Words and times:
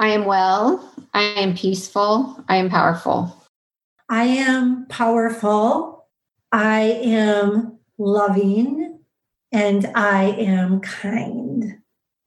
I 0.00 0.08
am 0.08 0.24
well. 0.24 0.92
I 1.12 1.22
am 1.22 1.56
peaceful. 1.56 2.42
I 2.48 2.56
am 2.56 2.68
powerful. 2.68 3.44
I 4.08 4.24
am 4.24 4.86
powerful. 4.86 6.06
I 6.52 6.80
am 6.80 7.78
loving. 7.98 9.00
And 9.52 9.90
I 9.94 10.24
am 10.24 10.80
kind. 10.80 11.78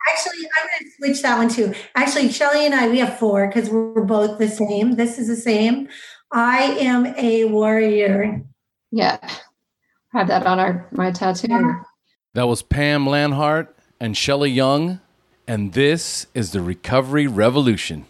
Actually, 0.09 0.47
I'm 0.57 0.67
going 0.67 0.79
to 0.79 0.91
switch 0.97 1.21
that 1.21 1.37
one 1.37 1.49
too. 1.49 1.73
Actually, 1.95 2.31
Shelly 2.31 2.65
and 2.65 2.73
I, 2.73 2.87
we 2.87 2.99
have 2.99 3.19
four 3.19 3.47
because 3.47 3.69
we're 3.69 4.05
both 4.05 4.39
the 4.39 4.47
same. 4.47 4.95
This 4.95 5.19
is 5.19 5.27
the 5.27 5.35
same. 5.35 5.89
I 6.31 6.63
am 6.79 7.07
a 7.17 7.45
warrior. 7.45 8.41
Yeah. 8.91 9.17
I 9.21 10.17
Have 10.17 10.27
that 10.29 10.45
on 10.45 10.59
our 10.59 10.87
my 10.91 11.11
tattoo. 11.11 11.81
That 12.33 12.47
was 12.47 12.61
Pam 12.61 13.05
Lanhart 13.05 13.67
and 13.99 14.15
Shelly 14.15 14.51
Young, 14.51 15.01
and 15.47 15.71
this 15.71 16.27
is 16.33 16.51
the 16.51 16.61
Recovery 16.61 17.25
Revolution. 17.25 18.05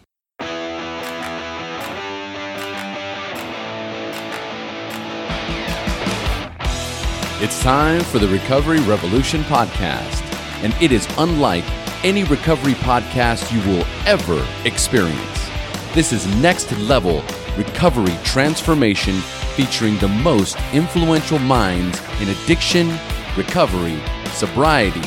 It's 7.40 7.62
time 7.62 8.00
for 8.00 8.18
the 8.18 8.26
Recovery 8.26 8.80
Revolution 8.80 9.42
podcast, 9.42 10.20
and 10.64 10.74
it 10.82 10.90
is 10.90 11.06
unlike 11.18 11.62
any 12.04 12.24
recovery 12.24 12.72
podcast 12.74 13.52
you 13.52 13.60
will 13.70 13.86
ever 14.04 14.44
experience. 14.64 15.48
This 15.94 16.12
is 16.12 16.26
next 16.42 16.72
level 16.78 17.22
recovery 17.56 18.16
transformation 18.24 19.14
featuring 19.54 19.96
the 19.98 20.08
most 20.08 20.56
influential 20.72 21.38
minds 21.38 22.00
in 22.20 22.28
addiction, 22.28 22.88
recovery, 23.36 23.98
sobriety, 24.32 25.00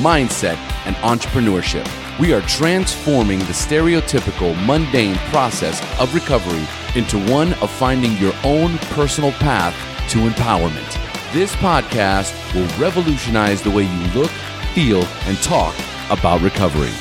mindset, 0.00 0.56
and 0.88 0.96
entrepreneurship. 0.96 1.86
We 2.18 2.32
are 2.32 2.40
transforming 2.42 3.38
the 3.40 3.52
stereotypical 3.52 4.56
mundane 4.66 5.16
process 5.30 5.80
of 6.00 6.14
recovery 6.14 6.66
into 6.96 7.18
one 7.30 7.52
of 7.54 7.70
finding 7.70 8.16
your 8.16 8.32
own 8.42 8.78
personal 8.96 9.32
path 9.32 9.74
to 10.10 10.18
empowerment. 10.18 11.32
This 11.32 11.54
podcast 11.56 12.32
will 12.54 12.66
revolutionize 12.82 13.60
the 13.62 13.70
way 13.70 13.82
you 13.82 14.06
look, 14.14 14.30
feel, 14.74 15.04
and 15.26 15.36
talk 15.42 15.76
about 16.10 16.40
recovery. 16.40 16.92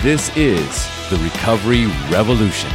This 0.00 0.34
is 0.36 0.88
the 1.10 1.16
Recovery 1.16 1.86
Revolution. 2.10 2.70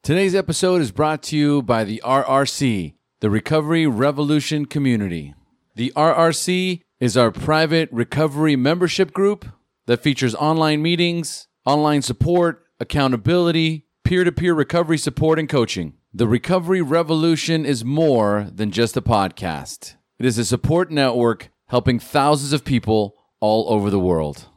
Today's 0.05 0.37
episode 0.37 0.81
is 0.81 0.93
brought 0.93 1.25
to 1.25 1.37
you 1.37 1.62
by 1.62 1.83
the 1.83 2.00
RRC, 2.05 2.95
the 3.19 3.31
Recovery 3.31 3.89
Revolution 3.89 4.65
Community. 4.65 5.35
The 5.75 5.93
RRC 5.97 6.83
is 7.00 7.17
our 7.17 7.33
private 7.33 7.89
recovery 7.91 8.55
membership 8.55 9.12
group 9.12 9.45
that 9.87 10.05
features 10.05 10.37
online 10.37 10.83
meetings, 10.83 11.49
online 11.67 12.03
support, 12.03 12.65
accountability, 12.81 13.87
peer 14.05 14.25
to 14.25 14.33
peer 14.33 14.55
recovery 14.55 14.99
support, 14.99 15.39
and 15.39 15.49
coaching. 15.49 15.94
The 16.12 16.27
Recovery 16.27 16.83
Revolution 16.83 17.66
is 17.66 17.84
more 17.84 18.49
than 18.53 18.71
just 18.71 18.97
a 18.97 19.03
podcast, 19.03 19.94
it 20.19 20.27
is 20.27 20.39
a 20.39 20.44
support 20.44 20.91
network 20.91 21.50
helping 21.67 21.99
thousands 21.99 22.53
of 22.53 22.65
people 22.65 23.15
all 23.41 23.71
over 23.72 23.91
the 23.91 24.00
world. 24.00 24.49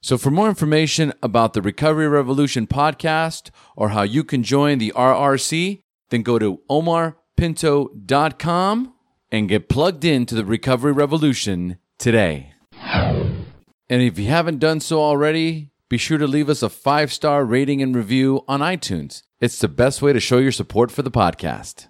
So, 0.00 0.18
for 0.18 0.30
more 0.30 0.48
information 0.48 1.12
about 1.22 1.54
the 1.54 1.62
Recovery 1.62 2.08
Revolution 2.08 2.66
podcast 2.66 3.50
or 3.76 3.90
how 3.90 4.02
you 4.02 4.24
can 4.24 4.42
join 4.42 4.78
the 4.78 4.92
RRC, 4.94 5.82
then 6.10 6.22
go 6.22 6.38
to 6.38 6.60
omarpinto.com 6.68 8.94
and 9.30 9.48
get 9.48 9.68
plugged 9.68 10.04
into 10.04 10.34
the 10.34 10.44
Recovery 10.44 10.92
Revolution 10.92 11.78
today. 11.98 12.52
And 12.82 14.02
if 14.02 14.18
you 14.18 14.26
haven't 14.26 14.58
done 14.58 14.80
so 14.80 15.00
already, 15.00 15.70
be 15.88 15.98
sure 15.98 16.18
to 16.18 16.26
leave 16.26 16.48
us 16.48 16.62
a 16.62 16.68
five 16.68 17.12
star 17.12 17.44
rating 17.44 17.82
and 17.82 17.94
review 17.94 18.42
on 18.48 18.60
iTunes. 18.60 19.22
It's 19.40 19.58
the 19.58 19.68
best 19.68 20.00
way 20.00 20.12
to 20.12 20.20
show 20.20 20.38
your 20.38 20.52
support 20.52 20.90
for 20.90 21.02
the 21.02 21.10
podcast. 21.10 21.88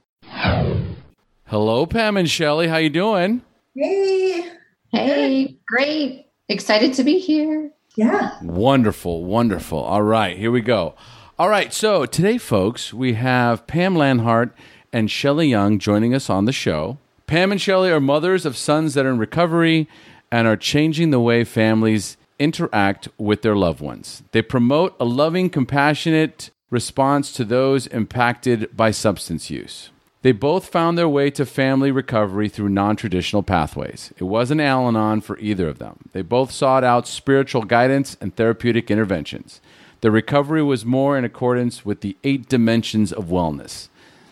Hello, 1.46 1.86
Pam 1.86 2.16
and 2.16 2.28
Shelly. 2.28 2.66
How 2.66 2.78
you 2.78 2.90
doing? 2.90 3.42
Hey. 3.76 4.50
Hey, 4.90 5.58
great. 5.66 6.26
Excited 6.48 6.94
to 6.94 7.04
be 7.04 7.18
here. 7.18 7.70
Yeah. 7.96 8.36
Wonderful, 8.42 9.24
wonderful. 9.24 9.78
All 9.78 10.02
right, 10.02 10.36
here 10.36 10.50
we 10.50 10.60
go. 10.60 10.94
All 11.38 11.48
right, 11.48 11.72
so 11.72 12.06
today, 12.06 12.38
folks, 12.38 12.92
we 12.92 13.14
have 13.14 13.66
Pam 13.66 13.94
Lanhart 13.94 14.50
and 14.92 15.10
Shelly 15.10 15.48
Young 15.48 15.78
joining 15.78 16.14
us 16.14 16.28
on 16.28 16.44
the 16.44 16.52
show. 16.52 16.98
Pam 17.26 17.52
and 17.52 17.60
Shelly 17.60 17.90
are 17.90 18.00
mothers 18.00 18.44
of 18.44 18.56
sons 18.56 18.94
that 18.94 19.06
are 19.06 19.10
in 19.10 19.18
recovery 19.18 19.88
and 20.30 20.46
are 20.48 20.56
changing 20.56 21.10
the 21.10 21.20
way 21.20 21.44
families 21.44 22.16
interact 22.38 23.08
with 23.18 23.42
their 23.42 23.56
loved 23.56 23.80
ones. 23.80 24.22
They 24.32 24.42
promote 24.42 24.96
a 24.98 25.04
loving, 25.04 25.50
compassionate 25.50 26.50
response 26.70 27.32
to 27.32 27.44
those 27.44 27.86
impacted 27.88 28.76
by 28.76 28.90
substance 28.90 29.50
use. 29.50 29.90
They 30.22 30.32
both 30.32 30.68
found 30.68 30.96
their 30.96 31.08
way 31.08 31.30
to 31.32 31.44
family 31.44 31.90
recovery 31.90 32.48
through 32.48 32.70
non 32.70 32.96
traditional 32.96 33.42
pathways. 33.42 34.12
It 34.16 34.24
wasn't 34.24 34.62
Al 34.62 34.88
Anon 34.88 35.20
for 35.20 35.38
either 35.38 35.68
of 35.68 35.78
them. 35.78 36.08
They 36.12 36.22
both 36.22 36.50
sought 36.50 36.82
out 36.82 37.06
spiritual 37.06 37.64
guidance 37.64 38.16
and 38.22 38.34
therapeutic 38.34 38.90
interventions. 38.90 39.60
Their 40.00 40.10
recovery 40.10 40.62
was 40.62 40.84
more 40.84 41.18
in 41.18 41.24
accordance 41.24 41.84
with 41.84 42.00
the 42.00 42.16
eight 42.24 42.48
dimensions 42.48 43.12
of 43.12 43.26
wellness. 43.26 43.88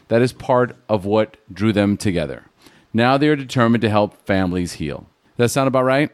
That 0.08 0.22
is 0.22 0.32
part 0.32 0.76
of 0.88 1.04
what 1.04 1.36
drew 1.52 1.72
them 1.72 1.96
together. 1.96 2.44
Now 2.94 3.18
they 3.18 3.28
are 3.28 3.36
determined 3.36 3.82
to 3.82 3.90
help 3.90 4.26
families 4.26 4.74
heal. 4.74 5.06
Does 5.36 5.36
that 5.36 5.48
sound 5.50 5.68
about 5.68 5.84
right? 5.84 6.10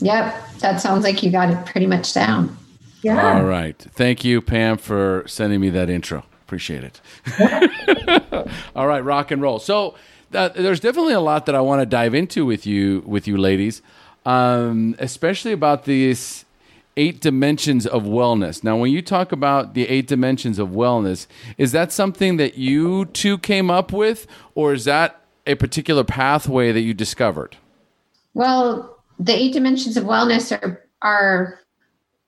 Yep. 0.00 0.58
That 0.58 0.80
sounds 0.80 1.04
like 1.04 1.22
you 1.22 1.30
got 1.30 1.50
it 1.50 1.66
pretty 1.66 1.86
much 1.86 2.12
down. 2.12 2.56
Yeah. 3.02 3.38
All 3.38 3.44
right. 3.44 3.78
Thank 3.78 4.24
you, 4.24 4.40
Pam, 4.40 4.78
for 4.78 5.24
sending 5.26 5.60
me 5.60 5.70
that 5.70 5.88
intro. 5.90 6.24
Appreciate 6.46 6.84
it. 6.84 7.00
All 8.76 8.86
right, 8.86 9.00
rock 9.00 9.30
and 9.30 9.42
roll. 9.42 9.58
So 9.58 9.96
uh, 10.32 10.48
there's 10.50 10.80
definitely 10.80 11.12
a 11.12 11.20
lot 11.20 11.46
that 11.46 11.54
I 11.54 11.60
want 11.60 11.82
to 11.82 11.86
dive 11.86 12.14
into 12.14 12.44
with 12.46 12.66
you, 12.66 13.02
with 13.06 13.26
you 13.26 13.36
ladies, 13.36 13.82
um, 14.24 14.94
especially 14.98 15.52
about 15.52 15.84
these 15.84 16.44
eight 16.96 17.20
dimensions 17.20 17.86
of 17.86 18.04
wellness. 18.04 18.64
Now, 18.64 18.76
when 18.76 18.90
you 18.90 19.02
talk 19.02 19.30
about 19.32 19.74
the 19.74 19.88
eight 19.88 20.06
dimensions 20.06 20.58
of 20.58 20.70
wellness, 20.70 21.26
is 21.58 21.72
that 21.72 21.92
something 21.92 22.38
that 22.38 22.56
you 22.56 23.04
two 23.06 23.38
came 23.38 23.70
up 23.70 23.92
with, 23.92 24.26
or 24.54 24.72
is 24.72 24.84
that 24.86 25.20
a 25.46 25.54
particular 25.54 26.04
pathway 26.04 26.72
that 26.72 26.80
you 26.80 26.94
discovered? 26.94 27.56
Well, 28.34 28.95
the 29.18 29.34
eight 29.34 29.52
dimensions 29.52 29.96
of 29.96 30.04
wellness 30.04 30.52
are 30.52 30.82
are 31.02 31.60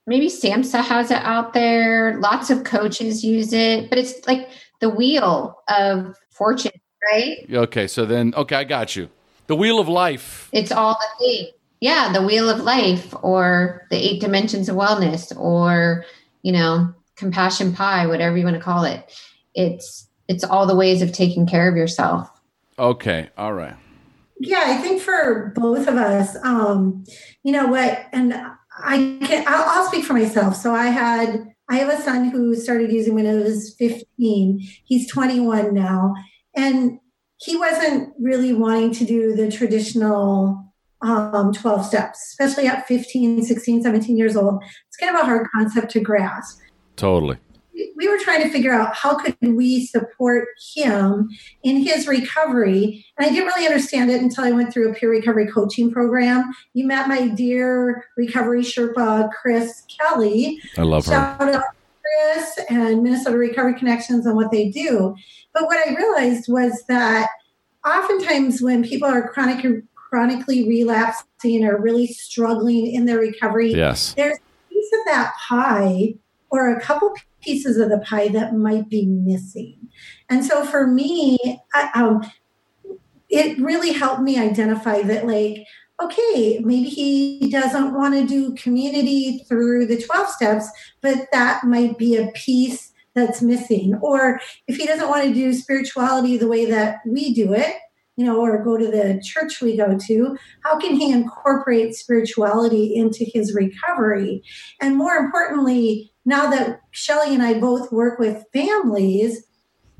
maybe 0.07 0.27
SAMHSA 0.29 0.83
has 0.83 1.11
it 1.11 1.23
out 1.23 1.53
there. 1.53 2.19
Lots 2.19 2.51
of 2.51 2.65
coaches 2.65 3.25
use 3.25 3.53
it, 3.53 3.91
but 3.91 3.99
it's 3.99 4.27
like 4.27 4.49
the 4.81 4.89
wheel 4.89 5.63
of 5.69 6.17
fortune, 6.31 6.73
right? 7.13 7.47
Okay, 7.51 7.87
so 7.87 8.05
then, 8.07 8.33
okay, 8.37 8.57
I 8.57 8.65
got 8.65 8.97
you. 8.97 9.11
The 9.47 9.57
wheel 9.57 9.79
of 9.79 9.89
life. 9.89 10.49
It's 10.53 10.73
all 10.73 10.95
the 10.95 11.25
thing. 11.25 11.51
Yeah, 11.81 12.13
the 12.13 12.23
wheel 12.23 12.49
of 12.49 12.61
life, 12.61 13.15
or 13.23 13.87
the 13.91 13.97
eight 13.97 14.21
dimensions 14.21 14.69
of 14.69 14.77
wellness, 14.77 15.37
or 15.39 16.05
you 16.43 16.53
know, 16.53 16.93
compassion 17.17 17.73
pie, 17.73 18.07
whatever 18.07 18.37
you 18.37 18.45
want 18.45 18.57
to 18.57 18.63
call 18.63 18.85
it. 18.85 19.13
It's 19.55 20.09
it's 20.27 20.45
all 20.45 20.67
the 20.67 20.75
ways 20.75 21.03
of 21.03 21.13
taking 21.13 21.47
care 21.47 21.69
of 21.69 21.77
yourself. 21.77 22.31
Okay, 22.79 23.31
all 23.37 23.53
right. 23.53 23.77
Yeah, 24.41 24.63
I 24.67 24.77
think 24.77 25.01
for 25.01 25.53
both 25.55 25.89
of 25.89 25.97
us, 25.97 26.37
um, 26.45 27.05
you 27.43 27.53
know 27.53 27.67
what, 27.67 28.07
and 28.13 28.35
I 28.85 29.19
can 29.23 29.45
I'll, 29.47 29.65
I'll 29.69 29.87
speak 29.89 30.05
for 30.05 30.13
myself. 30.13 30.57
So 30.57 30.75
I 30.75 30.87
had 30.87 31.49
I 31.69 31.77
have 31.77 31.89
a 31.89 32.01
son 32.01 32.31
who 32.31 32.55
started 32.55 32.93
using 32.93 33.15
when 33.15 33.27
he 33.27 33.33
was 33.33 33.75
15. 33.79 34.61
He's 34.85 35.11
21 35.11 35.75
now, 35.75 36.15
and 36.57 36.99
he 37.39 37.57
wasn't 37.57 38.15
really 38.19 38.53
wanting 38.53 38.93
to 38.95 39.05
do 39.05 39.35
the 39.35 39.51
traditional 39.51 40.73
um, 41.03 41.53
12 41.53 41.87
steps, 41.87 42.19
especially 42.31 42.67
at 42.67 42.87
15, 42.87 43.43
16, 43.43 43.83
17 43.83 44.17
years 44.17 44.37
old. 44.37 44.63
It's 44.89 44.97
kind 44.97 45.15
of 45.15 45.23
a 45.23 45.25
hard 45.25 45.47
concept 45.55 45.93
to 45.93 46.01
grasp. 46.01 46.61
Totally. 46.97 47.39
We 47.97 48.09
were 48.09 48.19
trying 48.19 48.43
to 48.43 48.49
figure 48.51 48.73
out 48.73 48.95
how 48.95 49.17
could 49.17 49.37
we 49.41 49.87
support 49.87 50.49
him 50.75 51.31
in 51.63 51.77
his 51.83 52.07
recovery. 52.09 53.05
And 53.17 53.27
I 53.27 53.31
didn't 53.31 53.47
really 53.47 53.67
understand 53.67 54.11
it 54.11 54.21
until 54.21 54.45
I 54.45 54.51
went 54.51 54.73
through 54.73 54.91
a 54.91 54.95
peer 54.95 55.11
recovery 55.11 55.47
coaching 55.47 55.91
program. 55.91 56.51
You 56.75 56.87
met 56.87 57.09
my 57.09 57.29
dear 57.29 58.05
recovery 58.17 58.63
Sherpa, 58.63 59.31
Chris 59.33 59.85
Kelly. 59.89 60.61
I 60.77 60.83
love 60.83 61.07
her. 61.07 61.13
Shout 61.13 61.55
out 61.55 61.65
Chris 62.03 62.59
and 62.71 63.03
Minnesota 63.03 63.37
Recovery 63.37 63.75
Connections 63.79 64.27
and 64.27 64.35
what 64.35 64.51
they 64.51 64.71
do. 64.71 65.15
But 65.55 65.65
what 65.65 65.79
I 65.87 65.95
realized 65.95 66.47
was 66.49 66.85
that 66.89 67.29
oftentimes 67.87 68.61
when 68.61 68.83
people 68.83 69.09
are 69.09 69.29
chronic 69.29 69.65
chronically 69.95 70.67
relapsing 70.67 71.65
or 71.65 71.77
really 71.81 72.07
struggling 72.07 72.87
in 72.87 73.05
their 73.05 73.19
recovery, 73.19 73.73
Yes. 73.75 74.15
there's 74.15 74.39
a 74.39 74.73
piece 74.73 74.93
of 74.93 75.01
that 75.07 75.35
pie 75.49 76.15
or 76.51 76.71
a 76.75 76.81
couple 76.81 77.15
pieces 77.41 77.77
of 77.79 77.91
the 77.91 77.99
pie 77.99 78.29
that 78.29 78.55
might 78.55 78.89
be 78.89 79.07
missing. 79.07 79.89
And 80.29 80.45
so 80.45 80.65
for 80.65 80.87
me, 80.87 81.39
I, 81.75 81.91
um, 81.95 82.31
it 83.29 83.59
really 83.59 83.93
helped 83.93 84.23
me 84.23 84.39
identify 84.39 85.03
that, 85.03 85.27
like, 85.27 85.67
okay, 86.03 86.61
maybe 86.61 86.89
he 86.89 87.51
doesn't 87.51 87.95
want 87.95 88.15
to 88.15 88.27
do 88.27 88.55
community 88.55 89.45
through 89.49 89.87
the 89.87 90.01
12 90.01 90.29
steps, 90.29 90.69
but 91.01 91.27
that 91.33 91.65
might 91.65 91.99
be 91.99 92.17
a 92.17 92.31
piece 92.33 92.93
that's 93.15 93.43
missing. 93.43 93.99
Or 94.01 94.41
if 94.69 94.77
he 94.77 94.87
doesn't 94.87 95.09
want 95.09 95.25
to 95.25 95.35
do 95.35 95.53
spirituality 95.53 96.37
the 96.37 96.47
way 96.47 96.67
that 96.67 96.99
we 97.05 97.35
do 97.35 97.53
it, 97.53 97.75
you 98.17 98.25
know, 98.25 98.41
or 98.41 98.63
go 98.65 98.77
to 98.77 98.87
the 98.87 99.21
church 99.25 99.61
we 99.61 99.77
go 99.77 99.97
to, 100.07 100.37
how 100.63 100.79
can 100.79 100.95
he 100.95 101.11
incorporate 101.11 101.95
spirituality 101.95 102.95
into 102.95 103.25
his 103.25 103.55
recovery? 103.55 104.43
And 104.81 104.97
more 104.97 105.15
importantly, 105.15 106.13
now 106.29 106.51
that 106.51 106.83
Shelly 106.91 107.33
and 107.33 107.43
I 107.43 107.59
both 107.59 107.91
work 107.91 108.19
with 108.19 108.45
families, 108.53 109.45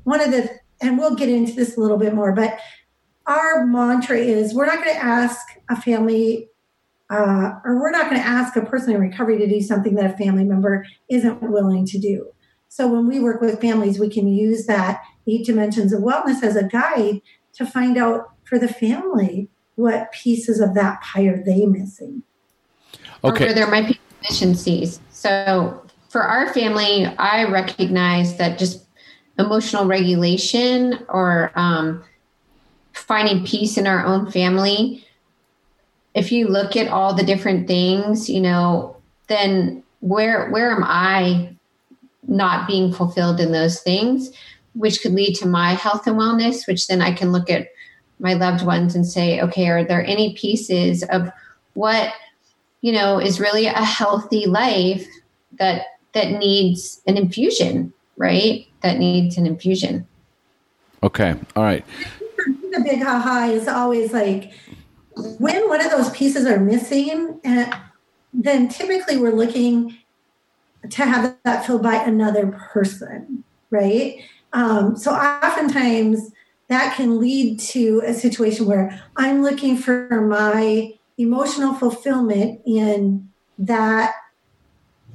one 0.03 0.21
of 0.21 0.29
the, 0.29 0.59
and 0.79 0.95
we'll 0.95 1.15
get 1.15 1.27
into 1.27 1.53
this 1.53 1.75
a 1.75 1.79
little 1.79 1.97
bit 1.97 2.13
more, 2.13 2.33
but 2.33 2.59
our 3.25 3.65
mantra 3.65 4.15
is 4.15 4.53
we're 4.53 4.67
not 4.67 4.83
going 4.83 4.95
to 4.95 5.03
ask 5.03 5.39
a 5.69 5.81
family 5.81 6.47
uh, 7.09 7.53
or 7.65 7.79
we're 7.79 7.89
not 7.89 8.11
going 8.11 8.21
to 8.21 8.27
ask 8.27 8.55
a 8.55 8.61
person 8.61 8.93
in 8.93 9.01
recovery 9.01 9.39
to 9.39 9.47
do 9.47 9.59
something 9.59 9.95
that 9.95 10.13
a 10.13 10.17
family 10.17 10.43
member 10.43 10.85
isn't 11.09 11.41
willing 11.41 11.83
to 11.87 11.97
do. 11.97 12.31
So 12.67 12.87
when 12.87 13.07
we 13.07 13.19
work 13.19 13.41
with 13.41 13.59
families, 13.59 13.99
we 13.99 14.09
can 14.09 14.27
use 14.27 14.67
that 14.67 15.01
eight 15.25 15.47
dimensions 15.47 15.91
of 15.91 16.01
wellness 16.01 16.43
as 16.43 16.55
a 16.55 16.63
guide 16.63 17.21
to 17.53 17.65
find 17.65 17.97
out 17.97 18.33
for 18.43 18.59
the 18.59 18.67
family 18.67 19.49
what 19.73 20.11
pieces 20.11 20.59
of 20.59 20.75
that 20.75 21.01
pie 21.01 21.23
are 21.23 21.43
they 21.43 21.65
missing. 21.65 22.21
Okay. 23.23 23.45
where 23.45 23.53
there 23.55 23.67
might 23.67 23.87
be 23.87 23.99
deficiencies. 24.21 24.99
So 25.09 25.81
for 26.09 26.23
our 26.23 26.51
family, 26.53 27.05
I 27.05 27.45
recognize 27.45 28.37
that 28.37 28.59
just 28.59 28.83
emotional 29.37 29.85
regulation 29.85 31.05
or 31.07 31.51
um, 31.55 32.03
finding 32.93 33.45
peace 33.45 33.77
in 33.77 33.87
our 33.87 34.05
own 34.05 34.29
family. 34.29 35.05
If 36.15 36.31
you 36.31 36.47
look 36.47 36.75
at 36.75 36.89
all 36.89 37.13
the 37.13 37.23
different 37.23 37.67
things, 37.67 38.29
you 38.29 38.41
know, 38.41 38.97
then 39.27 39.83
where 40.01 40.49
where 40.49 40.71
am 40.71 40.83
I 40.83 41.55
not 42.27 42.67
being 42.67 42.91
fulfilled 42.91 43.39
in 43.39 43.51
those 43.51 43.81
things, 43.81 44.31
which 44.73 45.01
could 45.01 45.13
lead 45.13 45.35
to 45.35 45.47
my 45.47 45.73
health 45.73 46.07
and 46.07 46.17
wellness, 46.17 46.67
which 46.67 46.87
then 46.87 47.01
I 47.01 47.13
can 47.13 47.31
look 47.31 47.49
at 47.49 47.67
my 48.19 48.33
loved 48.33 48.65
ones 48.65 48.95
and 48.95 49.05
say, 49.05 49.39
okay, 49.41 49.69
are 49.69 49.83
there 49.83 50.03
any 50.03 50.33
pieces 50.33 51.03
of 51.03 51.31
what 51.75 52.11
you 52.81 52.91
know 52.91 53.19
is 53.19 53.39
really 53.39 53.67
a 53.67 53.73
healthy 53.83 54.47
life 54.47 55.07
that 55.59 55.83
that 56.13 56.31
needs 56.31 57.01
an 57.07 57.17
infusion 57.17 57.93
right 58.17 58.67
that 58.81 58.97
needs 58.97 59.37
an 59.37 59.45
infusion 59.45 60.07
Okay. 61.01 61.35
All 61.55 61.63
right. 61.63 61.85
The 62.71 62.81
big 62.83 63.01
ha 63.01 63.49
is 63.51 63.67
always 63.67 64.13
like 64.13 64.51
when 65.15 65.67
one 65.67 65.83
of 65.83 65.91
those 65.91 66.09
pieces 66.11 66.45
are 66.45 66.59
missing, 66.59 67.39
and 67.43 67.73
then 68.33 68.69
typically 68.69 69.17
we're 69.17 69.31
looking 69.31 69.97
to 70.89 71.05
have 71.05 71.35
that 71.43 71.65
filled 71.65 71.83
by 71.83 71.95
another 71.95 72.47
person, 72.47 73.43
right? 73.69 74.23
Um, 74.53 74.95
so 74.95 75.11
oftentimes 75.11 76.31
that 76.69 76.95
can 76.95 77.19
lead 77.19 77.59
to 77.59 78.01
a 78.05 78.13
situation 78.13 78.65
where 78.65 79.03
I'm 79.17 79.41
looking 79.41 79.75
for 79.75 80.21
my 80.21 80.93
emotional 81.17 81.73
fulfillment 81.73 82.61
in 82.65 83.29
that 83.57 84.13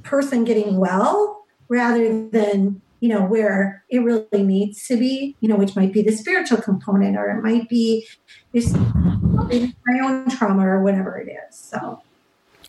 person 0.05 0.45
getting 0.45 0.77
well 0.77 1.43
rather 1.67 2.29
than 2.29 2.81
you 3.01 3.09
know 3.09 3.21
where 3.21 3.83
it 3.89 3.99
really 3.99 4.43
needs 4.43 4.87
to 4.87 4.95
be 4.95 5.35
you 5.41 5.49
know 5.49 5.57
which 5.57 5.75
might 5.75 5.91
be 5.91 6.01
the 6.01 6.11
spiritual 6.11 6.57
component 6.57 7.17
or 7.17 7.29
it 7.29 7.43
might 7.43 7.67
be 7.67 8.07
this 8.53 8.73
my 8.73 9.99
own 10.01 10.29
trauma 10.29 10.65
or 10.65 10.81
whatever 10.81 11.17
it 11.17 11.29
is 11.29 11.55
so 11.57 12.01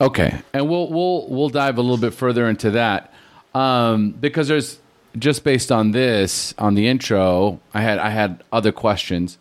Okay, 0.01 0.39
and 0.53 0.69
we'll 0.69 0.91
we'll 0.91 1.27
we'll 1.29 1.49
dive 1.49 1.79
a 1.79 1.81
little 1.81 1.97
bit 1.97 2.13
further 2.13 2.49
into 2.49 2.73
that 2.73 3.13
um, 3.55 4.11
because 4.11 4.49
there's 4.49 4.79
just 5.19 5.43
based 5.43 5.73
on 5.73 5.93
this 5.93 6.55
on 6.59 6.75
the 6.75 6.87
intro, 6.87 7.61
I 7.73 7.81
had 7.81 7.99
I 7.99 8.11
had 8.11 8.45
other 8.53 8.73
questions, 8.73 9.39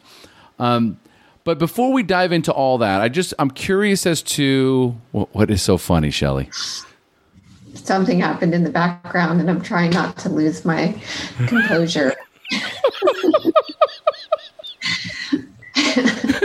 um, 0.57 0.97
but 1.43 1.59
before 1.59 1.91
we 1.91 2.03
dive 2.03 2.31
into 2.31 2.53
all 2.53 2.77
that, 2.77 3.01
I 3.01 3.09
just 3.09 3.33
I'm 3.37 3.51
curious 3.51 4.05
as 4.05 4.21
to 4.23 4.95
what, 5.11 5.35
what 5.35 5.51
is 5.51 5.61
so 5.61 5.77
funny, 5.77 6.09
Shelly. 6.09 6.49
Something 7.75 8.19
happened 8.19 8.53
in 8.53 8.63
the 8.63 8.69
background 8.69 9.39
and 9.39 9.49
i'm 9.49 9.61
trying 9.61 9.91
not 9.91 10.17
to 10.17 10.29
lose 10.29 10.65
my 10.65 10.93
composure 11.47 12.13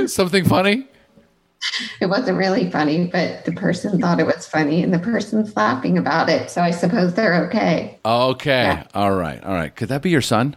Something 0.06 0.44
funny? 0.44 0.86
it 2.00 2.06
wasn't 2.06 2.38
really 2.38 2.70
funny 2.70 3.06
but 3.08 3.44
the 3.44 3.52
person 3.52 4.00
thought 4.00 4.18
it 4.18 4.24
was 4.26 4.46
funny 4.46 4.82
and 4.82 4.94
the 4.94 4.98
person's 4.98 5.54
laughing 5.56 5.98
about 5.98 6.30
it 6.30 6.50
so 6.50 6.62
i 6.62 6.70
suppose 6.70 7.12
they're 7.14 7.44
okay 7.46 7.98
Okay, 8.04 8.62
Yeah. 8.62 8.86
all 8.94 9.12
right, 9.12 9.42
all 9.44 9.52
right. 9.54 9.74
Could 9.76 9.90
that 9.90 10.00
be 10.00 10.08
your 10.10 10.22
son? 10.22 10.56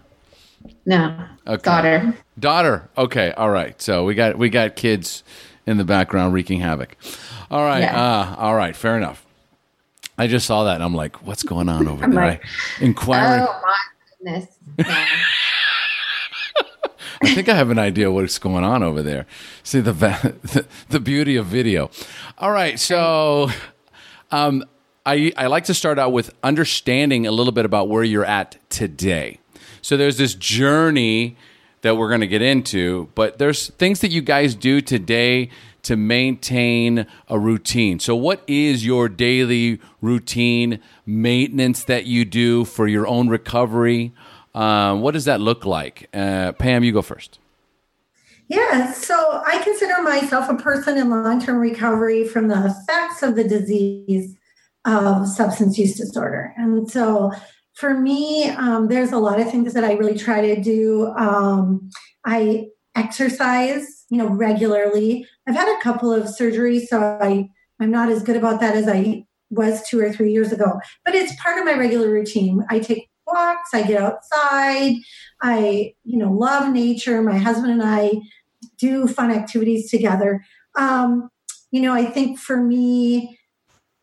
no 0.86 1.13
Okay. 1.46 1.62
daughter 1.62 2.13
Daughter. 2.39 2.89
Okay, 2.98 3.32
all 3.34 3.50
right. 3.51 3.80
So 3.82 4.06
we 4.06 4.15
got 4.15 4.38
we 4.39 4.50
got 4.50 4.75
kids 4.75 5.24
in 5.68 5.77
the 5.77 5.84
background 5.84 6.34
wreaking 6.34 6.62
havoc. 6.62 6.96
All 7.51 7.63
right. 7.63 7.82
Yeah. 7.82 8.01
Uh, 8.01 8.36
all 8.39 8.56
right. 8.56 8.75
Fair 8.75 8.98
enough. 8.98 9.24
I 10.17 10.27
just 10.27 10.46
saw 10.46 10.63
that 10.65 10.75
and 10.75 10.84
I'm 10.84 10.93
like, 10.96 11.25
what's 11.25 11.43
going 11.43 11.70
on 11.70 11.88
over 11.88 12.03
I'm 12.05 12.12
there? 12.12 12.25
like, 12.25 12.46
I, 12.79 12.84
inquiring. 12.84 13.48
oh 13.48 13.62
my 13.63 13.75
goodness. 14.32 14.48
I 17.22 17.34
think 17.34 17.48
I 17.48 17.55
have 17.55 17.70
an 17.70 17.79
idea 17.79 18.12
what's 18.12 18.38
going 18.38 18.63
on 18.63 18.84
over 18.84 19.01
there. 19.01 19.25
See 19.63 19.79
the 19.79 19.91
the, 20.43 20.65
the 20.89 21.00
beauty 21.00 21.36
of 21.38 21.46
video. 21.46 21.89
All 22.38 22.51
right. 22.51 22.79
So 22.79 23.50
um, 24.32 24.63
I 25.05 25.32
I 25.38 25.48
like 25.48 25.63
to 25.65 25.74
start 25.74 25.98
out 26.00 26.12
with 26.12 26.34
understanding 26.43 27.25
a 27.25 27.32
little 27.32 27.53
bit 27.53 27.65
about 27.65 27.88
where 27.89 28.03
you're 28.03 28.25
at 28.25 28.58
today. 28.70 29.39
So 29.82 29.96
there's 29.98 30.17
this 30.17 30.34
journey 30.36 31.38
that 31.82 31.96
we're 31.98 32.08
going 32.10 32.22
to 32.22 32.27
get 32.27 32.41
into, 32.41 33.10
but 33.15 33.38
there's 33.38 33.70
things 33.72 34.00
that 34.01 34.12
you 34.12 34.22
guys 34.22 34.55
do 34.55 34.79
today 34.82 35.50
to 35.84 35.96
maintain 35.96 37.06
a 37.28 37.38
routine. 37.38 38.00
So, 38.00 38.16
what 38.16 38.44
is 38.48 38.86
your 38.86 39.08
daily 39.10 39.80
routine 40.02 40.80
maintenance 41.06 41.84
that 41.86 42.06
you 42.06 42.25
do 42.25 42.66
for 42.66 42.88
your 42.88 43.08
own 43.08 43.30
recovery? 43.30 44.13
Um, 44.56 45.02
what 45.02 45.12
does 45.12 45.25
that 45.25 45.42
look 45.42 45.66
like? 45.66 46.10
Uh, 46.13 46.54
Pam, 46.54 46.84
you 46.84 46.92
go 46.92 47.02
first. 47.02 47.40
Yeah, 48.48 48.92
so 48.92 49.42
I 49.46 49.62
consider 49.63 50.02
myself 50.04 50.50
a 50.50 50.56
person 50.56 50.98
in 50.98 51.10
long 51.10 51.42
term 51.42 51.58
recovery 51.58 52.28
from 52.28 52.48
the 52.48 52.66
effects 52.66 53.24
of 53.24 53.36
the 53.36 53.44
disease 53.44 54.36
of 54.86 55.28
substance 55.28 55.78
use 55.78 55.96
disorder. 55.96 56.54
And 56.58 56.90
so 56.90 57.32
for 57.74 57.94
me, 58.00 58.50
um, 58.50 58.88
there's 58.88 59.12
a 59.12 59.18
lot 59.18 59.40
of 59.40 59.50
things 59.50 59.74
that 59.74 59.84
I 59.84 59.94
really 59.94 60.18
try 60.18 60.42
to 60.54 60.62
do. 60.62 61.08
Um, 61.18 61.90
I 62.25 62.68
exercise, 62.96 64.06
you 64.10 64.18
know, 64.18 64.28
regularly. 64.28 65.25
I've 65.48 65.56
had 65.56 65.78
a 65.78 65.82
couple 65.82 66.12
of 66.12 66.24
surgeries, 66.26 66.88
so 66.88 67.02
I, 67.22 67.50
I'm 67.80 67.92
not 67.92 68.10
as 68.10 68.24
good 68.24 68.38
about 68.38 68.60
that 68.62 68.76
as 68.76 68.88
I 68.88 69.26
was 69.50 69.88
two 69.88 70.00
or 70.00 70.12
three 70.12 70.32
years 70.32 70.52
ago, 70.52 70.80
but 71.06 71.16
it's 71.16 71.40
part 71.42 71.60
of 71.60 71.66
my 71.66 71.74
regular 71.74 72.10
routine. 72.10 72.66
I 72.70 72.80
take 72.80 73.10
walks, 73.28 73.70
I 73.74 73.84
get 73.84 74.02
outside, 74.02 74.96
I, 75.42 75.94
you 76.04 76.18
know, 76.18 76.32
love 76.32 76.72
nature. 76.74 77.22
My 77.22 77.38
husband 77.38 77.72
and 77.72 77.84
I 77.84 78.14
do 78.78 79.08
fun 79.08 79.32
activities 79.32 79.90
together. 79.90 80.44
Um, 80.78 81.30
you 81.72 81.82
know, 81.82 81.94
I 81.94 82.06
think 82.06 82.40
for 82.40 82.58
me, 82.58 83.40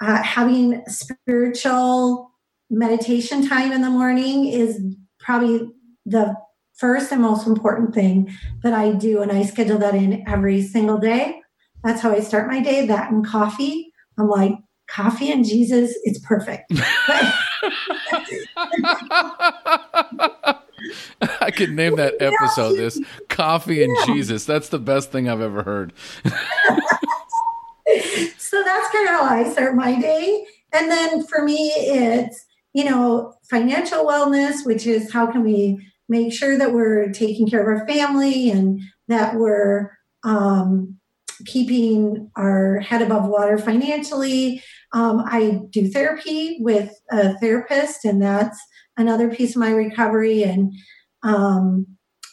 uh, 0.00 0.22
having 0.22 0.82
spiritual 0.86 2.30
meditation 2.70 3.46
time 3.46 3.72
in 3.72 3.82
the 3.82 3.90
morning 3.90 4.46
is 4.46 4.80
probably 5.18 5.70
the 6.06 6.34
first 6.80 7.12
and 7.12 7.22
most 7.22 7.46
important 7.46 7.94
thing 7.94 8.34
that 8.62 8.72
I 8.72 8.92
do. 8.92 9.20
And 9.22 9.30
I 9.30 9.42
schedule 9.44 9.78
that 9.78 9.94
in 9.94 10.24
every 10.26 10.62
single 10.62 10.98
day. 10.98 11.40
That's 11.84 12.00
how 12.00 12.10
I 12.10 12.20
start 12.20 12.48
my 12.48 12.60
day, 12.60 12.86
that 12.86 13.12
and 13.12 13.24
coffee. 13.24 13.92
I'm 14.18 14.28
like, 14.28 14.54
coffee 14.88 15.30
and 15.30 15.44
Jesus, 15.44 15.94
it's 16.04 16.18
perfect. 16.18 16.72
I 21.40 21.50
could 21.50 21.72
name 21.72 21.96
that 21.96 22.14
episode 22.20 22.76
this 22.76 23.00
Coffee 23.28 23.82
and 23.84 23.94
yeah. 23.98 24.06
Jesus. 24.06 24.44
That's 24.44 24.68
the 24.70 24.78
best 24.78 25.12
thing 25.12 25.28
I've 25.28 25.40
ever 25.40 25.62
heard. 25.62 25.92
so 28.38 28.62
that's 28.62 28.92
kind 28.92 29.08
of 29.08 29.14
how 29.14 29.24
I 29.24 29.48
start 29.50 29.74
my 29.74 30.00
day. 30.00 30.46
And 30.72 30.90
then 30.90 31.26
for 31.26 31.42
me, 31.42 31.72
it's, 31.74 32.46
you 32.72 32.84
know, 32.84 33.34
financial 33.50 34.04
wellness, 34.04 34.64
which 34.64 34.86
is 34.86 35.12
how 35.12 35.26
can 35.30 35.42
we 35.42 35.86
make 36.10 36.32
sure 36.32 36.58
that 36.58 36.74
we're 36.74 37.10
taking 37.12 37.48
care 37.48 37.60
of 37.60 37.80
our 37.80 37.86
family 37.86 38.50
and 38.50 38.82
that 39.06 39.36
we're 39.36 39.96
um, 40.24 40.98
keeping 41.46 42.30
our 42.36 42.80
head 42.80 43.00
above 43.00 43.28
water 43.28 43.56
financially. 43.56 44.62
Um, 44.92 45.22
I 45.24 45.60
do 45.70 45.88
therapy 45.88 46.58
with 46.60 46.92
a 47.10 47.38
therapist, 47.38 48.04
and 48.04 48.20
that's 48.20 48.60
another 48.96 49.32
piece 49.32 49.54
of 49.54 49.60
my 49.60 49.70
recovery. 49.70 50.42
And, 50.42 50.74
um, 51.22 51.86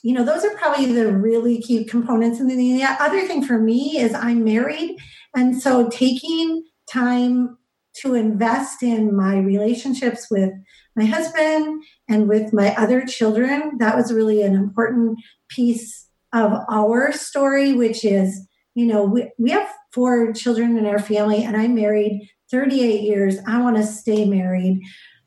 you 0.03 0.13
know, 0.13 0.25
those 0.25 0.43
are 0.43 0.55
probably 0.57 0.91
the 0.91 1.13
really 1.13 1.61
key 1.61 1.85
components. 1.85 2.39
And 2.39 2.49
then 2.49 2.57
the 2.57 2.83
other 2.83 3.27
thing 3.27 3.43
for 3.45 3.59
me 3.59 3.99
is 3.99 4.13
I'm 4.13 4.43
married. 4.43 4.97
And 5.35 5.61
so 5.61 5.87
taking 5.87 6.63
time 6.91 7.57
to 8.01 8.15
invest 8.15 8.81
in 8.81 9.15
my 9.15 9.37
relationships 9.37 10.27
with 10.31 10.51
my 10.95 11.05
husband 11.05 11.83
and 12.09 12.27
with 12.27 12.53
my 12.53 12.73
other 12.75 13.05
children, 13.05 13.77
that 13.79 13.95
was 13.95 14.13
really 14.13 14.41
an 14.41 14.55
important 14.55 15.19
piece 15.49 16.07
of 16.33 16.53
our 16.69 17.11
story, 17.11 17.73
which 17.73 18.05
is, 18.05 18.47
you 18.75 18.85
know, 18.85 19.03
we, 19.03 19.29
we 19.37 19.51
have 19.51 19.67
four 19.91 20.31
children 20.33 20.77
in 20.77 20.85
our 20.85 20.99
family, 20.99 21.43
and 21.43 21.57
I'm 21.57 21.75
married 21.75 22.29
38 22.51 23.01
years. 23.01 23.37
I 23.47 23.61
want 23.61 23.77
to 23.77 23.83
stay 23.83 24.25
married 24.25 24.81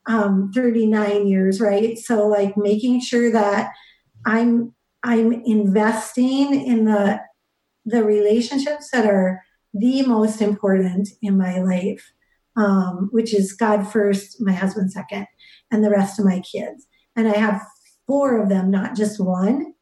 um, 0.06 0.50
39 0.54 1.26
years, 1.26 1.60
right? 1.60 1.98
So 1.98 2.26
like 2.26 2.56
making 2.56 3.00
sure 3.00 3.30
that 3.32 3.70
I'm 4.24 4.74
I'm 5.02 5.32
investing 5.32 6.66
in 6.66 6.84
the 6.84 7.20
the 7.86 8.04
relationships 8.04 8.90
that 8.92 9.06
are 9.06 9.42
the 9.72 10.02
most 10.02 10.42
important 10.42 11.08
in 11.22 11.38
my 11.38 11.60
life, 11.60 12.12
um, 12.56 13.08
which 13.12 13.32
is 13.32 13.52
God 13.52 13.90
first, 13.90 14.40
my 14.40 14.52
husband 14.52 14.92
second, 14.92 15.26
and 15.70 15.84
the 15.84 15.90
rest 15.90 16.18
of 16.18 16.24
my 16.24 16.40
kids. 16.40 16.86
And 17.16 17.28
I 17.28 17.36
have 17.36 17.62
four 18.06 18.40
of 18.40 18.48
them, 18.48 18.70
not 18.70 18.96
just 18.96 19.20
one. 19.20 19.74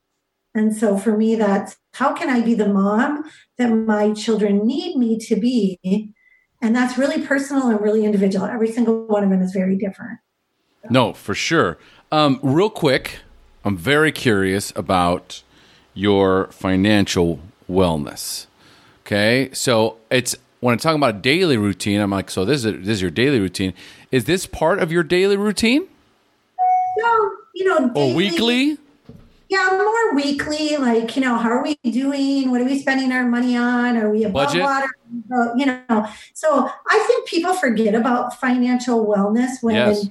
And 0.55 0.75
so 0.75 0.99
for 0.99 1.17
me, 1.17 1.35
that's 1.35 1.77
how 1.95 2.15
can 2.15 2.31
I 2.31 2.41
be 2.41 2.55
the 2.55 2.69
mom 2.69 3.25
that 3.59 3.69
my 3.69 4.13
children 4.13 4.67
need 4.67 4.97
me 4.97 5.19
to 5.19 5.37
be 5.37 6.15
and 6.61 6.75
that's 6.75 6.99
really 6.99 7.25
personal 7.25 7.69
and 7.69 7.81
really 7.81 8.05
individual. 8.05 8.47
Every 8.47 8.71
single 8.71 9.07
one 9.07 9.23
of 9.23 9.31
them 9.31 9.43
is 9.43 9.53
very 9.53 9.77
different. 9.77 10.19
No, 10.91 11.13
for 11.13 11.35
sure. 11.35 11.79
Um, 12.11 12.41
real 12.43 12.71
quick, 12.71 13.21
I'm 13.65 13.77
very 13.77 14.11
curious 14.11 14.73
about 14.75 15.43
your 15.95 16.47
financial 16.51 17.41
wellness. 17.71 18.47
Okay, 19.03 19.51
so 19.53 19.97
it's 20.11 20.37
when 20.61 20.73
I'm 20.73 20.79
talking 20.79 20.99
about 20.99 21.23
daily 21.23 21.57
routine, 21.57 22.01
I'm 22.01 22.11
like, 22.11 22.31
so 22.31 22.45
this 22.45 22.65
is 22.65 22.87
this 22.87 22.97
is 22.97 23.03
your 23.03 23.11
daily 23.11 23.41
routine. 23.41 23.75
Is 24.11 24.25
this 24.25 24.47
part 24.47 24.81
of 24.81 24.91
your 24.91 25.03
daily 25.03 25.37
routine? 25.37 25.87
No, 26.99 27.33
you 27.55 27.65
know, 27.65 27.91
daily, 27.91 28.13
or 28.13 28.17
weekly. 28.17 28.79
Yeah, 29.49 29.69
more 29.71 30.15
weekly. 30.15 30.77
Like, 30.77 31.17
you 31.17 31.23
know, 31.23 31.39
how 31.39 31.51
are 31.51 31.63
we 31.63 31.77
doing? 31.91 32.51
What 32.51 32.61
are 32.61 32.65
we 32.65 32.79
spending 32.79 33.13
our 33.13 33.25
money 33.25 33.57
on? 33.57 33.97
Are 33.97 34.11
we 34.11 34.25
above 34.25 34.49
Budget? 34.49 34.63
water? 34.63 34.89
You 35.57 35.67
know, 35.67 36.07
so 36.35 36.69
I 36.91 37.05
think 37.07 37.29
people 37.29 37.55
forget 37.55 37.95
about 37.95 38.39
financial 38.39 39.07
wellness 39.07 39.63
when 39.63 39.77
yes. 39.77 40.09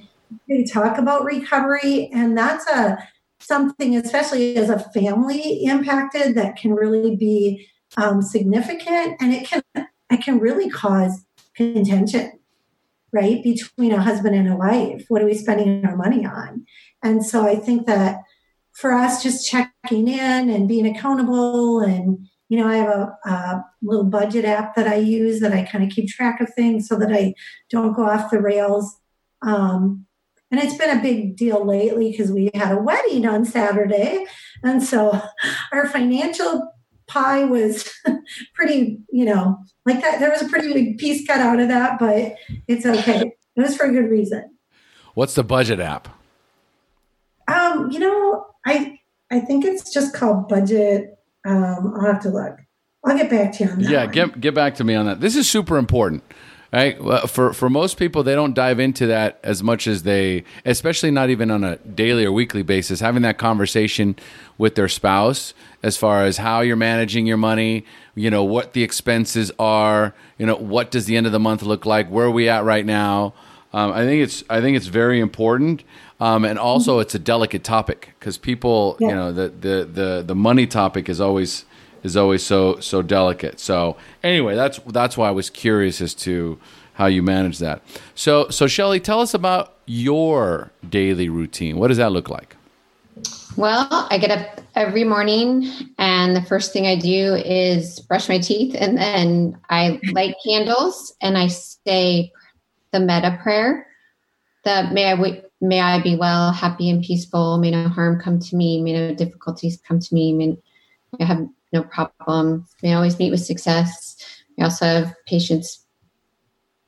they 0.48 0.64
talk 0.64 0.98
about 0.98 1.24
recovery, 1.24 2.10
and 2.12 2.36
that's 2.36 2.66
a 2.68 2.98
something, 3.40 3.96
especially 3.96 4.56
as 4.56 4.70
a 4.70 4.78
family 4.90 5.64
impacted, 5.64 6.34
that 6.34 6.56
can 6.56 6.74
really 6.74 7.14
be 7.14 7.68
um, 7.96 8.22
significant, 8.22 9.16
and 9.20 9.32
it 9.32 9.46
can 9.46 9.62
it 10.10 10.22
can 10.22 10.38
really 10.38 10.70
cause 10.70 11.24
contention, 11.54 12.38
right, 13.12 13.42
between 13.42 13.92
a 13.92 14.02
husband 14.02 14.34
and 14.34 14.48
a 14.48 14.56
wife. 14.56 15.04
What 15.08 15.22
are 15.22 15.26
we 15.26 15.34
spending 15.34 15.84
our 15.84 15.96
money 15.96 16.24
on? 16.24 16.64
And 17.02 17.24
so 17.24 17.46
I 17.46 17.56
think 17.56 17.86
that 17.86 18.20
for 18.78 18.92
us 18.92 19.22
just 19.22 19.48
checking 19.48 20.06
in 20.06 20.48
and 20.48 20.68
being 20.68 20.86
accountable 20.86 21.80
and 21.80 22.28
you 22.48 22.56
know 22.56 22.68
i 22.68 22.76
have 22.76 22.88
a, 22.88 23.18
a 23.24 23.64
little 23.82 24.04
budget 24.04 24.44
app 24.44 24.76
that 24.76 24.86
i 24.86 24.94
use 24.94 25.40
that 25.40 25.52
i 25.52 25.64
kind 25.64 25.82
of 25.82 25.90
keep 25.90 26.08
track 26.08 26.40
of 26.40 26.52
things 26.54 26.86
so 26.86 26.96
that 26.96 27.12
i 27.12 27.34
don't 27.70 27.94
go 27.94 28.08
off 28.08 28.30
the 28.30 28.40
rails 28.40 29.00
um, 29.42 30.06
and 30.50 30.60
it's 30.60 30.76
been 30.76 30.96
a 30.96 31.02
big 31.02 31.36
deal 31.36 31.64
lately 31.64 32.10
because 32.10 32.30
we 32.30 32.50
had 32.54 32.72
a 32.72 32.80
wedding 32.80 33.26
on 33.26 33.44
saturday 33.44 34.24
and 34.62 34.82
so 34.82 35.20
our 35.72 35.88
financial 35.88 36.72
pie 37.08 37.44
was 37.44 37.92
pretty 38.54 39.00
you 39.10 39.24
know 39.24 39.58
like 39.86 40.00
that 40.00 40.20
there 40.20 40.30
was 40.30 40.42
a 40.42 40.48
pretty 40.48 40.72
big 40.72 40.98
piece 40.98 41.26
cut 41.26 41.40
out 41.40 41.58
of 41.58 41.68
that 41.68 41.98
but 41.98 42.36
it's 42.68 42.86
okay 42.86 43.32
it 43.56 43.60
was 43.60 43.76
for 43.76 43.86
a 43.86 43.92
good 43.92 44.08
reason 44.08 44.44
what's 45.14 45.34
the 45.34 45.42
budget 45.42 45.80
app 45.80 46.08
um, 47.48 47.90
you 47.90 47.98
know, 47.98 48.46
I 48.66 48.98
I 49.30 49.40
think 49.40 49.64
it's 49.64 49.92
just 49.92 50.14
called 50.14 50.48
budget. 50.48 51.18
Um, 51.46 51.94
I'll 51.96 52.12
have 52.12 52.20
to 52.22 52.28
look. 52.28 52.58
I'll 53.04 53.16
get 53.16 53.30
back 53.30 53.52
to 53.54 53.64
you 53.64 53.70
on 53.70 53.82
that. 53.82 53.90
Yeah, 53.90 54.06
get 54.06 54.40
get 54.40 54.54
back 54.54 54.74
to 54.76 54.84
me 54.84 54.94
on 54.94 55.06
that. 55.06 55.20
This 55.20 55.34
is 55.34 55.48
super 55.48 55.78
important. 55.78 56.22
Right? 56.70 57.02
Well, 57.02 57.26
for 57.26 57.54
for 57.54 57.70
most 57.70 57.96
people, 57.96 58.22
they 58.22 58.34
don't 58.34 58.52
dive 58.52 58.78
into 58.78 59.06
that 59.06 59.38
as 59.42 59.62
much 59.62 59.86
as 59.86 60.02
they, 60.02 60.44
especially 60.66 61.10
not 61.10 61.30
even 61.30 61.50
on 61.50 61.64
a 61.64 61.76
daily 61.78 62.26
or 62.26 62.32
weekly 62.32 62.62
basis. 62.62 63.00
Having 63.00 63.22
that 63.22 63.38
conversation 63.38 64.16
with 64.58 64.74
their 64.74 64.88
spouse 64.88 65.54
as 65.82 65.96
far 65.96 66.24
as 66.24 66.36
how 66.36 66.60
you're 66.60 66.76
managing 66.76 67.26
your 67.26 67.38
money, 67.38 67.86
you 68.14 68.30
know, 68.30 68.44
what 68.44 68.74
the 68.74 68.82
expenses 68.82 69.50
are, 69.58 70.14
you 70.36 70.44
know, 70.44 70.56
what 70.56 70.90
does 70.90 71.06
the 71.06 71.16
end 71.16 71.24
of 71.24 71.32
the 71.32 71.38
month 71.38 71.62
look 71.62 71.86
like, 71.86 72.08
where 72.08 72.26
are 72.26 72.30
we 72.30 72.50
at 72.50 72.64
right 72.64 72.84
now. 72.84 73.32
Um, 73.72 73.92
I 73.92 74.04
think 74.04 74.22
it's 74.22 74.44
I 74.50 74.60
think 74.60 74.76
it's 74.76 74.86
very 74.86 75.20
important. 75.20 75.84
Um, 76.20 76.44
and 76.44 76.58
also, 76.58 76.98
it's 76.98 77.14
a 77.14 77.18
delicate 77.18 77.62
topic 77.62 78.14
because 78.18 78.38
people, 78.38 78.96
yeah. 78.98 79.08
you 79.08 79.14
know, 79.14 79.32
the, 79.32 79.48
the 79.48 79.84
the 79.84 80.24
the 80.26 80.34
money 80.34 80.66
topic 80.66 81.08
is 81.08 81.20
always 81.20 81.64
is 82.02 82.16
always 82.16 82.44
so 82.44 82.80
so 82.80 83.02
delicate. 83.02 83.60
So 83.60 83.96
anyway, 84.22 84.54
that's 84.54 84.78
that's 84.86 85.16
why 85.16 85.28
I 85.28 85.32
was 85.32 85.50
curious 85.50 86.00
as 86.00 86.14
to 86.14 86.58
how 86.94 87.06
you 87.06 87.22
manage 87.22 87.58
that. 87.58 87.82
So 88.14 88.48
so 88.48 88.66
Shelly, 88.66 89.00
tell 89.00 89.20
us 89.20 89.34
about 89.34 89.74
your 89.86 90.70
daily 90.88 91.28
routine. 91.28 91.78
What 91.78 91.88
does 91.88 91.96
that 91.96 92.12
look 92.12 92.28
like? 92.28 92.56
Well, 93.56 93.88
I 93.90 94.18
get 94.18 94.30
up 94.30 94.60
every 94.76 95.02
morning, 95.02 95.68
and 95.98 96.36
the 96.36 96.42
first 96.42 96.72
thing 96.72 96.86
I 96.86 96.94
do 96.94 97.34
is 97.34 97.98
brush 98.00 98.28
my 98.28 98.38
teeth, 98.38 98.76
and 98.78 98.96
then 98.96 99.58
I 99.68 100.00
light 100.12 100.36
candles, 100.46 101.12
and 101.20 101.36
I 101.36 101.48
say 101.48 102.30
the 102.92 103.00
metta 103.00 103.38
prayer. 103.42 103.86
The 104.64 104.88
may 104.92 105.06
I 105.10 105.14
wait 105.14 105.44
may 105.60 105.80
I 105.80 106.00
be 106.00 106.16
well, 106.16 106.52
happy, 106.52 106.88
and 106.90 107.02
peaceful. 107.02 107.58
May 107.58 107.70
no 107.72 107.88
harm 107.88 108.20
come 108.20 108.38
to 108.38 108.56
me. 108.56 108.80
May 108.80 108.92
no 108.92 109.14
difficulties 109.14 109.80
come 109.86 109.98
to 109.98 110.14
me. 110.14 110.32
May 110.32 110.56
I 111.20 111.24
have 111.24 111.48
no 111.72 111.82
problem. 111.82 112.66
We 112.82 112.92
always 112.92 113.18
meet 113.18 113.30
with 113.30 113.44
success. 113.44 114.16
We 114.56 114.64
also 114.64 114.84
have 114.84 115.14
patience, 115.26 115.84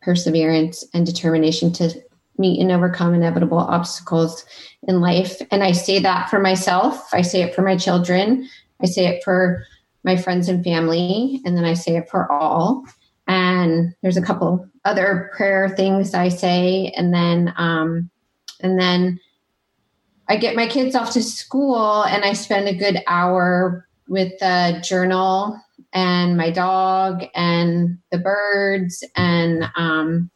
perseverance, 0.02 0.84
and 0.94 1.04
determination 1.04 1.72
to 1.74 2.02
meet 2.38 2.60
and 2.60 2.72
overcome 2.72 3.14
inevitable 3.14 3.58
obstacles 3.58 4.44
in 4.88 5.00
life. 5.00 5.40
And 5.50 5.62
I 5.62 5.72
say 5.72 5.98
that 6.00 6.30
for 6.30 6.38
myself. 6.38 7.12
I 7.12 7.22
say 7.22 7.42
it 7.42 7.54
for 7.54 7.62
my 7.62 7.76
children. 7.76 8.48
I 8.82 8.86
say 8.86 9.06
it 9.06 9.22
for 9.22 9.62
my 10.04 10.16
friends 10.16 10.48
and 10.48 10.64
family. 10.64 11.42
And 11.44 11.56
then 11.56 11.64
I 11.64 11.74
say 11.74 11.96
it 11.96 12.08
for 12.08 12.30
all. 12.32 12.84
And 13.28 13.94
there's 14.02 14.16
a 14.16 14.22
couple 14.22 14.66
other 14.84 15.30
prayer 15.36 15.68
things 15.68 16.14
I 16.14 16.30
say. 16.30 16.92
And 16.96 17.12
then, 17.12 17.52
um, 17.56 18.10
and 18.60 18.80
then 18.80 19.20
I 20.28 20.36
get 20.36 20.56
my 20.56 20.66
kids 20.66 20.94
off 20.94 21.12
to 21.12 21.22
school 21.22 22.04
and 22.04 22.24
I 22.24 22.32
spend 22.32 22.68
a 22.68 22.74
good 22.74 23.02
hour 23.06 23.86
with 24.10 24.38
the 24.40 24.82
journal 24.84 25.58
and 25.94 26.36
my 26.36 26.50
dog 26.50 27.24
and 27.34 27.98
the 28.10 28.18
birds 28.18 29.02
and 29.16 29.64
um, 29.76 30.30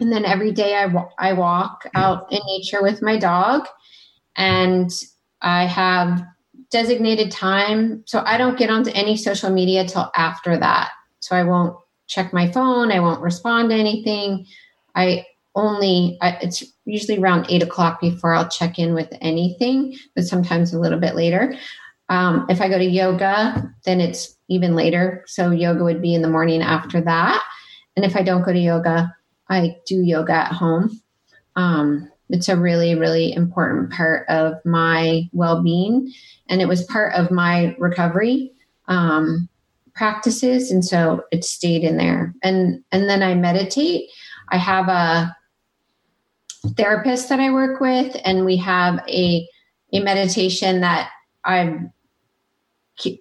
and 0.00 0.10
then 0.10 0.24
every 0.24 0.50
day 0.50 0.74
I, 0.74 0.92
I 1.18 1.34
walk 1.34 1.84
out 1.94 2.32
in 2.32 2.40
nature 2.46 2.82
with 2.82 3.02
my 3.02 3.18
dog. 3.18 3.66
And 4.34 4.90
I 5.42 5.66
have 5.66 6.24
designated 6.70 7.30
time 7.30 8.02
so 8.06 8.22
I 8.24 8.38
don't 8.38 8.58
get 8.58 8.70
onto 8.70 8.90
any 8.92 9.16
social 9.16 9.50
media 9.50 9.84
till 9.84 10.10
after 10.16 10.56
that. 10.56 10.90
So 11.20 11.36
I 11.36 11.44
won't 11.44 11.76
check 12.06 12.32
my 12.32 12.50
phone 12.50 12.90
I 12.90 13.00
won't 13.00 13.20
respond 13.20 13.70
to 13.70 13.76
anything. 13.76 14.46
I 14.94 15.26
only 15.54 16.16
I, 16.22 16.38
it's 16.40 16.64
usually 16.84 17.18
around 17.18 17.46
eight 17.48 17.62
o'clock 17.62 18.00
before 18.00 18.32
I'll 18.32 18.48
check 18.48 18.78
in 18.78 18.94
with 18.94 19.12
anything, 19.20 19.96
but 20.14 20.24
sometimes 20.24 20.72
a 20.72 20.78
little 20.80 20.98
bit 20.98 21.14
later. 21.14 21.54
Um, 22.10 22.46
if 22.48 22.60
I 22.60 22.68
go 22.68 22.76
to 22.76 22.84
yoga, 22.84 23.72
then 23.84 24.00
it's 24.00 24.36
even 24.48 24.74
later. 24.74 25.24
So 25.26 25.50
yoga 25.50 25.84
would 25.84 26.02
be 26.02 26.14
in 26.14 26.22
the 26.22 26.28
morning 26.28 26.60
after 26.60 27.00
that. 27.00 27.42
And 27.96 28.04
if 28.04 28.16
I 28.16 28.22
don't 28.22 28.42
go 28.42 28.52
to 28.52 28.58
yoga, 28.58 29.14
I 29.48 29.76
do 29.86 30.02
yoga 30.02 30.32
at 30.32 30.52
home. 30.52 31.00
Um, 31.56 32.10
it's 32.28 32.48
a 32.48 32.56
really, 32.56 32.94
really 32.94 33.32
important 33.32 33.92
part 33.92 34.28
of 34.28 34.54
my 34.64 35.28
well 35.32 35.62
being. 35.62 36.12
And 36.48 36.60
it 36.60 36.68
was 36.68 36.84
part 36.84 37.14
of 37.14 37.30
my 37.30 37.74
recovery 37.78 38.52
um, 38.88 39.48
practices. 39.94 40.70
And 40.70 40.84
so 40.84 41.24
it 41.32 41.44
stayed 41.44 41.82
in 41.82 41.96
there. 41.96 42.34
And, 42.42 42.84
and 42.92 43.08
then 43.08 43.22
I 43.22 43.34
meditate. 43.34 44.10
I 44.50 44.58
have 44.58 44.88
a 44.88 45.36
therapist 46.76 47.28
that 47.28 47.40
I 47.40 47.50
work 47.50 47.80
with, 47.80 48.16
and 48.24 48.44
we 48.44 48.56
have 48.58 49.00
a 49.08 49.48
a 49.92 50.00
meditation 50.00 50.82
that 50.82 51.10
I 51.44 51.80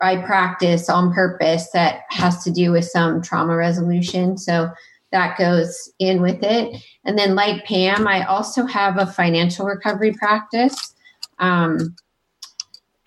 I 0.02 0.18
practice 0.18 0.90
on 0.90 1.14
purpose 1.14 1.70
that 1.72 2.02
has 2.10 2.44
to 2.44 2.52
do 2.52 2.72
with 2.72 2.86
some 2.86 3.22
trauma 3.22 3.56
resolution. 3.56 4.38
So 4.38 4.70
that 5.12 5.38
goes 5.38 5.92
in 6.00 6.22
with 6.22 6.44
it. 6.44 6.84
And 7.06 7.18
then, 7.18 7.36
like 7.36 7.66
Pam, 7.66 8.08
I 8.08 8.26
also 8.26 8.66
have 8.66 8.98
a 8.98 9.08
financial 9.08 9.66
recovery 9.66 10.14
practice. 10.14 10.94
Um, 11.40 11.96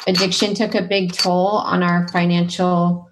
addiction 0.06 0.54
took 0.54 0.74
a 0.74 0.82
big 0.82 1.12
toll 1.12 1.48
on 1.48 1.82
our 1.82 2.08
financial 2.08 3.08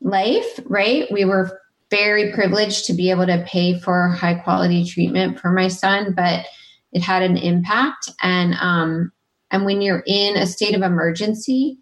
life, 0.00 0.60
right? 0.64 1.10
We 1.12 1.24
were 1.24 1.60
very 1.90 2.32
privileged 2.32 2.86
to 2.86 2.94
be 2.94 3.10
able 3.10 3.26
to 3.26 3.44
pay 3.46 3.78
for 3.78 4.08
high 4.08 4.34
quality 4.34 4.84
treatment 4.84 5.38
for 5.38 5.50
my 5.50 5.68
son, 5.68 6.14
but 6.14 6.46
it 6.92 7.02
had 7.02 7.22
an 7.22 7.36
impact. 7.36 8.10
And 8.22 8.54
um, 8.60 9.12
and 9.50 9.64
when 9.64 9.82
you're 9.82 10.04
in 10.06 10.36
a 10.36 10.46
state 10.46 10.74
of 10.74 10.82
emergency, 10.82 11.78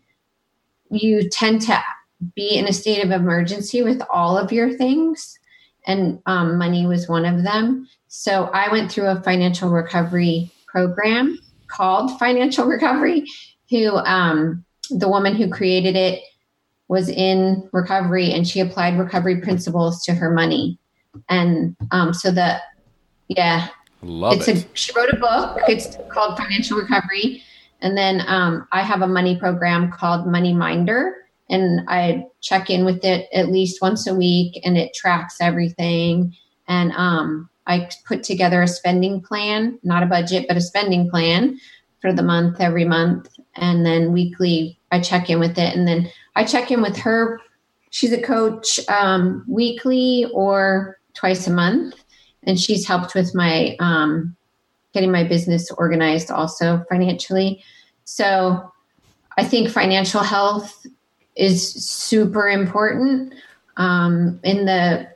you 0.91 1.29
tend 1.29 1.63
to 1.63 1.83
be 2.35 2.57
in 2.57 2.67
a 2.67 2.73
state 2.73 3.05
of 3.05 3.11
emergency 3.11 3.83
with 3.83 4.03
all 4.11 4.37
of 4.37 4.53
your 4.53 4.73
things, 4.77 5.39
and 5.87 6.21
um, 6.27 6.59
money 6.59 6.87
was 6.87 7.09
one 7.09 7.25
of 7.25 7.43
them. 7.43 7.89
So 8.09 8.45
I 8.53 8.71
went 8.71 8.91
through 8.91 9.09
a 9.09 9.23
financial 9.23 9.71
recovery 9.71 10.51
program 10.67 11.39
called 11.69 12.19
Financial 12.19 12.65
Recovery. 12.67 13.25
Who 13.71 13.97
um, 13.97 14.65
the 14.91 15.09
woman 15.09 15.35
who 15.35 15.51
created 15.51 15.97
it 15.97 16.23
was 16.89 17.09
in 17.09 17.69
recovery 17.73 18.33
and 18.33 18.49
she 18.49 18.61
applied 18.61 18.99
recovery 18.99 19.41
principles 19.41 20.03
to 20.05 20.15
her 20.15 20.33
money. 20.33 20.79
And 21.29 21.77
um, 21.91 22.15
so 22.15 22.31
the, 22.31 22.59
yeah, 23.29 23.69
Love 24.03 24.35
it's 24.35 24.49
it. 24.49 24.65
A, 24.65 24.69
she 24.75 24.93
wrote 24.95 25.11
a 25.13 25.17
book. 25.17 25.59
It's 25.69 25.97
called 26.09 26.39
Financial 26.39 26.79
Recovery. 26.79 27.43
And 27.81 27.97
then 27.97 28.23
um, 28.27 28.67
I 28.73 28.83
have 28.83 29.03
a 29.03 29.09
money 29.09 29.39
program 29.39 29.93
called 29.93 30.27
Money 30.27 30.53
Minder. 30.53 31.15
And 31.51 31.83
I 31.89 32.27
check 32.41 32.69
in 32.69 32.85
with 32.85 33.05
it 33.05 33.29
at 33.33 33.49
least 33.49 33.81
once 33.81 34.07
a 34.07 34.15
week 34.15 34.61
and 34.65 34.77
it 34.77 34.95
tracks 34.95 35.37
everything. 35.41 36.35
And 36.67 36.93
um, 36.93 37.49
I 37.67 37.89
put 38.07 38.23
together 38.23 38.63
a 38.63 38.69
spending 38.69 39.23
plan, 39.23 39.79
not 39.83 40.03
a 40.03 40.07
budget, 40.07 40.47
but 40.49 40.57
a 40.57 40.61
spending 40.61 41.09
plan 41.09 41.59
for 42.01 42.13
the 42.13 42.23
month 42.23 42.61
every 42.61 42.85
month. 42.85 43.29
And 43.57 43.87
then 43.87 44.13
weekly, 44.13 44.79
I 44.93 45.01
check 45.01 45.31
in 45.31 45.41
with 45.41 45.59
it. 45.59 45.75
And 45.75 45.89
then 45.89 46.11
I 46.37 46.45
check 46.45 46.71
in 46.71 46.83
with 46.83 46.97
her. 46.99 47.41
She's 47.91 48.13
a 48.13 48.21
coach 48.21 48.79
um, 48.89 49.45
weekly 49.49 50.27
or 50.33 50.99
twice 51.15 51.47
a 51.47 51.53
month, 51.53 52.05
and 52.45 52.59
she's 52.61 52.87
helped 52.87 53.15
with 53.15 53.35
my 53.35 53.77
um, 53.81 54.37
getting 54.93 55.13
my 55.13 55.25
business 55.25 55.71
organized 55.73 56.31
also 56.31 56.85
financially. 56.89 57.63
So 58.05 58.73
I 59.37 59.45
think 59.45 59.71
financial 59.71 60.23
health 60.23 60.87
is 61.37 61.73
super 61.73 62.49
important 62.49 63.35
um, 63.77 64.41
in 64.43 64.65
the 64.65 65.09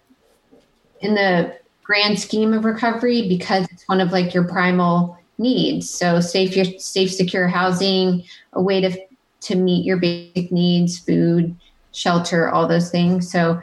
in 1.00 1.14
the 1.14 1.58
grand 1.82 2.18
scheme 2.18 2.52
of 2.52 2.64
recovery 2.64 3.28
because 3.28 3.66
it's 3.72 3.88
one 3.88 4.00
of 4.00 4.12
like 4.12 4.32
your 4.32 4.44
primal 4.44 5.18
needs. 5.38 5.90
So 5.90 6.20
safe, 6.20 6.56
your 6.56 6.66
safe, 6.78 7.12
secure 7.12 7.48
housing, 7.48 8.24
a 8.52 8.62
way 8.62 8.80
to 8.80 8.96
to 9.40 9.56
meet 9.56 9.84
your 9.84 9.96
basic 9.96 10.52
needs, 10.52 10.98
food, 10.98 11.56
shelter, 11.90 12.48
all 12.48 12.68
those 12.68 12.90
things. 12.90 13.30
So 13.30 13.60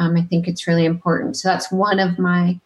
um, 0.00 0.16
I 0.16 0.22
think 0.22 0.48
it's 0.48 0.66
really 0.66 0.84
important. 0.84 1.36
So 1.36 1.48
that's 1.48 1.70
one 1.70 2.00
of 2.00 2.18
my 2.18 2.58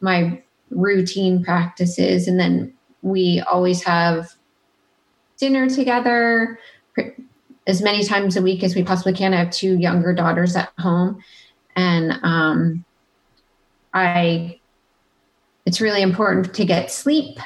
my 0.00 0.42
routine 0.70 1.42
practices, 1.42 2.28
and 2.28 2.38
then 2.38 2.72
we 3.02 3.42
always 3.50 3.82
have 3.84 4.34
dinner 5.38 5.68
together 5.68 6.58
as 7.66 7.82
many 7.82 8.04
times 8.04 8.36
a 8.36 8.42
week 8.42 8.62
as 8.62 8.74
we 8.74 8.82
possibly 8.82 9.12
can. 9.12 9.34
I 9.34 9.38
have 9.38 9.50
two 9.50 9.78
younger 9.78 10.12
daughters 10.12 10.56
at 10.56 10.72
home, 10.78 11.22
and 11.74 12.18
um, 12.22 12.84
I 13.92 14.60
it's 15.64 15.80
really 15.80 16.02
important 16.02 16.54
to 16.54 16.64
get 16.64 16.92
sleep. 16.92 17.38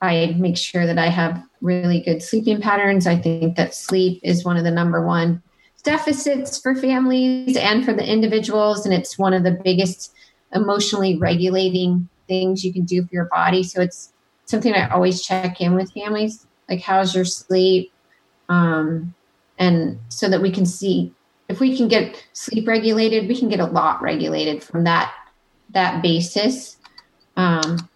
I 0.00 0.34
make 0.38 0.56
sure 0.56 0.86
that 0.86 0.98
I 0.98 1.08
have 1.08 1.42
really 1.60 2.00
good 2.00 2.22
sleeping 2.22 2.60
patterns. 2.60 3.06
I 3.06 3.16
think 3.16 3.56
that 3.56 3.74
sleep 3.74 4.20
is 4.24 4.44
one 4.44 4.56
of 4.56 4.64
the 4.64 4.70
number 4.70 5.06
one 5.06 5.42
deficits 5.84 6.58
for 6.58 6.74
families 6.74 7.56
and 7.56 7.84
for 7.84 7.92
the 7.92 8.04
individuals. 8.04 8.84
And 8.84 8.94
it's 8.94 9.18
one 9.18 9.34
of 9.34 9.42
the 9.42 9.58
biggest 9.64 10.12
emotionally 10.54 11.16
regulating 11.18 12.08
things 12.32 12.64
you 12.64 12.72
can 12.72 12.84
do 12.84 13.02
for 13.02 13.10
your 13.12 13.26
body. 13.26 13.62
So 13.62 13.82
it's 13.82 14.12
something 14.46 14.72
I 14.72 14.88
always 14.88 15.22
check 15.22 15.60
in 15.60 15.74
with 15.74 15.92
families 15.92 16.46
like, 16.72 16.80
how's 16.80 17.14
your 17.14 17.24
sleep? 17.24 17.92
Um, 18.48 19.14
and 19.58 19.98
so 20.08 20.28
that 20.28 20.40
we 20.40 20.50
can 20.50 20.66
see 20.66 21.12
if 21.48 21.60
we 21.60 21.76
can 21.76 21.86
get 21.86 22.24
sleep 22.32 22.66
regulated, 22.66 23.28
we 23.28 23.38
can 23.38 23.50
get 23.50 23.60
a 23.60 23.66
lot 23.66 24.00
regulated 24.00 24.62
from 24.62 24.84
that 24.84 25.12
that 25.70 26.02
basis. 26.02 26.78
Um, 27.36 27.88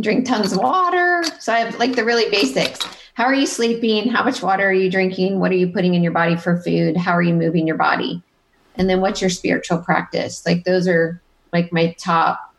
drink 0.00 0.24
tons 0.24 0.52
of 0.52 0.58
water. 0.58 1.24
So 1.40 1.52
I 1.52 1.60
have 1.60 1.78
like 1.78 1.96
the 1.96 2.04
really 2.04 2.30
basics. 2.30 2.78
How 3.14 3.24
are 3.24 3.34
you 3.34 3.46
sleeping? 3.46 4.08
How 4.08 4.22
much 4.22 4.40
water 4.40 4.68
are 4.68 4.72
you 4.72 4.90
drinking? 4.90 5.40
What 5.40 5.50
are 5.50 5.56
you 5.56 5.68
putting 5.68 5.94
in 5.94 6.02
your 6.02 6.12
body 6.12 6.36
for 6.36 6.62
food? 6.62 6.96
How 6.96 7.12
are 7.12 7.22
you 7.22 7.34
moving 7.34 7.66
your 7.66 7.76
body? 7.76 8.22
And 8.76 8.88
then 8.88 9.00
what's 9.00 9.20
your 9.20 9.30
spiritual 9.30 9.78
practice? 9.78 10.46
Like 10.46 10.64
those 10.64 10.86
are 10.86 11.20
like 11.52 11.72
my 11.72 11.94
top 11.98 12.49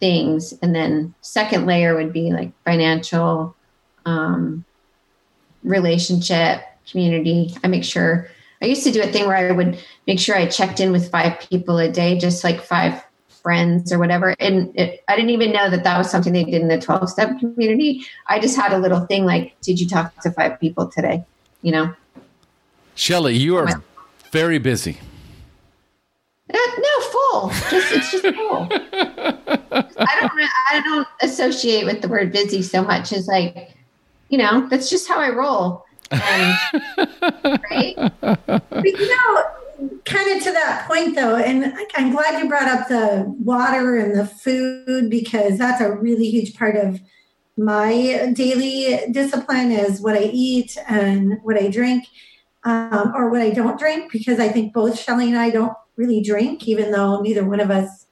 things. 0.00 0.54
And 0.62 0.74
then 0.74 1.14
second 1.20 1.66
layer 1.66 1.94
would 1.94 2.12
be 2.12 2.32
like 2.32 2.52
financial, 2.64 3.54
um, 4.06 4.64
relationship, 5.62 6.62
community. 6.90 7.54
I 7.62 7.68
make 7.68 7.84
sure 7.84 8.28
I 8.62 8.66
used 8.66 8.84
to 8.84 8.90
do 8.90 9.02
a 9.02 9.06
thing 9.06 9.26
where 9.26 9.36
I 9.36 9.52
would 9.52 9.78
make 10.06 10.18
sure 10.18 10.36
I 10.36 10.46
checked 10.46 10.80
in 10.80 10.92
with 10.92 11.10
five 11.10 11.38
people 11.40 11.78
a 11.78 11.90
day, 11.90 12.18
just 12.18 12.44
like 12.44 12.60
five 12.60 13.02
friends 13.28 13.92
or 13.92 13.98
whatever. 13.98 14.34
And 14.38 14.78
it, 14.78 15.02
I 15.08 15.16
didn't 15.16 15.30
even 15.30 15.52
know 15.52 15.70
that 15.70 15.84
that 15.84 15.96
was 15.96 16.10
something 16.10 16.32
they 16.32 16.44
did 16.44 16.60
in 16.60 16.68
the 16.68 16.78
12 16.78 17.08
step 17.08 17.38
community. 17.38 18.04
I 18.26 18.38
just 18.38 18.56
had 18.56 18.72
a 18.72 18.78
little 18.78 19.06
thing 19.06 19.24
like, 19.24 19.58
did 19.60 19.80
you 19.80 19.88
talk 19.88 20.14
to 20.22 20.30
five 20.30 20.60
people 20.60 20.88
today? 20.88 21.24
You 21.62 21.72
know? 21.72 21.94
Shelly, 22.94 23.36
you 23.36 23.56
are 23.56 23.82
very 24.30 24.58
busy. 24.58 24.98
No, 26.52 27.00
full. 27.00 27.48
Just 27.70 27.92
it's 27.92 28.10
just 28.10 28.24
full. 28.24 28.68
I 28.72 30.16
don't. 30.20 30.50
I 30.72 30.80
don't 30.84 31.08
associate 31.22 31.84
with 31.84 32.02
the 32.02 32.08
word 32.08 32.32
busy 32.32 32.62
so 32.62 32.82
much 32.82 33.12
as 33.12 33.26
like, 33.26 33.74
you 34.28 34.38
know, 34.38 34.68
that's 34.68 34.90
just 34.90 35.08
how 35.08 35.18
I 35.18 35.30
roll. 35.30 35.84
And, 36.10 36.56
right? 37.70 37.94
But, 38.70 38.84
you 38.84 39.08
know, 39.08 39.42
kind 40.04 40.36
of 40.36 40.42
to 40.42 40.52
that 40.52 40.84
point 40.86 41.14
though, 41.14 41.36
and 41.36 41.72
I'm 41.96 42.12
glad 42.12 42.40
you 42.40 42.48
brought 42.48 42.68
up 42.68 42.88
the 42.88 43.24
water 43.38 43.96
and 43.96 44.18
the 44.18 44.26
food 44.26 45.10
because 45.10 45.58
that's 45.58 45.80
a 45.80 45.92
really 45.92 46.30
huge 46.30 46.56
part 46.56 46.76
of 46.76 47.00
my 47.56 48.32
daily 48.34 49.10
discipline 49.12 49.70
is 49.70 50.00
what 50.00 50.16
I 50.16 50.30
eat 50.32 50.76
and 50.88 51.38
what 51.42 51.58
I 51.58 51.68
drink 51.68 52.04
um, 52.64 53.12
or 53.14 53.30
what 53.30 53.42
I 53.42 53.50
don't 53.50 53.78
drink 53.78 54.10
because 54.12 54.38
I 54.38 54.48
think 54.48 54.72
both 54.72 54.98
Shelly 54.98 55.28
and 55.28 55.38
I 55.38 55.50
don't 55.50 55.74
really 56.00 56.22
drink, 56.22 56.66
even 56.66 56.90
though 56.90 57.20
neither 57.20 57.44
one 57.44 57.60
of 57.60 57.70
us 57.70 58.06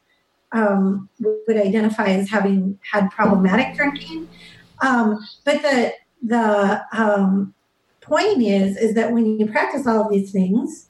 um, 0.52 1.08
would 1.20 1.56
identify 1.56 2.08
as 2.08 2.28
having 2.28 2.78
had 2.92 3.10
problematic 3.10 3.74
drinking. 3.74 4.28
Um, 4.82 5.18
but 5.44 5.62
the 5.62 5.94
the 6.22 6.82
um, 6.92 7.54
point 8.00 8.42
is 8.42 8.76
is 8.76 8.94
that 8.94 9.12
when 9.12 9.38
you 9.38 9.46
practice 9.46 9.86
all 9.86 10.04
of 10.04 10.10
these 10.10 10.30
things 10.30 10.88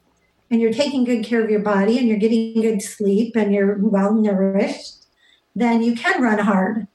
and 0.50 0.60
you're 0.60 0.72
taking 0.72 1.04
good 1.04 1.24
care 1.24 1.42
of 1.42 1.50
your 1.50 1.60
body 1.60 1.98
and 1.98 2.08
you're 2.08 2.18
getting 2.18 2.60
good 2.60 2.82
sleep 2.82 3.36
and 3.36 3.54
you're 3.54 3.78
well 3.78 4.12
nourished, 4.14 5.06
then 5.54 5.82
you 5.82 5.94
can 5.94 6.22
run 6.22 6.38
hard, 6.38 6.88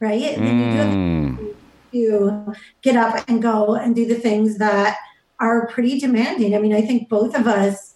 right? 0.00 0.36
Mm. 0.36 1.54
You 1.92 2.54
get 2.82 2.96
up 2.96 3.24
and 3.28 3.42
go 3.42 3.74
and 3.74 3.94
do 3.94 4.06
the 4.06 4.14
things 4.14 4.58
that 4.58 4.98
are 5.38 5.66
pretty 5.66 5.98
demanding. 5.98 6.54
I 6.54 6.58
mean, 6.58 6.74
I 6.74 6.82
think 6.82 7.08
both 7.08 7.36
of 7.36 7.46
us, 7.46 7.91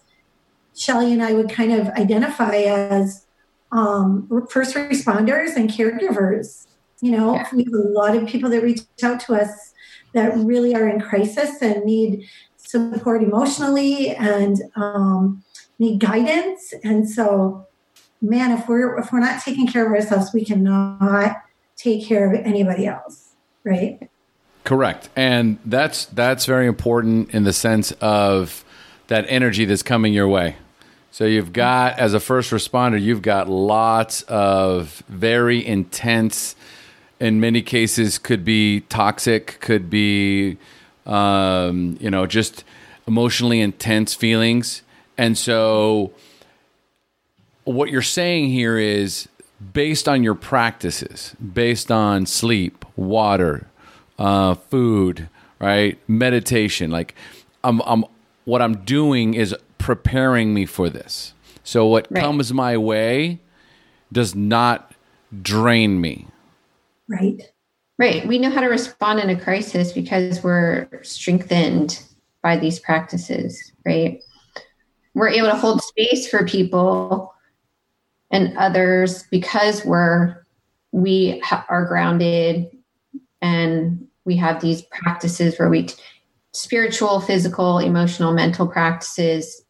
Shelly 0.77 1.11
and 1.11 1.23
I, 1.23 1.33
would 1.33 1.49
kind 1.49 1.71
of 1.73 1.87
identify 1.89 2.55
as 2.55 3.25
um, 3.71 4.27
first 4.49 4.75
responders 4.75 5.55
and 5.55 5.69
caregivers. 5.69 6.67
You 7.01 7.11
know, 7.11 7.35
Yeah. 7.35 7.47
we 7.53 7.63
have 7.63 7.73
a 7.73 7.77
lot 7.77 8.15
of 8.15 8.27
people 8.27 8.49
that 8.51 8.63
reach 8.63 8.81
out 9.03 9.19
to 9.21 9.35
us 9.35 9.73
that 10.13 10.35
really 10.37 10.73
are 10.75 10.87
in 10.87 11.01
crisis 11.01 11.61
and 11.61 11.83
need 11.83 12.27
support 12.57 13.23
emotionally 13.23 14.15
and 14.15 14.61
um, 14.75 15.43
need 15.79 15.99
guidance. 15.99 16.73
And 16.83 17.09
so, 17.09 17.67
man, 18.21 18.51
if 18.51 18.67
we're 18.67 18.97
if 18.99 19.11
we're 19.11 19.19
not 19.19 19.43
taking 19.43 19.67
care 19.67 19.85
of 19.85 19.91
ourselves, 19.91 20.33
we 20.33 20.43
cannot 20.43 21.37
take 21.75 22.05
care 22.05 22.33
of 22.33 22.45
anybody 22.45 22.87
else, 22.87 23.33
right? 23.63 24.09
Correct. 24.63 25.09
And 25.15 25.59
that's 25.65 26.05
that's 26.05 26.45
very 26.45 26.67
important 26.67 27.29
in 27.31 27.43
the 27.43 27.53
sense 27.53 27.91
of 28.01 28.65
that 29.07 29.25
energy 29.29 29.65
that's 29.65 29.83
coming 29.83 30.13
your 30.13 30.27
way. 30.27 30.57
So 31.11 31.25
you've 31.25 31.53
got 31.53 31.97
as 31.97 32.13
a 32.13 32.19
first 32.19 32.51
responder, 32.51 33.01
you've 33.01 33.21
got 33.21 33.49
lots 33.49 34.21
of 34.23 35.03
very 35.07 35.65
intense 35.65 36.55
in 37.19 37.39
many 37.39 37.61
cases 37.61 38.17
could 38.19 38.45
be 38.45 38.81
toxic, 38.81 39.57
could 39.59 39.89
be 39.89 40.57
um, 41.05 41.97
you 41.99 42.11
know, 42.11 42.25
just 42.27 42.63
emotionally 43.07 43.61
intense 43.61 44.13
feelings. 44.13 44.83
And 45.17 45.37
so 45.37 46.11
what 47.63 47.89
you're 47.89 48.01
saying 48.01 48.49
here 48.49 48.77
is 48.77 49.27
based 49.73 50.07
on 50.07 50.21
your 50.23 50.35
practices, 50.35 51.35
based 51.53 51.91
on 51.91 52.25
sleep, 52.25 52.85
water, 52.95 53.67
uh, 54.19 54.53
food, 54.55 55.29
right, 55.59 55.97
meditation. 56.07 56.91
Like, 56.91 57.15
I'm, 57.63 57.81
I'm, 57.85 58.05
what 58.45 58.61
I'm 58.61 58.83
doing 58.83 59.33
is 59.33 59.55
preparing 59.87 60.53
me 60.53 60.65
for 60.65 60.89
this. 60.89 61.33
So 61.63 61.87
what 61.87 62.07
Right. 62.11 62.21
comes 62.21 62.51
my 62.51 62.75
way 62.75 63.39
does 64.11 64.35
not 64.35 64.91
drain 65.41 66.01
me. 66.01 66.27
Right. 67.07 67.41
Right. 67.97 68.27
We 68.27 68.37
know 68.37 68.49
how 68.49 68.59
to 68.59 68.67
respond 68.67 69.21
in 69.21 69.29
a 69.29 69.39
crisis 69.39 69.93
because 69.93 70.43
we're 70.43 70.89
strengthened 71.03 72.01
by 72.43 72.57
these 72.57 72.79
practices, 72.79 73.71
right? 73.85 74.19
We're 75.15 75.29
able 75.29 75.47
to 75.47 75.55
hold 75.55 75.81
space 75.81 76.27
for 76.27 76.45
people 76.45 77.33
and 78.29 78.57
others 78.57 79.23
because 79.31 79.85
we're 79.85 80.43
we 80.91 81.39
ha- 81.45 81.65
are 81.69 81.85
grounded 81.85 82.65
and 83.41 84.05
we 84.25 84.35
have 84.35 84.59
these 84.61 84.81
practices 84.81 85.57
where 85.57 85.69
we 85.69 85.83
t- 85.83 85.95
spiritual, 86.51 87.21
physical, 87.21 87.79
emotional, 87.79 88.33
mental 88.33 88.67
practices 88.67 89.61
that 89.61 89.66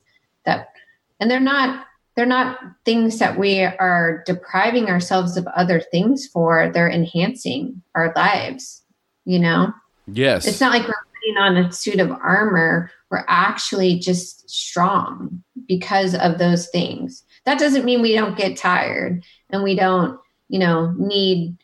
and 1.19 1.29
they're 1.29 1.39
not 1.39 1.85
they're 2.15 2.25
not 2.25 2.57
things 2.83 3.19
that 3.19 3.37
we 3.37 3.61
are 3.61 4.23
depriving 4.25 4.89
ourselves 4.89 5.37
of 5.37 5.45
other 5.47 5.79
things 5.79 6.25
for. 6.25 6.71
They're 6.73 6.89
enhancing 6.89 7.83
our 7.93 8.11
lives 8.15 8.83
you 9.27 9.39
know? 9.39 9.73
Yes. 10.07 10.47
it's 10.47 10.61
not 10.61 10.71
like 10.71 10.87
we're 10.87 10.93
putting 11.21 11.37
on 11.37 11.57
a 11.57 11.71
suit 11.71 11.99
of 11.99 12.11
armor. 12.11 12.89
We're 13.11 13.25
actually 13.27 13.99
just 13.99 14.49
strong 14.49 15.43
because 15.67 16.15
of 16.15 16.37
those 16.37 16.69
things. 16.69 17.23
That 17.43 17.59
doesn't 17.59 17.83
mean 17.83 18.01
we 18.01 18.15
don't 18.15 18.37
get 18.37 18.57
tired 18.57 19.23
and 19.49 19.63
we 19.63 19.75
don't 19.75 20.17
you 20.47 20.59
know 20.59 20.93
need 20.97 21.57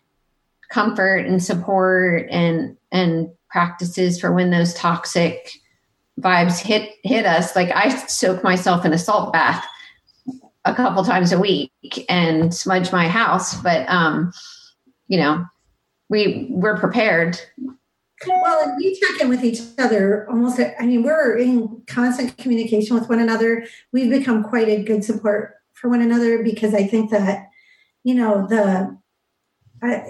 comfort 0.69 1.25
and 1.25 1.41
support 1.41 2.27
and 2.29 2.75
and 2.91 3.29
practices 3.49 4.19
for 4.19 4.33
when 4.33 4.49
those 4.49 4.73
toxic 4.73 5.49
vibes 6.19 6.59
hit 6.59 6.91
hit 7.03 7.25
us 7.25 7.55
like 7.55 7.71
i 7.75 7.89
soak 8.05 8.43
myself 8.43 8.85
in 8.85 8.93
a 8.93 8.97
salt 8.97 9.33
bath 9.33 9.65
a 10.65 10.73
couple 10.73 11.03
times 11.03 11.31
a 11.31 11.39
week 11.39 11.71
and 12.07 12.53
smudge 12.53 12.91
my 12.91 13.07
house 13.07 13.59
but 13.61 13.87
um 13.89 14.31
you 15.07 15.17
know 15.17 15.43
we 16.09 16.47
we're 16.49 16.77
prepared 16.77 17.39
Well, 18.25 18.63
and 18.63 18.77
we 18.77 18.97
check 18.99 19.21
in 19.21 19.29
with 19.29 19.43
each 19.43 19.59
other 19.77 20.29
almost. 20.29 20.59
I 20.79 20.85
mean, 20.85 21.03
we're 21.03 21.37
in 21.37 21.83
constant 21.87 22.37
communication 22.37 22.95
with 22.97 23.09
one 23.09 23.19
another. 23.19 23.65
We've 23.91 24.09
become 24.09 24.43
quite 24.43 24.69
a 24.69 24.83
good 24.83 25.03
support 25.03 25.55
for 25.73 25.89
one 25.89 26.01
another 26.01 26.43
because 26.43 26.73
I 26.73 26.87
think 26.87 27.11
that, 27.11 27.49
you 28.03 28.15
know, 28.15 28.47
the 28.47 28.97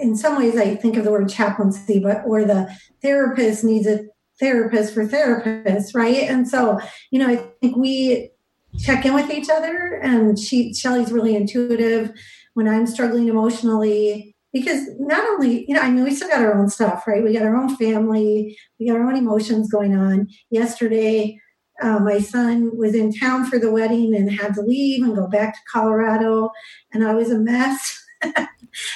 in 0.00 0.16
some 0.16 0.36
ways 0.36 0.56
I 0.56 0.76
think 0.76 0.96
of 0.96 1.02
the 1.02 1.10
word 1.10 1.28
chaplaincy, 1.28 1.98
but 1.98 2.22
or 2.24 2.44
the 2.44 2.72
therapist 3.02 3.64
needs 3.64 3.88
a 3.88 4.06
therapist 4.40 4.94
for 4.94 5.06
therapists, 5.06 5.94
right? 5.94 6.28
And 6.28 6.48
so, 6.48 6.80
you 7.10 7.18
know, 7.18 7.28
I 7.28 7.36
think 7.60 7.76
we 7.76 8.30
check 8.78 9.04
in 9.04 9.14
with 9.14 9.30
each 9.30 9.48
other, 9.48 10.00
and 10.02 10.38
she 10.38 10.74
Shelly's 10.74 11.12
really 11.12 11.36
intuitive 11.36 12.12
when 12.54 12.68
I'm 12.68 12.86
struggling 12.86 13.28
emotionally 13.28 14.34
because 14.54 14.88
not 15.00 15.28
only 15.30 15.66
you 15.68 15.74
know 15.74 15.82
i 15.82 15.90
mean 15.90 16.04
we 16.04 16.14
still 16.14 16.28
got 16.28 16.40
our 16.40 16.56
own 16.56 16.70
stuff 16.70 17.06
right? 17.06 17.22
We 17.22 17.34
got 17.34 17.42
our 17.42 17.56
own 17.56 17.76
family 17.76 18.56
we 18.78 18.86
got 18.86 18.96
our 18.96 19.06
own 19.06 19.16
emotions 19.16 19.70
going 19.70 19.94
on. 19.94 20.28
Yesterday 20.48 21.38
uh, 21.82 21.98
my 21.98 22.20
son 22.20 22.70
was 22.78 22.94
in 22.94 23.12
town 23.12 23.46
for 23.46 23.58
the 23.58 23.70
wedding 23.70 24.14
and 24.14 24.30
had 24.30 24.54
to 24.54 24.62
leave 24.62 25.02
and 25.02 25.16
go 25.16 25.26
back 25.26 25.54
to 25.54 25.60
colorado 25.70 26.50
and 26.92 27.06
i 27.06 27.12
was 27.12 27.30
a 27.30 27.38
mess. 27.38 28.00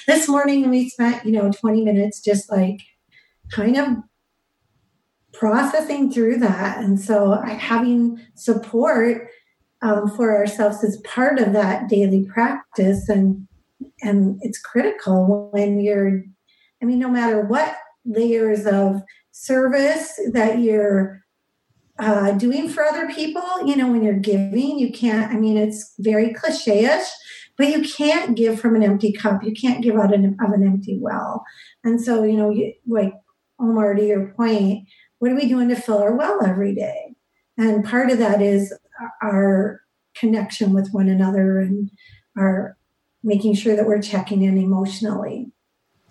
This 0.09 0.29
morning 0.29 0.70
we 0.70 0.88
spent 0.88 1.24
you 1.24 1.33
know 1.33 1.53
20 1.53 1.85
minutes 1.85 2.20
just 2.20 2.51
like 2.51 2.81
kind 3.53 3.77
of 3.77 3.88
processing 5.38 6.12
through 6.12 6.38
that. 6.38 6.79
And 6.79 7.01
so 7.01 7.40
having 7.42 8.20
support 8.35 9.29
um, 9.83 10.11
for 10.16 10.37
ourselves 10.37 10.83
is 10.83 11.01
part 11.03 11.38
of 11.38 11.53
that 11.53 11.88
daily 11.88 12.24
practice. 12.24 13.09
And 13.09 13.46
and 14.03 14.38
it's 14.42 14.59
critical 14.59 15.51
when 15.53 15.79
you're 15.79 16.24
i 16.83 16.85
mean 16.85 16.98
no 16.98 17.09
matter 17.09 17.42
what 17.42 17.77
layers 18.05 18.66
of 18.66 19.01
service 19.31 20.18
that 20.33 20.59
you're 20.59 21.22
uh, 22.01 22.33
doing 22.33 22.68
for 22.68 22.85
other 22.85 23.07
people 23.12 23.42
you 23.64 23.77
know 23.77 23.88
when 23.88 24.03
you're 24.03 24.14
giving 24.14 24.81
you 24.81 24.90
can't 24.90 25.33
i 25.33 25.37
mean 25.37 25.57
it's 25.57 25.94
very 26.01 26.35
cliche-ish 26.35 27.09
but 27.59 27.68
you 27.68 27.83
can't 27.83 28.37
give 28.37 28.59
from 28.59 28.77
an 28.77 28.85
empty 28.85 29.12
cup. 29.12 29.42
You 29.42 29.53
can't 29.53 29.83
give 29.83 29.96
out 29.96 30.14
an, 30.14 30.37
of 30.40 30.53
an 30.53 30.62
empty 30.62 30.96
well. 30.98 31.44
And 31.85 32.01
so 32.01 32.22
you 32.22 32.37
know 32.37 32.51
you, 32.51 32.72
like 32.87 33.12
omar 33.61 33.94
to 33.94 34.07
your 34.07 34.29
point 34.29 34.87
what 35.18 35.31
are 35.31 35.37
we 35.37 35.48
doing 35.48 35.68
to 35.68 35.76
fill 35.76 35.98
our 35.98 36.14
well 36.14 36.44
every 36.44 36.74
day 36.74 37.14
and 37.57 37.85
part 37.85 38.11
of 38.11 38.18
that 38.18 38.40
is 38.40 38.72
our 39.22 39.83
connection 40.16 40.72
with 40.72 40.88
one 40.92 41.09
another 41.09 41.61
and 41.61 41.90
our 42.37 42.76
making 43.22 43.54
sure 43.54 43.76
that 43.76 43.87
we're 43.87 44.00
checking 44.00 44.42
in 44.42 44.57
emotionally. 44.59 45.50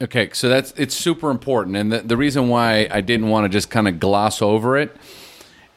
Okay, 0.01 0.29
so 0.33 0.47
that's 0.47 0.73
it's 0.77 0.95
super 0.95 1.31
important, 1.31 1.75
and 1.75 1.91
the, 1.91 1.99
the 1.99 2.17
reason 2.17 2.49
why 2.49 2.87
I 2.91 3.01
didn't 3.01 3.29
want 3.29 3.45
to 3.45 3.49
just 3.49 3.71
kind 3.71 3.87
of 3.87 3.99
gloss 3.99 4.43
over 4.43 4.77
it 4.77 4.95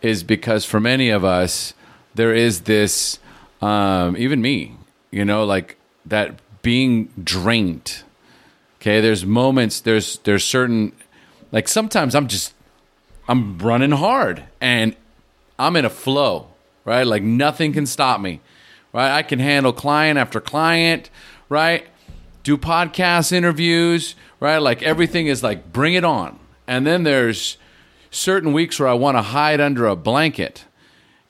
is 0.03 0.23
because 0.23 0.67
for 0.67 0.79
many 0.79 1.09
of 1.09 1.25
us, 1.25 1.73
there 2.15 2.35
is 2.35 2.63
this, 2.63 3.19
um, 3.63 4.17
even 4.19 4.43
me, 4.43 4.77
you 5.11 5.25
know, 5.25 5.45
like 5.45 5.79
that 6.05 6.39
being 6.61 7.07
drained. 7.23 8.03
Okay, 8.79 9.01
there's 9.01 9.25
moments, 9.25 9.81
there's 9.81 10.19
there's 10.19 10.45
certain, 10.45 10.93
like 11.51 11.67
sometimes 11.67 12.15
I'm 12.15 12.29
just, 12.29 12.53
I'm 13.31 13.59
running 13.59 13.93
hard, 13.93 14.43
and 14.61 14.97
I'm 15.57 15.77
in 15.77 15.85
a 15.85 15.91
flow, 15.91 16.49
right? 16.85 17.07
Like 17.07 17.23
nothing 17.23 17.73
can 17.73 17.87
stop 17.87 18.21
me, 18.21 18.41
right? 18.93 19.17
I 19.19 19.23
can 19.23 19.39
handle 19.39 19.73
client 19.73 20.19
after 20.19 20.41
client, 20.41 21.11
right? 21.49 21.87
Do 22.43 22.59
podcast 22.59 23.31
interviews, 23.31 24.17
right? 24.41 24.59
Like 24.59 24.83
everything 24.83 25.29
is 25.29 25.45
like 25.45 25.73
bring 25.73 25.95
it 25.95 26.05
on. 26.05 26.41
And 26.67 26.85
then 26.85 27.05
there's 27.05 27.57
certain 28.11 28.53
weeks 28.53 28.81
where 28.81 28.89
I 28.89 28.95
want 28.95 29.17
to 29.17 29.23
hide 29.23 29.61
under 29.61 29.87
a 29.87 29.95
blanket 29.95 30.65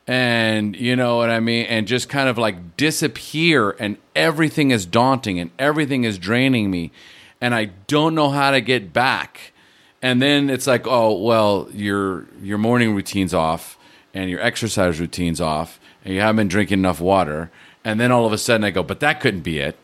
and 0.07 0.75
you 0.77 0.97
know 0.97 1.19
what 1.19 1.29
I 1.29 1.39
mean, 1.39 1.67
and 1.67 1.87
just 1.87 2.09
kind 2.09 2.31
of 2.31 2.39
like 2.39 2.79
disappear, 2.79 3.77
and 3.79 3.99
everything 4.17 4.71
is 4.71 4.87
daunting 4.87 5.39
and 5.39 5.51
everything 5.59 6.05
is 6.05 6.19
draining 6.19 6.71
me, 6.71 6.93
and 7.43 7.55
I 7.55 7.67
don't 7.87 8.15
know 8.15 8.31
how 8.31 8.53
to 8.53 8.63
get 8.63 8.95
back. 8.95 9.53
And 10.03 10.23
then 10.23 10.49
it's 10.49 10.67
like, 10.67 10.87
oh 10.87 11.21
well, 11.21 11.69
your 11.73 12.27
your 12.43 12.59
morning 12.59 12.95
routine's 12.95 13.35
off, 13.35 13.79
and 14.15 14.31
your 14.31 14.41
exercise 14.41 14.99
routine's 14.99 15.41
off, 15.41 15.79
and 16.05 16.15
you 16.15 16.21
haven't 16.21 16.37
been 16.37 16.49
drinking 16.49 16.79
enough 16.79 17.01
water. 17.01 17.51
And 17.85 17.99
then 17.99 18.13
all 18.13 18.27
of 18.27 18.33
a 18.33 18.39
sudden, 18.39 18.65
I 18.65 18.71
go, 18.71 18.83
but 18.83 19.01
that 19.01 19.21
couldn't 19.21 19.41
be 19.41 19.59
it. 19.59 19.79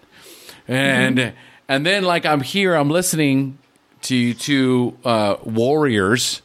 And 0.68 1.18
mm-hmm. 1.18 1.36
and 1.68 1.86
then 1.86 2.04
like 2.04 2.24
I'm 2.26 2.40
here, 2.40 2.74
I'm 2.74 2.90
listening 2.90 3.58
to 4.02 4.34
to 4.34 4.96
uh, 5.04 5.36
warriors, 5.44 6.42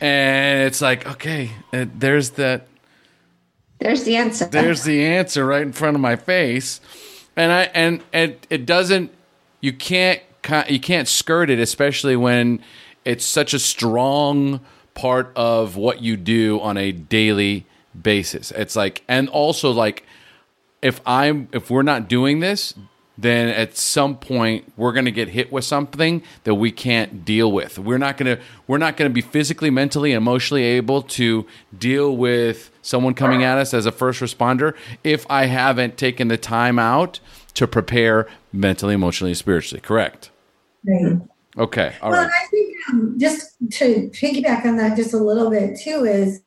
and 0.00 0.62
it's 0.62 0.80
like, 0.80 1.06
okay, 1.06 1.50
uh, 1.72 1.86
there's 1.92 2.30
that 2.30 2.66
there's 3.78 4.04
the 4.04 4.16
answer. 4.16 4.46
There's 4.46 4.84
the 4.84 5.04
answer 5.04 5.44
right 5.44 5.62
in 5.62 5.72
front 5.72 5.96
of 5.96 6.00
my 6.00 6.16
face, 6.16 6.80
and 7.36 7.52
I 7.52 7.62
and 7.74 8.02
it 8.12 8.46
it 8.48 8.66
doesn't. 8.66 9.12
You 9.60 9.72
can't 9.72 10.20
you 10.68 10.80
can't 10.80 11.08
skirt 11.08 11.50
it, 11.50 11.58
especially 11.58 12.16
when 12.16 12.62
it's 13.04 13.24
such 13.24 13.54
a 13.54 13.58
strong 13.58 14.60
part 14.94 15.30
of 15.36 15.76
what 15.76 16.02
you 16.02 16.16
do 16.16 16.60
on 16.60 16.76
a 16.76 16.92
daily 16.92 17.66
basis. 18.00 18.50
It's 18.50 18.76
like, 18.76 19.02
and 19.08 19.28
also 19.28 19.70
like, 19.70 20.04
if 20.82 21.00
I'm 21.06 21.48
if 21.52 21.70
we're 21.70 21.82
not 21.82 22.08
doing 22.08 22.40
this, 22.40 22.74
then 23.18 23.48
at 23.48 23.76
some 23.76 24.16
point 24.16 24.72
we're 24.76 24.92
going 24.92 25.04
to 25.06 25.10
get 25.10 25.28
hit 25.28 25.50
with 25.50 25.64
something 25.64 26.22
that 26.44 26.54
we 26.54 26.70
can't 26.70 27.24
deal 27.24 27.50
with. 27.50 27.78
We're 27.78 27.98
not 27.98 28.16
going 28.16 28.36
to 28.36 28.42
we're 28.66 28.78
not 28.78 28.96
going 28.96 29.10
to 29.10 29.14
be 29.14 29.22
physically, 29.22 29.70
mentally, 29.70 30.12
emotionally 30.12 30.64
able 30.64 31.02
to 31.02 31.46
deal 31.76 32.16
with 32.16 32.70
someone 32.82 33.14
coming 33.14 33.42
at 33.42 33.58
us 33.58 33.72
as 33.72 33.86
a 33.86 33.92
first 33.92 34.20
responder 34.20 34.74
if 35.02 35.26
I 35.30 35.46
haven't 35.46 35.96
taken 35.96 36.28
the 36.28 36.36
time 36.36 36.78
out 36.78 37.20
to 37.54 37.66
prepare 37.66 38.28
mentally, 38.52 38.94
emotionally, 38.94 39.34
spiritually. 39.34 39.80
Correct. 39.80 40.30
Right. 40.86 41.20
Okay. 41.58 41.94
All 42.02 42.10
well, 42.10 42.24
right. 42.24 42.32
I 42.32 42.46
think 42.48 42.76
um, 42.90 43.14
just 43.18 43.56
to 43.72 44.10
piggyback 44.10 44.64
on 44.66 44.76
that 44.76 44.96
just 44.96 45.14
a 45.14 45.18
little 45.18 45.50
bit 45.50 45.78
too 45.78 46.04
is 46.04 46.42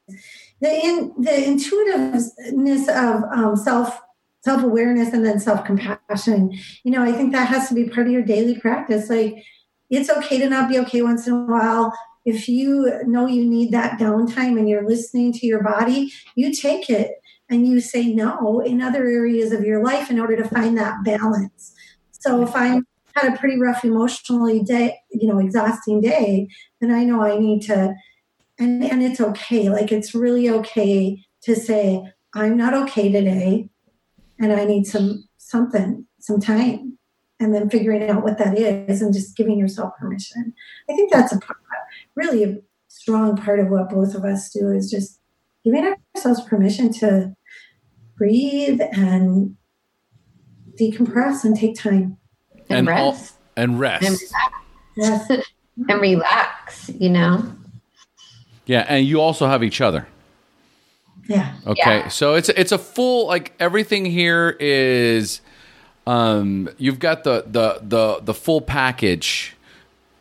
the 0.61 0.69
in, 0.69 1.13
the 1.17 1.47
intuitiveness 1.47 2.87
of 2.89 3.23
um, 3.33 3.55
self 3.55 3.99
self 4.41 4.63
awareness 4.63 5.13
and 5.13 5.25
then 5.25 5.39
self 5.39 5.65
compassion. 5.65 6.57
You 6.83 6.91
know, 6.91 7.03
I 7.03 7.11
think 7.11 7.31
that 7.31 7.47
has 7.47 7.69
to 7.69 7.75
be 7.75 7.89
part 7.89 8.07
of 8.07 8.13
your 8.13 8.23
daily 8.23 8.59
practice. 8.59 9.09
Like, 9.09 9.43
it's 9.89 10.09
okay 10.09 10.37
to 10.39 10.49
not 10.49 10.69
be 10.69 10.79
okay 10.79 11.01
once 11.01 11.27
in 11.27 11.33
a 11.33 11.45
while. 11.45 11.91
If 12.25 12.47
you 12.47 13.01
know 13.05 13.25
you 13.25 13.45
need 13.45 13.71
that 13.71 13.99
downtime 13.99 14.59
and 14.59 14.69
you're 14.69 14.87
listening 14.87 15.33
to 15.33 15.47
your 15.47 15.63
body, 15.63 16.13
you 16.35 16.53
take 16.53 16.89
it 16.89 17.13
and 17.49 17.67
you 17.67 17.79
say 17.81 18.13
no 18.13 18.59
in 18.59 18.81
other 18.81 19.07
areas 19.07 19.51
of 19.51 19.63
your 19.63 19.83
life 19.83 20.11
in 20.11 20.19
order 20.19 20.35
to 20.35 20.47
find 20.47 20.77
that 20.77 21.03
balance. 21.03 21.73
So 22.11 22.43
if 22.43 22.51
I 22.53 22.81
had 23.15 23.33
a 23.33 23.37
pretty 23.37 23.59
rough 23.59 23.83
emotionally 23.83 24.61
day, 24.61 24.97
you 25.11 25.27
know, 25.27 25.39
exhausting 25.39 26.01
day, 26.01 26.47
then 26.79 26.91
I 26.91 27.03
know 27.03 27.21
I 27.21 27.37
need 27.37 27.61
to 27.63 27.93
and 28.57 28.83
and 28.83 29.01
it's 29.01 29.21
okay. 29.21 29.69
Like 29.69 29.91
it's 29.91 30.13
really 30.13 30.49
okay 30.49 31.23
to 31.43 31.55
say 31.55 32.03
I'm 32.33 32.57
not 32.57 32.73
okay 32.73 33.11
today 33.11 33.69
and 34.39 34.53
I 34.53 34.65
need 34.65 34.85
some 34.85 35.27
something, 35.37 36.05
some 36.19 36.39
time, 36.39 36.97
and 37.39 37.53
then 37.53 37.69
figuring 37.69 38.07
out 38.09 38.23
what 38.23 38.37
that 38.37 38.57
is 38.57 39.01
and 39.01 39.13
just 39.13 39.35
giving 39.35 39.57
yourself 39.57 39.93
permission. 39.99 40.53
I 40.89 40.93
think 40.93 41.11
that's 41.11 41.33
a 41.33 41.39
really 42.15 42.43
a 42.43 42.57
strong 42.87 43.37
part 43.37 43.59
of 43.59 43.69
what 43.69 43.89
both 43.89 44.13
of 44.13 44.25
us 44.25 44.49
do 44.49 44.71
is 44.71 44.91
just 44.91 45.19
giving 45.63 45.95
ourselves 46.15 46.41
permission 46.41 46.91
to 46.93 47.33
breathe 48.17 48.81
and 48.91 49.55
decompress 50.79 51.43
and 51.43 51.55
take 51.55 51.75
time 51.75 52.17
and, 52.69 52.79
and 52.79 52.87
rest 52.87 53.01
all, 53.01 53.63
and 53.63 53.79
rest 53.79 54.03
and 54.03 54.17
relax. 54.97 55.45
And 55.87 56.01
relax 56.01 56.89
you 56.89 57.09
know 57.09 57.53
yeah 58.65 58.85
and 58.89 59.05
you 59.05 59.21
also 59.21 59.47
have 59.47 59.63
each 59.63 59.79
other 59.79 60.07
yeah. 61.29 61.53
Okay. 61.67 61.99
Yeah. 61.99 62.07
So 62.07 62.33
it's 62.33 62.49
it's 62.49 62.71
a 62.71 62.79
full 62.79 63.27
like 63.27 63.53
everything 63.59 64.03
here 64.03 64.57
is 64.59 65.41
um 66.07 66.69
you've 66.79 66.97
got 66.97 67.23
the 67.23 67.45
the 67.45 67.79
the 67.83 68.19
the 68.21 68.33
full 68.33 68.61
package 68.61 69.55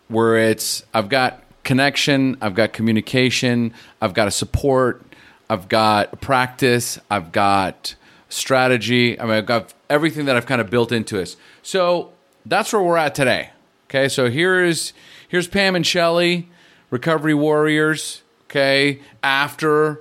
where 0.09 0.37
it's 0.37 0.85
I've 0.93 1.09
got 1.09 1.43
connection, 1.65 2.37
I've 2.43 2.55
got 2.55 2.75
communication, 2.75 3.73
I've 4.03 4.13
got 4.13 4.29
a 4.29 4.31
support, 4.31 5.03
I've 5.49 5.69
got 5.69 6.21
practice, 6.21 6.99
I've 7.11 7.33
got 7.33 7.95
strategy. 8.29 9.19
I 9.19 9.25
mean, 9.25 9.33
I've 9.33 9.47
got 9.47 9.73
everything 9.89 10.27
that 10.27 10.37
I've 10.37 10.47
kind 10.47 10.61
of 10.61 10.69
built 10.69 10.93
into 10.93 11.21
us. 11.23 11.39
So 11.63 12.13
that's 12.49 12.73
where 12.73 12.83
we're 12.83 12.97
at 12.97 13.15
today. 13.15 13.51
Okay, 13.87 14.09
so 14.09 14.31
here's 14.31 14.93
here's 15.29 15.49
Pam 15.49 15.77
and 15.77 15.87
Shelly, 15.87 16.49
recovery 16.91 17.35
warriors. 17.35 18.23
Okay, 18.45 19.01
after 19.23 20.01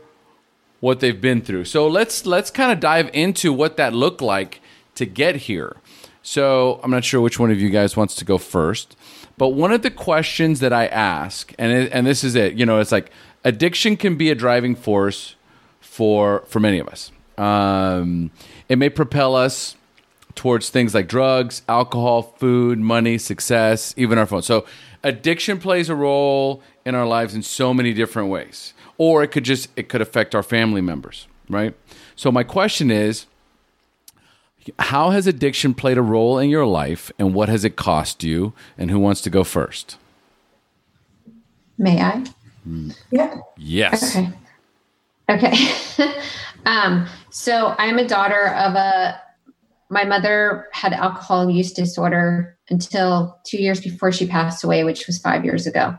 what 0.80 1.00
they've 1.00 1.20
been 1.20 1.42
through. 1.42 1.66
So 1.66 1.88
let's 1.88 2.26
let's 2.26 2.52
kind 2.52 2.72
of 2.72 2.80
dive 2.80 3.10
into 3.14 3.52
what 3.52 3.78
that 3.78 3.94
looked 3.94 4.22
like 4.22 4.62
to 4.96 5.06
get 5.06 5.36
here. 5.36 5.78
So 6.22 6.80
I'm 6.84 6.92
not 6.92 7.06
sure 7.06 7.22
which 7.22 7.40
one 7.40 7.52
of 7.52 7.60
you 7.60 7.70
guys 7.70 7.96
wants 7.96 8.14
to 8.16 8.26
go 8.26 8.38
first, 8.38 8.98
but 9.38 9.50
one 9.50 9.72
of 9.72 9.82
the 9.82 9.92
questions 9.92 10.60
that 10.60 10.74
I 10.74 10.88
ask, 10.88 11.54
and 11.58 11.72
it, 11.72 11.92
and 11.94 12.06
this 12.06 12.24
is 12.24 12.36
it, 12.36 12.56
you 12.56 12.66
know, 12.66 12.80
it's 12.80 12.92
like 12.92 13.12
addiction 13.44 13.96
can 13.96 14.18
be 14.18 14.30
a 14.30 14.36
driving 14.36 14.76
force 14.76 15.36
for 15.80 16.44
for 16.48 16.60
many 16.60 16.80
of 16.80 16.88
us. 16.88 17.12
Um, 17.38 18.32
it 18.68 18.78
may 18.78 18.90
propel 18.90 19.36
us 19.36 19.76
towards 20.38 20.70
things 20.70 20.94
like 20.94 21.08
drugs, 21.08 21.62
alcohol, 21.68 22.22
food, 22.22 22.80
money, 22.80 23.18
success, 23.18 23.94
even 23.98 24.18
our 24.18 24.26
phone. 24.26 24.44
So 24.44 24.66
addiction 25.04 25.60
plays 25.60 25.90
a 25.90 25.96
role 25.96 26.62
in 26.86 26.96
our 26.96 27.06
lives 27.06 27.36
in 27.36 27.44
so 27.44 27.74
many 27.74 27.94
different 27.94 28.30
ways 28.30 28.74
or 28.98 29.24
it 29.24 29.30
could 29.30 29.44
just 29.44 29.70
it 29.76 29.90
could 29.90 30.02
affect 30.02 30.34
our 30.34 30.44
family 30.44 30.82
members, 30.82 31.28
right? 31.50 31.76
So 32.16 32.32
my 32.32 32.44
question 32.44 32.90
is 32.92 33.26
how 34.80 35.12
has 35.12 35.28
addiction 35.28 35.74
played 35.74 35.98
a 35.98 36.02
role 36.02 36.38
in 36.40 36.50
your 36.50 36.66
life 36.66 37.12
and 37.18 37.34
what 37.34 37.50
has 37.50 37.64
it 37.64 37.76
cost 37.76 38.24
you 38.24 38.54
and 38.78 38.92
who 38.92 39.00
wants 39.00 39.22
to 39.22 39.30
go 39.30 39.44
first? 39.44 39.98
May 41.78 42.02
I? 42.02 42.26
Yeah. 43.12 43.36
Yes. 43.58 44.16
Okay. 44.16 44.30
Okay. 45.30 46.14
um, 46.66 47.08
so 47.30 47.76
I'm 47.78 48.00
a 48.00 48.08
daughter 48.08 48.48
of 48.48 48.76
a 48.76 49.22
my 49.90 50.04
mother 50.04 50.68
had 50.74 50.94
alcohol 50.94 51.50
use 51.50 51.72
disorder 51.72 52.58
until 52.70 53.40
two 53.46 53.62
years 53.62 53.80
before 53.80 54.12
she 54.12 54.28
passed 54.28 54.64
away, 54.64 54.84
which 54.84 55.08
was 55.08 55.18
five 55.20 55.46
years 55.46 55.66
ago. 55.66 55.96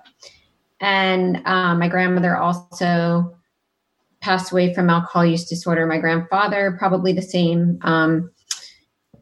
And 0.81 1.43
um, 1.47 1.79
my 1.79 1.89
grandmother 1.89 2.37
also 2.37 3.35
passed 4.21 4.53
away 4.53 4.75
from 4.75 4.91
alcohol 4.91 5.25
use 5.25 5.49
disorder. 5.49 5.87
My 5.87 5.99
grandfather, 5.99 6.77
probably 6.79 7.13
the 7.13 7.23
same. 7.23 7.79
Um, 7.83 8.31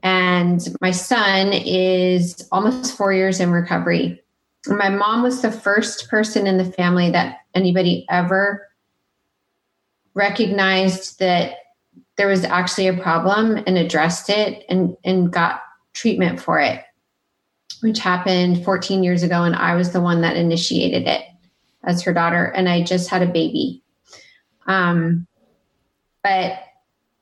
and 0.02 0.66
my 0.80 0.90
son 0.90 1.52
is 1.52 2.46
almost 2.52 2.96
four 2.96 3.12
years 3.12 3.40
in 3.40 3.50
recovery. 3.50 4.22
My 4.66 4.88
mom 4.88 5.22
was 5.22 5.42
the 5.42 5.52
first 5.52 6.08
person 6.08 6.46
in 6.46 6.58
the 6.58 6.64
family 6.64 7.10
that 7.10 7.38
anybody 7.54 8.04
ever 8.10 8.66
recognized 10.14 11.18
that 11.20 11.54
there 12.16 12.28
was 12.28 12.44
actually 12.44 12.88
a 12.88 12.96
problem 12.96 13.56
and 13.66 13.76
addressed 13.76 14.30
it 14.30 14.64
and, 14.68 14.96
and 15.04 15.32
got 15.32 15.62
treatment 15.92 16.40
for 16.40 16.58
it, 16.58 16.82
which 17.80 17.98
happened 17.98 18.64
14 18.64 19.02
years 19.02 19.22
ago. 19.22 19.42
And 19.42 19.54
I 19.54 19.74
was 19.74 19.92
the 19.92 20.00
one 20.00 20.22
that 20.22 20.36
initiated 20.36 21.06
it 21.06 21.22
as 21.84 22.02
her 22.02 22.12
daughter, 22.12 22.46
and 22.46 22.68
I 22.68 22.82
just 22.82 23.08
had 23.08 23.22
a 23.22 23.26
baby. 23.26 23.82
Um, 24.66 25.26
but 26.22 26.58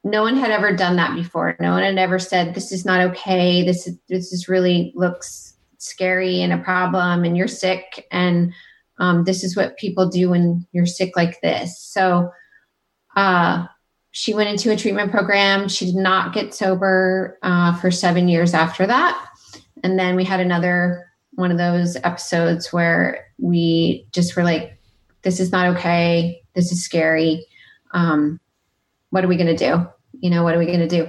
no 0.02 0.22
one 0.22 0.36
had 0.36 0.50
ever 0.50 0.74
done 0.74 0.96
that 0.96 1.14
before. 1.14 1.56
No 1.60 1.72
one 1.72 1.82
had 1.82 1.98
ever 1.98 2.18
said, 2.18 2.54
"This 2.54 2.72
is 2.72 2.84
not 2.84 3.00
okay. 3.10 3.62
This 3.64 3.86
is 3.86 3.98
this 4.08 4.32
is 4.32 4.48
really 4.48 4.92
looks 4.94 5.54
scary 5.78 6.40
and 6.40 6.52
a 6.52 6.58
problem, 6.58 7.24
and 7.24 7.36
you're 7.36 7.48
sick, 7.48 8.06
and 8.10 8.52
um, 8.98 9.24
this 9.24 9.44
is 9.44 9.56
what 9.56 9.76
people 9.76 10.08
do 10.08 10.30
when 10.30 10.66
you're 10.72 10.86
sick 10.86 11.16
like 11.16 11.40
this." 11.40 11.78
So, 11.78 12.32
uh, 13.16 13.66
she 14.16 14.32
went 14.32 14.48
into 14.48 14.70
a 14.70 14.76
treatment 14.76 15.10
program. 15.10 15.68
She 15.68 15.86
did 15.86 15.96
not 15.96 16.32
get 16.32 16.54
sober 16.54 17.36
uh, 17.42 17.76
for 17.80 17.90
seven 17.90 18.28
years 18.28 18.54
after 18.54 18.86
that, 18.86 19.28
and 19.82 19.98
then 19.98 20.14
we 20.14 20.22
had 20.22 20.38
another 20.38 21.10
one 21.32 21.50
of 21.50 21.58
those 21.58 21.96
episodes 21.96 22.72
where 22.72 23.26
we 23.38 24.06
just 24.12 24.36
were 24.36 24.44
like, 24.44 24.78
this 25.22 25.40
is 25.40 25.50
not 25.50 25.66
okay. 25.76 26.40
This 26.54 26.70
is 26.70 26.84
scary. 26.84 27.44
Um, 27.92 28.38
what 29.10 29.24
are 29.24 29.28
we 29.28 29.36
going 29.36 29.54
to 29.54 29.56
do? 29.56 29.84
You 30.20 30.30
know, 30.30 30.44
what 30.44 30.54
are 30.54 30.60
we 30.60 30.66
going 30.66 30.78
to 30.78 30.86
do? 30.86 31.08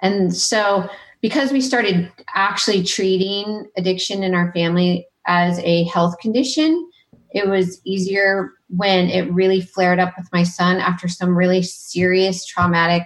And 0.00 0.34
so, 0.34 0.88
because 1.20 1.52
we 1.52 1.60
started 1.60 2.10
actually 2.34 2.84
treating 2.84 3.68
addiction 3.76 4.22
in 4.22 4.34
our 4.34 4.50
family 4.52 5.06
as 5.26 5.58
a 5.58 5.84
health 5.84 6.18
condition, 6.20 6.89
it 7.32 7.48
was 7.48 7.80
easier 7.84 8.52
when 8.68 9.08
it 9.08 9.32
really 9.32 9.60
flared 9.60 9.98
up 9.98 10.14
with 10.16 10.28
my 10.32 10.42
son 10.42 10.76
after 10.78 11.08
some 11.08 11.36
really 11.36 11.62
serious 11.62 12.44
traumatic 12.44 13.02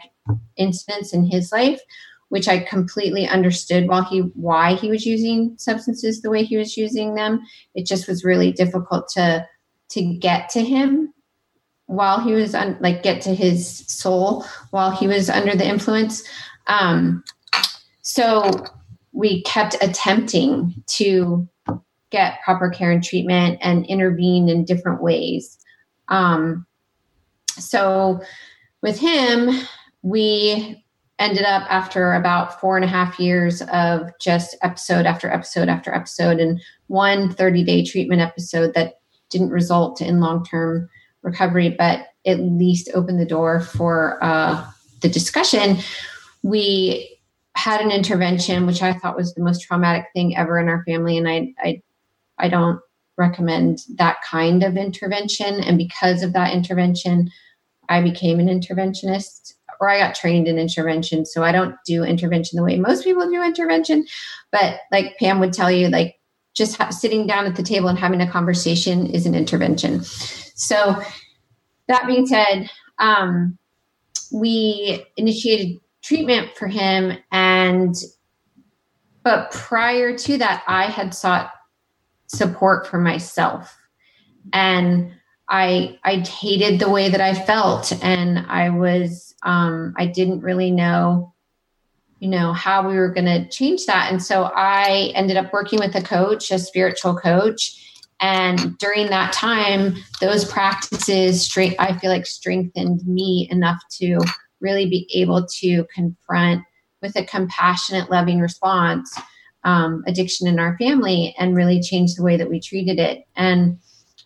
incidents 0.57 1.13
in 1.13 1.25
his 1.25 1.53
life 1.53 1.81
which 2.35 2.49
I 2.49 2.59
completely 2.59 3.29
understood 3.29 3.87
while 3.87 4.03
he 4.03 4.19
why 4.35 4.75
he 4.75 4.91
was 4.91 5.07
using 5.07 5.55
substances 5.57 6.21
the 6.21 6.31
way 6.31 6.43
he 6.43 6.57
was 6.57 6.77
using 6.77 7.15
them. 7.15 7.41
It 7.77 7.87
just 7.87 8.09
was 8.09 8.25
really 8.25 8.51
difficult 8.51 9.09
to 9.11 9.47
to 9.91 10.03
get 10.03 10.49
to 10.51 10.65
him 10.65 11.15
while 11.87 12.19
he 12.19 12.33
was 12.33 12.55
on 12.55 12.77
like 12.81 13.05
get 13.05 13.23
to 13.23 13.35
his 13.37 13.85
soul 13.87 14.45
while 14.71 14.91
he 14.91 15.07
was 15.07 15.31
under 15.31 15.55
the 15.55 15.65
influence. 15.65 16.25
Um, 16.67 17.23
so 18.03 18.51
we 19.13 19.43
kept 19.45 19.77
attempting 19.81 20.83
to 20.87 21.49
get 22.15 22.41
proper 22.43 22.71
care 22.71 22.93
and 22.93 23.03
treatment 23.03 23.59
and 23.61 23.85
intervene 23.87 24.49
in 24.49 24.65
different 24.65 25.03
ways. 25.03 25.59
Um, 26.09 26.65
so 27.49 28.21
with 28.83 29.01
him, 29.01 29.51
we 30.03 30.85
ended 31.19 31.45
up 31.45 31.63
after 31.69 32.13
about 32.13 32.61
four 32.61 32.77
and 32.77 32.85
a 32.85 32.89
half 32.89 33.19
years 33.19 33.63
of 33.63 34.11
just 34.21 34.57
episode 34.63 35.07
after 35.07 35.29
episode 35.29 35.69
after 35.69 35.93
episode 35.93 36.39
and 36.39 36.61
one 36.87 37.33
30 37.33 37.65
day 37.65 37.85
treatment 37.85 38.21
episode 38.21 38.75
that 38.75 39.01
didn't 39.31 39.51
result 39.51 40.01
in 40.01 40.21
long 40.21 40.45
term 40.45 40.89
recovery, 41.23 41.71
but 41.71 42.07
at 42.27 42.39
least 42.39 42.91
opened 42.95 43.19
the 43.19 43.27
door 43.27 43.61
for 43.61 44.23
uh, 44.23 44.65
the 45.01 45.09
discussion. 45.09 45.79
We 46.43 47.19
had 47.57 47.81
an 47.81 47.91
intervention, 47.91 48.67
which 48.67 48.83
I 48.83 48.93
thought 48.93 49.17
was 49.17 49.35
the 49.35 49.43
most 49.43 49.63
traumatic 49.63 50.07
thing 50.13 50.37
ever 50.37 50.59
in 50.59 50.69
our 50.69 50.85
family, 50.85 51.17
and 51.17 51.29
I, 51.29 51.55
I, 51.59 51.83
I 52.39 52.49
don't 52.49 52.81
recommend 53.17 53.81
that 53.97 54.17
kind 54.23 54.63
of 54.63 54.77
intervention. 54.77 55.61
And 55.61 55.79
because 55.79 56.23
of 56.23 56.33
that 56.33 56.53
intervention, 56.53 57.31
I 57.89 58.01
became 58.01 58.41
an 58.41 58.49
interventionist 58.49 59.55
or 59.81 59.89
I 59.89 59.99
got 59.99 60.15
trained 60.15 60.49
in 60.49 60.59
intervention. 60.59 61.27
So 61.27 61.43
I 61.43 61.53
don't 61.53 61.77
do 61.87 62.05
intervention 62.05 62.57
the 62.57 62.65
way 62.65 62.79
most 62.79 63.05
people 63.05 63.29
do 63.29 63.43
intervention. 63.43 64.07
But 64.51 64.81
like 64.91 65.17
Pam 65.19 65.41
would 65.41 65.53
tell 65.53 65.71
you, 65.71 65.89
like 65.89 66.17
just 66.55 66.77
ha- 66.77 66.91
sitting 66.91 67.27
down 67.27 67.47
at 67.47 67.57
the 67.57 67.63
table 67.63 67.89
and 67.89 67.99
having 67.99 68.21
a 68.21 68.31
conversation 68.31 69.07
is 69.07 69.27
an 69.27 69.35
intervention. 69.35 70.03
So 70.05 71.03
that 71.89 72.07
being 72.07 72.27
said, 72.27 72.71
um, 72.99 73.59
we 74.33 75.05
initiated 75.17 75.81
treatment 76.03 76.51
for 76.57 76.67
him 76.67 77.17
and 77.33 77.95
but 79.23 79.51
prior 79.51 80.17
to 80.17 80.37
that 80.37 80.63
i 80.67 80.85
had 80.85 81.15
sought 81.15 81.51
support 82.37 82.87
for 82.87 82.99
myself 82.99 83.77
and 84.53 85.13
i 85.49 85.99
i 86.05 86.17
hated 86.17 86.79
the 86.79 86.91
way 86.91 87.09
that 87.09 87.21
i 87.21 87.35
felt 87.35 87.93
and 88.03 88.39
i 88.49 88.69
was 88.71 89.35
um, 89.45 89.95
I 89.97 90.07
didn't 90.07 90.41
really 90.41 90.71
know, 90.71 91.35
you 92.19 92.29
know, 92.29 92.53
how 92.53 92.89
we 92.89 92.97
were 92.97 93.11
going 93.11 93.27
to 93.27 93.49
change 93.49 93.87
that. 93.87 94.11
And 94.11 94.23
so 94.23 94.51
I 94.55 95.13
ended 95.15 95.37
up 95.37 95.53
working 95.53 95.79
with 95.79 95.95
a 95.95 96.03
coach, 96.03 96.51
a 96.51 96.59
spiritual 96.59 97.15
coach. 97.15 97.81
And 98.21 98.79
during 98.79 99.11
that 99.11 99.33
time, 99.33 99.97
those 100.21 100.45
practices, 100.45 101.43
straight, 101.43 101.77
I 101.79 101.99
feel 101.99 102.11
like 102.11 102.27
strengthened 102.27 103.07
me 103.07 103.49
enough 103.51 103.81
to 104.01 104.19
really 104.61 104.87
be 104.87 105.09
able 105.13 105.47
to 105.47 105.85
confront 105.95 106.63
with 107.03 107.17
a 107.17 107.25
compassionate, 107.25 108.11
loving 108.11 108.41
response 108.41 109.15
um, 109.65 110.05
addiction 110.07 110.47
in 110.47 110.59
our 110.59 110.77
family 110.79 111.35
and 111.39 111.57
really 111.57 111.81
change 111.81 112.15
the 112.15 112.23
way 112.23 112.37
that 112.37 112.51
we 112.51 112.61
treated 112.61 112.99
it 112.99 113.27
and 113.37 113.79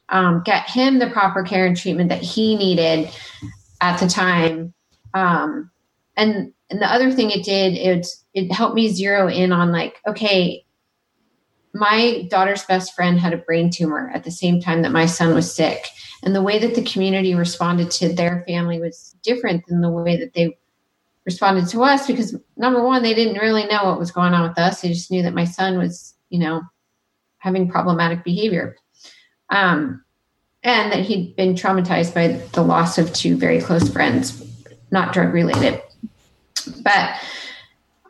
um, 0.08 0.42
get 0.44 0.68
him 0.68 0.98
the 0.98 1.10
proper 1.10 1.42
care 1.42 1.66
and 1.66 1.76
treatment 1.76 2.08
that 2.08 2.22
he 2.22 2.56
needed 2.56 3.10
at 3.80 3.98
the 3.98 4.08
time. 4.08 4.74
Um, 5.14 5.70
and 6.16 6.52
and 6.70 6.82
the 6.82 6.92
other 6.92 7.10
thing 7.12 7.30
it 7.30 7.44
did 7.44 7.74
it 7.74 8.06
it 8.34 8.52
helped 8.52 8.74
me 8.74 8.88
zero 8.88 9.28
in 9.28 9.52
on 9.52 9.72
like 9.72 9.96
okay 10.06 10.66
my 11.74 12.26
daughter's 12.30 12.64
best 12.64 12.94
friend 12.94 13.18
had 13.18 13.32
a 13.32 13.38
brain 13.38 13.70
tumor 13.70 14.10
at 14.14 14.24
the 14.24 14.30
same 14.30 14.60
time 14.60 14.82
that 14.82 14.92
my 14.92 15.06
son 15.06 15.34
was 15.34 15.54
sick. 15.54 15.86
And 16.22 16.34
the 16.34 16.42
way 16.42 16.58
that 16.58 16.74
the 16.74 16.82
community 16.82 17.34
responded 17.34 17.90
to 17.92 18.12
their 18.12 18.44
family 18.48 18.80
was 18.80 19.14
different 19.22 19.64
than 19.66 19.80
the 19.80 19.90
way 19.90 20.16
that 20.16 20.34
they 20.34 20.58
responded 21.28 21.68
to 21.68 21.82
us 21.82 22.06
because 22.06 22.34
number 22.56 22.82
one 22.82 23.02
they 23.02 23.12
didn't 23.12 23.38
really 23.38 23.66
know 23.66 23.84
what 23.84 23.98
was 23.98 24.10
going 24.10 24.32
on 24.32 24.48
with 24.48 24.58
us 24.58 24.80
they 24.80 24.88
just 24.88 25.10
knew 25.10 25.22
that 25.22 25.34
my 25.34 25.44
son 25.44 25.76
was 25.76 26.14
you 26.30 26.38
know 26.38 26.62
having 27.36 27.68
problematic 27.68 28.24
behavior 28.24 28.76
um, 29.50 30.02
and 30.62 30.90
that 30.90 31.00
he'd 31.00 31.36
been 31.36 31.54
traumatized 31.54 32.14
by 32.14 32.28
the 32.52 32.62
loss 32.62 32.96
of 32.98 33.12
two 33.12 33.36
very 33.36 33.60
close 33.60 33.88
friends 33.92 34.42
not 34.90 35.12
drug 35.12 35.32
related. 35.32 35.80
But 36.82 37.20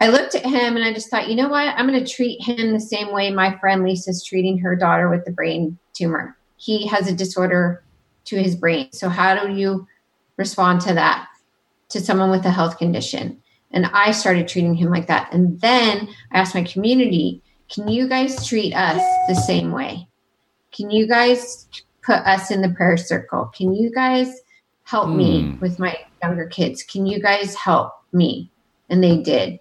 I 0.00 0.08
looked 0.08 0.34
at 0.34 0.44
him 0.44 0.76
and 0.76 0.84
I 0.84 0.92
just 0.92 1.10
thought, 1.10 1.28
you 1.28 1.36
know 1.36 1.48
what? 1.48 1.74
I'm 1.76 1.88
going 1.88 2.02
to 2.02 2.10
treat 2.10 2.40
him 2.42 2.72
the 2.72 2.80
same 2.80 3.12
way 3.12 3.30
my 3.30 3.56
friend 3.58 3.82
Lisa's 3.82 4.24
treating 4.24 4.58
her 4.58 4.76
daughter 4.76 5.08
with 5.08 5.24
the 5.24 5.32
brain 5.32 5.78
tumor. 5.92 6.36
He 6.56 6.86
has 6.86 7.08
a 7.08 7.14
disorder 7.14 7.82
to 8.26 8.40
his 8.40 8.54
brain. 8.54 8.90
So, 8.92 9.08
how 9.08 9.46
do 9.46 9.52
you 9.52 9.86
respond 10.36 10.80
to 10.82 10.94
that 10.94 11.27
to 11.90 12.00
someone 12.00 12.30
with 12.30 12.44
a 12.44 12.50
health 12.50 12.78
condition? 12.78 13.40
And 13.70 13.86
I 13.86 14.12
started 14.12 14.48
treating 14.48 14.74
him 14.74 14.90
like 14.90 15.06
that. 15.08 15.32
And 15.32 15.60
then 15.60 16.08
I 16.32 16.38
asked 16.38 16.54
my 16.54 16.64
community, 16.64 17.42
can 17.68 17.88
you 17.88 18.08
guys 18.08 18.46
treat 18.46 18.74
us 18.74 19.02
the 19.28 19.34
same 19.34 19.72
way? 19.72 20.08
Can 20.72 20.90
you 20.90 21.06
guys 21.06 21.68
put 22.02 22.18
us 22.20 22.50
in 22.50 22.62
the 22.62 22.70
prayer 22.70 22.96
circle? 22.96 23.50
Can 23.54 23.74
you 23.74 23.90
guys 23.90 24.40
help 24.88 25.10
me 25.10 25.42
hmm. 25.42 25.60
with 25.60 25.78
my 25.78 25.94
younger 26.22 26.46
kids. 26.46 26.82
Can 26.82 27.04
you 27.04 27.20
guys 27.20 27.54
help 27.54 27.92
me? 28.12 28.50
And 28.88 29.04
they 29.04 29.18
did. 29.18 29.60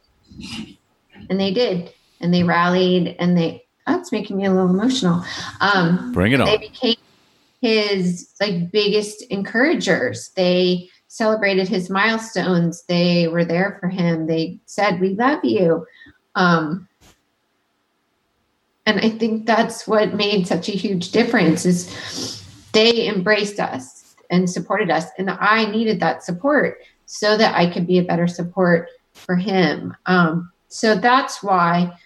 And 1.30 1.40
they 1.40 1.52
did. 1.52 1.94
And 2.22 2.34
they 2.34 2.44
rallied 2.44 3.16
and 3.20 3.38
they, 3.38 3.66
that's 3.86 4.12
making 4.12 4.38
me 4.38 4.46
a 4.46 4.52
little 4.52 4.70
emotional. 4.70 5.24
Um, 5.60 6.14
Bring 6.14 6.32
it 6.32 6.40
on. 6.40 6.48
They 6.48 6.58
became 6.58 6.96
his 7.62 8.30
like 8.40 8.72
biggest 8.72 9.24
encouragers. 9.24 10.30
They 10.36 10.90
celebrated 11.08 11.68
his 11.68 11.90
milestones. 11.90 12.84
They 12.84 13.28
were 13.28 13.46
there 13.46 13.78
for 13.80 13.90
him. 13.90 14.28
They 14.28 14.60
said, 14.66 15.00
we 15.00 15.10
love 15.10 15.44
you. 15.44 15.86
Um, 16.36 16.88
and 18.86 19.00
I 19.00 19.10
think 19.10 19.46
that's 19.46 19.88
what 19.88 20.14
made 20.14 20.48
such 20.48 20.70
a 20.70 20.74
huge 20.74 21.12
difference 21.12 21.66
is 21.66 22.44
they 22.72 23.08
embraced 23.08 23.60
us 23.60 24.16
and 24.30 24.50
supported 24.50 24.90
us. 24.90 25.06
And 25.18 25.30
I 25.30 25.66
needed 25.66 26.00
that 26.00 26.24
support 26.24 26.80
so 27.06 27.38
that 27.38 27.56
I 27.56 27.70
could 27.70 27.88
be 27.88 28.00
a 28.00 28.04
better 28.04 28.28
support 28.28 28.90
for 29.14 29.36
him. 29.36 29.96
Um, 30.06 30.52
so 30.68 30.96
that's 30.96 31.42
why 31.42 31.98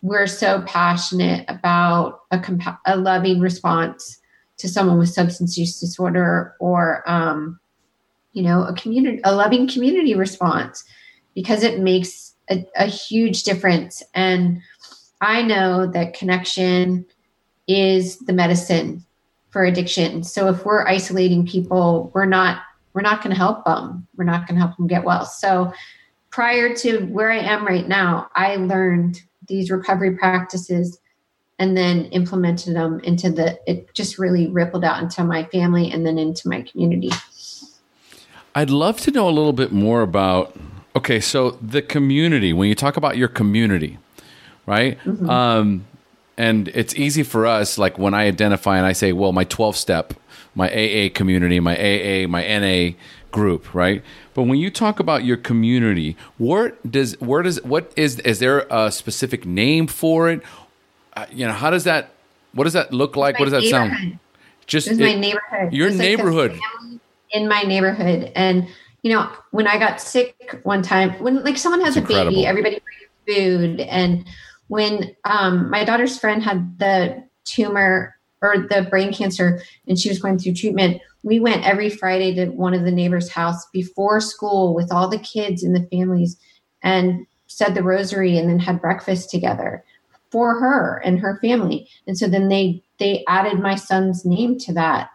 we're 0.00 0.26
so 0.26 0.62
passionate 0.66 1.44
about 1.48 2.22
a, 2.30 2.38
compa- 2.38 2.78
a 2.86 2.96
loving 2.96 3.40
response 3.40 4.18
to 4.58 4.68
someone 4.68 4.98
with 4.98 5.10
substance 5.10 5.56
use 5.56 5.78
disorder 5.78 6.56
or, 6.58 7.08
um, 7.08 7.60
you 8.32 8.42
know, 8.42 8.64
a 8.64 8.74
community, 8.74 9.20
a 9.24 9.34
loving 9.34 9.68
community 9.68 10.14
response 10.14 10.84
because 11.34 11.62
it 11.62 11.80
makes 11.80 12.34
a, 12.50 12.66
a 12.76 12.86
huge 12.86 13.42
difference. 13.42 14.02
And 14.14 14.60
I 15.20 15.42
know 15.42 15.86
that 15.86 16.14
connection 16.14 17.06
is 17.68 18.18
the 18.18 18.32
medicine 18.32 19.04
for 19.50 19.64
addiction. 19.64 20.24
So 20.24 20.48
if 20.48 20.64
we're 20.64 20.86
isolating 20.86 21.46
people, 21.46 22.10
we're 22.14 22.26
not 22.26 22.62
we're 22.94 23.02
not 23.02 23.22
going 23.22 23.30
to 23.30 23.38
help 23.38 23.64
them. 23.64 24.06
We're 24.16 24.24
not 24.24 24.46
going 24.46 24.58
to 24.58 24.66
help 24.66 24.76
them 24.76 24.86
get 24.86 25.04
well. 25.04 25.24
So 25.24 25.72
prior 26.30 26.74
to 26.76 27.06
where 27.06 27.30
I 27.30 27.38
am 27.38 27.64
right 27.66 27.88
now, 27.88 28.28
I 28.34 28.56
learned 28.56 29.22
these 29.48 29.70
recovery 29.70 30.16
practices 30.16 30.98
and 31.58 31.76
then 31.76 32.06
implemented 32.06 32.74
them 32.74 33.00
into 33.00 33.30
the 33.30 33.58
it 33.66 33.92
just 33.94 34.18
really 34.18 34.48
rippled 34.48 34.84
out 34.84 35.02
into 35.02 35.22
my 35.24 35.44
family 35.44 35.90
and 35.90 36.04
then 36.04 36.18
into 36.18 36.48
my 36.48 36.62
community. 36.62 37.10
I'd 38.54 38.70
love 38.70 39.00
to 39.02 39.10
know 39.10 39.28
a 39.28 39.30
little 39.30 39.52
bit 39.52 39.72
more 39.72 40.02
about 40.02 40.56
okay, 40.94 41.20
so 41.20 41.52
the 41.62 41.80
community, 41.80 42.52
when 42.52 42.68
you 42.68 42.74
talk 42.74 42.96
about 42.98 43.16
your 43.16 43.28
community, 43.28 43.98
right? 44.66 44.98
Mm-hmm. 45.04 45.30
Um, 45.30 45.86
and 46.36 46.68
it's 46.68 46.94
easy 46.94 47.22
for 47.22 47.46
us 47.46 47.76
like 47.76 47.98
when 47.98 48.14
i 48.14 48.24
identify 48.24 48.78
and 48.78 48.86
i 48.86 48.92
say 48.92 49.12
well 49.12 49.32
my 49.32 49.44
12 49.44 49.76
step 49.76 50.14
my 50.54 50.66
aa 50.70 51.10
community 51.12 51.60
my 51.60 51.76
aa 51.76 52.26
my 52.26 52.42
na 52.58 52.94
group 53.32 53.74
right? 53.74 54.02
But 54.34 54.44
when 54.44 54.58
you 54.58 54.70
talk 54.70 55.00
about 55.00 55.24
your 55.24 55.36
community 55.36 56.16
where 56.38 56.76
does 56.88 57.20
where 57.20 57.42
does 57.42 57.60
what 57.64 57.92
is 57.96 58.20
is 58.20 58.38
there 58.38 58.66
a 58.70 58.92
specific 58.92 59.44
name 59.44 59.88
for 59.88 60.30
it? 60.30 60.42
Uh, 61.14 61.26
you 61.32 61.46
know 61.46 61.52
how 61.52 61.70
does 61.70 61.84
that 61.84 62.10
what 62.52 62.64
does 62.64 62.74
that 62.74 62.92
look 62.92 63.16
like? 63.16 63.38
What 63.38 63.46
does 63.46 63.52
that 63.52 63.68
sound? 63.68 64.20
just 64.66 64.86
it, 64.86 65.00
my 65.00 65.14
neighborhood. 65.14 65.72
your 65.72 65.90
neighborhood. 65.90 66.52
like 66.52 66.91
in 67.32 67.48
my 67.48 67.62
neighborhood. 67.62 68.32
And 68.34 68.68
you 69.02 69.12
know 69.12 69.28
when 69.50 69.66
i 69.66 69.78
got 69.78 70.00
sick 70.00 70.60
one 70.62 70.80
time 70.80 71.10
when 71.14 71.42
like 71.42 71.58
someone 71.58 71.80
has 71.80 71.96
a 71.96 72.00
incredible. 72.00 72.30
baby 72.30 72.46
everybody 72.46 72.80
brings 73.26 73.38
food. 73.38 73.80
And 73.80 74.24
when 74.68 75.14
um, 75.24 75.68
my 75.70 75.84
daughter's 75.84 76.18
friend 76.18 76.42
had 76.42 76.78
the 76.78 77.24
tumor 77.44 78.14
or 78.40 78.58
the 78.58 78.86
brain 78.88 79.12
cancer 79.12 79.60
and 79.88 79.98
she 79.98 80.08
was 80.08 80.20
going 80.20 80.38
through 80.38 80.54
treatment 80.54 81.00
we 81.24 81.40
went 81.40 81.64
every 81.64 81.90
friday 81.90 82.34
to 82.34 82.46
one 82.46 82.74
of 82.74 82.84
the 82.84 82.90
neighbors 82.90 83.28
house 83.28 83.66
before 83.72 84.20
school 84.20 84.74
with 84.74 84.92
all 84.92 85.08
the 85.08 85.18
kids 85.18 85.64
and 85.64 85.74
the 85.74 85.88
families 85.88 86.36
and 86.82 87.26
said 87.48 87.74
the 87.74 87.82
rosary 87.82 88.38
and 88.38 88.48
then 88.48 88.58
had 88.58 88.80
breakfast 88.80 89.30
together 89.30 89.84
for 90.32 90.58
her 90.58 91.00
and 91.04 91.20
her 91.20 91.38
family. 91.40 91.86
And 92.06 92.16
so 92.18 92.26
then 92.26 92.48
they 92.48 92.82
they 92.98 93.22
added 93.28 93.60
my 93.60 93.76
son's 93.76 94.24
name 94.24 94.58
to 94.60 94.72
that. 94.72 95.10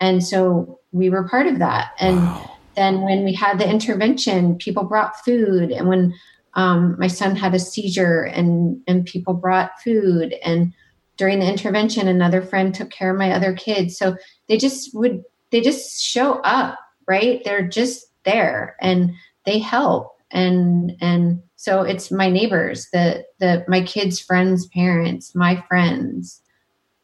And 0.00 0.24
so 0.24 0.80
we 0.92 1.10
were 1.10 1.28
part 1.28 1.46
of 1.46 1.58
that. 1.58 1.92
And 1.98 2.18
wow. 2.18 2.56
then 2.76 3.02
when 3.02 3.24
we 3.24 3.34
had 3.34 3.58
the 3.58 3.68
intervention 3.68 4.56
people 4.56 4.84
brought 4.84 5.24
food. 5.24 5.70
And 5.70 5.88
when 5.88 6.14
um, 6.54 6.96
my 6.98 7.06
son 7.06 7.34
had 7.34 7.54
a 7.54 7.58
seizure 7.58 8.22
and 8.22 8.80
and 8.86 9.04
people 9.04 9.34
brought 9.34 9.80
food. 9.82 10.34
And 10.44 10.72
during 11.16 11.40
the 11.40 11.50
intervention 11.50 12.08
another 12.08 12.42
friend 12.42 12.74
took 12.74 12.90
care 12.90 13.10
of 13.10 13.18
my 13.18 13.32
other 13.32 13.54
kids. 13.54 13.96
So 13.96 14.16
they 14.48 14.56
just 14.56 14.94
would 14.94 15.24
they 15.50 15.60
just 15.60 16.02
show 16.02 16.34
up 16.40 16.78
right? 17.06 17.42
They're 17.44 17.66
just 17.66 18.06
there 18.24 18.76
and 18.80 19.12
they 19.44 19.58
help. 19.58 20.16
And 20.30 20.96
and 21.00 21.42
so 21.56 21.82
it's 21.82 22.10
my 22.10 22.30
neighbors 22.30 22.88
the 22.92 23.24
the 23.38 23.64
my 23.68 23.82
kids 23.82 24.18
friends 24.18 24.66
parents 24.68 25.34
my 25.34 25.62
friends. 25.68 26.40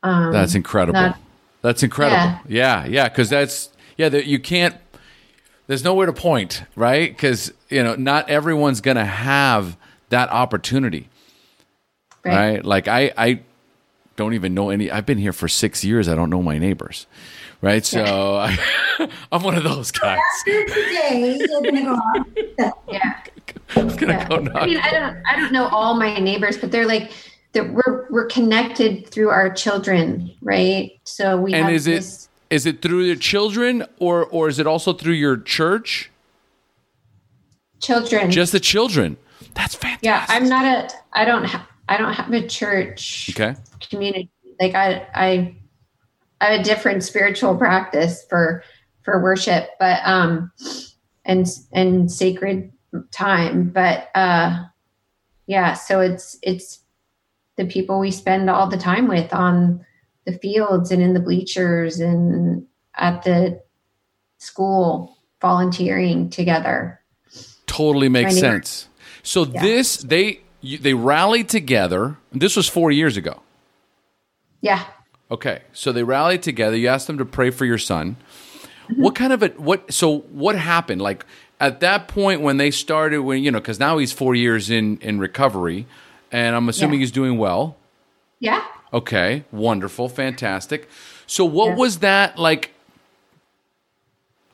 Um 0.03 0.33
that's 0.33 0.55
incredible. 0.55 1.01
not, 1.01 1.19
that's 1.63 1.83
incredible. 1.83 2.41
Yeah. 2.49 2.87
Yeah 2.87 3.09
because 3.09 3.31
yeah, 3.31 3.41
that's 3.41 3.71
yeah 3.99 4.09
that 4.09 4.25
you 4.25 4.39
can't 4.39 4.75
there's 5.67 5.85
nowhere 5.85 6.07
to 6.07 6.13
point 6.15 6.63
right 6.75 7.11
because 7.11 7.53
you 7.69 7.83
know 7.83 7.95
not 7.95 8.31
everyone's 8.31 8.81
gonna 8.81 9.05
have 9.05 9.77
that 10.09 10.31
opportunity 10.31 11.11
right, 12.25 12.35
right? 12.35 12.65
like 12.65 12.89
i 12.89 13.13
i 13.19 13.41
don't 14.19 14.35
even 14.35 14.53
know 14.53 14.69
any. 14.69 14.91
I've 14.91 15.07
been 15.07 15.17
here 15.17 15.33
for 15.33 15.49
six 15.49 15.83
years. 15.83 16.09
I 16.09 16.15
don't 16.15 16.29
know 16.29 16.43
my 16.43 16.59
neighbors, 16.59 17.07
right? 17.63 17.87
So 17.87 18.37
I, 18.37 18.59
am 19.33 19.43
one 19.43 19.57
of 19.57 19.63
those 19.65 19.91
guys. 19.93 20.19
today, 20.45 21.37
you're 21.39 21.63
gonna 21.63 21.83
go 21.83 21.95
on. 21.95 22.25
Yeah. 22.59 22.73
yeah. 22.91 23.21
Go 23.75 23.83
I 24.55 24.67
mean, 24.67 24.79
I 24.79 24.91
don't, 24.91 25.17
I 25.27 25.37
don't 25.37 25.53
know 25.53 25.69
all 25.69 25.95
my 25.95 26.19
neighbors, 26.19 26.59
but 26.59 26.73
they're 26.73 26.87
like, 26.87 27.13
that 27.53 27.73
we're 27.73 28.09
we're 28.11 28.27
connected 28.27 29.09
through 29.09 29.31
our 29.31 29.53
children, 29.53 30.35
right? 30.43 30.91
So 31.05 31.41
we 31.41 31.55
and 31.55 31.71
is 31.71 31.85
this, 31.85 32.25
it 32.25 32.29
is 32.51 32.67
it 32.67 32.83
through 32.83 33.05
your 33.05 33.17
children 33.17 33.85
or 33.99 34.27
or 34.27 34.49
is 34.49 34.59
it 34.59 34.67
also 34.67 34.93
through 34.93 35.15
your 35.15 35.37
church? 35.37 36.11
Children, 37.81 38.31
just 38.31 38.53
the 38.53 38.61
children. 38.61 39.17
That's 39.55 39.75
fantastic. 39.75 40.05
Yeah, 40.05 40.25
I'm 40.29 40.49
not 40.49 40.65
a. 40.65 40.91
I 41.13 41.25
don't. 41.25 41.45
have. 41.45 41.63
I 41.89 41.97
don't 41.97 42.13
have 42.13 42.33
a 42.33 42.47
church. 42.47 43.31
Okay 43.31 43.55
community. 43.89 44.31
Like 44.61 44.75
I, 44.75 45.07
I, 45.15 45.57
I 46.41 46.47
have 46.47 46.61
a 46.61 46.65
different 46.65 47.05
spiritual 47.05 47.57
practice 47.57 48.25
for 48.29 48.63
for 49.03 49.23
worship, 49.23 49.71
but 49.79 50.01
um, 50.05 50.53
and 51.25 51.47
and 51.73 52.11
sacred 52.11 52.73
time. 53.13 53.71
But 53.71 54.09
uh, 54.15 54.65
yeah, 55.47 55.75
so 55.75 56.01
it's 56.01 56.39
it's 56.43 56.81
the 57.57 57.67
people 57.67 57.99
we 57.99 58.11
spend 58.11 58.51
all 58.51 58.69
the 58.69 58.77
time 58.77 59.09
with 59.09 59.33
on 59.33 59.85
the 60.29 60.39
fields 60.39 60.91
and 60.91 61.03
in 61.03 61.15
the 61.15 61.21
bleachers 61.21 62.01
and 62.01 62.67
at 62.95 63.23
the 63.23 63.61
school 64.37 65.17
volunteering 65.41 66.29
together. 66.29 67.01
Totally 67.67 68.09
makes 68.09 68.39
sense. 68.39 68.89
So 69.23 69.45
yeah. 69.45 69.63
this 69.63 69.97
they 69.99 70.41
they 70.63 70.95
rallied 70.95 71.49
together. 71.49 72.19
This 72.33 72.57
was 72.57 72.69
four 72.69 72.91
years 72.91 73.17
ago. 73.17 73.41
Yeah. 74.61 74.85
Okay. 75.31 75.63
So 75.73 75.93
they 75.93 76.03
rallied 76.03 76.43
together. 76.43 76.77
You 76.77 76.89
asked 76.89 77.07
them 77.07 77.19
to 77.19 77.25
pray 77.25 77.51
for 77.51 77.65
your 77.65 77.79
son. 77.79 78.17
Mm-hmm. 78.89 79.03
What 79.03 79.15
kind 79.15 79.33
of 79.33 79.43
a 79.43 79.49
what 79.49 79.93
so 79.93 80.19
what 80.31 80.57
happened? 80.57 81.01
Like 81.01 81.25
at 81.61 81.81
that 81.81 82.09
point 82.09 82.43
when 82.43 82.59
they 82.59 82.71
started 82.71 83.21
when 83.21 83.43
you 83.43 83.51
know 83.51 83.61
cuz 83.61 83.81
now 83.81 83.97
he's 83.97 84.13
4 84.13 84.35
years 84.35 84.69
in 84.69 84.99
in 84.99 85.19
recovery 85.19 85.87
and 86.31 86.55
I'm 86.55 86.69
assuming 86.69 87.01
yeah. 87.01 87.05
he's 87.05 87.13
doing 87.13 87.39
well. 87.39 87.77
Yeah. 88.41 88.63
Okay. 88.93 89.45
Wonderful. 89.53 90.09
Fantastic. 90.09 90.89
So 91.27 91.45
what 91.45 91.71
yeah. 91.71 91.77
was 91.77 91.99
that 91.99 92.39
like 92.39 92.73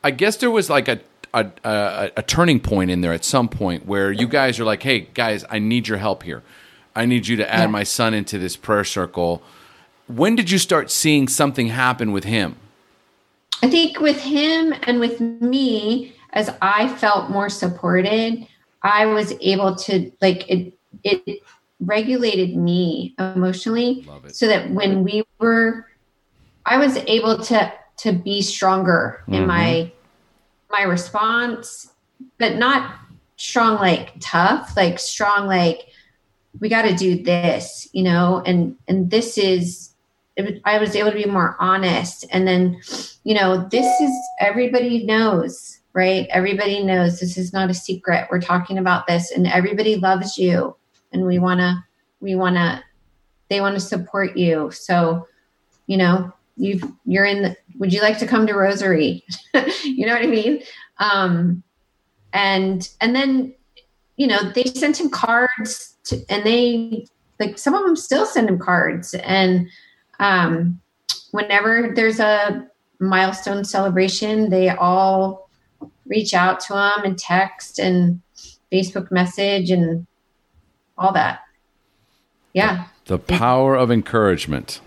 I 0.02 0.10
guess 0.10 0.36
there 0.36 0.50
was 0.50 0.68
like 0.68 0.88
a 0.88 1.00
a, 1.32 1.50
a, 1.64 2.10
a 2.18 2.22
turning 2.22 2.60
point 2.60 2.90
in 2.90 3.00
there 3.00 3.12
at 3.12 3.24
some 3.24 3.48
point 3.48 3.86
where 3.86 4.12
you 4.12 4.28
guys 4.28 4.60
are 4.60 4.64
like, 4.64 4.82
"Hey 4.82 5.08
guys, 5.14 5.44
I 5.50 5.58
need 5.58 5.88
your 5.88 5.98
help 5.98 6.22
here. 6.22 6.42
I 6.94 7.06
need 7.06 7.26
you 7.26 7.36
to 7.36 7.52
add 7.52 7.62
yeah. 7.62 7.66
my 7.66 7.82
son 7.82 8.14
into 8.14 8.38
this 8.38 8.56
prayer 8.56 8.84
circle." 8.84 9.42
when 10.06 10.36
did 10.36 10.50
you 10.50 10.58
start 10.58 10.90
seeing 10.90 11.28
something 11.28 11.68
happen 11.68 12.12
with 12.12 12.24
him? 12.24 12.56
I 13.62 13.70
think 13.70 14.00
with 14.00 14.20
him 14.20 14.74
and 14.82 15.00
with 15.00 15.20
me, 15.20 16.14
as 16.32 16.50
I 16.60 16.88
felt 16.96 17.30
more 17.30 17.48
supported, 17.48 18.46
I 18.82 19.06
was 19.06 19.32
able 19.40 19.74
to 19.76 20.10
like 20.20 20.48
it. 20.50 20.74
It 21.02 21.40
regulated 21.86 22.56
me 22.56 23.14
emotionally, 23.18 24.06
so 24.28 24.46
that 24.46 24.70
when 24.70 25.04
we 25.04 25.22
were, 25.38 25.86
I 26.66 26.78
was 26.78 26.96
able 27.06 27.38
to 27.44 27.72
to 27.98 28.12
be 28.12 28.42
stronger 28.42 29.22
mm-hmm. 29.22 29.34
in 29.34 29.46
my 29.46 29.92
my 30.70 30.82
response, 30.82 31.92
but 32.38 32.56
not 32.56 32.98
strong 33.36 33.76
like 33.76 34.12
tough, 34.20 34.76
like 34.76 34.98
strong 34.98 35.46
like 35.46 35.88
we 36.60 36.68
got 36.68 36.82
to 36.82 36.94
do 36.94 37.22
this, 37.22 37.88
you 37.92 38.02
know, 38.02 38.42
and 38.46 38.76
and 38.88 39.10
this 39.10 39.38
is 39.38 39.94
I 40.64 40.78
was 40.78 40.96
able 40.96 41.10
to 41.10 41.16
be 41.16 41.26
more 41.26 41.56
honest. 41.60 42.26
And 42.30 42.46
then, 42.46 42.80
you 43.22 43.34
know, 43.34 43.68
this 43.68 43.86
is 44.00 44.10
everybody 44.40 45.04
knows, 45.04 45.78
right? 45.92 46.26
Everybody 46.30 46.82
knows 46.82 47.20
this 47.20 47.38
is 47.38 47.52
not 47.52 47.70
a 47.70 47.74
secret. 47.74 48.26
We're 48.30 48.40
talking 48.40 48.78
about 48.78 49.06
this, 49.06 49.30
and 49.30 49.46
everybody 49.46 49.96
loves 49.96 50.36
you, 50.36 50.76
and 51.14 51.24
we 51.24 51.38
want 51.38 51.60
to, 51.60 51.82
we 52.20 52.34
want 52.34 52.56
to, 52.56 52.82
they 53.48 53.60
want 53.60 53.74
to 53.74 53.80
support 53.80 54.36
you. 54.36 54.70
So, 54.70 55.26
you 55.86 55.96
know, 55.96 56.32
you've 56.56 56.84
you're 57.06 57.24
in. 57.24 57.42
The, 57.42 57.56
would 57.78 57.92
you 57.92 58.00
like 58.00 58.18
to 58.18 58.26
come 58.26 58.46
to 58.46 58.54
Rosary? 58.54 59.24
you 59.84 60.06
know 60.06 60.12
what 60.12 60.22
I 60.22 60.26
mean? 60.26 60.62
Um, 60.98 61.62
and 62.32 62.88
and 63.00 63.14
then, 63.16 63.54
you 64.16 64.26
know, 64.26 64.50
they 64.52 64.64
sent 64.64 65.00
him 65.00 65.10
cards, 65.10 65.96
to, 66.04 66.24
and 66.28 66.44
they 66.44 67.06
like 67.40 67.58
some 67.58 67.74
of 67.74 67.84
them 67.84 67.96
still 67.96 68.26
send 68.26 68.48
him 68.48 68.58
cards 68.58 69.14
and 69.14 69.68
um, 70.20 70.80
whenever 71.32 71.92
there's 71.94 72.20
a 72.20 72.66
milestone 73.00 73.64
celebration, 73.64 74.50
they 74.50 74.68
all 74.70 75.50
reach 76.06 76.34
out 76.34 76.60
to 76.60 76.74
him 76.74 77.04
and 77.04 77.18
text 77.18 77.78
and 77.78 78.20
Facebook 78.72 79.10
message 79.10 79.70
and 79.70 80.06
all 80.96 81.12
that. 81.12 81.40
Yeah. 82.52 82.86
The 83.06 83.18
power 83.18 83.74
of 83.74 83.90
encouragement. 83.90 84.80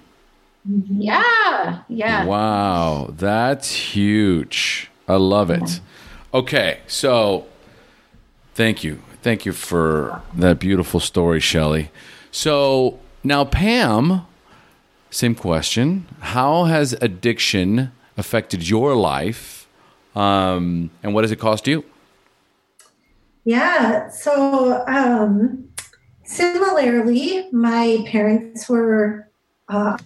Yeah. 0.65 1.81
Yeah. 1.87 2.25
Wow. 2.25 3.13
That's 3.15 3.71
huge. 3.71 4.89
I 5.07 5.15
love 5.15 5.49
it. 5.49 5.79
Okay. 6.33 6.79
So 6.87 7.45
thank 8.53 8.83
you. 8.83 9.01
Thank 9.21 9.45
you 9.45 9.53
for 9.53 10.21
that 10.33 10.59
beautiful 10.59 10.99
story, 10.99 11.39
Shelly. 11.39 11.91
So 12.31 12.99
now, 13.23 13.45
Pam, 13.45 14.21
same 15.09 15.35
question. 15.35 16.05
How 16.19 16.65
has 16.65 16.93
addiction 17.01 17.91
affected 18.15 18.69
your 18.69 18.95
life? 18.95 19.67
Um, 20.15 20.91
and 21.03 21.13
what 21.13 21.21
does 21.21 21.31
it 21.31 21.39
cost 21.39 21.67
you? 21.67 21.83
Yeah. 23.43 24.09
So, 24.09 24.83
um, 24.87 25.66
similarly, 26.27 27.47
my 27.51 28.03
parents 28.05 28.69
were 28.69 29.27
uh, 29.69 29.97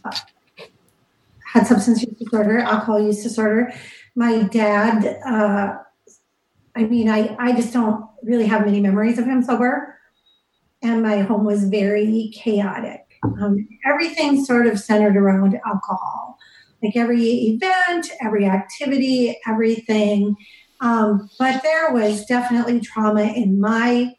had 1.44 1.68
substance 1.68 2.02
use 2.02 2.18
disorder, 2.18 2.60
alcohol 2.60 3.02
use 3.02 3.22
disorder. 3.22 3.74
My 4.16 4.44
dad, 4.44 5.20
uh, 5.26 5.78
I 6.76 6.84
mean, 6.84 7.10
I, 7.10 7.36
I 7.40 7.54
just 7.54 7.74
don't 7.74 8.06
really 8.24 8.46
have 8.46 8.66
many 8.66 8.80
memories 8.80 9.18
of 9.18 9.26
him 9.26 9.44
sober. 9.44 9.98
And 10.82 11.04
my 11.04 11.20
home 11.20 11.44
was 11.44 11.66
very 11.66 12.32
chaotic. 12.34 13.06
Um, 13.24 13.68
everything 13.86 14.44
sort 14.44 14.66
of 14.66 14.80
centered 14.80 15.16
around 15.16 15.60
alcohol, 15.66 16.40
like 16.82 16.96
every 16.96 17.24
event, 17.24 18.10
every 18.20 18.46
activity, 18.46 19.38
everything. 19.46 20.36
Um, 20.80 21.30
but 21.38 21.62
there 21.62 21.92
was 21.92 22.26
definitely 22.26 22.80
trauma 22.80 23.24
in 23.24 23.60
my 23.60 24.16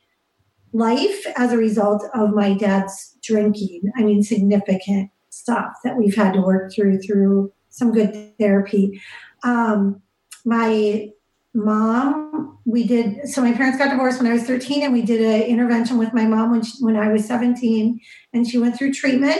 life 0.73 1.27
as 1.37 1.53
a 1.53 1.57
result 1.57 2.05
of 2.15 2.31
my 2.33 2.55
dad's 2.55 3.17
drinking. 3.23 3.93
I 3.97 4.03
mean, 4.03 4.23
significant 4.23 5.11
stuff 5.31 5.75
that 5.85 5.97
we've 5.97 6.15
had 6.15 6.35
to 6.35 6.41
work 6.41 6.73
through 6.73 7.01
through 7.01 7.53
some 7.71 7.93
good 7.93 8.37
therapy. 8.39 9.01
Um, 9.43 10.03
my 10.45 11.11
mom 11.55 12.59
we 12.65 12.87
did 12.87 13.29
so 13.29 13.43
my 13.43 13.53
parents 13.53 13.77
got 13.77 13.91
divorced 13.91 14.23
when 14.23 14.31
i 14.31 14.33
was 14.33 14.45
13 14.45 14.85
and 14.85 14.93
we 14.95 15.03
did 15.03 15.21
an 15.21 15.43
intervention 15.43 15.99
with 15.99 16.15
my 16.15 16.25
mom 16.25 16.51
when, 16.51 16.63
she, 16.63 16.73
when 16.81 16.97
i 16.97 17.13
was 17.13 17.27
17 17.27 18.01
and 18.33 18.49
she 18.49 18.57
went 18.57 18.75
through 18.75 18.91
treatment 18.91 19.39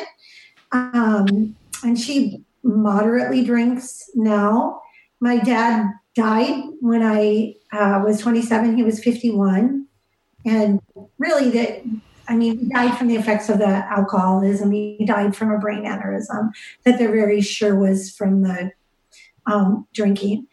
um, 0.73 1.57
and 1.85 1.99
she 1.99 2.45
moderately 2.63 3.45
drinks 3.45 4.11
now. 4.15 4.81
My 5.21 5.39
dad 5.39 5.87
died 6.15 6.65
when 6.81 7.03
I 7.03 7.55
uh, 7.73 8.03
was 8.05 8.21
27. 8.21 8.77
He 8.77 8.83
was 8.83 9.03
51. 9.03 9.82
And 10.45 10.81
really, 11.19 11.51
that 11.51 11.83
I 12.29 12.37
mean, 12.37 12.59
he 12.59 12.69
died 12.69 12.97
from 12.97 13.09
the 13.09 13.17
effects 13.17 13.49
of 13.49 13.59
the 13.59 13.67
alcoholism. 13.67 14.73
He 14.73 15.05
died 15.05 15.35
from 15.37 15.51
a 15.51 15.59
brain 15.59 15.85
aneurysm 15.85 16.51
that 16.85 16.99
they're 16.99 17.13
very 17.13 17.41
sure 17.41 17.79
was 17.79 18.11
from 18.11 18.43
the 18.43 18.73
um, 19.47 19.87
drinking. 19.93 20.47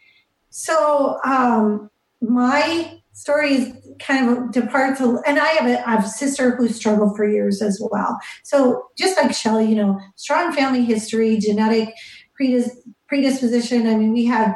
So 0.50 1.18
um, 1.24 1.90
my 2.20 3.00
story 3.12 3.54
is 3.54 3.72
kind 3.98 4.30
of 4.30 4.52
departs, 4.52 5.00
and 5.00 5.38
I 5.38 5.48
have 5.48 5.66
a, 5.70 5.88
I 5.88 5.92
have 5.92 6.04
a 6.04 6.08
sister 6.08 6.56
who 6.56 6.68
struggled 6.68 7.16
for 7.16 7.28
years 7.28 7.62
as 7.62 7.80
well. 7.90 8.18
So 8.42 8.86
just 8.98 9.16
like 9.16 9.34
Shelly, 9.34 9.66
you 9.66 9.76
know, 9.76 10.00
strong 10.16 10.52
family 10.52 10.84
history, 10.84 11.38
genetic 11.38 11.94
predis- 12.38 12.76
predisposition. 13.08 13.86
I 13.86 13.96
mean, 13.96 14.12
we 14.12 14.24
have 14.26 14.54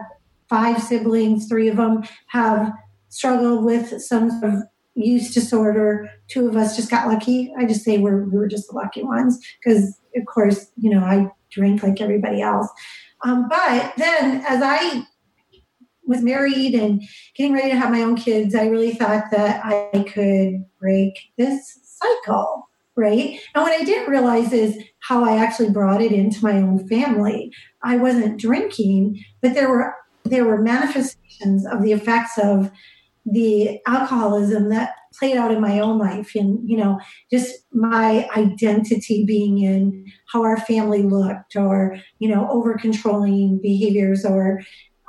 five 0.49 0.83
siblings. 0.83 1.47
Three 1.47 1.69
of 1.69 1.77
them 1.77 2.05
have 2.29 2.73
struggled 3.09 3.65
with 3.65 4.03
some 4.03 4.31
sort 4.31 4.55
of 4.55 4.63
use 4.95 5.33
disorder. 5.33 6.11
Two 6.29 6.49
of 6.49 6.57
us 6.57 6.77
just 6.77 6.91
got 6.91 7.09
lucky. 7.09 7.53
I 7.59 7.65
just 7.65 7.85
say 7.85 7.99
we're 7.99 8.25
we 8.25 8.39
were 8.39 8.49
just 8.49 8.69
the 8.69 8.77
lucky 8.77 9.03
ones 9.03 9.39
because, 9.63 9.99
of 10.17 10.27
course, 10.27 10.71
you 10.77 10.91
know, 10.91 11.01
I 11.01 11.31
drink 11.51 11.83
like 11.83 12.01
everybody 12.01 12.41
else. 12.41 12.69
Um, 13.23 13.49
but 13.49 13.95
then, 13.97 14.45
as 14.47 14.61
I 14.63 15.07
was 16.07 16.23
married 16.23 16.75
and 16.75 17.03
getting 17.35 17.55
ready 17.55 17.71
to 17.71 17.77
have 17.77 17.91
my 17.91 18.03
own 18.03 18.17
kids, 18.17 18.55
I 18.55 18.67
really 18.67 18.93
thought 18.93 19.31
that 19.31 19.65
I 19.65 20.05
could 20.13 20.65
break 20.79 21.15
this 21.39 21.79
cycle, 21.83 22.69
right? 22.97 23.39
And 23.55 23.63
what 23.63 23.73
I 23.73 23.85
didn't 23.85 24.11
realize 24.11 24.53
is 24.53 24.79
how 25.01 25.25
I 25.25 25.39
actually 25.39 25.71
brought 25.71 26.03
it 26.03 26.13
into 26.13 26.45
my 26.45 26.59
own 26.59 26.87
family. 26.89 27.53
I 27.83 27.97
wasn't 27.97 28.41
drinking, 28.41 29.25
but 29.41 29.55
there 29.55 29.69
were 29.69 29.95
there 30.25 30.45
were 30.45 30.61
manifestations 30.61 31.67
of 31.67 31.83
the 31.83 31.93
effects 31.93 32.39
of 32.39 32.71
the 33.27 33.81
alcoholism 33.87 34.69
that 34.69 34.95
played 35.19 35.37
out 35.37 35.53
in 35.53 35.61
my 35.61 35.79
own 35.79 35.99
life 35.99 36.33
and 36.35 36.59
you 36.69 36.77
know 36.77 36.99
just 37.31 37.55
my 37.73 38.29
identity 38.37 39.25
being 39.25 39.59
in 39.59 40.05
how 40.33 40.43
our 40.43 40.59
family 40.59 41.03
looked 41.03 41.57
or 41.57 41.97
you 42.19 42.29
know 42.29 42.49
over 42.51 42.77
controlling 42.77 43.59
behaviors 43.61 44.25
or 44.25 44.61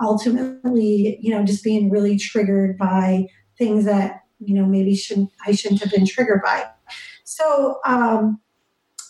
ultimately 0.01 1.17
you 1.21 1.31
know 1.31 1.43
just 1.43 1.63
being 1.63 1.89
really 1.89 2.17
triggered 2.17 2.77
by 2.77 3.25
things 3.57 3.85
that 3.85 4.21
you 4.39 4.53
know 4.55 4.65
maybe 4.65 4.95
shouldn't 4.95 5.31
i 5.45 5.51
shouldn't 5.51 5.81
have 5.81 5.91
been 5.91 6.05
triggered 6.05 6.41
by. 6.43 6.65
So 7.23 7.79
um 7.85 8.39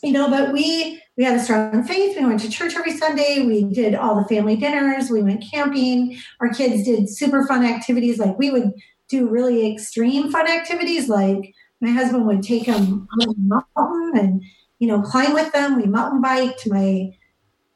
you 0.03 0.11
know 0.11 0.29
but 0.29 0.53
we 0.53 1.01
we 1.17 1.23
had 1.23 1.37
a 1.37 1.43
strong 1.43 1.81
faith. 1.83 2.17
We 2.17 2.25
went 2.25 2.41
to 2.41 2.49
church 2.49 2.75
every 2.75 2.91
sunday. 2.97 3.45
We 3.45 3.63
did 3.63 3.95
all 3.95 4.15
the 4.15 4.27
family 4.27 4.57
dinners. 4.57 5.09
We 5.09 5.23
went 5.23 5.45
camping. 5.49 6.19
Our 6.41 6.49
kids 6.49 6.83
did 6.83 7.09
super 7.09 7.47
fun 7.47 7.65
activities. 7.65 8.19
Like 8.19 8.37
we 8.37 8.51
would 8.51 8.73
do 9.07 9.29
really 9.29 9.71
extreme 9.71 10.31
fun 10.31 10.47
activities 10.47 11.09
like 11.09 11.53
my 11.81 11.91
husband 11.91 12.25
would 12.25 12.41
take 12.41 12.65
them 12.65 13.07
on 13.11 13.19
the 13.19 13.35
mountain 13.37 14.11
and 14.17 14.43
you 14.79 14.87
know 14.87 15.01
climb 15.01 15.33
with 15.33 15.51
them. 15.53 15.77
We 15.77 15.85
mountain 15.85 16.21
biked. 16.21 16.67
My 16.67 17.11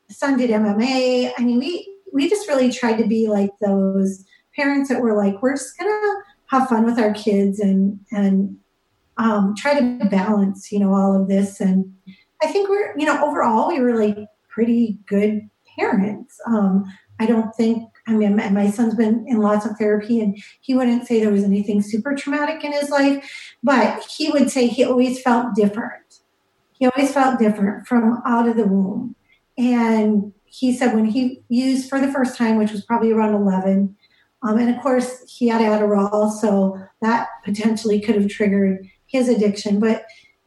son 0.10 0.38
did 0.38 0.50
mma 0.50 1.32
i 1.38 1.44
mean 1.44 1.60
we 1.60 1.96
we 2.12 2.28
just 2.28 2.48
really 2.48 2.72
tried 2.72 2.98
to 2.98 3.08
be 3.08 3.28
like 3.28 3.52
those 3.62 4.26
parents 4.56 4.90
that 4.90 5.02
were 5.02 5.16
like 5.16 5.42
we're 5.42 5.54
just 5.54 5.78
gonna 5.78 6.16
have 6.48 6.68
fun 6.68 6.84
with 6.84 7.00
our 7.00 7.14
kids 7.14 7.60
and 7.60 8.00
and 8.12 8.58
um, 9.18 9.54
try 9.56 9.78
to 9.78 10.06
balance 10.06 10.72
you 10.72 10.80
know 10.80 10.94
all 10.94 11.20
of 11.20 11.28
this. 11.28 11.60
And 11.60 11.94
i 12.42 12.48
think 12.48 12.70
we're 12.70 12.98
you 12.98 13.06
know 13.06 13.24
overall 13.24 13.68
we 13.68 13.80
were 13.80 13.96
like 13.96 14.18
pretty 14.50 14.98
good 15.06 15.48
parents. 15.78 16.40
Um, 16.48 16.86
i 17.20 17.26
don't 17.26 17.54
think 17.56 17.84
I 18.10 18.14
mean, 18.14 18.36
my 18.36 18.72
son's 18.72 18.96
been 18.96 19.26
in 19.28 19.38
lots 19.38 19.66
of 19.66 19.78
therapy, 19.78 20.20
and 20.20 20.38
he 20.62 20.74
wouldn't 20.74 21.08
say 21.08 21.20
there 21.20 21.32
was 21.32 21.44
anything 21.44 21.82
super 21.82 22.16
traumatic 22.16 22.64
in 22.64 22.72
his 22.72 22.90
life, 22.90 23.24
but 23.62 24.04
he 24.06 24.32
would 24.32 24.50
say 24.50 24.68
he 24.68 24.84
always 24.84 25.22
felt 25.22 25.54
different. 25.56 26.20
He 26.74 26.88
always 26.88 27.14
felt 27.14 27.40
different 27.40 27.86
from 27.86 28.22
out 28.26 28.48
of 28.48 28.58
the 28.58 28.66
womb. 28.66 29.16
And 29.58 30.34
he 30.46 30.76
said 30.76 30.96
when 30.96 31.06
he 31.06 31.42
used 31.50 31.88
for 31.88 32.00
the 32.00 32.12
first 32.12 32.36
time, 32.36 32.58
which 32.58 32.72
was 32.72 32.84
probably 32.84 33.12
around 33.12 33.36
11, 33.36 33.96
um, 34.42 34.58
and 34.58 34.74
of 34.74 34.82
course 34.82 35.24
he 35.28 35.50
had 35.50 35.62
Adderall, 35.62 36.32
so 36.32 36.82
that 37.02 37.28
potentially 37.44 38.00
could 38.00 38.16
have 38.16 38.30
triggered 38.30 38.88
his 39.06 39.30
addiction. 39.30 39.80
But 39.80 40.06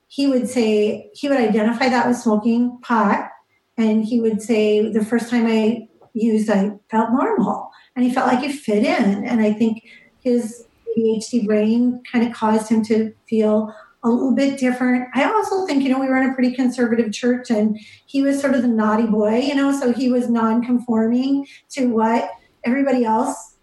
he 0.08 0.26
would 0.26 0.48
say 0.48 1.10
he 1.14 1.28
would 1.28 1.38
identify 1.38 1.88
that 1.88 2.08
with 2.08 2.16
smoking 2.16 2.78
pot, 2.82 3.30
and 3.76 4.04
he 4.04 4.20
would 4.20 4.42
say 4.42 4.90
the 4.90 5.04
first 5.04 5.30
time 5.30 5.46
I 5.46 5.88
used, 6.14 6.50
I 6.50 6.72
felt 6.90 7.10
normal 7.10 7.70
and 7.96 8.04
he 8.04 8.12
felt 8.12 8.26
like 8.26 8.40
he 8.40 8.52
fit 8.52 8.84
in. 8.84 9.24
And 9.24 9.40
I 9.40 9.52
think 9.52 9.84
his 10.20 10.66
ADHD 10.96 11.46
brain 11.46 12.02
kind 12.10 12.26
of 12.26 12.32
caused 12.32 12.68
him 12.68 12.84
to 12.84 13.12
feel 13.28 13.74
a 14.04 14.08
little 14.08 14.34
bit 14.34 14.58
different. 14.58 15.08
I 15.14 15.24
also 15.24 15.64
think, 15.66 15.82
you 15.82 15.88
know, 15.88 16.00
we 16.00 16.08
were 16.08 16.16
in 16.16 16.30
a 16.30 16.34
pretty 16.34 16.54
conservative 16.54 17.12
church 17.12 17.50
and 17.50 17.78
he 18.06 18.22
was 18.22 18.40
sort 18.40 18.54
of 18.54 18.62
the 18.62 18.68
naughty 18.68 19.06
boy, 19.06 19.38
you 19.38 19.54
know, 19.54 19.78
so 19.78 19.92
he 19.92 20.10
was 20.10 20.28
non 20.28 20.64
conforming 20.64 21.46
to 21.70 21.86
what 21.86 22.30
everybody 22.64 23.04
else, 23.04 23.54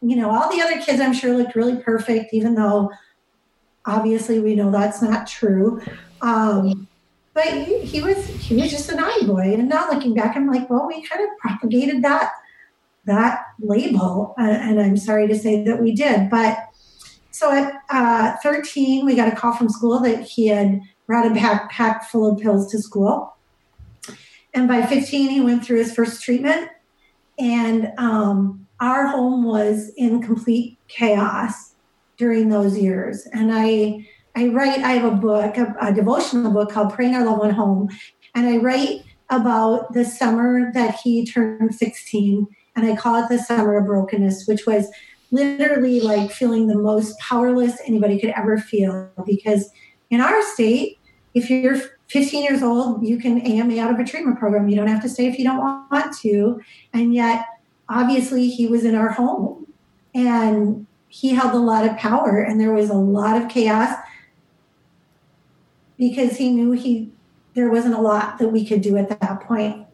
you 0.00 0.16
know, 0.16 0.30
all 0.30 0.50
the 0.50 0.60
other 0.60 0.80
kids 0.80 1.00
I'm 1.00 1.12
sure 1.12 1.36
looked 1.36 1.56
really 1.56 1.76
perfect, 1.82 2.32
even 2.32 2.54
though 2.54 2.90
obviously 3.86 4.38
we 4.38 4.54
know 4.54 4.70
that's 4.70 5.02
not 5.02 5.26
true. 5.26 5.80
Um, 6.22 6.86
but 7.38 7.54
he, 7.54 7.82
he, 7.82 8.02
was 8.02 8.26
he 8.26 8.56
was 8.56 8.68
just 8.68 8.88
an 8.88 8.96
naughty 8.96 9.24
boy. 9.24 9.54
And 9.54 9.68
now 9.68 9.88
looking 9.92 10.12
back, 10.12 10.36
I'm 10.36 10.50
like, 10.50 10.68
well, 10.68 10.88
we 10.88 11.06
kind 11.06 11.22
of 11.22 11.28
propagated 11.38 12.02
that 12.02 12.32
that 13.04 13.44
label, 13.60 14.34
uh, 14.38 14.42
and 14.42 14.80
I'm 14.80 14.96
sorry 14.96 15.28
to 15.28 15.38
say 15.38 15.62
that 15.62 15.80
we 15.80 15.92
did. 15.92 16.28
But 16.28 16.58
so 17.30 17.52
at 17.52 17.80
uh, 17.90 18.36
13, 18.42 19.06
we 19.06 19.14
got 19.14 19.32
a 19.32 19.36
call 19.36 19.54
from 19.54 19.68
school 19.68 20.00
that 20.00 20.24
he 20.24 20.48
had 20.48 20.80
brought 21.06 21.26
a 21.26 21.30
backpack 21.30 22.04
full 22.06 22.26
of 22.26 22.40
pills 22.40 22.70
to 22.72 22.82
school. 22.82 23.36
And 24.52 24.66
by 24.66 24.82
15, 24.82 25.30
he 25.30 25.40
went 25.40 25.64
through 25.64 25.78
his 25.78 25.94
first 25.94 26.22
treatment, 26.22 26.70
and 27.38 27.92
um, 27.98 28.66
our 28.80 29.06
home 29.06 29.44
was 29.44 29.90
in 29.96 30.20
complete 30.20 30.76
chaos 30.88 31.74
during 32.16 32.48
those 32.48 32.76
years. 32.76 33.26
And 33.32 33.52
I 33.54 34.08
I 34.36 34.48
write, 34.48 34.80
I 34.80 34.92
have 34.92 35.12
a 35.12 35.16
book, 35.16 35.56
a, 35.56 35.74
a 35.80 35.92
devotional 35.92 36.52
book 36.52 36.70
called 36.70 36.92
Praying 36.92 37.14
Our 37.14 37.24
Loved 37.24 37.40
One 37.40 37.50
Home. 37.50 37.88
And 38.34 38.46
I 38.46 38.58
write 38.58 39.02
about 39.30 39.92
the 39.92 40.04
summer 40.04 40.70
that 40.74 40.98
he 41.02 41.26
turned 41.26 41.74
16. 41.74 42.46
And 42.76 42.86
I 42.86 42.96
call 42.96 43.22
it 43.22 43.28
the 43.28 43.38
summer 43.38 43.76
of 43.76 43.86
brokenness, 43.86 44.46
which 44.46 44.66
was 44.66 44.88
literally 45.30 46.00
like 46.00 46.30
feeling 46.30 46.66
the 46.66 46.78
most 46.78 47.18
powerless 47.18 47.78
anybody 47.84 48.18
could 48.18 48.30
ever 48.30 48.58
feel. 48.58 49.10
Because 49.26 49.70
in 50.10 50.20
our 50.20 50.42
state, 50.52 50.98
if 51.34 51.50
you're 51.50 51.78
15 52.08 52.42
years 52.42 52.62
old, 52.62 53.04
you 53.06 53.18
can 53.18 53.40
AMA 53.40 53.78
out 53.78 53.92
of 53.92 53.98
a 53.98 54.04
treatment 54.04 54.38
program. 54.38 54.68
You 54.68 54.76
don't 54.76 54.88
have 54.88 55.02
to 55.02 55.08
stay 55.08 55.26
if 55.26 55.38
you 55.38 55.44
don't 55.44 55.58
want 55.58 56.16
to. 56.18 56.60
And 56.92 57.12
yet, 57.12 57.44
obviously, 57.88 58.48
he 58.48 58.66
was 58.66 58.84
in 58.84 58.94
our 58.94 59.10
home 59.10 59.66
and 60.14 60.86
he 61.08 61.30
held 61.30 61.54
a 61.54 61.58
lot 61.58 61.86
of 61.86 61.96
power, 61.96 62.40
and 62.40 62.60
there 62.60 62.72
was 62.72 62.90
a 62.90 62.94
lot 62.94 63.40
of 63.40 63.48
chaos 63.48 63.96
because 65.98 66.36
he 66.36 66.50
knew 66.50 66.72
he 66.72 67.10
there 67.54 67.70
wasn't 67.70 67.94
a 67.94 68.00
lot 68.00 68.38
that 68.38 68.48
we 68.48 68.64
could 68.64 68.80
do 68.80 68.96
at 68.96 69.08
that 69.20 69.40
point. 69.40 69.84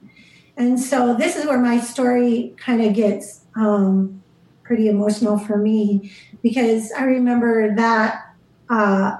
And 0.57 0.78
so 0.78 1.14
this 1.14 1.34
is 1.36 1.46
where 1.46 1.59
my 1.59 1.80
story 1.80 2.55
kind 2.59 2.82
of 2.82 2.92
gets 2.92 3.40
um, 3.57 4.22
pretty 4.62 4.88
emotional 4.88 5.38
for 5.38 5.57
me 5.57 6.12
because 6.42 6.92
I 6.92 7.05
remember 7.05 7.74
that 7.74 8.34
uh, 8.68 9.16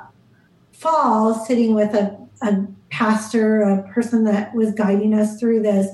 fall 0.73 1.35
sitting 1.35 1.75
with 1.75 1.95
a, 1.95 2.19
a 2.43 2.67
pastor, 2.91 3.63
a 3.63 3.83
person 3.93 4.25
that 4.25 4.55
was 4.55 4.73
guiding 4.73 5.15
us 5.15 5.41
through 5.41 5.63
this, 5.63 5.89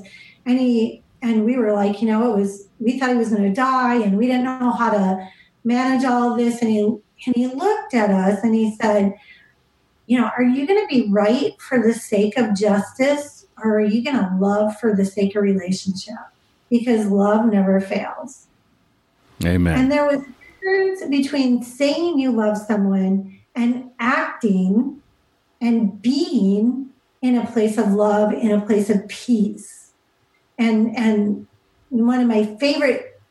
and 0.45 0.59
he 0.59 1.01
and 1.23 1.45
we 1.45 1.55
were 1.57 1.71
like, 1.71 2.01
you 2.01 2.07
know, 2.07 2.33
it 2.33 2.37
was 2.37 2.67
we 2.79 2.99
thought 2.99 3.09
he 3.09 3.15
was 3.15 3.29
going 3.29 3.43
to 3.43 3.53
die, 3.53 3.95
and 3.95 4.17
we 4.17 4.27
didn't 4.27 4.43
know 4.43 4.71
how 4.71 4.91
to 4.91 5.29
manage 5.63 6.03
all 6.03 6.35
this, 6.35 6.61
and 6.61 6.69
he 6.69 6.83
and 7.25 7.35
he 7.35 7.47
looked 7.47 7.93
at 7.93 8.09
us 8.09 8.43
and 8.43 8.55
he 8.55 8.75
said, 8.75 9.13
you 10.07 10.19
know, 10.19 10.29
are 10.37 10.43
you 10.43 10.67
going 10.67 10.81
to 10.81 10.87
be 10.87 11.09
right 11.09 11.59
for 11.61 11.81
the 11.81 11.93
sake 11.93 12.37
of 12.37 12.55
justice 12.55 13.45
or 13.63 13.79
are 13.79 13.85
you 13.85 14.03
going 14.03 14.17
to 14.17 14.35
love 14.39 14.77
for 14.79 14.95
the 14.95 15.05
sake 15.05 15.35
of 15.35 15.43
relationship? 15.43 16.15
Because 16.69 17.07
love 17.07 17.45
never 17.45 17.79
fails. 17.79 18.47
Amen. 19.45 19.77
And 19.77 19.91
there 19.91 20.05
was 20.05 20.21
a 20.21 20.33
difference 20.59 21.03
between 21.09 21.63
saying 21.63 22.19
you 22.19 22.31
love 22.31 22.57
someone 22.57 23.39
and 23.55 23.91
acting 23.99 25.01
and 25.59 26.01
being 26.01 26.89
in 27.21 27.37
a 27.37 27.45
place 27.45 27.77
of 27.77 27.93
love, 27.93 28.33
in 28.33 28.51
a 28.51 28.65
place 28.65 28.89
of 28.89 29.07
peace. 29.07 29.93
And 30.57 30.95
and 30.97 31.47
one 31.89 32.19
of 32.19 32.27
my 32.27 32.55
favorite 32.57 33.21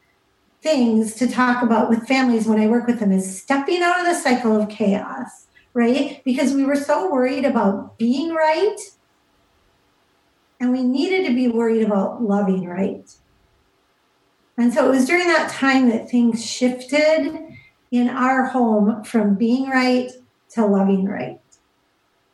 things 0.62 1.14
to 1.14 1.26
talk 1.26 1.62
about 1.62 1.88
with 1.88 2.06
families 2.06 2.46
when 2.46 2.60
I 2.60 2.66
work 2.66 2.86
with 2.86 3.00
them 3.00 3.12
is 3.12 3.40
stepping 3.42 3.82
out 3.82 4.00
of 4.00 4.06
the 4.06 4.14
cycle 4.14 4.60
of 4.60 4.68
chaos 4.68 5.46
right? 5.74 6.22
Because 6.24 6.54
we 6.54 6.64
were 6.64 6.76
so 6.76 7.10
worried 7.10 7.44
about 7.44 7.98
being 7.98 8.34
right 8.34 8.76
and 10.60 10.72
we 10.72 10.82
needed 10.82 11.26
to 11.26 11.34
be 11.34 11.48
worried 11.48 11.82
about 11.82 12.22
loving 12.22 12.66
right. 12.66 13.10
And 14.58 14.74
so 14.74 14.86
it 14.86 14.90
was 14.90 15.06
during 15.06 15.26
that 15.28 15.50
time 15.50 15.88
that 15.88 16.10
things 16.10 16.44
shifted 16.44 17.56
in 17.90 18.08
our 18.10 18.46
home 18.46 19.02
from 19.04 19.34
being 19.34 19.70
right 19.70 20.10
to 20.50 20.66
loving 20.66 21.06
right. 21.06 21.40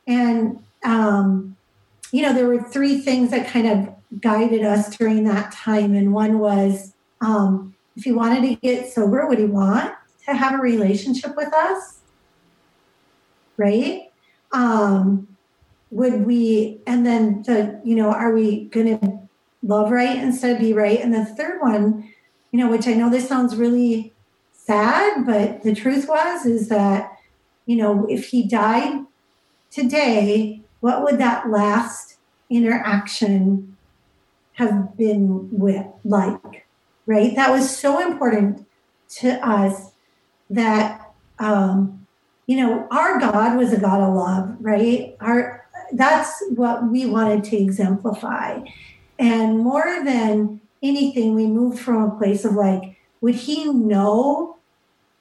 And, 0.08 0.62
um, 0.84 1.56
you 2.10 2.22
know, 2.22 2.32
there 2.32 2.48
were 2.48 2.62
three 2.62 2.98
things 2.98 3.30
that 3.30 3.46
kind 3.48 3.66
of 3.66 4.20
guided 4.20 4.64
us 4.64 4.96
during 4.96 5.24
that 5.24 5.52
time. 5.52 5.94
And 5.94 6.12
one 6.12 6.38
was 6.38 6.94
um, 7.20 7.74
if 7.96 8.04
he 8.04 8.12
wanted 8.12 8.42
to 8.42 8.54
get 8.56 8.92
sober, 8.92 9.26
would 9.26 9.38
he 9.38 9.44
want 9.44 9.94
to 10.26 10.34
have 10.34 10.58
a 10.58 10.62
relationship 10.62 11.36
with 11.36 11.52
us? 11.54 11.95
Right? 13.56 14.10
Um, 14.52 15.28
would 15.90 16.26
we, 16.26 16.80
and 16.86 17.06
then 17.06 17.42
the, 17.42 17.80
you 17.84 17.94
know, 17.94 18.12
are 18.12 18.32
we 18.32 18.64
going 18.66 18.98
to 18.98 19.18
love 19.62 19.90
right 19.90 20.16
instead 20.16 20.56
of 20.56 20.60
be 20.60 20.72
right? 20.72 21.00
And 21.00 21.14
the 21.14 21.24
third 21.24 21.60
one, 21.60 22.12
you 22.50 22.58
know, 22.58 22.70
which 22.70 22.86
I 22.86 22.94
know 22.94 23.10
this 23.10 23.28
sounds 23.28 23.56
really 23.56 24.12
sad, 24.52 25.26
but 25.26 25.62
the 25.62 25.74
truth 25.74 26.08
was, 26.08 26.44
is 26.46 26.68
that, 26.68 27.12
you 27.66 27.76
know, 27.76 28.06
if 28.08 28.28
he 28.28 28.46
died 28.46 29.04
today, 29.70 30.62
what 30.80 31.02
would 31.02 31.18
that 31.18 31.50
last 31.50 32.16
interaction 32.50 33.76
have 34.54 34.96
been 34.96 35.48
with 35.50 35.86
like? 36.04 36.66
Right? 37.06 37.34
That 37.36 37.50
was 37.50 37.76
so 37.76 38.00
important 38.00 38.66
to 39.18 39.46
us 39.46 39.92
that 40.50 41.12
um, 41.38 42.05
you 42.46 42.56
know, 42.56 42.86
our 42.90 43.18
God 43.18 43.56
was 43.56 43.72
a 43.72 43.80
God 43.80 44.00
of 44.00 44.14
love, 44.14 44.56
right? 44.60 45.16
Our 45.20 45.66
that's 45.92 46.42
what 46.50 46.90
we 46.90 47.06
wanted 47.06 47.44
to 47.44 47.56
exemplify. 47.56 48.60
And 49.18 49.58
more 49.58 50.02
than 50.04 50.60
anything, 50.82 51.34
we 51.34 51.46
moved 51.46 51.78
from 51.78 52.02
a 52.02 52.18
place 52.18 52.44
of 52.44 52.52
like, 52.52 52.96
would 53.20 53.34
he 53.34 53.72
know 53.72 54.56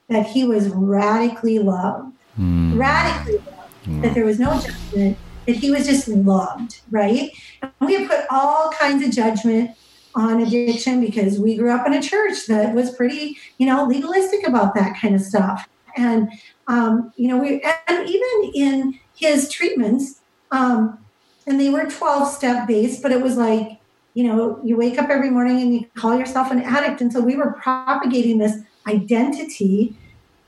that 0.08 0.26
he 0.26 0.44
was 0.44 0.68
radically 0.68 1.58
loved? 1.58 2.12
Mm. 2.38 2.78
Radically 2.78 3.38
loved. 3.38 3.86
Mm. 3.86 4.02
That 4.02 4.14
there 4.14 4.24
was 4.24 4.38
no 4.38 4.60
judgment, 4.60 5.16
that 5.46 5.56
he 5.56 5.70
was 5.70 5.86
just 5.86 6.08
loved, 6.08 6.80
right? 6.90 7.30
And 7.62 7.72
we 7.80 7.94
have 7.94 8.10
put 8.10 8.26
all 8.30 8.70
kinds 8.72 9.04
of 9.04 9.12
judgment 9.12 9.70
on 10.14 10.40
addiction 10.40 11.00
because 11.00 11.38
we 11.38 11.56
grew 11.56 11.70
up 11.70 11.86
in 11.86 11.92
a 11.92 12.02
church 12.02 12.46
that 12.48 12.74
was 12.74 12.90
pretty, 12.90 13.36
you 13.58 13.66
know, 13.66 13.84
legalistic 13.84 14.46
about 14.46 14.74
that 14.74 14.98
kind 15.00 15.14
of 15.14 15.20
stuff. 15.20 15.68
And 15.96 16.30
um, 16.68 17.12
you 17.16 17.28
know, 17.28 17.38
we 17.38 17.62
and 17.88 18.08
even 18.08 18.52
in 18.54 19.00
his 19.14 19.50
treatments, 19.50 20.20
um, 20.50 20.98
and 21.46 21.60
they 21.60 21.70
were 21.70 21.84
12 21.84 22.28
step 22.28 22.66
based, 22.66 23.02
but 23.02 23.12
it 23.12 23.22
was 23.22 23.36
like, 23.36 23.78
you 24.14 24.24
know, 24.24 24.60
you 24.64 24.76
wake 24.76 24.98
up 24.98 25.10
every 25.10 25.30
morning 25.30 25.60
and 25.60 25.74
you 25.74 25.86
call 25.94 26.18
yourself 26.18 26.50
an 26.50 26.60
addict. 26.62 27.00
And 27.00 27.12
so 27.12 27.20
we 27.20 27.36
were 27.36 27.52
propagating 27.52 28.38
this 28.38 28.58
identity 28.86 29.94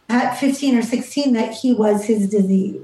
at 0.09 0.39
15 0.39 0.79
or 0.79 0.83
16 0.83 1.33
that 1.35 1.53
he 1.53 1.73
was 1.75 2.05
his 2.05 2.29
disease. 2.29 2.81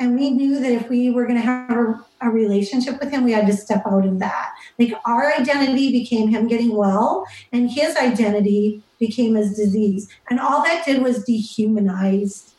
And 0.00 0.18
we 0.18 0.30
knew 0.30 0.58
that 0.58 0.72
if 0.72 0.88
we 0.88 1.10
were 1.10 1.26
going 1.26 1.38
to 1.38 1.42
have 1.42 1.70
a, 1.70 2.04
a, 2.22 2.30
relationship 2.30 2.98
with 3.00 3.10
him, 3.10 3.22
we 3.22 3.32
had 3.32 3.46
to 3.46 3.52
step 3.52 3.82
out 3.86 4.06
of 4.06 4.18
that. 4.18 4.54
Like 4.78 4.94
our 5.04 5.30
identity 5.30 5.92
became 5.92 6.28
him 6.28 6.48
getting 6.48 6.74
well, 6.74 7.26
and 7.52 7.70
his 7.70 7.96
identity 7.96 8.82
became 8.98 9.34
his 9.34 9.54
disease. 9.54 10.08
And 10.30 10.40
all 10.40 10.64
that 10.64 10.86
did 10.86 11.02
was 11.02 11.26
dehumanize 11.26 12.52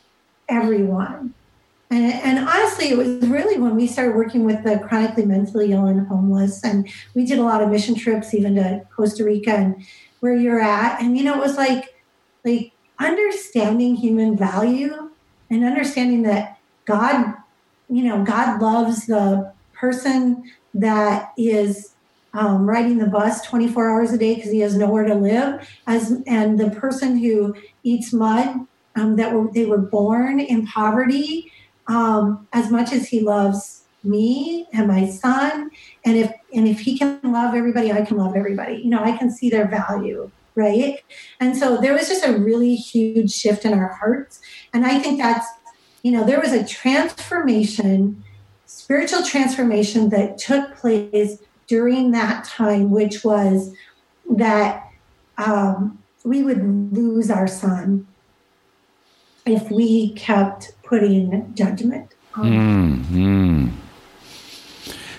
everyone. 0.48 1.34
And, 1.90 2.14
and, 2.14 2.48
honestly, 2.48 2.88
it 2.88 2.96
was 2.96 3.28
really 3.28 3.58
when 3.58 3.76
we 3.76 3.86
started 3.86 4.14
working 4.14 4.44
with 4.44 4.62
the 4.64 4.78
chronically 4.78 5.26
mentally 5.26 5.72
ill 5.72 5.86
and 5.86 6.06
homeless, 6.06 6.64
and 6.64 6.88
we 7.14 7.26
did 7.26 7.38
a 7.38 7.42
lot 7.42 7.60
of 7.60 7.70
mission 7.70 7.96
trips, 7.96 8.32
even 8.32 8.54
to 8.54 8.86
Costa 8.96 9.24
Rica 9.24 9.50
and 9.50 9.84
where 10.20 10.34
you're 10.34 10.60
at. 10.60 11.02
And 11.02 11.18
you 11.18 11.24
know, 11.24 11.34
it 11.34 11.40
was 11.40 11.56
like 11.56 11.94
like 12.44 12.72
understanding 12.98 13.96
human 13.96 14.36
value 14.36 15.10
and 15.50 15.64
understanding 15.64 16.22
that 16.22 16.58
God, 16.84 17.34
you 17.88 18.04
know, 18.04 18.24
God 18.24 18.60
loves 18.60 19.06
the 19.06 19.52
person 19.74 20.42
that 20.74 21.32
is 21.36 21.94
um, 22.34 22.68
riding 22.68 22.98
the 22.98 23.06
bus 23.06 23.42
24 23.46 23.90
hours 23.90 24.12
a 24.12 24.18
day 24.18 24.34
because 24.34 24.50
he 24.50 24.60
has 24.60 24.76
nowhere 24.76 25.04
to 25.04 25.14
live, 25.14 25.68
as 25.86 26.22
and 26.26 26.58
the 26.58 26.70
person 26.70 27.18
who 27.18 27.54
eats 27.82 28.12
mud 28.12 28.66
um, 28.96 29.16
that 29.16 29.32
were 29.32 29.50
they 29.52 29.66
were 29.66 29.78
born 29.78 30.40
in 30.40 30.66
poverty 30.66 31.52
um, 31.88 32.48
as 32.52 32.70
much 32.70 32.92
as 32.92 33.08
he 33.08 33.20
loves 33.20 33.84
me 34.02 34.66
and 34.72 34.88
my 34.88 35.06
son. 35.06 35.70
And 36.04 36.16
if 36.16 36.32
and 36.54 36.66
if 36.66 36.80
he 36.80 36.98
can 36.98 37.20
love 37.22 37.54
everybody 37.54 37.92
i 37.92 38.04
can 38.04 38.16
love 38.16 38.34
everybody. 38.34 38.76
You 38.76 38.90
know 38.90 39.02
i 39.02 39.16
can 39.16 39.30
see 39.30 39.50
their 39.50 39.68
value 39.68 40.30
right? 40.54 40.98
And 41.40 41.56
so 41.56 41.78
there 41.78 41.94
was 41.94 42.08
just 42.08 42.26
a 42.26 42.32
really 42.36 42.76
huge 42.76 43.32
shift 43.32 43.64
in 43.64 43.72
our 43.72 43.88
hearts. 43.88 44.40
And 44.72 44.84
i 44.84 44.98
think 44.98 45.18
that's 45.18 45.46
you 46.02 46.12
know 46.12 46.24
there 46.24 46.40
was 46.40 46.52
a 46.52 46.64
transformation 46.64 48.22
spiritual 48.66 49.22
transformation 49.22 50.08
that 50.08 50.38
took 50.38 50.76
place 50.76 51.38
during 51.66 52.10
that 52.10 52.44
time 52.44 52.90
which 52.90 53.24
was 53.24 53.74
that 54.28 54.88
um, 55.38 55.98
we 56.24 56.42
would 56.42 56.92
lose 56.92 57.30
our 57.30 57.46
son 57.46 58.06
if 59.44 59.70
we 59.70 60.12
kept 60.12 60.72
putting 60.82 61.54
judgment 61.54 62.12
on. 62.34 62.44
Mm-hmm. 62.44 63.68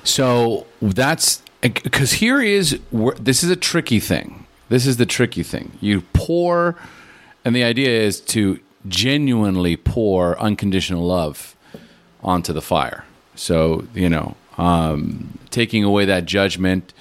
So 0.03 0.65
that's 0.81 1.41
because 1.61 2.13
here 2.13 2.41
is 2.41 2.79
this 2.91 3.43
is 3.43 3.49
a 3.49 3.55
tricky 3.55 3.99
thing. 3.99 4.45
This 4.69 4.85
is 4.85 4.97
the 4.97 5.05
tricky 5.05 5.43
thing. 5.43 5.71
You 5.81 6.01
pour, 6.13 6.75
and 7.45 7.55
the 7.55 7.63
idea 7.63 8.01
is 8.01 8.19
to 8.21 8.59
genuinely 8.87 9.75
pour 9.75 10.39
unconditional 10.39 11.03
love 11.05 11.55
onto 12.23 12.53
the 12.53 12.61
fire. 12.61 13.05
So 13.35 13.87
you 13.93 14.09
know, 14.09 14.35
um, 14.57 15.37
taking 15.49 15.83
away 15.83 16.05
that 16.05 16.25
judgment 16.25 16.93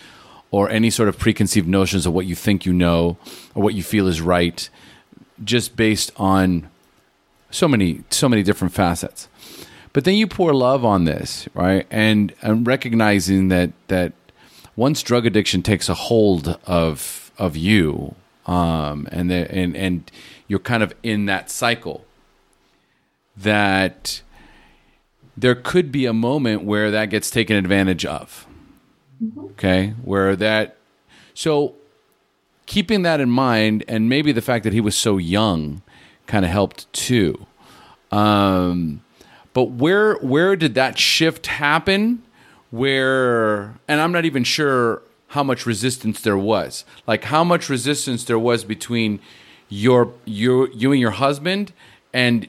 or 0.51 0.69
any 0.69 0.91
sort 0.91 1.09
of 1.09 1.19
preconceived 1.19 1.67
notions 1.67 2.07
of 2.07 2.13
what 2.13 2.27
you 2.27 2.35
think 2.35 2.67
you 2.67 2.73
know 2.73 3.17
or 3.55 3.63
what 3.63 3.75
you 3.75 3.83
feel 3.83 4.07
is 4.07 4.21
right, 4.21 4.69
just 5.43 5.77
based 5.77 6.13
on 6.17 6.69
so 7.51 7.69
many 7.69 8.03
so 8.11 8.29
many 8.29 8.43
different 8.43 8.73
facets. 8.73 9.29
But 9.93 10.05
then 10.05 10.15
you 10.15 10.27
pour 10.27 10.55
love 10.55 10.85
on 10.85 11.05
this, 11.05 11.49
right? 11.55 11.87
And 11.91 12.35
and 12.43 12.67
recognizing 12.67 13.49
that 13.49 13.73
that 13.89 14.13
once 14.77 15.03
drug 15.03 15.27
addiction 15.27 15.63
takes 15.63 15.89
a 15.89 15.95
hold 15.95 16.59
of 16.67 17.31
of 17.39 17.57
you, 17.57 18.15
um, 18.47 19.09
and 19.13 19.31
the, 19.31 19.51
and 19.51 19.77
and 19.77 20.11
you're 20.53 20.59
kind 20.59 20.83
of 20.83 20.95
in 21.03 21.25
that 21.25 21.51
cycle, 21.51 22.05
that 23.35 24.21
there 25.35 25.55
could 25.55 25.91
be 25.91 26.05
a 26.05 26.13
moment 26.13 26.63
where 26.63 26.91
that 26.91 27.07
gets 27.07 27.31
taken 27.31 27.57
advantage 27.57 28.05
of. 28.05 28.47
Mm-hmm. 29.25 29.45
Okay, 29.53 29.95
where 30.05 30.37
that 30.37 30.77
so 31.33 31.75
keeping 32.67 33.01
that 33.01 33.19
in 33.19 33.31
mind, 33.31 33.83
and 33.89 34.11
maybe 34.11 34.31
the 34.31 34.43
fact 34.43 34.65
that 34.65 34.75
he 34.75 34.81
was 34.83 34.95
so 34.95 35.17
young 35.17 35.81
kind 36.27 36.45
of 36.45 36.51
helped 36.51 36.93
too. 36.93 37.47
Um, 38.11 39.01
but 39.55 39.71
where 39.71 40.17
where 40.17 40.55
did 40.55 40.75
that 40.75 40.99
shift 40.99 41.47
happen? 41.47 42.23
Where 42.71 43.75
and 43.89 44.03
I'm 44.03 44.13
not 44.13 44.27
even 44.27 44.45
sure 44.45 45.01
how 45.29 45.43
much 45.43 45.65
resistance 45.65 46.21
there 46.21 46.37
was. 46.37 46.85
Like 47.07 47.25
how 47.25 47.43
much 47.43 47.71
resistance 47.71 48.25
there 48.25 48.39
was 48.39 48.65
between 48.65 49.19
your 49.73 50.13
your 50.27 50.69
you 50.73 50.93
and 50.93 51.01
your 51.01 51.13
husband 51.13 51.73
and 52.13 52.47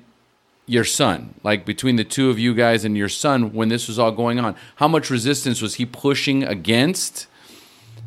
your 0.66 0.84
son 0.84 1.34
like 1.42 1.66
between 1.66 1.96
the 1.96 2.04
two 2.04 2.30
of 2.30 2.38
you 2.38 2.54
guys 2.54 2.84
and 2.84 2.98
your 2.98 3.08
son 3.08 3.54
when 3.54 3.70
this 3.70 3.88
was 3.88 3.98
all 3.98 4.12
going 4.12 4.40
on. 4.40 4.56
How 4.76 4.90
much 4.90 5.10
resistance 5.10 5.62
was 5.62 5.76
he 5.76 5.86
pushing 5.86 6.44
against? 6.44 7.28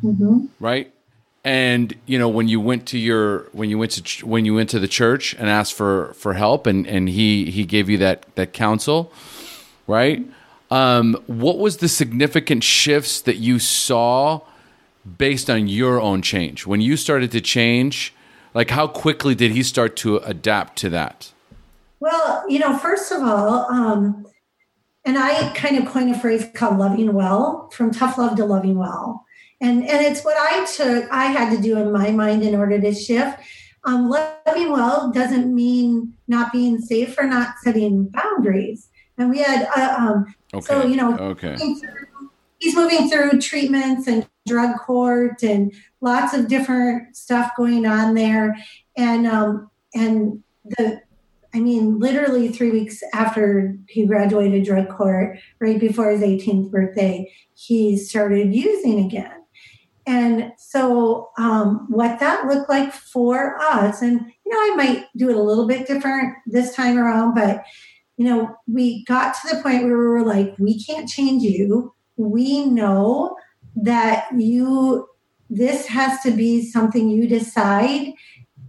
Mm-hmm. 0.03 0.45
right? 0.59 0.93
And 1.43 1.95
you 2.05 2.19
know 2.19 2.29
when 2.29 2.47
you 2.47 2.61
went 2.61 2.85
to 2.89 2.99
your 2.99 3.47
when 3.53 3.71
you 3.71 3.79
went 3.79 3.91
to 3.93 4.03
ch- 4.03 4.23
when 4.23 4.45
you 4.45 4.53
went 4.53 4.69
to 4.69 4.79
the 4.79 4.87
church 4.87 5.33
and 5.39 5.49
asked 5.49 5.73
for 5.73 6.13
for 6.13 6.33
help 6.33 6.67
and 6.67 6.85
and 6.85 7.09
he 7.09 7.49
he 7.49 7.65
gave 7.65 7.89
you 7.89 7.97
that 7.97 8.23
that 8.35 8.53
counsel 8.53 9.11
right? 9.87 10.23
Um 10.69 11.15
what 11.25 11.57
was 11.57 11.77
the 11.77 11.87
significant 11.87 12.63
shifts 12.63 13.19
that 13.21 13.37
you 13.37 13.57
saw 13.57 14.41
based 15.17 15.49
on 15.49 15.67
your 15.67 15.99
own 15.99 16.21
change? 16.21 16.67
When 16.67 16.81
you 16.81 16.97
started 16.97 17.31
to 17.31 17.41
change 17.41 18.13
like 18.57 18.71
how 18.71 18.87
quickly 18.87 19.35
did 19.35 19.51
he 19.51 19.61
start 19.61 19.95
to 19.95 20.17
adapt 20.17 20.79
to 20.79 20.89
that? 20.89 21.31
Well 21.99 22.43
you 22.49 22.57
know 22.57 22.75
first 22.77 23.11
of 23.11 23.21
all 23.21 23.71
um 23.71 24.25
and 25.05 25.17
i 25.17 25.53
kind 25.53 25.77
of 25.77 25.85
coined 25.85 26.13
a 26.13 26.19
phrase 26.19 26.45
called 26.55 26.77
loving 26.79 27.13
well 27.13 27.69
from 27.71 27.91
tough 27.91 28.17
love 28.17 28.35
to 28.37 28.45
loving 28.45 28.77
well. 28.77 29.23
And 29.61 29.87
and 29.87 30.05
it's 30.05 30.25
what 30.25 30.37
i 30.39 30.65
took 30.65 31.09
i 31.11 31.25
had 31.25 31.55
to 31.55 31.61
do 31.61 31.77
in 31.77 31.91
my 31.91 32.09
mind 32.09 32.41
in 32.41 32.55
order 32.55 32.81
to 32.81 32.93
shift. 32.93 33.39
Um, 33.83 34.09
loving 34.09 34.71
well 34.71 35.11
doesn't 35.11 35.53
mean 35.53 36.13
not 36.27 36.51
being 36.51 36.79
safe 36.79 37.15
or 37.17 37.25
not 37.25 37.55
setting 37.63 38.07
boundaries. 38.07 38.89
And 39.17 39.29
we 39.29 39.37
had 39.37 39.69
uh, 39.77 39.95
um, 39.97 40.35
okay. 40.53 40.65
so 40.65 40.85
you 40.85 40.95
know 40.95 41.15
okay 41.17 41.55
he's 42.59 42.75
moving 42.75 43.09
through 43.09 43.39
treatments 43.39 44.07
and 44.07 44.27
drug 44.47 44.77
court 44.79 45.43
and 45.43 45.73
lots 46.01 46.33
of 46.33 46.47
different 46.47 47.15
stuff 47.15 47.51
going 47.57 47.85
on 47.85 48.13
there. 48.13 48.57
And 48.95 49.27
um, 49.27 49.69
and 49.93 50.43
the 50.65 51.01
I 51.53 51.59
mean, 51.59 51.99
literally 51.99 52.49
three 52.49 52.71
weeks 52.71 53.01
after 53.13 53.75
he 53.87 54.05
graduated 54.05 54.65
drug 54.65 54.89
court, 54.89 55.39
right 55.59 55.79
before 55.79 56.11
his 56.11 56.21
18th 56.21 56.69
birthday, 56.69 57.31
he 57.55 57.97
started 57.97 58.53
using 58.53 59.05
again. 59.05 59.31
And 60.05 60.53
so, 60.57 61.31
um, 61.37 61.87
what 61.89 62.19
that 62.19 62.45
looked 62.45 62.69
like 62.69 62.93
for 62.93 63.57
us, 63.59 64.01
and 64.01 64.21
you 64.45 64.51
know, 64.51 64.73
I 64.73 64.75
might 64.75 65.05
do 65.17 65.29
it 65.29 65.35
a 65.35 65.41
little 65.41 65.67
bit 65.67 65.87
different 65.87 66.35
this 66.45 66.75
time 66.75 66.97
around, 66.97 67.35
but 67.35 67.65
you 68.15 68.25
know, 68.25 68.55
we 68.67 69.03
got 69.05 69.35
to 69.35 69.55
the 69.55 69.61
point 69.61 69.83
where 69.83 69.97
we 69.97 70.07
were 70.07 70.25
like, 70.25 70.55
we 70.57 70.83
can't 70.83 71.09
change 71.09 71.43
you. 71.43 71.93
We 72.17 72.65
know 72.65 73.37
that 73.75 74.27
you, 74.35 75.07
this 75.49 75.87
has 75.87 76.21
to 76.21 76.31
be 76.31 76.69
something 76.69 77.09
you 77.09 77.27
decide. 77.27 78.13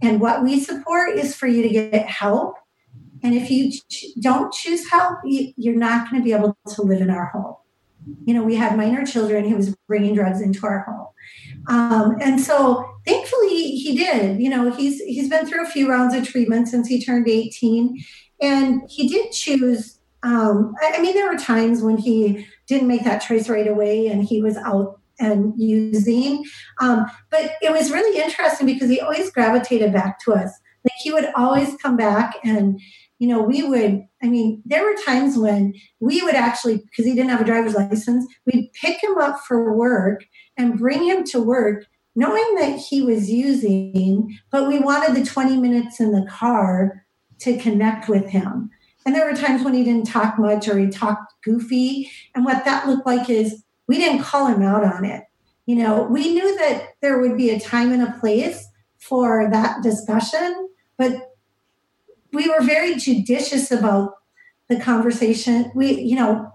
And 0.01 0.21
what 0.21 0.43
we 0.43 0.59
support 0.59 1.17
is 1.17 1.35
for 1.35 1.47
you 1.47 1.63
to 1.63 1.69
get 1.69 2.07
help. 2.07 2.55
And 3.21 3.33
if 3.33 3.51
you 3.51 3.71
ch- 3.71 4.05
don't 4.19 4.53
choose 4.53 4.89
help, 4.89 5.19
you, 5.25 5.51
you're 5.57 5.75
not 5.75 6.09
going 6.09 6.21
to 6.21 6.25
be 6.25 6.33
able 6.33 6.57
to 6.75 6.81
live 6.81 7.01
in 7.01 7.09
our 7.09 7.25
home. 7.25 7.55
You 8.25 8.33
know, 8.33 8.43
we 8.43 8.55
had 8.55 8.77
minor 8.77 9.05
children 9.05 9.47
who 9.47 9.55
was 9.55 9.75
bringing 9.87 10.15
drugs 10.15 10.41
into 10.41 10.65
our 10.65 10.79
home. 10.79 11.07
Um, 11.67 12.17
and 12.21 12.39
so 12.39 12.85
thankfully 13.05 13.71
he 13.71 13.97
did, 13.97 14.39
you 14.39 14.49
know, 14.49 14.71
he's, 14.71 15.01
he's 15.01 15.29
been 15.29 15.45
through 15.45 15.63
a 15.63 15.69
few 15.69 15.89
rounds 15.89 16.15
of 16.15 16.27
treatment 16.27 16.69
since 16.69 16.87
he 16.87 17.03
turned 17.03 17.27
18 17.27 18.03
and 18.41 18.81
he 18.89 19.09
did 19.09 19.31
choose. 19.31 19.98
Um, 20.23 20.73
I, 20.81 20.95
I 20.97 21.01
mean, 21.01 21.13
there 21.13 21.31
were 21.31 21.37
times 21.37 21.81
when 21.81 21.97
he 21.97 22.45
didn't 22.67 22.87
make 22.87 23.03
that 23.03 23.19
choice 23.19 23.49
right 23.49 23.67
away 23.67 24.07
and 24.07 24.23
he 24.23 24.41
was 24.41 24.57
out 24.57 24.99
and 25.19 25.53
using. 25.57 26.43
Um, 26.79 27.05
but 27.29 27.51
it 27.61 27.71
was 27.71 27.91
really 27.91 28.21
interesting 28.21 28.65
because 28.65 28.89
he 28.89 29.01
always 29.01 29.31
gravitated 29.31 29.93
back 29.93 30.19
to 30.25 30.33
us. 30.33 30.51
Like 30.83 30.93
he 31.01 31.11
would 31.11 31.29
always 31.35 31.75
come 31.81 31.97
back 31.97 32.35
and, 32.43 32.79
you 33.19 33.27
know, 33.27 33.41
we 33.41 33.63
would, 33.63 34.05
I 34.23 34.27
mean, 34.27 34.61
there 34.65 34.83
were 34.83 34.95
times 35.05 35.37
when 35.37 35.73
we 35.99 36.21
would 36.21 36.35
actually, 36.35 36.77
because 36.77 37.05
he 37.05 37.13
didn't 37.13 37.31
have 37.31 37.41
a 37.41 37.45
driver's 37.45 37.75
license, 37.75 38.25
we'd 38.45 38.71
pick 38.73 39.03
him 39.03 39.17
up 39.17 39.41
for 39.45 39.75
work 39.75 40.23
and 40.57 40.79
bring 40.79 41.03
him 41.03 41.25
to 41.25 41.41
work 41.41 41.85
knowing 42.15 42.55
that 42.55 42.77
he 42.77 43.01
was 43.01 43.29
using, 43.29 44.37
but 44.51 44.67
we 44.67 44.79
wanted 44.79 45.15
the 45.15 45.25
20 45.25 45.57
minutes 45.57 45.99
in 45.99 46.11
the 46.11 46.25
car 46.29 47.05
to 47.39 47.57
connect 47.57 48.09
with 48.09 48.27
him. 48.27 48.69
And 49.09 49.15
there 49.15 49.25
were 49.25 49.35
times 49.35 49.63
when 49.63 49.73
he 49.73 49.83
didn't 49.83 50.05
talk 50.05 50.37
much 50.37 50.67
or 50.67 50.77
he 50.77 50.87
talked 50.87 51.33
goofy. 51.43 52.11
And 52.35 52.45
what 52.45 52.63
that 52.65 52.87
looked 52.87 53.07
like 53.07 53.27
is 53.27 53.63
we 53.87 53.97
didn't 53.97 54.21
call 54.21 54.45
him 54.45 54.61
out 54.61 54.83
on 54.83 55.03
it. 55.03 55.23
You 55.65 55.77
know, 55.77 56.03
we 56.03 56.31
knew 56.31 56.55
that 56.59 56.89
there 57.01 57.17
would 57.17 57.35
be 57.35 57.49
a 57.49 57.59
time 57.59 57.91
and 57.91 58.03
a 58.03 58.19
place 58.19 58.67
for 58.99 59.49
that 59.51 59.81
discussion, 59.81 60.69
but 60.95 61.33
we 62.33 62.47
were 62.49 62.61
very 62.61 62.97
judicious 62.97 63.71
about 63.71 64.13
the 64.67 64.79
conversation. 64.79 65.71
We, 65.73 65.99
you 66.01 66.15
know, 66.15 66.53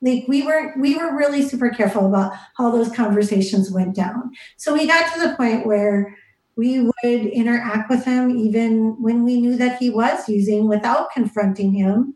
like 0.00 0.24
we 0.26 0.42
were 0.42 0.74
we 0.80 0.96
were 0.96 1.16
really 1.16 1.48
super 1.48 1.70
careful 1.70 2.08
about 2.08 2.32
how 2.56 2.72
those 2.72 2.90
conversations 2.90 3.70
went 3.70 3.94
down. 3.94 4.32
So 4.56 4.74
we 4.74 4.88
got 4.88 5.14
to 5.14 5.20
the 5.20 5.36
point 5.36 5.66
where 5.66 6.16
we 6.56 6.80
would 6.80 7.26
interact 7.26 7.88
with 7.88 8.04
him 8.04 8.30
even 8.30 9.00
when 9.02 9.24
we 9.24 9.40
knew 9.40 9.56
that 9.56 9.78
he 9.78 9.90
was 9.90 10.28
using 10.28 10.68
without 10.68 11.10
confronting 11.12 11.72
him 11.72 12.14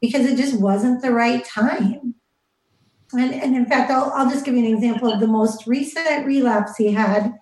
because 0.00 0.26
it 0.26 0.36
just 0.36 0.60
wasn't 0.60 1.02
the 1.02 1.12
right 1.12 1.44
time. 1.44 2.14
And, 3.12 3.34
and 3.34 3.54
in 3.56 3.66
fact, 3.66 3.90
I'll, 3.90 4.12
I'll 4.14 4.30
just 4.30 4.44
give 4.44 4.54
you 4.54 4.64
an 4.64 4.74
example 4.74 5.12
of 5.12 5.20
the 5.20 5.26
most 5.26 5.66
recent 5.66 6.24
relapse 6.24 6.76
he 6.76 6.92
had. 6.92 7.32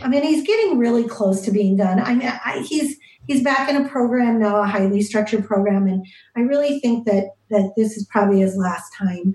I 0.00 0.08
mean, 0.08 0.22
he's 0.22 0.46
getting 0.46 0.78
really 0.78 1.04
close 1.04 1.42
to 1.42 1.52
being 1.52 1.76
done. 1.76 2.00
I 2.00 2.14
mean, 2.14 2.28
I, 2.28 2.64
he's 2.66 2.96
he's 3.26 3.42
back 3.42 3.68
in 3.68 3.76
a 3.76 3.88
program 3.88 4.40
now, 4.40 4.62
a 4.62 4.66
highly 4.66 5.02
structured 5.02 5.46
program, 5.46 5.86
and 5.86 6.04
I 6.36 6.40
really 6.40 6.80
think 6.80 7.06
that 7.06 7.34
that 7.50 7.74
this 7.76 7.96
is 7.96 8.06
probably 8.06 8.40
his 8.40 8.56
last 8.56 8.92
time. 8.96 9.34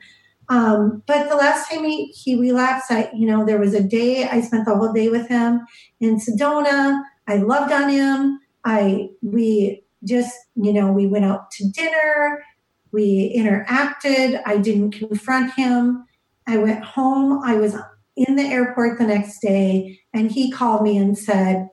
Um, 0.49 1.03
but 1.07 1.29
the 1.29 1.35
last 1.35 1.69
time 1.69 1.83
he, 1.83 2.05
he 2.07 2.35
relapsed, 2.35 2.91
I, 2.91 3.09
you 3.13 3.25
know, 3.25 3.45
there 3.45 3.59
was 3.59 3.73
a 3.73 3.83
day 3.83 4.27
I 4.27 4.41
spent 4.41 4.65
the 4.65 4.75
whole 4.75 4.93
day 4.93 5.09
with 5.09 5.27
him 5.27 5.61
in 5.99 6.19
Sedona. 6.19 7.01
I 7.27 7.37
loved 7.37 7.71
on 7.71 7.89
him. 7.89 8.39
I, 8.63 9.09
we 9.21 9.83
just, 10.03 10.35
you 10.55 10.71
know, 10.71 10.91
we 10.91 11.07
went 11.07 11.25
out 11.25 11.51
to 11.51 11.69
dinner. 11.69 12.43
We 12.91 13.33
interacted. 13.35 14.41
I 14.45 14.57
didn't 14.57 14.91
confront 14.91 15.53
him. 15.53 16.05
I 16.47 16.57
went 16.57 16.83
home. 16.83 17.41
I 17.43 17.57
was 17.57 17.75
in 18.15 18.35
the 18.35 18.43
airport 18.43 18.97
the 18.97 19.07
next 19.07 19.39
day 19.39 19.99
and 20.13 20.31
he 20.31 20.51
called 20.51 20.83
me 20.83 20.97
and 20.97 21.17
said, 21.17 21.69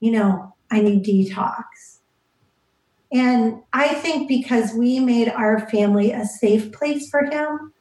you 0.00 0.10
know, 0.10 0.54
I 0.70 0.80
need 0.80 1.04
detox. 1.04 1.64
And 3.12 3.62
I 3.72 3.94
think 3.94 4.28
because 4.28 4.74
we 4.74 5.00
made 5.00 5.28
our 5.28 5.68
family 5.70 6.12
a 6.12 6.24
safe 6.24 6.72
place 6.72 7.08
for 7.08 7.24
him, 7.24 7.72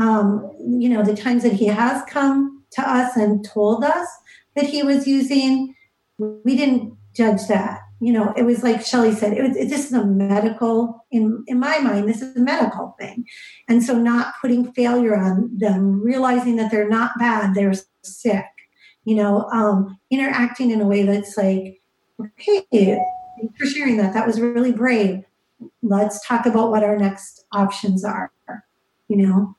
um, 0.00 0.50
you 0.58 0.88
know, 0.88 1.04
the 1.04 1.14
times 1.14 1.42
that 1.42 1.52
he 1.52 1.66
has 1.66 2.02
come 2.08 2.64
to 2.72 2.82
us 2.82 3.16
and 3.16 3.44
told 3.44 3.84
us 3.84 4.08
that 4.56 4.64
he 4.64 4.82
was 4.82 5.06
using, 5.06 5.74
we 6.18 6.56
didn't 6.56 6.96
judge 7.14 7.46
that. 7.48 7.80
You 8.00 8.14
know, 8.14 8.32
it 8.34 8.44
was 8.44 8.62
like 8.62 8.84
Shelly 8.84 9.12
said, 9.12 9.34
it 9.34 9.42
was, 9.42 9.56
it, 9.56 9.68
this 9.68 9.84
is 9.84 9.92
a 9.92 10.06
medical, 10.06 11.04
in, 11.10 11.44
in 11.46 11.60
my 11.60 11.80
mind, 11.80 12.08
this 12.08 12.22
is 12.22 12.34
a 12.34 12.40
medical 12.40 12.96
thing. 12.98 13.26
And 13.68 13.84
so 13.84 13.98
not 13.98 14.32
putting 14.40 14.72
failure 14.72 15.14
on 15.14 15.50
them, 15.58 16.00
realizing 16.00 16.56
that 16.56 16.70
they're 16.70 16.88
not 16.88 17.18
bad, 17.18 17.54
they're 17.54 17.74
sick, 18.02 18.46
you 19.04 19.16
know, 19.16 19.50
um, 19.52 19.98
interacting 20.08 20.70
in 20.70 20.80
a 20.80 20.86
way 20.86 21.02
that's 21.02 21.36
like, 21.36 21.82
thanks 22.40 23.58
for 23.58 23.66
sharing 23.66 23.98
that. 23.98 24.14
That 24.14 24.26
was 24.26 24.40
really 24.40 24.72
brave. 24.72 25.24
Let's 25.82 26.26
talk 26.26 26.46
about 26.46 26.70
what 26.70 26.84
our 26.84 26.96
next 26.96 27.44
options 27.52 28.02
are, 28.02 28.32
you 29.08 29.16
know 29.18 29.56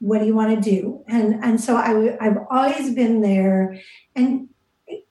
what 0.00 0.18
do 0.18 0.26
you 0.26 0.34
want 0.34 0.62
to 0.62 0.70
do? 0.70 1.02
And 1.08 1.42
and 1.42 1.60
so 1.60 1.76
I, 1.76 2.16
i've 2.20 2.38
always 2.50 2.94
been 2.94 3.20
there. 3.20 3.78
And 4.14 4.48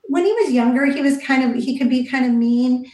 when 0.04 0.26
he 0.26 0.34
was 0.34 0.52
younger 0.52 0.86
he 0.86 1.02
was 1.02 1.18
kind 1.20 1.44
of 1.44 1.62
he 1.62 1.78
could 1.78 1.90
be 1.90 2.06
kind 2.06 2.26
of 2.26 2.32
mean. 2.32 2.90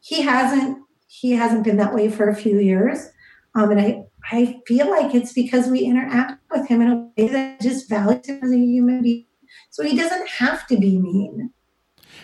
He 0.00 0.22
hasn't 0.22 0.78
he 1.06 1.32
hasn't 1.32 1.64
been 1.64 1.76
that 1.78 1.94
way 1.94 2.10
for 2.10 2.28
a 2.28 2.36
few 2.36 2.58
years. 2.58 3.08
Um, 3.54 3.70
and 3.70 3.80
i 3.80 4.04
i 4.32 4.60
feel 4.66 4.88
like 4.90 5.14
it's 5.14 5.32
because 5.32 5.68
we 5.68 5.80
interact 5.80 6.40
with 6.50 6.66
him 6.66 6.80
in 6.80 6.88
a 6.88 7.10
way 7.16 7.28
that 7.28 7.60
just 7.60 7.88
values 7.88 8.26
him 8.26 8.40
as 8.42 8.52
a 8.52 8.58
human 8.58 9.02
being. 9.02 9.26
So 9.70 9.82
he 9.82 9.96
doesn't 9.96 10.28
have 10.28 10.66
to 10.68 10.76
be 10.76 10.98
mean. 10.98 11.50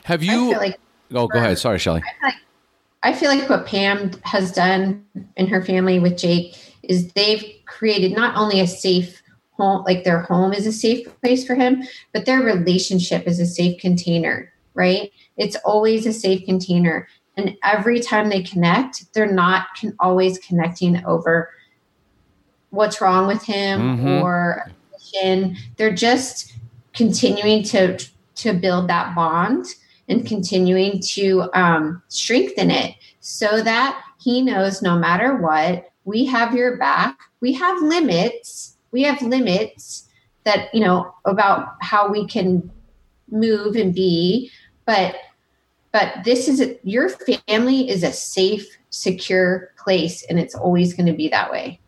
Have 0.04 0.22
you 0.22 0.52
like 0.56 0.78
oh 1.12 1.26
go 1.26 1.38
ahead. 1.38 1.58
Sorry 1.58 1.78
shelly 1.78 2.02
I 3.02 3.14
feel 3.14 3.30
like 3.30 3.48
what 3.48 3.66
Pam 3.66 4.12
has 4.24 4.52
done 4.52 5.04
in 5.36 5.46
her 5.46 5.62
family 5.62 5.98
with 5.98 6.18
Jake 6.18 6.54
is 6.90 7.12
they've 7.12 7.44
created 7.66 8.12
not 8.12 8.36
only 8.36 8.60
a 8.60 8.66
safe 8.66 9.22
home, 9.52 9.84
like 9.84 10.02
their 10.02 10.22
home 10.22 10.52
is 10.52 10.66
a 10.66 10.72
safe 10.72 11.06
place 11.20 11.46
for 11.46 11.54
him, 11.54 11.84
but 12.12 12.26
their 12.26 12.40
relationship 12.40 13.26
is 13.26 13.38
a 13.38 13.46
safe 13.46 13.80
container, 13.80 14.52
right? 14.74 15.12
It's 15.36 15.56
always 15.64 16.04
a 16.04 16.12
safe 16.12 16.44
container. 16.44 17.08
And 17.36 17.56
every 17.62 18.00
time 18.00 18.28
they 18.28 18.42
connect, 18.42 19.12
they're 19.14 19.32
not 19.32 19.68
can 19.78 19.94
always 20.00 20.38
connecting 20.38 21.04
over 21.06 21.50
what's 22.70 23.00
wrong 23.00 23.26
with 23.26 23.42
him 23.44 23.80
mm-hmm. 23.80 24.08
or 24.22 24.70
they're 25.76 25.94
just 25.94 26.54
continuing 26.94 27.62
to 27.64 27.98
to 28.36 28.52
build 28.52 28.88
that 28.88 29.14
bond 29.14 29.66
and 30.08 30.26
continuing 30.26 31.00
to 31.00 31.48
um, 31.52 32.02
strengthen 32.08 32.70
it 32.70 32.94
so 33.20 33.62
that 33.62 34.02
he 34.20 34.40
knows 34.40 34.82
no 34.82 34.98
matter 34.98 35.36
what, 35.36 35.90
we 36.10 36.26
have 36.26 36.54
your 36.54 36.76
back. 36.76 37.16
We 37.40 37.52
have 37.54 37.80
limits. 37.80 38.76
We 38.90 39.02
have 39.04 39.22
limits 39.22 40.08
that, 40.44 40.74
you 40.74 40.80
know, 40.80 41.14
about 41.24 41.76
how 41.80 42.10
we 42.10 42.26
can 42.26 42.70
move 43.30 43.76
and 43.76 43.94
be. 43.94 44.50
But 44.84 45.14
but 45.92 46.24
this 46.24 46.48
is 46.48 46.60
a, 46.60 46.78
your 46.82 47.08
family 47.08 47.88
is 47.88 48.02
a 48.02 48.12
safe, 48.12 48.66
secure 48.90 49.72
place, 49.76 50.24
and 50.28 50.38
it's 50.38 50.54
always 50.54 50.94
going 50.94 51.06
to 51.06 51.12
be 51.12 51.28
that 51.28 51.50
way. 51.50 51.80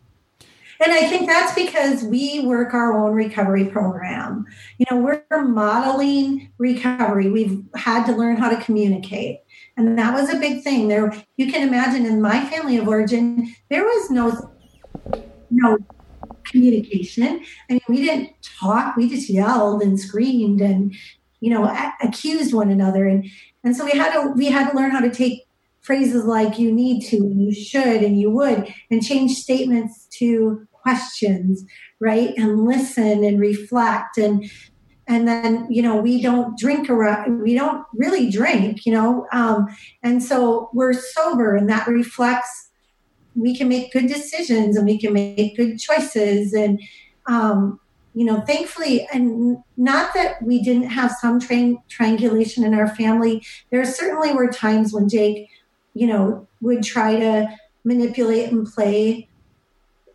And 0.84 0.92
I 0.92 1.06
think 1.08 1.28
that's 1.28 1.54
because 1.54 2.02
we 2.02 2.40
work 2.40 2.74
our 2.74 2.98
own 2.98 3.12
recovery 3.12 3.66
program. 3.66 4.46
You 4.78 4.86
know, 4.90 4.96
we're 4.98 5.44
modeling 5.44 6.50
recovery. 6.58 7.30
We've 7.30 7.62
had 7.76 8.04
to 8.06 8.12
learn 8.12 8.36
how 8.36 8.50
to 8.50 8.60
communicate. 8.60 9.42
And 9.88 9.98
that 9.98 10.14
was 10.14 10.32
a 10.32 10.38
big 10.38 10.62
thing. 10.62 10.88
There 10.88 11.12
you 11.36 11.50
can 11.50 11.66
imagine 11.66 12.06
in 12.06 12.20
my 12.20 12.44
family 12.46 12.76
of 12.76 12.88
origin, 12.88 13.54
there 13.70 13.84
was 13.84 14.10
no 14.10 14.54
no 15.50 15.78
communication. 16.44 17.44
I 17.68 17.74
mean, 17.74 17.80
we 17.88 17.96
didn't 17.98 18.30
talk, 18.42 18.96
we 18.96 19.08
just 19.08 19.28
yelled 19.28 19.82
and 19.82 19.98
screamed 19.98 20.60
and 20.60 20.94
you 21.40 21.50
know, 21.50 21.64
a- 21.64 21.94
accused 22.02 22.54
one 22.54 22.70
another 22.70 23.06
and 23.06 23.26
and 23.64 23.76
so 23.76 23.84
we 23.84 23.92
had 23.92 24.12
to 24.12 24.32
we 24.32 24.46
had 24.46 24.70
to 24.70 24.76
learn 24.76 24.92
how 24.92 25.00
to 25.00 25.10
take 25.10 25.42
phrases 25.80 26.24
like 26.24 26.58
you 26.58 26.70
need 26.70 27.02
to 27.06 27.16
and 27.16 27.42
you 27.42 27.52
should 27.52 28.02
and 28.02 28.20
you 28.20 28.30
would 28.30 28.72
and 28.90 29.04
change 29.04 29.32
statements 29.32 30.06
to 30.18 30.66
questions, 30.70 31.64
right? 32.00 32.32
And 32.36 32.64
listen 32.64 33.24
and 33.24 33.40
reflect 33.40 34.16
and 34.18 34.48
and 35.08 35.26
then 35.26 35.66
you 35.70 35.82
know 35.82 35.96
we 35.96 36.22
don't 36.22 36.56
drink 36.58 36.88
around 36.88 37.42
we 37.42 37.54
don't 37.54 37.84
really 37.94 38.30
drink 38.30 38.86
you 38.86 38.92
know 38.92 39.26
um, 39.32 39.66
and 40.02 40.22
so 40.22 40.70
we're 40.72 40.92
sober 40.92 41.56
and 41.56 41.68
that 41.68 41.86
reflects 41.86 42.70
we 43.34 43.56
can 43.56 43.68
make 43.68 43.92
good 43.92 44.06
decisions 44.06 44.76
and 44.76 44.86
we 44.86 44.98
can 44.98 45.12
make 45.12 45.56
good 45.56 45.78
choices 45.78 46.52
and 46.52 46.80
um, 47.26 47.80
you 48.14 48.24
know 48.24 48.40
thankfully 48.42 49.06
and 49.12 49.56
not 49.76 50.12
that 50.14 50.42
we 50.42 50.62
didn't 50.62 50.88
have 50.88 51.10
some 51.12 51.40
train 51.40 51.78
triangulation 51.88 52.64
in 52.64 52.74
our 52.74 52.88
family. 52.94 53.42
There 53.70 53.84
certainly 53.84 54.32
were 54.32 54.48
times 54.48 54.92
when 54.92 55.08
jake 55.08 55.48
you 55.94 56.06
know 56.06 56.46
would 56.60 56.82
try 56.82 57.18
to 57.18 57.56
manipulate 57.84 58.50
and 58.50 58.66
play 58.66 59.28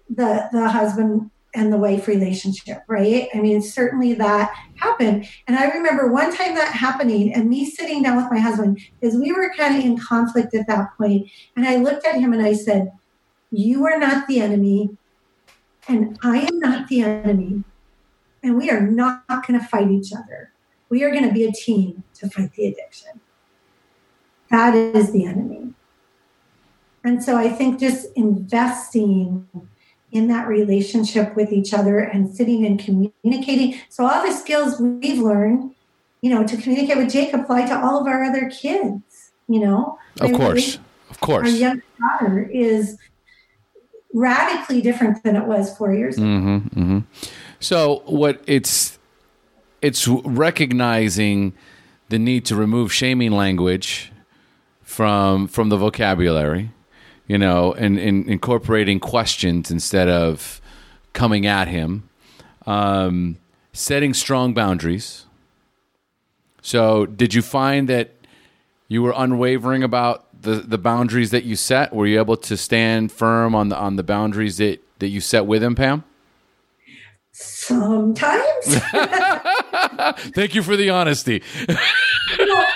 the 0.10 0.48
the 0.52 0.70
husband 0.70 1.32
and 1.58 1.74
the 1.74 1.78
wife 1.78 2.08
relationship, 2.08 2.84
right? 2.88 3.28
I 3.34 3.40
mean, 3.40 3.64
certainly 3.64 4.14
that 4.14 4.54
happened. 4.76 5.28
And 5.48 5.58
I 5.58 5.72
remember 5.72 6.14
one 6.14 6.34
time 6.34 6.54
that 6.54 6.72
happening 6.72 7.34
and 7.34 7.50
me 7.50 7.66
sitting 7.66 8.04
down 8.04 8.16
with 8.16 8.28
my 8.30 8.38
husband 8.38 8.80
because 9.00 9.18
we 9.18 9.34
were 9.34 9.52
kind 9.58 9.76
of 9.76 9.84
in 9.84 9.98
conflict 9.98 10.54
at 10.54 10.68
that 10.68 10.96
point. 10.98 11.28
And 11.56 11.68
I 11.68 11.78
looked 11.78 12.06
at 12.06 12.20
him 12.22 12.32
and 12.32 12.44
I 12.44 12.54
said, 12.54 12.92
You 13.50 13.86
are 13.88 13.98
not 13.98 14.28
the 14.28 14.40
enemy, 14.40 14.96
and 15.88 16.20
I 16.22 16.42
am 16.42 16.60
not 16.60 16.88
the 16.90 17.02
enemy. 17.02 17.64
And 18.44 18.56
we 18.56 18.70
are 18.70 18.82
not 18.82 19.26
going 19.28 19.60
to 19.60 19.66
fight 19.66 19.90
each 19.90 20.14
other. 20.14 20.52
We 20.90 21.04
are 21.04 21.12
going 21.12 21.28
to 21.28 21.34
be 21.34 21.44
a 21.44 21.52
team 21.52 22.04
to 22.20 22.30
fight 22.30 22.54
the 22.54 22.68
addiction. 22.68 23.20
That 24.52 24.76
is 24.76 25.12
the 25.12 25.26
enemy. 25.26 25.74
And 27.04 27.24
so 27.24 27.36
I 27.36 27.50
think 27.50 27.80
just 27.80 28.08
investing 28.16 29.48
in 30.12 30.28
that 30.28 30.48
relationship 30.48 31.36
with 31.36 31.52
each 31.52 31.74
other 31.74 32.00
and 32.00 32.34
sitting 32.34 32.66
and 32.66 32.80
communicating. 32.80 33.80
So 33.90 34.06
all 34.08 34.26
the 34.26 34.34
skills 34.34 34.80
we've 34.80 35.20
learned, 35.20 35.74
you 36.22 36.30
know, 36.30 36.46
to 36.46 36.58
communicate 36.58 36.98
with 36.98 37.12
Jake 37.12 37.34
apply 37.34 37.68
to 37.68 37.78
all 37.78 38.00
of 38.00 38.08
our 38.08 38.24
other 38.24 38.50
kids, 38.50 39.32
you 39.48 39.60
know. 39.60 40.00
Of 40.20 40.32
course. 40.34 40.80
Of 41.10 41.20
course. 41.20 41.50
Our 41.52 41.56
young 41.56 41.82
daughter 42.00 42.50
is 42.52 42.98
radically 44.14 44.82
different 44.82 45.24
than 45.24 45.36
it 45.36 45.46
was 45.46 45.76
four 45.78 45.94
years 45.94 46.18
ago. 46.18 46.26
Mm-hmm, 46.26 46.80
mm-hmm. 46.80 47.00
So 47.60 48.04
what 48.06 48.42
it's 48.48 48.98
it's 49.82 50.08
recognizing 50.08 51.54
the 52.10 52.20
need 52.20 52.46
to 52.46 52.56
remove 52.56 52.94
shaming 52.94 53.32
language 53.32 54.12
from 54.82 55.48
from 55.48 55.70
the 55.70 55.78
vocabulary 55.78 56.72
you 57.28 57.38
know, 57.38 57.74
and, 57.74 58.00
and 58.00 58.28
incorporating 58.28 59.00
questions 59.00 59.70
instead 59.70 60.08
of 60.08 60.62
coming 61.14 61.46
at 61.46 61.68
him, 61.68 62.10
um, 62.66 63.38
setting 63.74 64.14
strong 64.14 64.54
boundaries. 64.54 65.26
So, 66.62 67.06
did 67.06 67.34
you 67.34 67.42
find 67.42 67.88
that 67.90 68.12
you 68.88 69.02
were 69.02 69.14
unwavering 69.16 69.84
about 69.84 70.26
the, 70.42 70.56
the 70.56 70.78
boundaries 70.78 71.32
that 71.32 71.44
you 71.44 71.56
set? 71.56 71.94
Were 71.94 72.08
you 72.08 72.20
able 72.20 72.38
to 72.38 72.58
stand 72.58 73.12
firm 73.12 73.56
on 73.56 73.70
the 73.70 73.78
on 73.78 73.96
the 73.96 74.04
boundaries 74.04 74.58
that, 74.58 74.80
that 75.00 75.08
you 75.08 75.22
set 75.22 75.46
with 75.46 75.64
him, 75.64 75.76
Pam? 75.76 76.04
Sometimes. 77.32 78.44
Thank 80.34 80.56
you 80.56 80.64
for 80.64 80.76
the 80.76 80.90
honesty. 80.90 81.44
you 81.68 82.46
know, 82.46 82.56
I, 82.56 82.67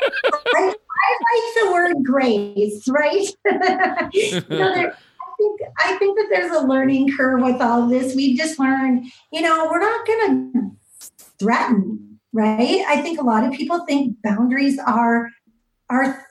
like 1.22 1.63
the 1.63 1.72
word 1.72 2.03
grace, 2.03 2.88
right? 2.88 3.28
you 4.13 4.41
know, 4.49 4.74
there, 4.74 4.93
I 4.93 5.34
think 5.38 5.61
I 5.80 5.95
think 5.97 6.17
that 6.17 6.28
there's 6.32 6.51
a 6.51 6.65
learning 6.65 7.15
curve 7.15 7.41
with 7.41 7.61
all 7.61 7.88
this. 7.88 8.15
We've 8.15 8.38
just 8.38 8.59
learned, 8.59 9.05
you 9.32 9.41
know, 9.41 9.67
we're 9.69 9.80
not 9.80 10.05
going 10.05 10.53
to 10.53 10.72
threaten, 11.39 12.19
right? 12.34 12.84
I 12.88 13.01
think 13.01 13.19
a 13.19 13.24
lot 13.24 13.43
of 13.43 13.53
people 13.53 13.86
think 13.86 14.17
boundaries 14.24 14.80
are 14.80 15.30
are 15.89 16.26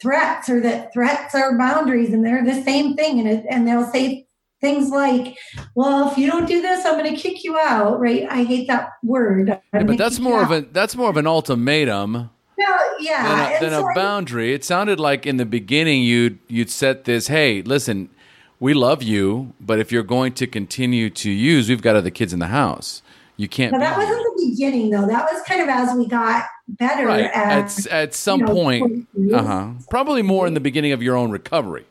threats, 0.00 0.48
or 0.48 0.60
that 0.60 0.92
threats 0.92 1.34
are 1.34 1.58
boundaries, 1.58 2.12
and 2.12 2.24
they're 2.24 2.44
the 2.44 2.62
same 2.62 2.94
thing. 2.94 3.20
And 3.20 3.28
it, 3.28 3.46
and 3.48 3.66
they'll 3.66 3.90
say 3.90 4.26
things 4.60 4.90
like, 4.90 5.36
"Well, 5.74 6.10
if 6.10 6.18
you 6.18 6.30
don't 6.30 6.46
do 6.46 6.60
this, 6.62 6.84
I'm 6.84 6.98
going 6.98 7.14
to 7.14 7.20
kick 7.20 7.44
you 7.44 7.58
out." 7.58 8.00
Right? 8.00 8.26
I 8.28 8.44
hate 8.44 8.68
that 8.68 8.90
word. 9.02 9.48
Yeah, 9.72 9.82
but 9.84 9.98
that's 9.98 10.18
more 10.18 10.42
of 10.42 10.50
a 10.50 10.62
that's 10.62 10.96
more 10.96 11.10
of 11.10 11.16
an 11.16 11.26
ultimatum 11.26 12.30
yeah, 13.00 13.22
than 13.22 13.56
a, 13.56 13.60
than 13.60 13.70
so 13.70 13.88
a 13.88 13.94
boundary. 13.94 14.52
It 14.52 14.64
sounded 14.64 14.98
like 15.00 15.26
in 15.26 15.36
the 15.36 15.46
beginning 15.46 16.02
you'd 16.02 16.38
you'd 16.48 16.70
set 16.70 17.04
this. 17.04 17.28
Hey, 17.28 17.62
listen, 17.62 18.10
we 18.60 18.74
love 18.74 19.02
you, 19.02 19.54
but 19.60 19.78
if 19.78 19.92
you're 19.92 20.02
going 20.02 20.32
to 20.34 20.46
continue 20.46 21.10
to 21.10 21.30
use, 21.30 21.68
we've 21.68 21.82
got 21.82 21.96
other 21.96 22.10
kids 22.10 22.32
in 22.32 22.38
the 22.38 22.48
house. 22.48 23.02
You 23.36 23.48
can't. 23.48 23.78
that 23.78 23.96
wasn't 23.96 24.18
the 24.18 24.50
beginning, 24.50 24.90
though. 24.90 25.06
That 25.06 25.28
was 25.32 25.40
kind 25.44 25.62
of 25.62 25.68
as 25.68 25.96
we 25.96 26.08
got 26.08 26.46
better. 26.68 27.06
Right. 27.06 27.24
At, 27.26 27.78
at, 27.78 27.86
at 27.86 28.14
some 28.14 28.40
you 28.40 28.46
know, 28.46 28.52
point, 28.52 29.08
uh 29.32 29.42
huh. 29.42 29.70
Probably 29.90 30.22
more 30.22 30.48
in 30.48 30.54
the 30.54 30.60
beginning 30.60 30.90
of 30.90 31.02
your 31.02 31.14
own 31.14 31.30
recovery. 31.30 31.86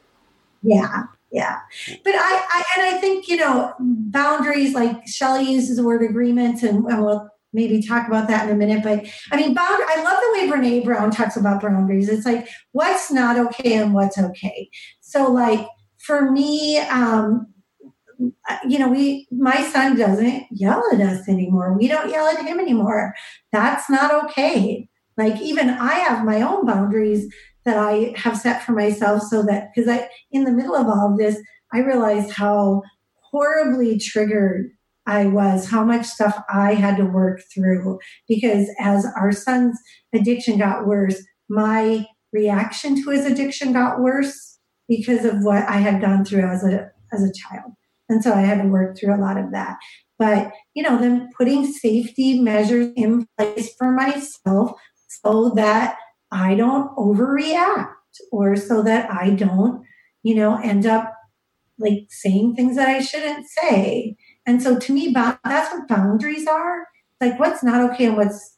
Yeah, 0.61 1.03
yeah. 1.32 1.59
But 2.03 2.15
I, 2.15 2.45
I 2.51 2.63
and 2.76 2.95
I 2.95 2.99
think 2.99 3.30
you 3.30 3.38
know 3.38 3.74
boundaries. 3.80 4.74
Like 4.74 5.07
Shelly 5.07 5.49
uses 5.49 5.78
the 5.78 5.84
word 5.84 6.01
agreements, 6.03 6.63
and, 6.63 6.84
and 6.86 7.05
we'll 7.05 7.30
maybe 7.57 7.81
talk 7.81 8.07
about 8.07 8.27
that 8.27 8.47
in 8.47 8.53
a 8.53 8.57
minute. 8.57 8.83
But 8.83 9.05
I 9.31 9.35
mean, 9.35 9.53
bound, 9.53 9.83
I 9.87 10.03
love 10.03 10.17
the 10.21 10.31
way 10.33 10.47
Brene 10.47 10.85
Brown 10.85 11.11
talks 11.11 11.35
about 11.35 11.61
boundaries. 11.61 12.07
It's 12.07 12.25
like 12.25 12.47
what's 12.71 13.11
not 13.11 13.37
okay 13.37 13.73
and 13.73 13.93
what's 13.93 14.17
okay. 14.17 14.69
So, 15.01 15.29
like 15.31 15.67
for 15.97 16.31
me, 16.31 16.77
um, 16.77 17.47
you 18.67 18.79
know, 18.79 18.89
we 18.89 19.27
my 19.31 19.61
son 19.63 19.97
doesn't 19.97 20.45
yell 20.51 20.83
at 20.93 21.01
us 21.01 21.27
anymore. 21.27 21.75
We 21.77 21.87
don't 21.87 22.09
yell 22.09 22.27
at 22.27 22.45
him 22.45 22.59
anymore. 22.59 23.13
That's 23.51 23.89
not 23.89 24.25
okay. 24.25 24.87
Like 25.17 25.41
even 25.41 25.69
I 25.69 25.95
have 25.95 26.23
my 26.23 26.41
own 26.41 26.65
boundaries 26.65 27.27
that 27.65 27.77
I 27.77 28.13
have 28.15 28.37
set 28.37 28.63
for 28.63 28.71
myself 28.71 29.23
so 29.23 29.43
that 29.43 29.69
because 29.73 29.89
I 29.89 30.09
in 30.31 30.43
the 30.43 30.51
middle 30.51 30.75
of 30.75 30.87
all 30.87 31.11
of 31.11 31.17
this, 31.17 31.41
I 31.73 31.79
realized 31.79 32.31
how 32.31 32.83
horribly 33.31 33.99
triggered 33.99 34.71
I 35.07 35.25
was, 35.25 35.69
how 35.69 35.83
much 35.83 36.05
stuff 36.05 36.43
I 36.49 36.73
had 36.73 36.97
to 36.97 37.05
work 37.05 37.41
through. 37.53 37.99
Because 38.27 38.69
as 38.79 39.07
our 39.17 39.31
son's 39.31 39.79
addiction 40.13 40.57
got 40.59 40.85
worse, 40.85 41.23
my 41.49 42.05
reaction 42.33 43.01
to 43.01 43.09
his 43.09 43.25
addiction 43.25 43.73
got 43.73 44.01
worse 44.01 44.59
because 44.87 45.25
of 45.25 45.43
what 45.43 45.63
I 45.67 45.77
had 45.77 46.01
gone 46.01 46.25
through 46.25 46.45
as 46.45 46.63
a 46.63 46.91
as 47.11 47.23
a 47.23 47.33
child. 47.33 47.71
And 48.09 48.23
so 48.23 48.33
I 48.33 48.41
had 48.41 48.61
to 48.61 48.69
work 48.69 48.97
through 48.97 49.15
a 49.15 49.19
lot 49.21 49.37
of 49.37 49.51
that. 49.51 49.77
But, 50.19 50.51
you 50.73 50.83
know, 50.83 50.97
then 50.97 51.29
putting 51.37 51.65
safety 51.65 52.39
measures 52.39 52.91
in 52.95 53.27
place 53.37 53.73
for 53.77 53.91
myself 53.91 54.71
so 55.07 55.51
that 55.55 55.97
I 56.31 56.55
don't 56.55 56.95
overreact 56.97 57.93
or 58.31 58.55
so 58.55 58.81
that 58.83 59.11
I 59.11 59.29
don't, 59.29 59.83
you 60.23 60.35
know, 60.35 60.59
end 60.61 60.85
up 60.85 61.13
like 61.79 62.07
saying 62.09 62.55
things 62.55 62.75
that 62.75 62.89
I 62.89 62.99
shouldn't 62.99 63.45
say 63.47 64.16
and 64.47 64.63
so 64.63 64.79
to 64.79 64.93
me, 64.93 65.11
that's 65.13 65.73
what 65.73 65.87
boundaries 65.89 66.47
are. 66.47 66.87
Like 67.19 67.37
what's 67.39 67.63
not 67.63 67.91
okay 67.91 68.05
and 68.05 68.15
what's 68.15 68.57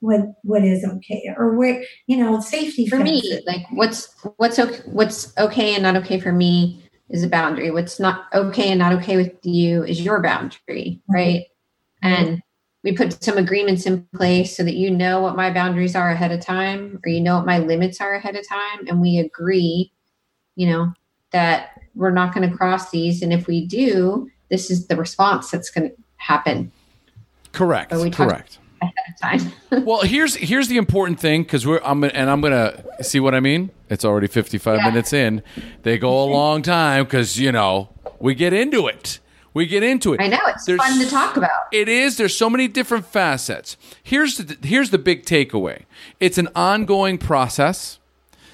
what 0.00 0.20
what 0.42 0.64
is 0.64 0.84
okay 0.84 1.34
or 1.36 1.54
where 1.56 1.82
you 2.06 2.16
know 2.16 2.38
safety 2.38 2.86
for 2.86 2.98
fences. 2.98 3.22
me 3.22 3.40
like 3.46 3.66
what's 3.70 4.14
what's 4.36 4.58
okay 4.58 4.80
what's 4.84 5.36
okay 5.38 5.74
and 5.74 5.82
not 5.82 5.96
okay 5.96 6.20
for 6.20 6.32
me 6.32 6.86
is 7.08 7.22
a 7.22 7.28
boundary 7.28 7.70
what's 7.70 7.98
not 7.98 8.26
okay 8.34 8.70
and 8.70 8.78
not 8.78 8.92
okay 8.92 9.16
with 9.16 9.32
you 9.42 9.82
is 9.84 10.02
your 10.02 10.22
boundary 10.22 11.00
right 11.08 11.44
mm-hmm. 12.04 12.24
and 12.24 12.42
we 12.84 12.92
put 12.92 13.24
some 13.24 13.38
agreements 13.38 13.86
in 13.86 14.06
place 14.14 14.54
so 14.54 14.62
that 14.62 14.74
you 14.74 14.90
know 14.90 15.22
what 15.22 15.34
my 15.34 15.50
boundaries 15.50 15.96
are 15.96 16.10
ahead 16.10 16.30
of 16.30 16.40
time 16.40 17.00
or 17.04 17.08
you 17.08 17.20
know 17.20 17.36
what 17.36 17.46
my 17.46 17.58
limits 17.58 17.98
are 17.98 18.14
ahead 18.14 18.36
of 18.36 18.46
time 18.46 18.86
and 18.86 19.00
we 19.00 19.18
agree 19.18 19.90
you 20.56 20.68
know 20.68 20.92
that 21.32 21.70
we're 21.94 22.10
not 22.10 22.34
going 22.34 22.48
to 22.48 22.54
cross 22.54 22.90
these 22.90 23.22
and 23.22 23.32
if 23.32 23.46
we 23.46 23.66
do 23.66 24.28
this 24.50 24.70
is 24.70 24.86
the 24.86 24.96
response 24.96 25.50
that's 25.50 25.70
going 25.70 25.90
to 25.90 25.96
happen. 26.16 26.72
Correct. 27.52 27.92
So 27.92 28.10
correct. 28.10 28.58
Ahead 28.82 28.94
of 29.08 29.50
time. 29.70 29.84
well, 29.86 30.02
here's 30.02 30.34
here's 30.34 30.68
the 30.68 30.76
important 30.76 31.18
thing 31.18 31.42
because 31.42 31.66
we're 31.66 31.80
I'm 31.82 32.04
and 32.04 32.28
I'm 32.28 32.42
gonna 32.42 32.84
see 33.02 33.20
what 33.20 33.34
I 33.34 33.40
mean. 33.40 33.70
It's 33.88 34.04
already 34.04 34.26
55 34.26 34.78
yeah. 34.78 34.84
minutes 34.84 35.12
in. 35.14 35.42
They 35.82 35.96
go 35.96 36.24
a 36.24 36.28
long 36.30 36.60
time 36.60 37.04
because 37.04 37.38
you 37.38 37.52
know 37.52 37.88
we 38.20 38.34
get 38.34 38.52
into 38.52 38.86
it. 38.86 39.20
We 39.54 39.64
get 39.64 39.82
into 39.82 40.12
it. 40.12 40.20
I 40.20 40.28
know 40.28 40.40
it's 40.48 40.66
There's, 40.66 40.78
fun 40.78 40.98
to 40.98 41.08
talk 41.08 41.38
about. 41.38 41.68
It 41.72 41.88
is. 41.88 42.18
There's 42.18 42.36
so 42.36 42.50
many 42.50 42.68
different 42.68 43.06
facets. 43.06 43.78
Here's 44.02 44.36
the 44.36 44.58
here's 44.66 44.90
the 44.90 44.98
big 44.98 45.24
takeaway. 45.24 45.84
It's 46.20 46.36
an 46.36 46.48
ongoing 46.54 47.16
process. 47.16 47.98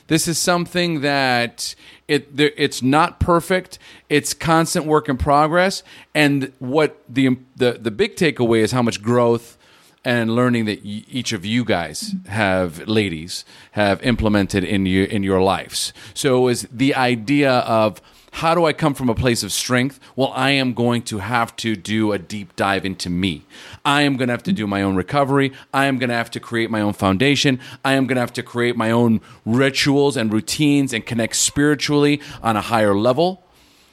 This 0.07 0.29
is 0.29 0.39
something 0.39 1.01
that 1.01 1.75
it 2.09 2.29
it's 2.37 2.83
not 2.83 3.21
perfect. 3.21 3.79
It's 4.09 4.35
constant 4.35 4.87
work 4.87 5.09
in 5.09 5.17
progress. 5.17 5.83
And 6.15 6.53
what 6.59 7.03
the 7.09 7.39
the 7.57 7.73
the 7.73 7.91
big 7.91 8.17
takeaway 8.17 8.61
is 8.61 8.73
how 8.73 8.83
much 8.83 9.03
growth 9.03 9.57
and 10.05 10.35
learning 10.35 10.65
that 10.65 10.81
each 10.85 11.33
of 11.33 11.45
you 11.45 11.65
guys 11.65 12.15
have, 12.27 12.89
ladies, 12.89 13.45
have 13.73 14.03
implemented 14.03 14.65
in 14.65 14.85
you 14.85 15.05
in 15.05 15.23
your 15.23 15.41
lives. 15.41 15.93
So 16.13 16.41
was 16.43 16.63
the 16.73 16.95
idea 16.95 17.53
of 17.61 18.03
How 18.37 18.55
do 18.55 18.64
I 18.64 18.72
come 18.72 18.95
from 18.95 19.09
a 19.09 19.14
place 19.14 19.43
of 19.43 19.53
strength? 19.53 20.01
Well, 20.16 20.33
I 20.35 20.51
am 20.51 20.72
going 20.72 21.03
to 21.03 21.18
have 21.18 21.55
to 21.57 21.76
do 21.76 22.12
a 22.12 22.18
deep 22.18 22.57
dive 22.57 22.85
into 22.85 23.09
me. 23.09 23.45
I 23.85 24.03
am 24.03 24.16
going 24.16 24.28
to 24.28 24.33
have 24.33 24.43
to 24.45 24.53
do 24.53 24.66
my 24.66 24.83
own 24.83 24.97
recovery. 24.97 25.53
I 25.72 25.85
am 25.85 25.99
going 25.99 26.09
to 26.09 26.16
have 26.16 26.30
to 26.33 26.41
create 26.41 26.70
my 26.70 26.80
own 26.80 26.95
foundation. 26.95 27.61
I 27.85 27.93
am 27.93 28.07
going 28.07 28.16
to 28.16 28.20
have 28.20 28.33
to 28.33 28.43
create 28.43 28.74
my 28.74 28.91
own 28.91 29.20
rituals 29.45 30.16
and 30.16 30.33
routines 30.33 30.93
and 30.93 31.05
connect 31.07 31.37
spiritually 31.37 32.20
on 32.43 32.57
a 32.57 32.62
higher 32.62 32.97
level 32.97 33.45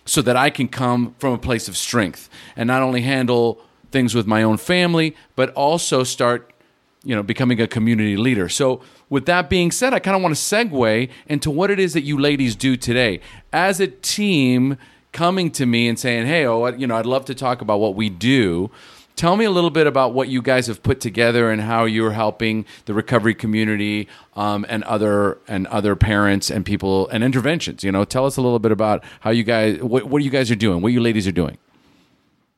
so 0.05 0.21
that 0.23 0.35
I 0.35 0.49
can 0.49 0.67
come 0.67 1.15
from 1.19 1.33
a 1.33 1.37
place 1.37 1.67
of 1.67 1.77
strength 1.77 2.29
and 2.55 2.65
not 2.65 2.81
only 2.81 3.01
handle 3.01 3.61
things 3.91 4.15
with 4.15 4.25
my 4.25 4.41
own 4.41 4.57
family, 4.57 5.15
but 5.35 5.53
also 5.53 6.03
start, 6.03 6.51
you 7.03 7.15
know, 7.15 7.23
becoming 7.23 7.61
a 7.61 7.67
community 7.67 8.17
leader. 8.17 8.49
So, 8.49 8.81
with 9.09 9.25
that 9.25 9.49
being 9.49 9.71
said, 9.71 9.93
I 9.93 9.99
kind 9.99 10.15
of 10.15 10.21
want 10.21 10.35
to 10.35 10.41
segue 10.41 11.09
into 11.27 11.49
what 11.49 11.71
it 11.71 11.79
is 11.79 11.93
that 11.93 12.01
you 12.01 12.19
ladies 12.19 12.55
do 12.55 12.75
today 12.75 13.21
as 13.53 13.79
a 13.79 13.87
team 13.87 14.77
coming 15.11 15.49
to 15.51 15.65
me 15.65 15.87
and 15.87 15.97
saying, 15.97 16.27
"Hey, 16.27 16.45
oh, 16.45 16.67
you 16.67 16.87
know, 16.87 16.95
I'd 16.95 17.05
love 17.05 17.25
to 17.25 17.35
talk 17.35 17.61
about 17.61 17.79
what 17.79 17.95
we 17.95 18.09
do." 18.09 18.69
Tell 19.15 19.35
me 19.35 19.43
a 19.43 19.51
little 19.51 19.69
bit 19.69 19.85
about 19.85 20.13
what 20.13 20.29
you 20.29 20.41
guys 20.41 20.67
have 20.67 20.81
put 20.81 21.01
together 21.01 21.51
and 21.51 21.61
how 21.61 21.83
you're 21.83 22.11
helping 22.11 22.65
the 22.85 22.93
recovery 22.93 23.35
community 23.35 24.07
um, 24.37 24.65
and 24.69 24.81
other 24.85 25.39
and 25.47 25.67
other 25.67 25.95
parents 25.97 26.49
and 26.49 26.65
people 26.65 27.09
and 27.09 27.21
interventions. 27.23 27.83
You 27.83 27.91
know, 27.91 28.05
tell 28.05 28.25
us 28.25 28.37
a 28.37 28.41
little 28.41 28.59
bit 28.59 28.71
about 28.71 29.03
how 29.21 29.31
you 29.31 29.43
guys 29.43 29.81
what, 29.81 30.05
what 30.05 30.23
you 30.23 30.29
guys 30.29 30.49
are 30.51 30.55
doing, 30.55 30.81
what 30.81 30.93
you 30.93 31.01
ladies 31.01 31.27
are 31.27 31.33
doing. 31.33 31.57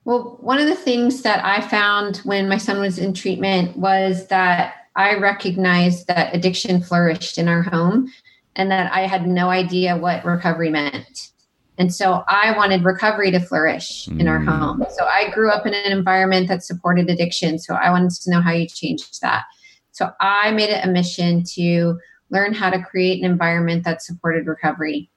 Well, 0.04 0.38
one 0.42 0.60
of 0.60 0.68
the 0.68 0.76
things 0.76 1.22
that 1.22 1.44
I 1.46 1.62
found 1.62 2.18
when 2.18 2.50
my 2.50 2.58
son 2.58 2.80
was 2.80 2.98
in 2.98 3.14
treatment 3.14 3.78
was 3.78 4.28
that 4.28 4.76
I 4.96 5.16
recognized 5.16 6.08
that 6.08 6.36
addiction 6.36 6.82
flourished 6.82 7.38
in 7.38 7.48
our 7.48 7.62
home 7.62 8.12
and 8.56 8.72
that 8.72 8.92
I 8.92 9.08
had 9.08 9.28
no 9.28 9.50
idea 9.50 9.96
what 9.96 10.26
recovery 10.26 10.70
meant. 10.70 11.30
And 11.78 11.94
so 11.94 12.24
I 12.28 12.56
wanted 12.58 12.84
recovery 12.84 13.32
to 13.32 13.40
flourish 13.40 14.08
in 14.08 14.28
our 14.28 14.40
mm. 14.40 14.48
home. 14.48 14.86
So 14.90 15.06
I 15.06 15.32
grew 15.32 15.50
up 15.50 15.66
in 15.66 15.74
an 15.74 15.92
environment 15.92 16.48
that 16.50 16.64
supported 16.64 17.10
addiction. 17.10 17.58
So 17.58 17.76
I 17.76 17.90
wanted 17.90 18.12
to 18.12 18.30
know 18.30 18.42
how 18.42 18.52
you 18.52 18.68
change 18.68 19.20
that. 19.22 19.46
So 19.92 20.12
I 20.20 20.52
made 20.52 20.70
it 20.70 20.86
a 20.86 20.90
mission 20.90 21.44
to 21.56 21.98
learn 22.30 22.54
how 22.54 22.70
to 22.70 22.84
create 22.84 23.24
an 23.24 23.30
environment 23.30 23.84
that 23.86 24.02
supported 24.02 24.48
recovery. 24.48 25.10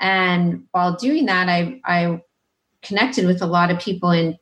And 0.00 0.64
while 0.72 0.96
doing 0.96 1.26
that, 1.26 1.48
I, 1.48 1.80
I 1.84 2.20
connected 2.82 3.26
with 3.26 3.42
a 3.42 3.46
lot 3.46 3.70
of 3.70 3.78
people 3.78 4.10
in 4.10 4.36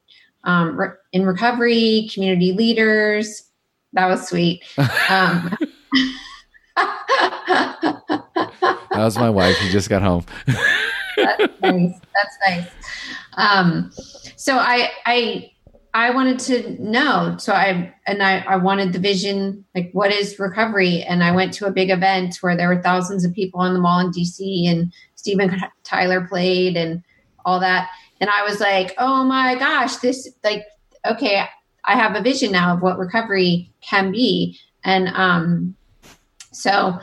um, 0.45 0.79
re- 0.79 0.97
in 1.13 1.27
recovery, 1.27 2.09
community 2.13 2.53
leaders, 2.53 3.51
that 3.93 4.07
was 4.07 4.29
sweet. 4.29 4.63
Um, 5.11 5.57
that 8.91 9.05
was 9.05 9.19
my 9.19 9.29
wife. 9.29 9.57
She 9.57 9.71
just 9.71 9.89
got 9.89 10.03
home. 10.03 10.25
that's 11.17 11.61
nice. 11.61 12.01
That's 12.15 12.39
nice. 12.49 12.69
Um, 13.35 13.91
so 14.37 14.57
I, 14.57 14.91
I, 15.05 15.51
I 15.93 16.11
wanted 16.11 16.39
to 16.41 16.83
know. 16.83 17.37
So 17.39 17.53
I, 17.53 17.93
and 18.07 18.23
I, 18.23 18.39
I 18.41 18.57
wanted 18.57 18.93
the 18.93 18.99
vision, 19.01 19.65
like 19.75 19.91
what 19.93 20.13
is 20.13 20.39
recovery? 20.39 21.03
And 21.03 21.25
I 21.25 21.35
went 21.35 21.53
to 21.55 21.67
a 21.67 21.73
big 21.73 21.91
event 21.91 22.37
where 22.41 22.57
there 22.57 22.69
were 22.69 22.83
thousands 22.83 23.25
of 23.25 23.35
people 23.35 23.61
on 23.61 23.75
the 23.75 23.81
mall 23.81 23.99
in 23.99 24.13
DC 24.13 24.67
and 24.69 24.93
Steven 25.17 25.61
Tyler 25.83 26.27
played 26.27 26.77
and 26.77 27.03
all 27.45 27.59
that. 27.61 27.91
And 28.21 28.29
I 28.31 28.45
was 28.45 28.61
like, 28.61 28.95
oh 28.99 29.25
my 29.25 29.57
gosh, 29.57 29.97
this 29.97 30.29
like, 30.45 30.65
okay, 31.07 31.45
I 31.85 31.97
have 31.97 32.15
a 32.15 32.23
vision 32.23 32.53
now 32.53 32.75
of 32.75 32.83
what 32.83 32.99
recovery 32.99 33.73
can 33.81 34.13
be. 34.13 34.59
And 34.85 35.09
um, 35.09 35.75
so 36.53 36.99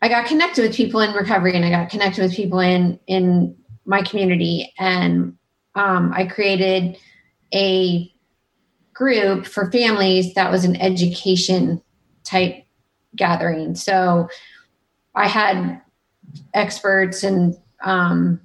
I 0.00 0.08
got 0.08 0.26
connected 0.26 0.62
with 0.62 0.76
people 0.76 1.00
in 1.00 1.14
recovery 1.14 1.54
and 1.54 1.64
I 1.64 1.70
got 1.70 1.90
connected 1.90 2.22
with 2.22 2.34
people 2.34 2.60
in 2.60 2.98
in 3.06 3.56
my 3.84 4.02
community. 4.02 4.72
And 4.78 5.36
um, 5.74 6.12
I 6.14 6.26
created 6.26 6.96
a 7.52 8.10
group 8.94 9.44
for 9.46 9.70
families 9.70 10.34
that 10.34 10.50
was 10.50 10.64
an 10.64 10.76
education 10.76 11.82
type 12.22 12.64
gathering. 13.16 13.74
So 13.74 14.28
I 15.14 15.28
had 15.28 15.80
experts 16.54 17.22
and 17.22 17.56
um, 17.82 18.40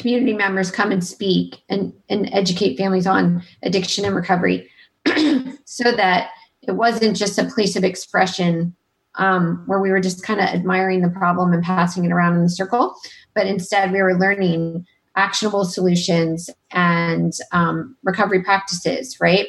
community 0.00 0.32
members 0.32 0.70
come 0.70 0.90
and 0.90 1.04
speak 1.04 1.58
and, 1.68 1.92
and 2.08 2.32
educate 2.32 2.76
families 2.76 3.06
on 3.06 3.42
addiction 3.62 4.04
and 4.04 4.16
recovery 4.16 4.68
so 5.64 5.92
that 5.92 6.30
it 6.62 6.72
wasn't 6.72 7.16
just 7.16 7.38
a 7.38 7.44
place 7.44 7.76
of 7.76 7.84
expression 7.84 8.74
um, 9.16 9.62
where 9.66 9.80
we 9.80 9.90
were 9.90 10.00
just 10.00 10.22
kind 10.22 10.40
of 10.40 10.46
admiring 10.46 11.02
the 11.02 11.10
problem 11.10 11.52
and 11.52 11.62
passing 11.62 12.04
it 12.04 12.12
around 12.12 12.36
in 12.36 12.42
the 12.42 12.48
circle, 12.48 12.94
but 13.34 13.46
instead 13.46 13.92
we 13.92 14.00
were 14.00 14.18
learning 14.18 14.86
actionable 15.16 15.64
solutions 15.64 16.48
and 16.70 17.34
um, 17.52 17.96
recovery 18.02 18.42
practices, 18.42 19.20
right? 19.20 19.48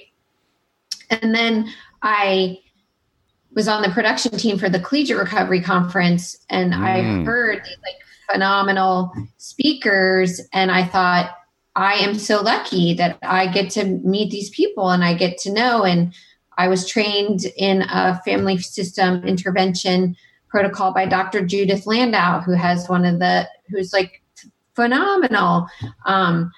And 1.10 1.34
then 1.34 1.72
I 2.02 2.58
was 3.54 3.68
on 3.68 3.82
the 3.82 3.90
production 3.90 4.32
team 4.38 4.58
for 4.58 4.70
the 4.70 4.80
Collegiate 4.80 5.18
Recovery 5.18 5.62
Conference, 5.62 6.38
and 6.50 6.74
mm. 6.74 6.80
I 6.80 7.24
heard 7.24 7.64
these 7.64 7.78
like 7.84 7.96
phenomenal 8.32 9.12
speakers. 9.38 10.42
And 10.54 10.72
I 10.72 10.86
thought, 10.86 11.32
I 11.76 11.94
am 11.96 12.16
so 12.16 12.42
lucky 12.42 12.94
that 12.96 13.18
I 13.22 13.48
get 13.48 13.70
to 13.72 13.86
meet 13.86 14.32
these 14.32 14.50
people 14.50 14.90
and 14.90 15.04
I 15.04 15.14
get 15.14 15.38
to 15.40 15.54
know. 15.54 15.84
And 15.84 16.14
I 16.58 16.68
was 16.68 16.88
trained 16.88 17.46
in 17.58 17.84
a 17.84 18.22
family 18.26 18.58
system 18.58 19.24
intervention 19.24 20.16
protocol 20.50 20.94
by 20.94 21.06
Dr. 21.06 21.46
Judith 21.46 21.88
Landau, 21.88 22.42
who 22.42 22.52
has 22.52 22.90
one 22.90 23.06
of 23.06 23.20
the, 23.20 23.48
who's 23.70 23.94
like 23.94 24.22
phenomenal 24.76 25.68
um, 26.06 26.52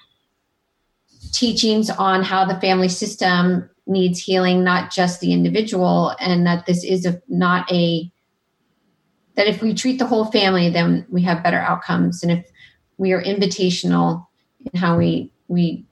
teachings 1.32 1.90
on 1.90 2.22
how 2.22 2.44
the 2.44 2.60
family 2.60 2.88
system 2.88 3.70
needs 3.86 4.18
healing, 4.18 4.64
not 4.64 4.90
just 4.90 5.20
the 5.20 5.32
individual, 5.32 6.14
and 6.18 6.46
that 6.46 6.66
this 6.66 6.82
is 6.82 7.06
a, 7.06 7.20
not 7.28 7.70
a 7.70 8.10
that 9.36 9.46
if 9.46 9.62
we 9.62 9.74
treat 9.74 9.98
the 9.98 10.06
whole 10.06 10.26
family, 10.26 10.70
then 10.70 11.06
we 11.10 11.22
have 11.22 11.42
better 11.42 11.58
outcomes. 11.58 12.22
And 12.22 12.32
if 12.32 12.50
we 12.98 13.12
are 13.12 13.22
invitational 13.22 14.26
in 14.72 14.78
how 14.78 14.96
we 14.96 15.30
we 15.48 15.84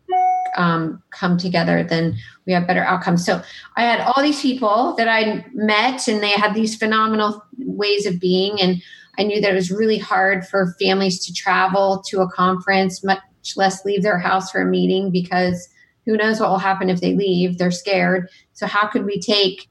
um, 0.57 1.03
come 1.11 1.39
together, 1.39 1.83
then 1.83 2.17
we 2.47 2.53
have 2.53 2.67
better 2.67 2.85
outcomes. 2.85 3.25
So 3.25 3.43
I 3.77 3.83
had 3.83 4.01
all 4.01 4.23
these 4.23 4.41
people 4.41 4.95
that 4.97 5.09
I 5.09 5.45
met, 5.53 6.09
and 6.09 6.23
they 6.23 6.31
had 6.31 6.55
these 6.55 6.77
phenomenal 6.77 7.43
ways 7.59 8.07
of 8.07 8.21
being. 8.21 8.61
And 8.61 8.83
I 9.19 9.25
knew 9.25 9.41
that 9.41 9.51
it 9.51 9.55
was 9.55 9.71
really 9.71 9.99
hard 9.99 10.47
for 10.47 10.75
families 10.81 11.25
to 11.27 11.33
travel 11.33 12.03
to 12.09 12.21
a 12.21 12.31
conference, 12.31 13.03
much 13.03 13.21
less 13.57 13.85
leave 13.85 14.03
their 14.03 14.19
house 14.19 14.51
for 14.51 14.61
a 14.61 14.67
meeting, 14.67 15.11
because 15.11 15.69
who 16.05 16.17
knows 16.17 16.41
what 16.41 16.51
will 16.51 16.59
happen 16.59 16.91
if 16.91 17.01
they 17.01 17.15
leave? 17.15 17.59
They're 17.59 17.71
scared. 17.71 18.29
So 18.53 18.67
how 18.67 18.89
could 18.89 19.05
we 19.05 19.21
take 19.21 19.69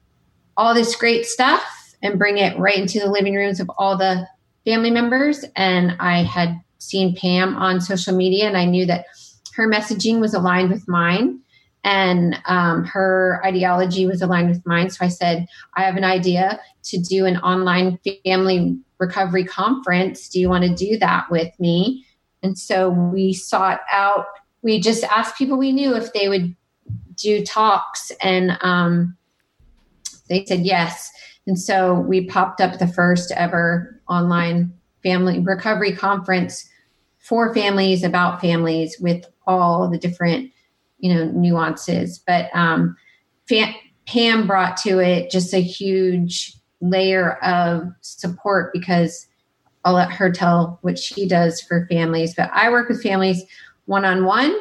all 0.56 0.74
this 0.74 0.96
great 0.96 1.26
stuff 1.26 1.81
and 2.02 2.18
bring 2.18 2.38
it 2.38 2.58
right 2.58 2.78
into 2.78 2.98
the 2.98 3.10
living 3.10 3.34
rooms 3.34 3.60
of 3.60 3.70
all 3.78 3.96
the 3.96 4.26
family 4.64 4.90
members. 4.90 5.44
And 5.56 5.96
I 6.00 6.22
had 6.22 6.60
seen 6.78 7.16
Pam 7.16 7.56
on 7.56 7.80
social 7.80 8.14
media, 8.14 8.46
and 8.46 8.56
I 8.56 8.64
knew 8.64 8.86
that 8.86 9.06
her 9.54 9.68
messaging 9.68 10.20
was 10.20 10.34
aligned 10.34 10.70
with 10.70 10.88
mine 10.88 11.40
and 11.84 12.38
um, 12.46 12.84
her 12.84 13.40
ideology 13.44 14.06
was 14.06 14.22
aligned 14.22 14.48
with 14.48 14.64
mine. 14.66 14.90
So 14.90 15.04
I 15.04 15.08
said, 15.08 15.46
I 15.74 15.82
have 15.82 15.96
an 15.96 16.04
idea 16.04 16.60
to 16.84 16.98
do 16.98 17.26
an 17.26 17.38
online 17.38 17.98
family 18.24 18.78
recovery 18.98 19.44
conference. 19.44 20.28
Do 20.28 20.38
you 20.38 20.48
want 20.48 20.64
to 20.64 20.74
do 20.74 20.96
that 20.98 21.30
with 21.30 21.58
me? 21.58 22.06
And 22.42 22.56
so 22.56 22.90
we 22.90 23.32
sought 23.32 23.80
out, 23.90 24.26
we 24.62 24.80
just 24.80 25.02
asked 25.04 25.36
people 25.36 25.58
we 25.58 25.72
knew 25.72 25.94
if 25.94 26.12
they 26.12 26.28
would 26.28 26.54
do 27.16 27.44
talks, 27.44 28.10
and 28.20 28.56
um, 28.62 29.16
they 30.28 30.44
said 30.44 30.60
yes. 30.60 31.10
And 31.46 31.58
so 31.58 31.94
we 31.94 32.26
popped 32.26 32.60
up 32.60 32.78
the 32.78 32.86
first 32.86 33.32
ever 33.32 34.00
online 34.08 34.72
family 35.02 35.40
recovery 35.40 35.92
conference 35.92 36.68
for 37.18 37.54
families 37.54 38.02
about 38.04 38.40
families 38.40 38.96
with 39.00 39.24
all 39.46 39.88
the 39.88 39.98
different, 39.98 40.50
you 40.98 41.12
know, 41.12 41.24
nuances. 41.26 42.18
But 42.18 42.48
um, 42.54 42.96
Pam 44.06 44.46
brought 44.46 44.76
to 44.78 44.98
it 44.98 45.30
just 45.30 45.52
a 45.54 45.60
huge 45.60 46.56
layer 46.80 47.34
of 47.44 47.88
support 48.00 48.72
because 48.72 49.26
I'll 49.84 49.94
let 49.94 50.12
her 50.12 50.30
tell 50.30 50.78
what 50.82 50.98
she 50.98 51.26
does 51.26 51.60
for 51.60 51.86
families. 51.90 52.34
But 52.34 52.50
I 52.52 52.70
work 52.70 52.88
with 52.88 53.02
families 53.02 53.42
one 53.86 54.04
on 54.04 54.24
one. 54.24 54.56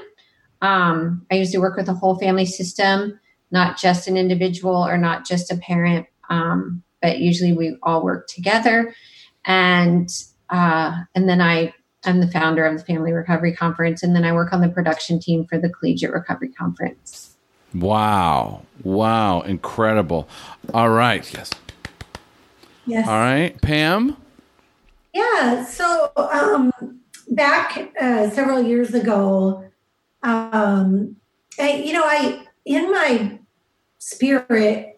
I 0.62 1.18
usually 1.32 1.60
work 1.60 1.78
with 1.78 1.90
a 1.90 1.94
whole 1.94 2.18
family 2.18 2.46
system, 2.46 3.20
not 3.52 3.78
just 3.78 4.08
an 4.08 4.18
individual 4.18 4.76
or 4.76 4.98
not 4.98 5.26
just 5.26 5.52
a 5.52 5.58
parent, 5.58 6.06
um, 6.32 6.82
but 7.02 7.20
usually 7.20 7.54
we 7.54 7.78
all 7.84 8.04
work 8.04 8.28
together. 8.28 8.96
And 9.46 10.10
uh, 10.50 11.04
and 11.14 11.30
then 11.30 11.42
I 11.42 11.74
I'm 12.04 12.20
the 12.20 12.28
founder 12.28 12.66
of 12.66 12.78
the 12.78 12.84
Family 12.84 13.12
Recovery 13.12 13.56
Conference, 13.56 14.02
and 14.02 14.16
then 14.16 14.24
I 14.24 14.34
work 14.34 14.54
on 14.54 14.62
the 14.62 14.70
production 14.70 15.20
team 15.20 15.46
for 15.46 15.60
the 15.60 15.70
Collegiate 15.70 16.12
Recovery 16.12 16.50
Conference. 16.50 17.36
Wow! 17.76 18.64
Wow! 18.84 19.42
Incredible. 19.42 20.28
All 20.74 20.90
right. 20.90 21.32
Yes. 21.34 21.52
Yes. 22.86 23.08
All 23.08 23.14
right, 23.20 23.60
Pam. 23.62 24.18
Yeah. 25.14 25.66
So 25.66 26.12
um, 26.18 26.72
back 27.30 27.94
uh, 28.00 28.30
several 28.30 28.62
years 28.62 28.94
ago, 28.94 29.64
um, 30.24 31.16
I, 31.60 31.74
you 31.86 31.94
know, 31.94 32.04
I 32.04 32.46
in 32.66 32.92
my 32.92 33.40
spirit, 34.00 34.91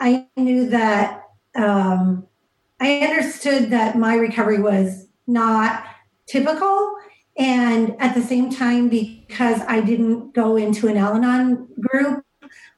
I 0.00 0.28
knew 0.36 0.68
that 0.70 1.24
um, 1.54 2.26
I 2.80 3.00
understood 3.00 3.70
that 3.70 3.96
my 3.98 4.14
recovery 4.14 4.60
was 4.60 5.08
not 5.26 5.84
typical. 6.26 6.94
And 7.36 7.94
at 8.00 8.14
the 8.14 8.22
same 8.22 8.50
time, 8.50 8.88
because 8.88 9.60
I 9.62 9.80
didn't 9.80 10.34
go 10.34 10.56
into 10.56 10.88
an 10.88 10.96
Al 10.96 11.14
Anon 11.14 11.68
group 11.80 12.24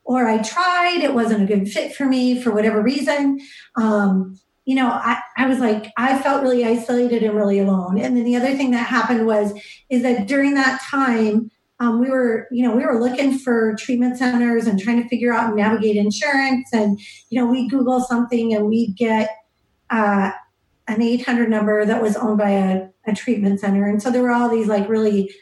or 0.04 0.26
I 0.26 0.38
tried, 0.38 1.00
it 1.02 1.14
wasn't 1.14 1.42
a 1.42 1.46
good 1.46 1.68
fit 1.68 1.94
for 1.94 2.04
me 2.04 2.40
for 2.40 2.50
whatever 2.52 2.82
reason. 2.82 3.40
Um, 3.76 4.38
you 4.64 4.74
know, 4.74 4.88
I, 4.88 5.20
I 5.36 5.46
was 5.46 5.58
like, 5.58 5.90
I 5.96 6.18
felt 6.18 6.42
really 6.42 6.64
isolated 6.64 7.22
and 7.22 7.34
really 7.34 7.58
alone. 7.58 7.98
And 7.98 8.16
then 8.16 8.24
the 8.24 8.36
other 8.36 8.54
thing 8.54 8.70
that 8.72 8.86
happened 8.86 9.26
was, 9.26 9.52
is 9.88 10.02
that 10.02 10.26
during 10.26 10.54
that 10.54 10.80
time, 10.82 11.50
um, 11.80 11.98
we 11.98 12.10
were, 12.10 12.46
you 12.50 12.62
know, 12.62 12.76
we 12.76 12.84
were 12.84 13.00
looking 13.00 13.38
for 13.38 13.74
treatment 13.76 14.18
centers 14.18 14.66
and 14.66 14.78
trying 14.78 15.02
to 15.02 15.08
figure 15.08 15.32
out 15.32 15.46
and 15.46 15.56
navigate 15.56 15.96
insurance. 15.96 16.68
And, 16.72 17.00
you 17.30 17.40
know, 17.40 17.50
we 17.50 17.68
Google 17.68 18.02
something 18.02 18.54
and 18.54 18.66
we 18.66 18.92
get 18.92 19.30
uh, 19.88 20.30
an 20.88 21.02
800 21.02 21.48
number 21.48 21.86
that 21.86 22.02
was 22.02 22.16
owned 22.16 22.36
by 22.36 22.50
a, 22.50 22.88
a 23.06 23.14
treatment 23.14 23.60
center. 23.60 23.88
And 23.88 24.02
so 24.02 24.10
there 24.10 24.22
were 24.22 24.30
all 24.30 24.50
these 24.50 24.68
like 24.68 24.88
really 24.90 25.32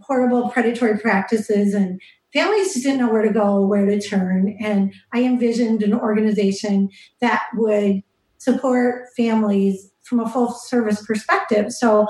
horrible 0.00 0.50
predatory 0.50 0.98
practices 0.98 1.72
and 1.72 2.00
families 2.34 2.74
just 2.74 2.84
didn't 2.84 3.00
know 3.00 3.10
where 3.10 3.22
to 3.22 3.32
go, 3.32 3.64
where 3.66 3.86
to 3.86 3.98
turn. 3.98 4.56
And 4.60 4.92
I 5.14 5.22
envisioned 5.22 5.82
an 5.82 5.94
organization 5.94 6.90
that 7.22 7.44
would 7.54 8.02
support 8.36 9.06
families 9.16 9.90
from 10.02 10.20
a 10.20 10.28
full 10.28 10.52
service 10.52 11.04
perspective. 11.04 11.72
So 11.72 12.06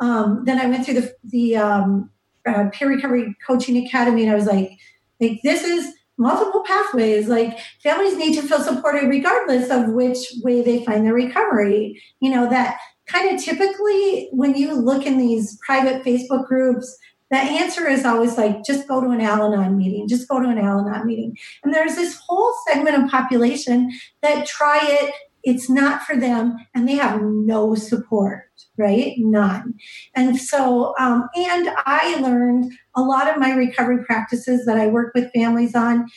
um, 0.00 0.42
then 0.44 0.58
I 0.58 0.66
went 0.66 0.84
through 0.84 1.00
the, 1.00 1.14
the 1.24 1.56
um, 1.56 2.10
uh, 2.46 2.68
peer 2.72 2.88
recovery 2.88 3.36
coaching 3.46 3.86
academy, 3.86 4.22
and 4.22 4.32
I 4.32 4.34
was 4.34 4.46
like, 4.46 4.78
like 5.20 5.40
this 5.42 5.62
is 5.64 5.94
multiple 6.18 6.62
pathways. 6.66 7.28
Like 7.28 7.58
families 7.82 8.16
need 8.16 8.34
to 8.34 8.46
feel 8.46 8.60
supported 8.60 9.08
regardless 9.08 9.70
of 9.70 9.92
which 9.92 10.18
way 10.42 10.62
they 10.62 10.84
find 10.84 11.04
their 11.04 11.14
recovery. 11.14 12.02
You 12.20 12.30
know 12.30 12.48
that 12.50 12.78
kind 13.06 13.34
of 13.34 13.42
typically 13.42 14.28
when 14.32 14.54
you 14.54 14.74
look 14.74 15.06
in 15.06 15.18
these 15.18 15.58
private 15.64 16.04
Facebook 16.04 16.46
groups. 16.46 16.96
The 17.30 17.38
answer 17.38 17.88
is 17.88 18.04
always 18.04 18.36
like, 18.36 18.62
just 18.62 18.86
go 18.86 19.00
to 19.00 19.08
an 19.08 19.22
Al 19.22 19.50
Anon 19.50 19.78
meeting, 19.78 20.06
just 20.06 20.28
go 20.28 20.38
to 20.38 20.50
an 20.50 20.58
Al 20.58 20.80
Anon 20.80 21.06
meeting. 21.06 21.38
And 21.64 21.72
there's 21.72 21.94
this 21.94 22.14
whole 22.14 22.52
segment 22.68 23.02
of 23.02 23.10
population 23.10 23.90
that 24.20 24.46
try 24.46 24.80
it, 24.82 25.14
it's 25.44 25.68
not 25.68 26.02
for 26.02 26.16
them 26.16 26.56
and 26.74 26.88
they 26.88 26.94
have 26.94 27.20
no 27.22 27.74
support 27.74 28.44
right? 28.78 29.14
None. 29.18 29.74
And 30.14 30.38
so 30.38 30.94
um, 30.98 31.28
and 31.34 31.68
i 31.86 32.16
learned 32.20 32.72
a 32.96 33.02
lot 33.02 33.28
of 33.28 33.38
my 33.38 33.52
recovery 33.52 34.04
practices 34.04 34.64
that 34.66 34.76
i 34.76 34.86
work 34.86 35.12
with 35.14 35.32
families 35.32 35.74
on 35.74 36.08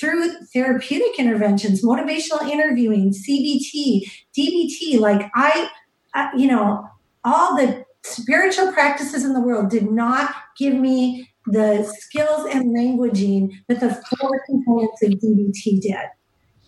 through 0.00 0.32
therapeutic 0.52 1.18
interventions 1.18 1.84
motivational 1.84 2.42
interviewing 2.50 3.12
cbt 3.12 4.02
dbt 4.36 4.98
like 4.98 5.30
i 5.34 5.68
uh, 6.14 6.28
you 6.36 6.46
know 6.46 6.84
all 7.24 7.56
the 7.56 7.84
spiritual 8.02 8.72
practices 8.72 9.24
in 9.24 9.32
the 9.32 9.40
world 9.40 9.70
did 9.70 9.90
not 9.90 10.34
give 10.58 10.74
me 10.74 11.30
the 11.46 11.84
skills 11.84 12.46
and 12.52 12.76
languaging 12.76 13.50
that 13.68 13.80
the 13.80 13.94
four 14.18 14.42
components 14.46 15.02
of 15.02 15.10
dbt 15.10 15.80
did 15.80 16.06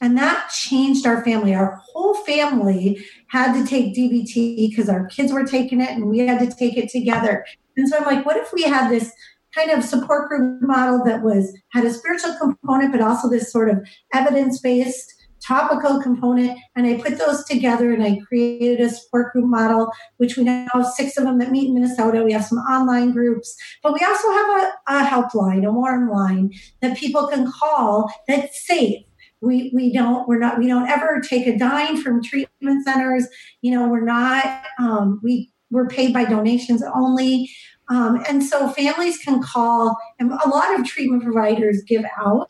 and 0.06 0.16
that 0.16 0.50
changed 0.50 1.04
our 1.04 1.24
family. 1.24 1.52
Our 1.52 1.82
whole 1.92 2.14
family 2.14 3.04
had 3.26 3.54
to 3.54 3.66
take 3.66 3.92
DBT 3.92 4.70
because 4.70 4.88
our 4.88 5.06
kids 5.06 5.32
were 5.32 5.44
taking 5.44 5.80
it 5.80 5.90
and 5.90 6.08
we 6.08 6.20
had 6.20 6.38
to 6.38 6.56
take 6.56 6.76
it 6.76 6.90
together. 6.90 7.44
And 7.76 7.88
so 7.88 7.98
I'm 7.98 8.04
like, 8.04 8.24
what 8.24 8.36
if 8.36 8.52
we 8.52 8.62
had 8.62 8.88
this 8.88 9.12
kind 9.52 9.72
of 9.72 9.82
support 9.82 10.28
group 10.28 10.62
model 10.62 11.02
that 11.06 11.24
was 11.24 11.52
had 11.72 11.84
a 11.84 11.92
spiritual 11.92 12.36
component, 12.40 12.92
but 12.92 13.00
also 13.00 13.28
this 13.28 13.50
sort 13.50 13.68
of 13.68 13.84
evidence-based 14.14 15.12
topical 15.44 16.00
component. 16.00 16.56
And 16.76 16.86
I 16.86 17.02
put 17.02 17.18
those 17.18 17.44
together 17.44 17.92
and 17.92 18.04
I 18.04 18.20
created 18.28 18.80
a 18.80 18.90
support 18.90 19.32
group 19.32 19.46
model, 19.46 19.90
which 20.18 20.36
we 20.36 20.44
now 20.44 20.68
have 20.72 20.86
six 20.86 21.18
of 21.18 21.24
them 21.24 21.40
that 21.40 21.50
meet 21.50 21.66
in 21.66 21.74
Minnesota. 21.74 22.22
We 22.22 22.32
have 22.32 22.44
some 22.44 22.58
online 22.58 23.10
groups, 23.10 23.56
but 23.82 23.92
we 23.92 24.06
also 24.06 24.30
have 24.30 24.62
a, 24.62 24.72
a 24.86 25.04
helpline, 25.04 25.66
a 25.66 25.72
warm 25.72 26.08
line 26.08 26.52
that 26.80 26.96
people 26.96 27.26
can 27.26 27.50
call 27.50 28.08
that's 28.28 28.64
safe 28.64 29.02
we 29.40 29.70
we 29.74 29.92
don't 29.92 30.26
we're 30.28 30.38
not 30.38 30.58
we 30.58 30.66
don't 30.66 30.88
ever 30.88 31.20
take 31.20 31.46
a 31.46 31.58
dime 31.58 32.00
from 32.00 32.22
treatment 32.22 32.84
centers. 32.84 33.26
You 33.62 33.72
know 33.72 33.88
we're 33.88 34.04
not 34.04 34.62
um, 34.78 35.20
we 35.22 35.50
we're 35.70 35.88
paid 35.88 36.12
by 36.12 36.24
donations 36.24 36.82
only. 36.94 37.50
Um, 37.88 38.22
and 38.28 38.42
so 38.42 38.68
families 38.70 39.18
can 39.18 39.42
call 39.42 39.96
and 40.18 40.32
a 40.32 40.48
lot 40.48 40.78
of 40.78 40.86
treatment 40.86 41.22
providers 41.22 41.82
give 41.86 42.04
out 42.18 42.48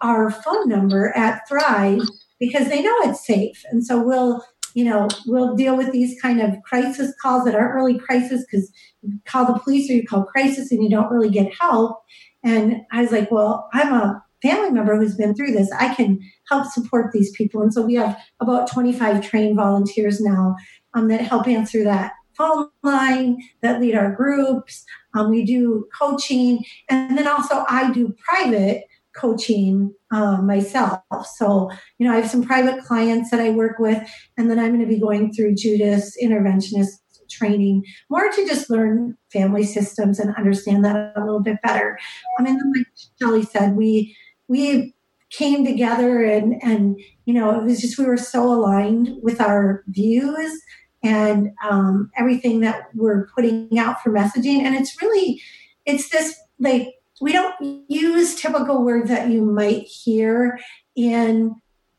our 0.00 0.30
phone 0.30 0.68
number 0.68 1.16
at 1.16 1.48
thrive 1.48 2.00
because 2.40 2.68
they 2.68 2.82
know 2.82 2.94
it's 3.02 3.24
safe. 3.24 3.64
And 3.70 3.84
so 3.84 4.02
we'll 4.02 4.44
you 4.74 4.84
know 4.84 5.08
we'll 5.26 5.54
deal 5.54 5.76
with 5.76 5.92
these 5.92 6.20
kind 6.20 6.40
of 6.40 6.60
crisis 6.64 7.14
calls 7.22 7.44
that 7.44 7.54
aren't 7.54 7.74
really 7.74 7.98
crisis 7.98 8.44
because 8.44 8.72
you 9.02 9.18
call 9.24 9.46
the 9.46 9.58
police 9.60 9.88
or 9.88 9.94
you 9.94 10.04
call 10.04 10.24
crisis 10.24 10.72
and 10.72 10.82
you 10.82 10.90
don't 10.90 11.10
really 11.12 11.30
get 11.30 11.52
help. 11.60 12.02
And 12.42 12.82
i 12.90 13.00
was 13.00 13.12
like 13.12 13.30
well 13.30 13.68
i'm 13.72 13.92
a 13.92 14.23
family 14.44 14.70
member 14.70 14.96
who's 14.96 15.16
been 15.16 15.34
through 15.34 15.52
this, 15.52 15.70
I 15.72 15.94
can 15.94 16.20
help 16.48 16.66
support 16.66 17.12
these 17.12 17.32
people. 17.32 17.62
And 17.62 17.72
so 17.72 17.82
we 17.82 17.94
have 17.94 18.16
about 18.40 18.70
25 18.70 19.26
trained 19.26 19.56
volunteers 19.56 20.20
now 20.20 20.54
um, 20.92 21.08
that 21.08 21.22
help 21.22 21.48
answer 21.48 21.82
that 21.84 22.12
phone 22.36 22.68
line, 22.82 23.38
that 23.62 23.80
lead 23.80 23.94
our 23.94 24.12
groups. 24.12 24.84
Um, 25.14 25.30
we 25.30 25.44
do 25.44 25.86
coaching. 25.98 26.64
And 26.90 27.16
then 27.16 27.26
also, 27.26 27.64
I 27.68 27.90
do 27.92 28.14
private 28.18 28.84
coaching 29.16 29.94
um, 30.10 30.46
myself. 30.46 31.00
So, 31.36 31.70
you 31.98 32.06
know, 32.06 32.12
I 32.12 32.16
have 32.16 32.30
some 32.30 32.42
private 32.42 32.84
clients 32.84 33.30
that 33.30 33.40
I 33.40 33.50
work 33.50 33.78
with, 33.78 34.02
and 34.36 34.50
then 34.50 34.58
I'm 34.58 34.74
going 34.74 34.80
to 34.80 34.86
be 34.86 35.00
going 35.00 35.32
through 35.32 35.54
Judith's 35.54 36.16
interventionist 36.22 36.98
training 37.30 37.84
more 38.10 38.30
to 38.30 38.46
just 38.46 38.70
learn 38.70 39.16
family 39.32 39.64
systems 39.64 40.18
and 40.18 40.34
understand 40.36 40.84
that 40.84 41.12
a 41.16 41.20
little 41.20 41.40
bit 41.40 41.56
better. 41.62 41.98
I 42.38 42.42
mean, 42.42 42.58
like 42.76 42.86
Shelly 43.20 43.42
said, 43.42 43.76
we 43.76 44.16
we 44.54 44.94
came 45.30 45.64
together 45.64 46.22
and 46.22 46.62
and 46.62 47.00
you 47.24 47.34
know 47.34 47.58
it 47.58 47.64
was 47.64 47.80
just 47.80 47.98
we 47.98 48.04
were 48.04 48.16
so 48.16 48.44
aligned 48.44 49.16
with 49.20 49.40
our 49.40 49.82
views 49.88 50.62
and 51.04 51.50
um, 51.68 52.10
everything 52.16 52.60
that 52.60 52.88
we're 52.94 53.28
putting 53.34 53.78
out 53.78 54.02
for 54.02 54.10
messaging. 54.10 54.60
And 54.60 54.74
it's 54.74 55.00
really 55.02 55.40
it's 55.84 56.08
this 56.08 56.34
like 56.58 56.94
we 57.20 57.32
don't 57.32 57.54
use 57.88 58.34
typical 58.34 58.84
words 58.84 59.08
that 59.10 59.28
you 59.28 59.42
might 59.42 59.82
hear 59.82 60.58
in 60.96 61.54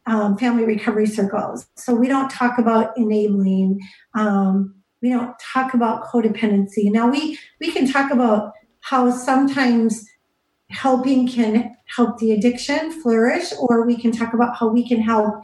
um, 0.07 0.37
family 0.37 0.65
recovery 0.65 1.07
circles. 1.07 1.67
So 1.75 1.93
we 1.93 2.07
don't 2.07 2.29
talk 2.29 2.57
about 2.57 2.97
enabling 2.97 3.79
um, 4.15 4.75
we 5.01 5.09
don't 5.09 5.35
talk 5.53 5.75
about 5.75 6.05
codependency. 6.05 6.91
Now 6.91 7.09
we 7.09 7.37
we 7.59 7.71
can 7.71 7.87
talk 7.87 8.11
about 8.11 8.53
how 8.79 9.11
sometimes 9.11 10.05
helping 10.69 11.27
can 11.27 11.74
help 11.95 12.17
the 12.17 12.31
addiction 12.31 12.91
flourish, 13.01 13.53
or 13.59 13.85
we 13.85 13.97
can 13.97 14.11
talk 14.11 14.33
about 14.33 14.57
how 14.57 14.67
we 14.67 14.87
can 14.87 15.01
help 15.01 15.35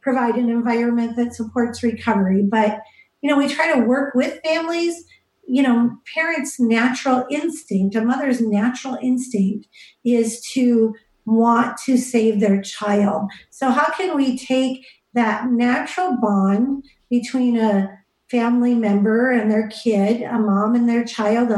provide 0.00 0.36
an 0.36 0.48
environment 0.48 1.16
that 1.16 1.34
supports 1.34 1.82
recovery. 1.82 2.42
But, 2.42 2.80
you 3.20 3.30
know, 3.30 3.36
we 3.36 3.48
try 3.48 3.72
to 3.72 3.80
work 3.80 4.14
with 4.14 4.40
families. 4.44 5.04
You 5.46 5.62
know, 5.62 5.96
parents' 6.14 6.60
natural 6.60 7.26
instinct, 7.30 7.94
a 7.94 8.02
mother's 8.02 8.40
natural 8.40 8.98
instinct 9.02 9.66
is 10.04 10.40
to 10.52 10.94
want 11.24 11.78
to 11.84 11.96
save 11.96 12.40
their 12.40 12.60
child. 12.60 13.30
So, 13.50 13.70
how 13.70 13.90
can 13.92 14.16
we 14.16 14.36
take 14.36 14.86
that 15.14 15.50
natural 15.50 16.16
bond 16.20 16.84
between 17.10 17.58
a 17.58 17.98
family 18.30 18.74
member 18.74 19.30
and 19.30 19.50
their 19.50 19.68
kid, 19.68 20.22
a 20.22 20.38
mom 20.38 20.74
and 20.74 20.88
their 20.88 21.04
child, 21.04 21.50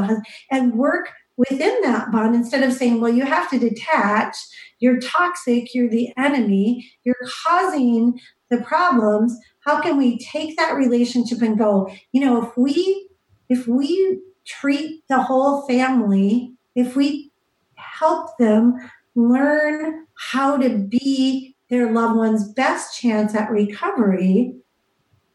and 0.51 0.75
work 0.75 1.11
within 1.49 1.81
that 1.81 2.13
bond 2.13 2.35
instead 2.35 2.63
of 2.63 2.73
saying, 2.73 3.01
well, 3.01 3.13
you 3.13 3.25
have 3.25 3.49
to 3.49 3.59
detach, 3.59 4.37
you're 4.79 5.01
toxic, 5.01 5.75
you're 5.75 5.89
the 5.89 6.13
enemy, 6.19 6.87
you're 7.03 7.17
causing 7.47 8.21
the 8.51 8.59
problems. 8.59 9.39
How 9.61 9.81
can 9.81 9.97
we 9.97 10.19
take 10.19 10.59
that 10.59 10.75
relationship 10.75 11.41
and 11.41 11.57
go, 11.57 11.91
you 12.13 12.21
know, 12.21 12.43
if 12.45 12.57
we 12.59 13.09
if 13.49 13.67
we 13.67 14.21
treat 14.45 15.03
the 15.09 15.23
whole 15.23 15.67
family, 15.67 16.53
if 16.75 16.95
we 16.95 17.33
help 17.75 18.37
them 18.37 18.75
learn 19.15 20.07
how 20.15 20.59
to 20.59 20.77
be 20.77 21.57
their 21.71 21.91
loved 21.91 22.17
one's 22.17 22.53
best 22.53 23.01
chance 23.01 23.35
at 23.35 23.51
recovery, 23.51 24.55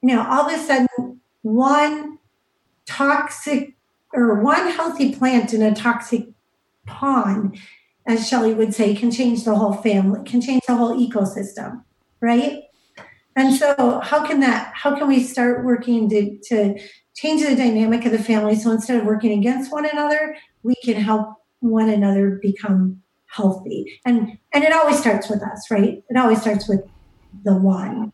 you 0.01 0.15
know, 0.15 0.23
all 0.29 0.47
of 0.47 0.53
a 0.53 0.63
sudden 0.63 1.19
one 1.41 2.19
toxic 2.85 3.74
or 4.15 4.41
one 4.41 4.71
healthy 4.71 5.13
plant 5.13 5.53
in 5.53 5.61
a 5.61 5.75
toxic 5.75 6.27
pond, 6.85 7.59
as 8.07 8.27
Shelly 8.27 8.53
would 8.53 8.73
say, 8.73 8.95
can 8.95 9.11
change 9.11 9.43
the 9.43 9.55
whole 9.55 9.73
family, 9.73 10.21
can 10.25 10.41
change 10.41 10.63
the 10.67 10.75
whole 10.75 10.95
ecosystem, 10.95 11.83
right? 12.21 12.63
And 13.35 13.53
so 13.53 13.99
how 13.99 14.25
can 14.25 14.39
that 14.39 14.71
how 14.73 14.97
can 14.97 15.07
we 15.07 15.21
start 15.21 15.65
working 15.65 16.09
to, 16.09 16.37
to 16.49 16.79
change 17.15 17.43
the 17.43 17.55
dynamic 17.55 18.05
of 18.05 18.11
the 18.11 18.23
family 18.23 18.55
so 18.55 18.71
instead 18.71 18.99
of 18.99 19.05
working 19.05 19.37
against 19.37 19.71
one 19.71 19.85
another, 19.85 20.37
we 20.63 20.75
can 20.83 20.95
help 20.95 21.35
one 21.59 21.89
another 21.89 22.39
become 22.41 23.01
healthy. 23.25 23.99
And 24.05 24.37
and 24.53 24.63
it 24.63 24.71
always 24.71 24.99
starts 24.99 25.29
with 25.29 25.41
us, 25.41 25.69
right? 25.69 26.01
It 26.09 26.17
always 26.17 26.39
starts 26.39 26.69
with 26.69 26.81
the 27.43 27.55
one. 27.55 28.13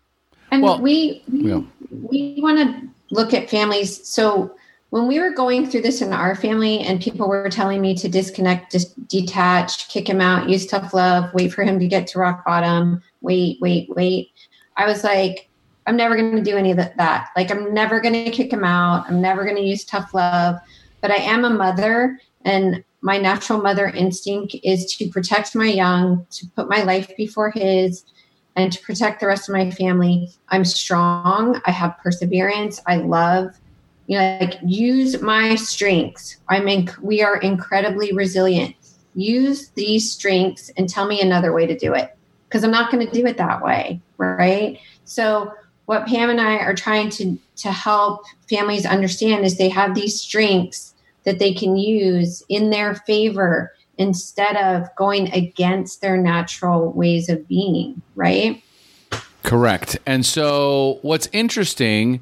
And 0.49 0.64
well, 0.64 0.82
we 0.82 1.23
we, 1.32 1.49
yeah. 1.49 1.61
we 1.91 2.40
want 2.41 2.57
to 2.57 2.90
look 3.11 3.34
at 3.34 3.49
families 3.49 4.07
so 4.07 4.56
when 4.91 5.07
we 5.07 5.19
were 5.19 5.31
going 5.31 5.69
through 5.69 5.81
this 5.81 6.01
in 6.01 6.11
our 6.11 6.35
family 6.35 6.81
and 6.81 7.01
people 7.01 7.27
were 7.30 7.49
telling 7.49 7.81
me 7.81 7.95
to 7.95 8.09
disconnect, 8.09 8.73
just 8.73 9.07
detach, 9.07 9.88
kick 9.88 10.07
him 10.07 10.19
out, 10.19 10.49
use 10.49 10.65
tough 10.65 10.93
love, 10.93 11.34
wait 11.34 11.53
for 11.53 11.63
him 11.63 11.80
to 11.80 11.88
get 11.88 12.07
to 12.07 12.19
rock 12.19 12.45
bottom, 12.45 13.01
wait, 13.22 13.57
wait, 13.61 13.89
wait. 13.95 14.31
I 14.76 14.85
was 14.85 15.05
like, 15.05 15.49
I'm 15.88 15.95
never 15.95 16.18
going 16.18 16.35
to 16.35 16.43
do 16.43 16.57
any 16.57 16.72
of 16.72 16.77
that. 16.77 17.30
Like, 17.38 17.49
I'm 17.49 17.73
never 17.73 18.01
going 18.01 18.26
to 18.26 18.31
kick 18.31 18.51
him 18.51 18.65
out. 18.65 19.05
I'm 19.07 19.22
never 19.22 19.45
going 19.45 19.55
to 19.55 19.63
use 19.63 19.85
tough 19.85 20.13
love. 20.13 20.57
But 20.99 21.11
I 21.11 21.15
am 21.15 21.45
a 21.45 21.49
mother, 21.49 22.19
and 22.43 22.84
my 22.99 23.18
natural 23.18 23.61
mother 23.61 23.88
instinct 23.88 24.57
is 24.61 24.93
to 24.97 25.09
protect 25.09 25.55
my 25.55 25.68
young, 25.68 26.27
to 26.31 26.47
put 26.49 26.69
my 26.69 26.84
life 26.84 27.15
before 27.15 27.49
his, 27.49 28.03
and 28.57 28.73
to 28.73 28.81
protect 28.81 29.22
the 29.22 29.27
rest 29.27 29.47
of 29.47 29.55
my 29.55 29.72
family. 29.72 30.30
I'm 30.49 30.65
strong. 30.65 31.61
I 31.65 31.72
have 31.72 31.97
perseverance. 32.03 32.81
I 32.85 32.97
love 32.97 33.57
you 34.11 34.19
know 34.19 34.38
like 34.41 34.59
use 34.65 35.21
my 35.21 35.55
strengths. 35.55 36.35
I'm 36.49 36.67
in, 36.67 36.89
we 37.01 37.23
are 37.23 37.38
incredibly 37.38 38.11
resilient. 38.11 38.75
Use 39.15 39.69
these 39.69 40.11
strengths 40.11 40.69
and 40.75 40.89
tell 40.89 41.07
me 41.07 41.21
another 41.21 41.53
way 41.53 41.65
to 41.65 41.77
do 41.77 41.93
it 41.93 42.17
because 42.47 42.65
i'm 42.65 42.71
not 42.71 42.91
going 42.91 43.05
to 43.05 43.13
do 43.13 43.25
it 43.25 43.38
that 43.38 43.63
way 43.63 44.01
right? 44.17 44.79
So 45.05 45.53
what 45.85 46.05
pam 46.07 46.29
and 46.29 46.41
i 46.41 46.57
are 46.57 46.75
trying 46.75 47.09
to 47.11 47.38
to 47.55 47.71
help 47.71 48.25
families 48.49 48.85
understand 48.85 49.45
is 49.45 49.57
they 49.57 49.69
have 49.69 49.95
these 49.95 50.19
strengths 50.19 50.93
that 51.23 51.39
they 51.39 51.53
can 51.53 51.77
use 51.77 52.43
in 52.49 52.69
their 52.69 52.95
favor 52.95 53.73
instead 53.97 54.57
of 54.57 54.93
going 54.95 55.31
against 55.31 56.01
their 56.01 56.17
natural 56.17 56.91
ways 56.91 57.29
of 57.29 57.47
being 57.47 58.01
right? 58.15 58.61
Correct. 59.43 59.97
And 60.05 60.25
so 60.25 60.99
what's 61.01 61.29
interesting 61.31 62.19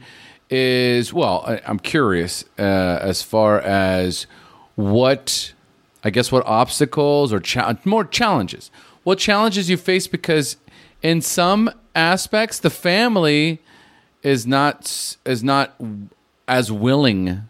is 0.50 1.14
well, 1.14 1.44
I, 1.46 1.62
am 1.66 1.80
curious 1.80 2.44
uh, 2.58 2.62
as 2.62 3.22
far 3.22 3.60
as 3.60 4.26
what 4.76 5.54
I 6.04 6.10
guess 6.10 6.32
what 6.32 6.46
obstacles 6.46 7.34
or 7.34 7.40
cha- 7.40 7.78
more 7.86 8.06
challenges. 8.06 8.72
What 9.04 9.20
challenges 9.20 9.70
you 9.70 9.78
face 9.78 10.08
because 10.08 10.58
in 11.02 11.22
some 11.22 11.70
aspects 11.96 12.60
the 12.60 12.70
family 12.70 13.62
is 14.24 14.46
not 14.48 15.18
is 15.26 15.44
not 15.44 15.76
as 16.48 16.72
willing 16.72 17.44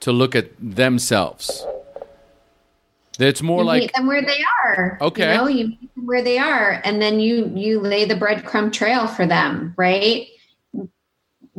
to 0.00 0.12
look 0.12 0.34
at 0.34 0.50
themselves. 0.58 1.66
It's 3.18 3.42
more 3.42 3.60
you 3.60 3.66
like 3.66 3.82
meet 3.82 3.92
them 3.94 4.06
where 4.06 4.22
they 4.22 4.42
are. 4.64 4.98
Okay, 5.00 5.30
you 5.32 5.38
know, 5.38 5.46
you 5.46 5.68
meet 5.68 5.94
them 5.94 6.06
where 6.06 6.22
they 6.22 6.38
are, 6.38 6.80
and 6.84 7.02
then 7.02 7.20
you 7.20 7.52
you 7.54 7.80
lay 7.80 8.04
the 8.04 8.14
breadcrumb 8.14 8.72
trail 8.72 9.06
for 9.06 9.26
them, 9.26 9.74
right? 9.76 10.26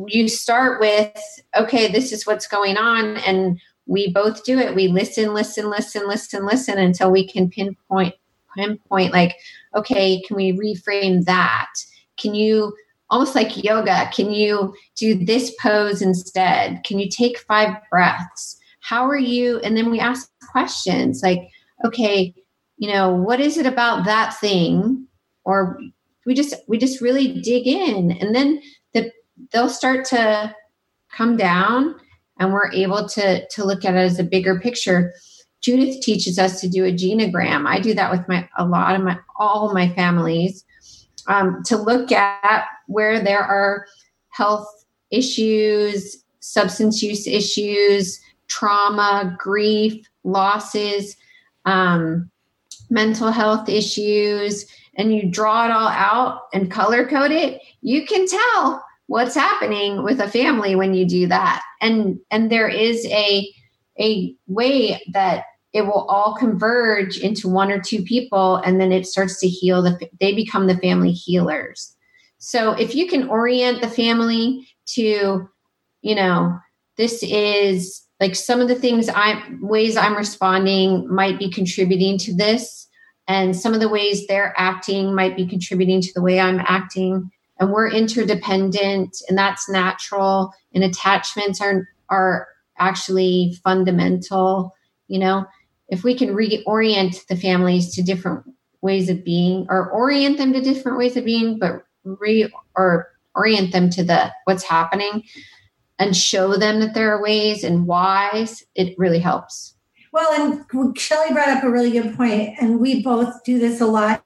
You 0.06 0.28
start 0.28 0.80
with, 0.80 1.16
okay, 1.56 1.90
this 1.90 2.12
is 2.12 2.26
what's 2.26 2.46
going 2.46 2.76
on. 2.76 3.16
And 3.18 3.60
we 3.86 4.12
both 4.12 4.44
do 4.44 4.58
it. 4.58 4.74
We 4.74 4.88
listen, 4.88 5.34
listen, 5.34 5.70
listen, 5.70 6.08
listen, 6.08 6.46
listen 6.46 6.78
until 6.78 7.10
we 7.10 7.26
can 7.26 7.50
pinpoint, 7.50 8.14
pinpoint 8.56 9.12
like, 9.12 9.36
okay, 9.74 10.22
can 10.22 10.36
we 10.36 10.52
reframe 10.52 11.24
that? 11.24 11.70
Can 12.16 12.34
you 12.34 12.74
almost 13.10 13.34
like 13.34 13.62
yoga? 13.62 14.08
Can 14.14 14.30
you 14.30 14.74
do 14.96 15.24
this 15.24 15.54
pose 15.60 16.00
instead? 16.00 16.82
Can 16.84 16.98
you 16.98 17.08
take 17.08 17.38
five 17.38 17.76
breaths? 17.90 18.58
How 18.80 19.06
are 19.06 19.18
you? 19.18 19.58
And 19.60 19.76
then 19.76 19.90
we 19.90 20.00
ask 20.00 20.30
questions 20.50 21.22
like, 21.22 21.48
okay, 21.84 22.34
you 22.78 22.92
know, 22.92 23.10
what 23.10 23.40
is 23.40 23.58
it 23.58 23.66
about 23.66 24.04
that 24.06 24.38
thing? 24.40 25.06
Or 25.44 25.78
we 26.24 26.34
just 26.34 26.54
we 26.68 26.78
just 26.78 27.00
really 27.00 27.40
dig 27.40 27.66
in 27.66 28.12
and 28.12 28.34
then 28.34 28.62
they'll 29.52 29.68
start 29.68 30.04
to 30.06 30.54
come 31.10 31.36
down 31.36 31.94
and 32.38 32.52
we're 32.52 32.72
able 32.72 33.08
to 33.08 33.46
to 33.48 33.64
look 33.64 33.84
at 33.84 33.94
it 33.94 33.98
as 33.98 34.18
a 34.18 34.24
bigger 34.24 34.58
picture. 34.58 35.12
Judith 35.60 36.00
teaches 36.00 36.38
us 36.38 36.60
to 36.60 36.68
do 36.68 36.84
a 36.84 36.92
genogram. 36.92 37.66
I 37.66 37.78
do 37.78 37.94
that 37.94 38.10
with 38.10 38.26
my 38.28 38.48
a 38.56 38.66
lot 38.66 38.96
of 38.96 39.02
my 39.02 39.18
all 39.38 39.72
my 39.72 39.88
families 39.90 40.64
um, 41.28 41.62
to 41.66 41.76
look 41.76 42.10
at 42.12 42.64
where 42.86 43.22
there 43.22 43.42
are 43.42 43.86
health 44.30 44.66
issues 45.10 46.24
substance 46.40 47.02
use 47.02 47.26
issues 47.26 48.20
trauma 48.48 49.36
grief 49.38 50.04
losses 50.24 51.16
um, 51.64 52.30
mental 52.90 53.30
health 53.30 53.68
issues 53.68 54.66
and 54.96 55.14
you 55.14 55.30
draw 55.30 55.64
it 55.64 55.70
all 55.70 55.88
out 55.88 56.42
and 56.52 56.70
color 56.70 57.06
code 57.06 57.30
it 57.30 57.60
you 57.82 58.04
can 58.06 58.26
tell 58.26 58.84
what's 59.12 59.34
happening 59.34 60.02
with 60.02 60.18
a 60.20 60.28
family 60.28 60.74
when 60.74 60.94
you 60.94 61.04
do 61.04 61.26
that. 61.26 61.62
And 61.82 62.18
and 62.30 62.50
there 62.50 62.68
is 62.68 63.04
a 63.06 63.46
a 64.00 64.34
way 64.46 65.02
that 65.12 65.44
it 65.74 65.82
will 65.82 66.06
all 66.08 66.34
converge 66.34 67.18
into 67.18 67.46
one 67.46 67.70
or 67.70 67.78
two 67.78 68.02
people 68.02 68.56
and 68.56 68.80
then 68.80 68.90
it 68.90 69.06
starts 69.06 69.38
to 69.40 69.48
heal 69.48 69.82
the 69.82 70.08
they 70.18 70.34
become 70.34 70.66
the 70.66 70.78
family 70.78 71.12
healers. 71.12 71.94
So 72.38 72.72
if 72.72 72.94
you 72.94 73.06
can 73.06 73.28
orient 73.28 73.82
the 73.82 73.88
family 73.88 74.66
to 74.94 75.46
you 76.00 76.14
know 76.14 76.58
this 76.96 77.22
is 77.22 78.02
like 78.18 78.34
some 78.34 78.60
of 78.60 78.68
the 78.68 78.74
things 78.74 79.08
i 79.10 79.40
ways 79.60 79.96
i'm 79.96 80.16
responding 80.16 81.06
might 81.14 81.38
be 81.38 81.50
contributing 81.50 82.18
to 82.18 82.34
this 82.34 82.88
and 83.28 83.54
some 83.54 83.72
of 83.72 83.80
the 83.80 83.88
ways 83.88 84.26
they're 84.26 84.54
acting 84.56 85.14
might 85.14 85.36
be 85.36 85.46
contributing 85.46 86.00
to 86.00 86.10
the 86.14 86.22
way 86.22 86.40
i'm 86.40 86.60
acting 86.66 87.30
and 87.58 87.70
we're 87.70 87.90
interdependent 87.90 89.16
and 89.28 89.38
that's 89.38 89.68
natural 89.68 90.52
and 90.74 90.84
attachments 90.84 91.60
are 91.60 91.88
are 92.08 92.48
actually 92.78 93.54
fundamental 93.62 94.74
you 95.12 95.18
know? 95.18 95.44
If 95.88 96.04
we 96.04 96.14
can 96.16 96.34
reorient 96.34 97.26
the 97.26 97.36
families 97.36 97.94
to 97.94 98.02
different 98.02 98.44
ways 98.80 99.10
of 99.10 99.22
being 99.24 99.66
or 99.68 99.90
orient 99.90 100.38
them 100.38 100.54
to 100.54 100.60
different 100.62 100.96
ways 100.96 101.18
of 101.18 101.24
being 101.26 101.58
but 101.58 101.84
re 102.04 102.50
or 102.74 103.08
orient 103.34 103.72
them 103.72 103.90
to 103.90 104.02
the 104.02 104.32
what's 104.44 104.64
happening 104.64 105.24
and 105.98 106.16
show 106.16 106.56
them 106.56 106.80
that 106.80 106.94
there 106.94 107.14
are 107.14 107.22
ways 107.22 107.62
and 107.62 107.86
whys 107.86 108.64
it 108.74 108.98
really 108.98 109.18
helps 109.18 109.76
well, 110.12 110.32
and 110.32 110.98
Shelly 110.98 111.32
brought 111.32 111.48
up 111.48 111.64
a 111.64 111.70
really 111.70 111.90
good 111.90 112.16
point, 112.16 112.54
and 112.60 112.78
we 112.78 113.02
both 113.02 113.42
do 113.44 113.58
this 113.58 113.80
a 113.80 113.86
lot, 113.86 114.24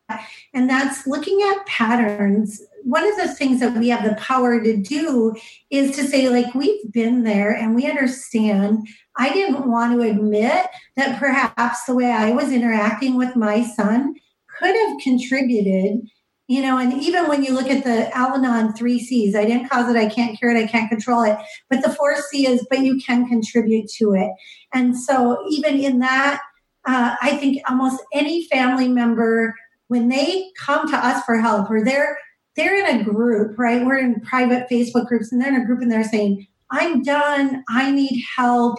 and 0.52 0.68
that's 0.68 1.06
looking 1.06 1.40
at 1.42 1.66
patterns 1.66 2.60
one 2.86 3.04
of 3.04 3.16
the 3.16 3.34
things 3.34 3.58
that 3.58 3.76
we 3.76 3.88
have 3.88 4.04
the 4.04 4.14
power 4.14 4.62
to 4.62 4.76
do 4.76 5.34
is 5.70 5.96
to 5.96 6.04
say, 6.04 6.28
like, 6.28 6.54
we've 6.54 6.92
been 6.92 7.24
there 7.24 7.50
and 7.50 7.74
we 7.74 7.84
understand. 7.90 8.86
I 9.16 9.32
didn't 9.32 9.68
want 9.68 9.92
to 9.92 10.08
admit 10.08 10.66
that 10.94 11.18
perhaps 11.18 11.84
the 11.84 11.96
way 11.96 12.12
I 12.12 12.30
was 12.30 12.52
interacting 12.52 13.16
with 13.16 13.34
my 13.34 13.64
son 13.64 14.14
could 14.56 14.76
have 14.76 15.00
contributed. 15.00 16.08
You 16.48 16.62
know, 16.62 16.78
and 16.78 16.92
even 17.02 17.26
when 17.26 17.42
you 17.42 17.52
look 17.54 17.68
at 17.68 17.82
the 17.82 18.16
Al 18.16 18.34
Anon 18.34 18.72
three 18.74 19.00
C's, 19.00 19.34
I 19.34 19.44
didn't 19.44 19.68
cause 19.68 19.92
it, 19.92 19.96
I 19.96 20.08
can't 20.08 20.38
cure 20.38 20.54
it, 20.54 20.62
I 20.62 20.66
can't 20.66 20.88
control 20.88 21.22
it. 21.24 21.36
But 21.68 21.82
the 21.82 21.90
fourth 21.90 22.24
C 22.26 22.46
is, 22.46 22.64
but 22.70 22.80
you 22.80 23.00
can 23.00 23.28
contribute 23.28 23.88
to 23.98 24.14
it. 24.14 24.30
And 24.72 24.96
so, 24.96 25.44
even 25.50 25.80
in 25.80 25.98
that, 26.00 26.40
uh, 26.86 27.16
I 27.20 27.36
think 27.36 27.62
almost 27.68 28.00
any 28.12 28.44
family 28.44 28.86
member, 28.86 29.56
when 29.88 30.08
they 30.08 30.50
come 30.58 30.88
to 30.88 30.96
us 30.96 31.24
for 31.24 31.38
help 31.38 31.70
or 31.70 31.84
they're 31.84 32.16
they're 32.54 32.86
in 32.86 33.00
a 33.00 33.04
group, 33.04 33.58
right? 33.58 33.84
We're 33.84 33.98
in 33.98 34.20
private 34.20 34.68
Facebook 34.70 35.06
groups 35.06 35.30
and 35.30 35.40
they're 35.40 35.54
in 35.54 35.60
a 35.60 35.66
group 35.66 35.82
and 35.82 35.92
they're 35.92 36.04
saying, 36.04 36.46
I'm 36.70 37.02
done. 37.02 37.62
I 37.68 37.90
need 37.90 38.24
help. 38.36 38.78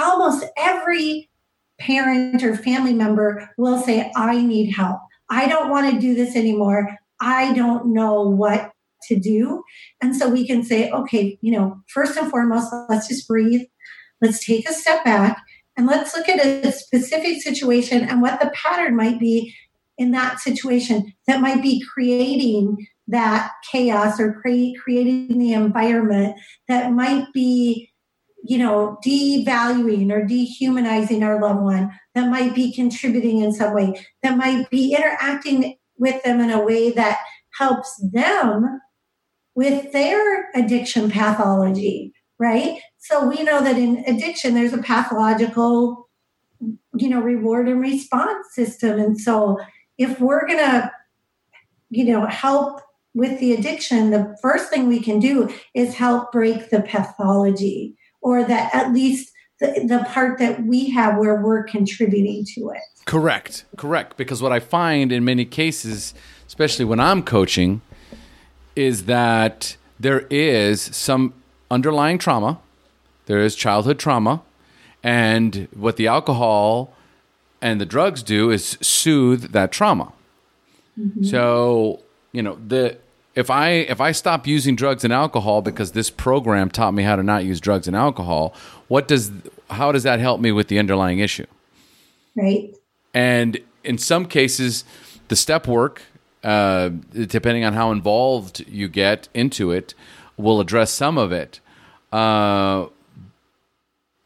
Almost 0.00 0.46
every 0.56 1.28
parent 1.78 2.42
or 2.42 2.56
family 2.56 2.94
member 2.94 3.50
will 3.58 3.78
say, 3.80 4.10
I 4.16 4.40
need 4.40 4.72
help. 4.72 5.00
I 5.28 5.46
don't 5.46 5.70
want 5.70 5.92
to 5.92 6.00
do 6.00 6.14
this 6.14 6.36
anymore. 6.36 6.96
I 7.20 7.52
don't 7.52 7.92
know 7.92 8.22
what 8.22 8.72
to 9.08 9.18
do. 9.18 9.62
And 10.00 10.14
so 10.14 10.28
we 10.28 10.46
can 10.46 10.62
say, 10.62 10.90
okay, 10.90 11.38
you 11.40 11.52
know, 11.52 11.80
first 11.88 12.16
and 12.16 12.30
foremost, 12.30 12.72
let's 12.88 13.08
just 13.08 13.28
breathe. 13.28 13.62
Let's 14.20 14.44
take 14.44 14.68
a 14.68 14.72
step 14.72 15.04
back 15.04 15.40
and 15.76 15.86
let's 15.86 16.14
look 16.14 16.28
at 16.28 16.44
a 16.44 16.72
specific 16.72 17.40
situation 17.40 18.02
and 18.02 18.20
what 18.20 18.40
the 18.40 18.50
pattern 18.54 18.96
might 18.96 19.20
be 19.20 19.54
in 19.96 20.10
that 20.12 20.40
situation 20.40 21.12
that 21.26 21.40
might 21.40 21.62
be 21.62 21.84
creating 21.92 22.86
that 23.06 23.52
chaos 23.70 24.20
or 24.20 24.34
cre- 24.34 24.76
creating 24.82 25.38
the 25.38 25.52
environment 25.52 26.36
that 26.68 26.92
might 26.92 27.26
be 27.32 27.90
you 28.44 28.58
know 28.58 28.96
devaluing 29.04 30.12
or 30.12 30.24
dehumanizing 30.24 31.22
our 31.22 31.40
loved 31.40 31.62
one 31.62 31.90
that 32.14 32.30
might 32.30 32.54
be 32.54 32.72
contributing 32.72 33.40
in 33.40 33.52
some 33.52 33.74
way 33.74 34.00
that 34.22 34.36
might 34.36 34.68
be 34.70 34.94
interacting 34.94 35.77
with 35.98 36.22
them 36.22 36.40
in 36.40 36.50
a 36.50 36.64
way 36.64 36.90
that 36.92 37.18
helps 37.58 37.94
them 38.12 38.80
with 39.54 39.92
their 39.92 40.50
addiction 40.54 41.10
pathology, 41.10 42.12
right? 42.38 42.80
So 42.98 43.26
we 43.26 43.42
know 43.42 43.62
that 43.62 43.76
in 43.76 44.04
addiction, 44.06 44.54
there's 44.54 44.72
a 44.72 44.78
pathological, 44.78 46.08
you 46.94 47.08
know, 47.08 47.20
reward 47.20 47.68
and 47.68 47.80
response 47.80 48.46
system. 48.52 48.98
And 48.98 49.20
so 49.20 49.58
if 49.96 50.20
we're 50.20 50.46
going 50.46 50.58
to, 50.58 50.92
you 51.90 52.04
know, 52.04 52.26
help 52.26 52.80
with 53.14 53.40
the 53.40 53.52
addiction, 53.52 54.10
the 54.10 54.36
first 54.40 54.70
thing 54.70 54.86
we 54.86 55.00
can 55.00 55.18
do 55.18 55.52
is 55.74 55.96
help 55.96 56.30
break 56.30 56.70
the 56.70 56.82
pathology 56.82 57.96
or 58.20 58.44
that 58.44 58.74
at 58.74 58.92
least 58.92 59.32
the, 59.60 59.84
the 59.86 60.04
part 60.08 60.38
that 60.38 60.64
we 60.64 60.90
have 60.90 61.18
where 61.18 61.40
we're 61.40 61.64
contributing 61.64 62.44
to 62.54 62.70
it. 62.70 62.82
Correct. 63.04 63.64
Correct. 63.76 64.16
Because 64.16 64.42
what 64.42 64.52
I 64.52 64.60
find 64.60 65.10
in 65.12 65.24
many 65.24 65.44
cases, 65.44 66.14
especially 66.46 66.84
when 66.84 67.00
I'm 67.00 67.22
coaching, 67.22 67.80
is 68.76 69.06
that 69.06 69.76
there 69.98 70.26
is 70.30 70.80
some 70.80 71.34
underlying 71.70 72.18
trauma, 72.18 72.60
there 73.26 73.40
is 73.40 73.56
childhood 73.56 73.98
trauma, 73.98 74.42
and 75.02 75.68
what 75.74 75.96
the 75.96 76.06
alcohol 76.06 76.92
and 77.60 77.80
the 77.80 77.86
drugs 77.86 78.22
do 78.22 78.50
is 78.50 78.78
soothe 78.80 79.52
that 79.52 79.72
trauma. 79.72 80.12
Mm-hmm. 80.98 81.24
So, 81.24 82.00
you 82.32 82.42
know, 82.42 82.58
the 82.66 82.98
if 83.38 83.50
I 83.50 83.68
if 83.94 84.00
I 84.00 84.10
stop 84.10 84.48
using 84.48 84.74
drugs 84.74 85.04
and 85.04 85.12
alcohol 85.12 85.62
because 85.62 85.92
this 85.92 86.10
program 86.10 86.70
taught 86.70 86.92
me 86.92 87.04
how 87.04 87.14
to 87.14 87.22
not 87.22 87.44
use 87.44 87.60
drugs 87.60 87.86
and 87.86 87.94
alcohol, 87.94 88.52
what 88.88 89.06
does 89.06 89.30
how 89.70 89.92
does 89.92 90.02
that 90.02 90.18
help 90.18 90.40
me 90.40 90.50
with 90.50 90.66
the 90.66 90.76
underlying 90.76 91.20
issue? 91.20 91.46
Right. 92.34 92.74
And 93.14 93.60
in 93.84 93.96
some 93.96 94.26
cases, 94.26 94.84
the 95.28 95.36
step 95.36 95.68
work, 95.68 96.02
uh, 96.42 96.88
depending 97.12 97.64
on 97.64 97.74
how 97.74 97.92
involved 97.92 98.64
you 98.66 98.88
get 98.88 99.28
into 99.34 99.70
it, 99.70 99.94
will 100.36 100.58
address 100.60 100.90
some 100.90 101.16
of 101.16 101.30
it. 101.30 101.60
Uh, 102.10 102.86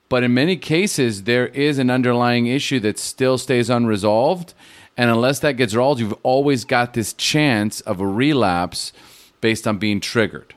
but 0.08 0.22
in 0.22 0.32
many 0.32 0.56
cases, 0.56 1.24
there 1.24 1.48
is 1.48 1.78
an 1.78 1.90
underlying 1.90 2.46
issue 2.46 2.80
that 2.80 2.98
still 2.98 3.36
stays 3.36 3.68
unresolved. 3.68 4.54
And 4.96 5.10
unless 5.10 5.40
that 5.40 5.52
gets 5.52 5.74
resolved, 5.74 6.00
you've 6.00 6.14
always 6.22 6.64
got 6.64 6.94
this 6.94 7.12
chance 7.12 7.80
of 7.82 8.00
a 8.00 8.06
relapse 8.06 8.92
based 9.40 9.66
on 9.66 9.78
being 9.78 10.00
triggered. 10.00 10.54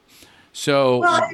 So, 0.52 1.00
well, 1.00 1.30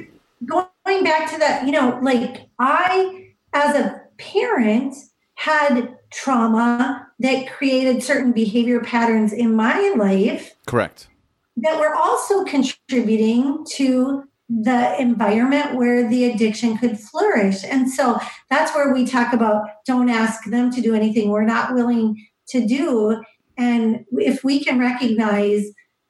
going 0.46 1.04
back 1.04 1.30
to 1.32 1.38
that, 1.38 1.64
you 1.66 1.72
know, 1.72 1.98
like 2.02 2.48
I, 2.58 3.32
as 3.52 3.76
a 3.76 4.02
parent, 4.18 4.94
had 5.34 5.96
trauma 6.12 7.08
that 7.18 7.50
created 7.50 8.02
certain 8.02 8.32
behavior 8.32 8.80
patterns 8.80 9.32
in 9.32 9.54
my 9.54 9.94
life. 9.96 10.54
Correct. 10.66 11.08
That 11.56 11.78
were 11.78 11.94
also 11.94 12.44
contributing 12.44 13.64
to 13.72 14.24
the 14.48 15.00
environment 15.00 15.76
where 15.76 16.08
the 16.08 16.26
addiction 16.26 16.76
could 16.76 16.98
flourish. 16.98 17.64
And 17.64 17.90
so 17.90 18.18
that's 18.50 18.74
where 18.74 18.92
we 18.92 19.06
talk 19.06 19.32
about 19.32 19.64
don't 19.86 20.10
ask 20.10 20.44
them 20.44 20.70
to 20.72 20.80
do 20.80 20.94
anything 20.94 21.30
we're 21.30 21.44
not 21.44 21.74
willing 21.74 22.26
to 22.52 22.66
do. 22.66 23.22
And 23.58 24.04
if 24.12 24.42
we 24.42 24.62
can 24.62 24.78
recognize 24.78 25.64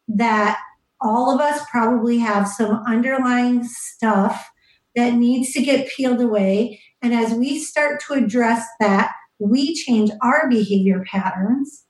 that 0.09 0.61
all 1.01 1.35
of 1.35 1.41
us 1.41 1.61
probably 1.71 2.19
have 2.19 2.47
some 2.47 2.83
underlying 2.87 3.65
stuff 3.65 4.49
that 4.95 5.15
needs 5.15 5.53
to 5.53 5.63
get 5.63 5.89
peeled 5.89 6.21
away. 6.21 6.81
And 7.01 7.13
as 7.13 7.35
we 7.35 7.59
start 7.59 8.01
to 8.07 8.15
address 8.15 8.65
that, 8.79 9.13
we 9.39 9.75
change 9.75 10.11
our 10.23 10.49
behavior 10.49 11.03
patterns. 11.11 11.85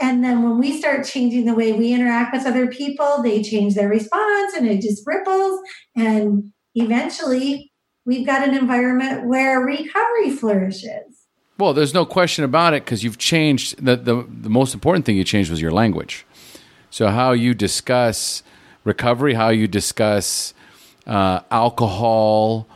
And 0.00 0.24
then 0.24 0.42
when 0.42 0.58
we 0.58 0.78
start 0.78 1.06
changing 1.06 1.44
the 1.44 1.54
way 1.54 1.72
we 1.72 1.92
interact 1.92 2.32
with 2.32 2.46
other 2.46 2.68
people, 2.68 3.22
they 3.22 3.42
change 3.42 3.74
their 3.74 3.88
response 3.88 4.54
and 4.54 4.66
it 4.66 4.80
just 4.80 5.02
ripples. 5.06 5.60
And 5.96 6.52
eventually, 6.74 7.72
we've 8.04 8.26
got 8.26 8.46
an 8.46 8.56
environment 8.56 9.26
where 9.26 9.60
recovery 9.60 10.30
flourishes. 10.30 11.17
Well, 11.58 11.74
there's 11.74 11.94
no 11.94 12.06
question 12.06 12.44
about 12.44 12.74
it 12.74 12.84
because 12.84 13.02
you've 13.02 13.18
changed. 13.18 13.84
The, 13.84 13.96
the, 13.96 14.26
the 14.28 14.48
most 14.48 14.74
important 14.74 15.04
thing 15.04 15.16
you 15.16 15.24
changed 15.24 15.50
was 15.50 15.60
your 15.60 15.72
language. 15.72 16.24
So, 16.90 17.08
how 17.08 17.32
you 17.32 17.52
discuss 17.52 18.42
recovery, 18.84 19.34
how 19.34 19.48
you 19.48 19.66
discuss 19.68 20.54
uh, 21.06 21.40
alcohol, 21.50 22.66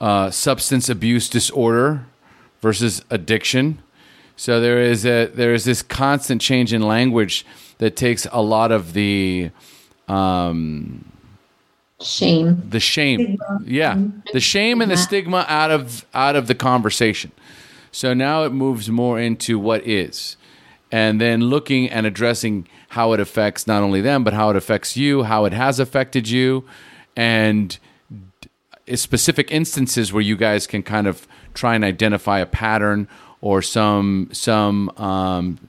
uh, 0.00 0.30
substance 0.30 0.88
abuse 0.88 1.28
disorder 1.28 2.06
versus 2.60 3.02
addiction. 3.10 3.82
So 4.36 4.60
there 4.60 4.80
is 4.80 5.04
a 5.04 5.26
there 5.26 5.52
is 5.54 5.64
this 5.64 5.82
constant 5.82 6.40
change 6.40 6.72
in 6.72 6.82
language 6.82 7.44
that 7.78 7.96
takes 7.96 8.26
a 8.32 8.42
lot 8.42 8.72
of 8.72 8.92
the 8.92 9.50
um, 10.08 11.04
shame, 12.00 12.62
the 12.68 12.80
shame, 12.80 13.38
yeah, 13.64 14.00
the 14.32 14.40
shame 14.40 14.80
and 14.80 14.90
the 14.90 14.96
stigma 14.96 15.44
out 15.48 15.70
of 15.70 16.06
out 16.14 16.34
of 16.34 16.46
the 16.46 16.54
conversation. 16.54 17.30
So 17.92 18.14
now 18.14 18.44
it 18.44 18.52
moves 18.52 18.88
more 18.90 19.20
into 19.20 19.58
what 19.58 19.86
is, 19.86 20.36
and 20.90 21.20
then 21.20 21.42
looking 21.42 21.90
and 21.90 22.06
addressing 22.06 22.66
how 22.88 23.12
it 23.12 23.20
affects 23.20 23.66
not 23.66 23.82
only 23.82 24.00
them 24.00 24.24
but 24.24 24.32
how 24.32 24.50
it 24.50 24.56
affects 24.56 24.96
you, 24.96 25.22
how 25.24 25.44
it 25.44 25.52
has 25.52 25.78
affected 25.78 26.28
you, 26.28 26.64
and 27.14 27.78
specific 28.94 29.50
instances 29.50 30.12
where 30.12 30.22
you 30.22 30.36
guys 30.36 30.66
can 30.66 30.82
kind 30.82 31.06
of 31.06 31.28
try 31.54 31.74
and 31.74 31.84
identify 31.84 32.38
a 32.38 32.46
pattern 32.46 33.08
or 33.40 33.60
some 33.62 34.28
some 34.32 34.88
um, 34.96 35.68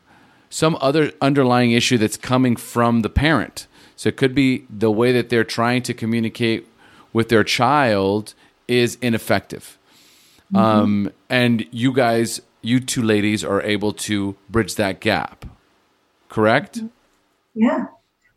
some 0.49 0.77
other 0.79 1.11
underlying 1.21 1.71
issue 1.71 1.97
that's 1.97 2.17
coming 2.17 2.55
from 2.55 3.01
the 3.01 3.09
parent. 3.09 3.67
So 3.95 4.09
it 4.09 4.17
could 4.17 4.33
be 4.33 4.65
the 4.69 4.91
way 4.91 5.11
that 5.11 5.29
they're 5.29 5.43
trying 5.43 5.83
to 5.83 5.93
communicate 5.93 6.67
with 7.11 7.29
their 7.29 7.43
child 7.43 8.33
is 8.67 8.97
ineffective. 9.01 9.77
Mm-hmm. 10.51 10.57
Um, 10.57 11.11
and 11.29 11.65
you 11.71 11.93
guys, 11.93 12.41
you 12.61 12.79
two 12.79 13.01
ladies, 13.01 13.43
are 13.43 13.61
able 13.61 13.93
to 13.93 14.35
bridge 14.49 14.75
that 14.75 14.99
gap. 14.99 15.45
Correct? 16.29 16.81
Yeah. 17.53 17.85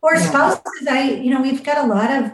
Or 0.02 0.16
spouses. 0.18 0.86
I, 0.88 1.10
you 1.10 1.30
know, 1.30 1.42
we've 1.42 1.64
got 1.64 1.84
a 1.84 1.88
lot 1.88 2.10
of 2.10 2.32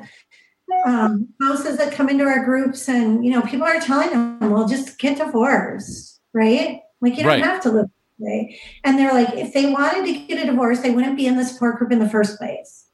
um, 0.84 1.28
spouses 1.40 1.78
that 1.78 1.92
come 1.92 2.08
into 2.08 2.24
our 2.24 2.44
groups, 2.44 2.88
and 2.88 3.24
you 3.24 3.30
know, 3.30 3.42
people 3.42 3.66
are 3.66 3.80
telling 3.80 4.10
them, 4.10 4.50
"Well, 4.50 4.68
just 4.68 4.98
get 4.98 5.18
divorced, 5.18 6.20
right? 6.32 6.80
Like 7.00 7.16
you 7.16 7.22
don't 7.22 7.40
right. 7.40 7.44
have 7.44 7.62
to 7.62 7.70
live 7.70 7.90
way." 8.18 8.58
And 8.84 8.98
they're 8.98 9.12
like, 9.12 9.34
if 9.34 9.52
they 9.52 9.70
wanted 9.70 10.06
to 10.06 10.26
get 10.26 10.42
a 10.42 10.50
divorce, 10.50 10.80
they 10.80 10.90
wouldn't 10.90 11.16
be 11.16 11.26
in 11.26 11.36
the 11.36 11.44
support 11.44 11.78
group 11.78 11.92
in 11.92 11.98
the 11.98 12.08
first 12.08 12.38
place, 12.38 12.86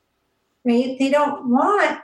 right? 0.65 0.97
They 0.99 1.11
don't 1.11 1.49
want 1.49 2.01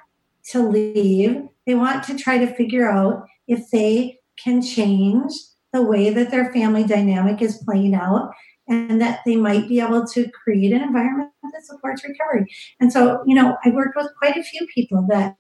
to 0.51 0.69
leave. 0.69 1.49
They 1.67 1.75
want 1.75 2.05
to 2.05 2.17
try 2.17 2.39
to 2.39 2.55
figure 2.55 2.89
out 2.89 3.27
if 3.47 3.71
they 3.71 4.19
can 4.43 4.63
change 4.63 5.33
the 5.73 5.83
way 5.83 6.11
that 6.11 6.31
their 6.31 6.53
family 6.53 6.85
dynamic 6.85 7.43
is 7.43 7.63
playing 7.65 7.95
out 7.95 8.31
and 8.69 9.01
that 9.01 9.21
they 9.27 9.37
might 9.37 9.69
be 9.69 9.81
able 9.81 10.07
to 10.07 10.31
create 10.31 10.73
an 10.73 10.83
environment 10.83 11.31
that 11.43 11.67
supports 11.67 12.03
recovery. 12.05 12.47
And 12.81 12.93
so, 12.93 13.23
you 13.27 13.35
know, 13.35 13.57
I 13.65 13.71
worked 13.71 13.97
with 13.97 14.09
quite 14.19 14.37
a 14.37 14.43
few 14.43 14.67
people 14.75 15.07
that 15.11 15.37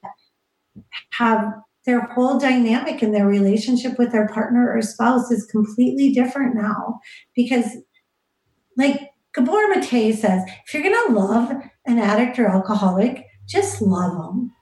have 1.13 1.53
their 1.87 2.01
whole 2.01 2.39
dynamic 2.39 3.03
in 3.03 3.13
their 3.13 3.27
relationship 3.27 3.99
with 3.99 4.13
their 4.13 4.29
partner 4.29 4.73
or 4.73 4.83
spouse 4.83 5.31
is 5.31 5.47
completely 5.47 6.13
different 6.13 6.55
now 6.55 6.99
because 7.35 7.77
like 8.77 9.11
Gabor 9.35 9.69
Mate 9.69 10.15
says, 10.15 10.43
if 10.67 10.73
you're 10.73 10.83
going 10.83 11.07
to 11.07 11.13
love 11.13 11.51
an 11.87 11.99
addict 11.99 12.39
or 12.39 12.47
alcoholic, 12.47 13.27
just 13.47 13.83
love 13.83 14.13
them. 14.13 14.53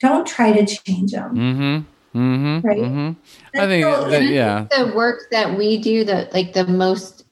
Don't 0.00 0.26
try 0.26 0.52
to 0.52 0.64
change 0.64 1.12
them. 1.12 1.34
Mm-hmm. 1.34 1.97
Mm-hmm. 2.14 2.66
Right. 2.66 2.78
Mm-hmm. 2.78 3.60
I 3.60 3.66
think, 3.66 3.84
so, 3.84 4.10
that, 4.10 4.22
yeah. 4.24 4.66
The 4.76 4.92
work 4.94 5.30
that 5.30 5.56
we 5.56 5.78
do, 5.78 6.04
that 6.04 6.32
like 6.32 6.52
the 6.52 6.66
most 6.66 7.24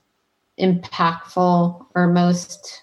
impactful 0.58 1.86
or 1.94 2.06
most 2.08 2.82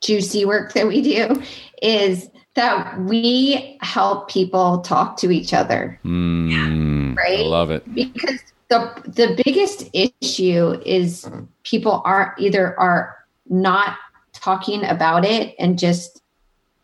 juicy 0.00 0.44
work 0.44 0.72
that 0.74 0.86
we 0.86 1.02
do 1.02 1.42
is 1.82 2.30
that 2.54 2.98
we 3.00 3.76
help 3.82 4.30
people 4.30 4.80
talk 4.80 5.16
to 5.18 5.30
each 5.30 5.52
other. 5.52 6.00
Mm, 6.04 7.16
right? 7.16 7.40
I 7.40 7.42
love 7.42 7.70
it. 7.70 7.92
Because 7.94 8.40
the 8.68 8.92
the 9.04 9.40
biggest 9.44 9.88
issue 9.92 10.80
is 10.84 11.28
people 11.64 12.02
are 12.04 12.34
either 12.38 12.78
are 12.80 13.16
not 13.48 13.98
talking 14.32 14.84
about 14.84 15.24
it 15.24 15.54
and 15.58 15.78
just 15.78 16.22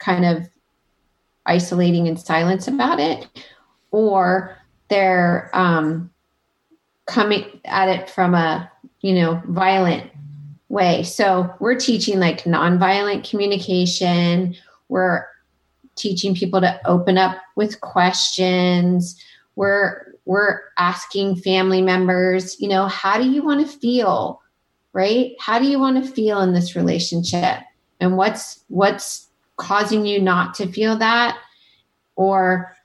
kind 0.03 0.25
of 0.25 0.49
isolating 1.47 2.07
in 2.07 2.17
silence 2.17 2.69
about 2.69 3.01
it 3.01 3.27
or 3.91 4.57
they're 4.89 5.51
um, 5.55 6.11
coming 7.07 7.61
at 7.65 7.89
it 7.89 8.11
from 8.11 8.35
a 8.35 8.71
you 9.01 9.15
know 9.15 9.43
violent 9.47 10.11
way. 10.69 11.03
So 11.03 11.53
we're 11.61 11.79
teaching 11.79 12.19
like 12.19 12.45
nonviolent 12.45 13.29
communication. 13.29 14.55
We're 14.89 15.27
teaching 15.97 16.35
people 16.35 16.61
to 16.61 16.81
open 16.87 17.19
up 17.19 17.39
with 17.57 17.81
questions. 17.81 19.23
We're 19.57 20.15
we're 20.25 20.61
asking 20.79 21.37
family 21.37 21.83
members, 21.83 22.61
you 22.61 22.69
know, 22.69 22.87
how 22.87 23.19
do 23.19 23.29
you 23.29 23.43
want 23.43 23.67
to 23.67 23.79
feel 23.79 24.43
right? 24.93 25.33
How 25.39 25.59
do 25.59 25.67
you 25.67 25.79
want 25.79 26.03
to 26.03 26.11
feel 26.11 26.41
in 26.41 26.53
this 26.53 26.77
relationship? 26.77 27.61
And 28.01 28.17
what's 28.17 28.65
what's 28.69 29.29
causing 29.57 30.07
you 30.07 30.21
not 30.21 30.55
to 30.55 30.67
feel 30.67 30.97
that? 30.99 31.39
Or 32.17 32.77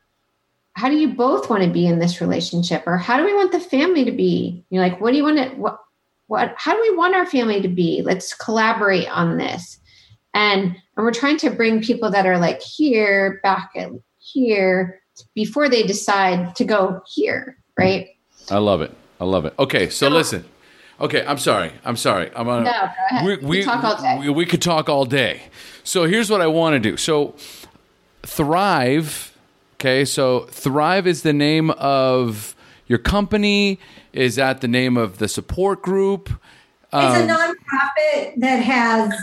how 0.73 0.89
do 0.89 0.95
you 0.95 1.14
both 1.15 1.49
want 1.49 1.64
to 1.64 1.69
be 1.69 1.88
in 1.88 1.99
this 1.99 2.22
relationship? 2.22 2.84
Or 2.85 2.98
how 2.98 3.18
do 3.18 3.26
we 3.26 3.34
want 3.34 3.52
the 3.52 3.60
family 3.60 4.06
to 4.06 4.11
be? 4.11 4.64
You're 4.69 4.84
like, 4.84 5.02
what 5.02 5.11
do 5.11 5.18
you 5.18 5.23
want 5.23 5.38
to 5.38 5.49
what 5.56 5.80
what 6.27 6.53
how 6.57 6.76
do 6.76 6.81
we 6.81 6.95
want 6.95 7.15
our 7.15 7.26
family 7.26 7.61
to 7.61 7.68
be? 7.68 8.02
Let's 8.03 8.34
collaborate 8.34 9.10
on 9.10 9.38
this. 9.38 9.80
And 10.34 10.76
and 10.95 11.06
we're 11.06 11.11
trying 11.11 11.38
to 11.38 11.49
bring 11.49 11.81
people 11.81 12.11
that 12.11 12.26
are 12.26 12.38
like 12.38 12.61
here 12.61 13.39
back 13.44 13.72
at 13.76 13.89
here 14.19 15.02
before 15.34 15.68
they 15.68 15.84
decide 15.84 16.56
to 16.57 16.65
go 16.65 17.02
here, 17.07 17.57
right? 17.77 18.10
I 18.52 18.60
love 18.60 18.81
it. 18.81 18.91
I 19.19 19.26
love 19.26 19.45
it. 19.45 19.56
Okay, 19.57 19.89
so 19.89 20.10
listen. 20.10 20.45
Okay, 20.99 21.24
I'm 21.26 21.38
sorry. 21.38 21.72
I'm 21.86 21.95
sorry. 21.95 22.32
I'm 22.36 22.48
on. 22.48 22.64
No, 22.64 22.90
we, 23.24 23.38
we, 23.38 23.45
we, 23.45 23.64
talk 23.64 23.84
all 23.84 24.02
day. 24.02 24.18
We, 24.19 24.30
we 24.30 24.45
could 24.45 24.61
talk 24.61 24.90
all 24.90 25.06
day. 25.06 25.44
So 25.84 26.06
here's 26.06 26.30
what 26.30 26.41
I 26.41 26.48
want 26.48 26.74
to 26.74 26.80
do. 26.80 26.98
So 26.98 27.36
Thrive. 28.24 29.36
Okay, 29.76 30.06
so 30.06 30.41
Thrive 30.49 31.06
is 31.06 31.22
the 31.22 31.34
name 31.34 31.69
of 31.72 32.56
your 32.88 32.98
company. 32.98 33.80
Is 34.11 34.38
that 34.38 34.61
the 34.61 34.68
name 34.68 34.98
of 34.98 35.19
the 35.19 35.28
support 35.28 35.84
group? 35.84 36.32
Um, 36.91 37.15
it's 37.15 37.19
a 37.19 37.22
um, 37.22 37.30
nonprofit 37.30 38.40
that 38.40 38.57
has 38.57 39.14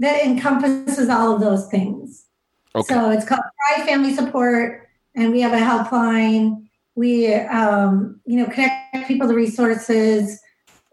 that 0.00 0.22
encompasses 0.24 1.08
all 1.08 1.34
of 1.34 1.40
those 1.40 1.66
things. 1.68 2.26
Okay. 2.74 2.92
So 2.92 3.10
it's 3.10 3.26
called 3.26 3.40
Thrive 3.74 3.86
Family 3.86 4.14
Support, 4.14 4.86
and 5.14 5.32
we 5.32 5.40
have 5.40 5.54
a 5.54 5.56
helpline. 5.56 6.66
We, 6.94 7.32
um, 7.34 8.20
you 8.26 8.36
know, 8.36 8.46
connect 8.46 9.08
people 9.08 9.28
to 9.28 9.34
resources 9.34 10.41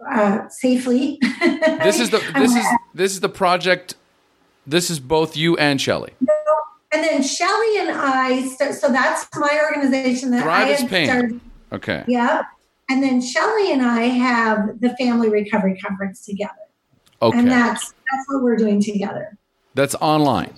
uh, 0.07 0.47
safely. 0.49 1.19
this 1.41 1.99
is 1.99 2.09
the 2.09 2.19
this 2.35 2.55
is 2.55 2.65
this 2.93 3.11
is 3.13 3.19
the 3.19 3.29
project. 3.29 3.95
This 4.65 4.89
is 4.89 4.99
both 4.99 5.35
you 5.35 5.57
and 5.57 5.81
Shelly. 5.81 6.13
And 6.91 7.03
then 7.03 7.21
Shelly 7.21 7.79
and 7.79 7.91
I. 7.91 8.47
Start, 8.47 8.73
so 8.75 8.89
that's 8.91 9.27
my 9.35 9.61
organization 9.63 10.31
that 10.31 10.43
Thrive 10.43 10.67
I 10.67 10.71
had 10.71 10.89
pain. 10.89 11.07
started. 11.07 11.41
Okay. 11.71 12.03
Yeah. 12.07 12.43
And 12.89 13.03
then 13.03 13.21
Shelly 13.21 13.71
and 13.71 13.83
I 13.83 14.01
have 14.01 14.79
the 14.79 14.95
Family 14.97 15.29
Recovery 15.29 15.77
Conference 15.77 16.25
together. 16.25 16.53
Okay. 17.21 17.37
And 17.37 17.49
that's 17.49 17.85
that's 17.85 18.25
what 18.27 18.43
we're 18.43 18.55
doing 18.55 18.81
together. 18.81 19.37
That's 19.75 19.95
online. 19.95 20.53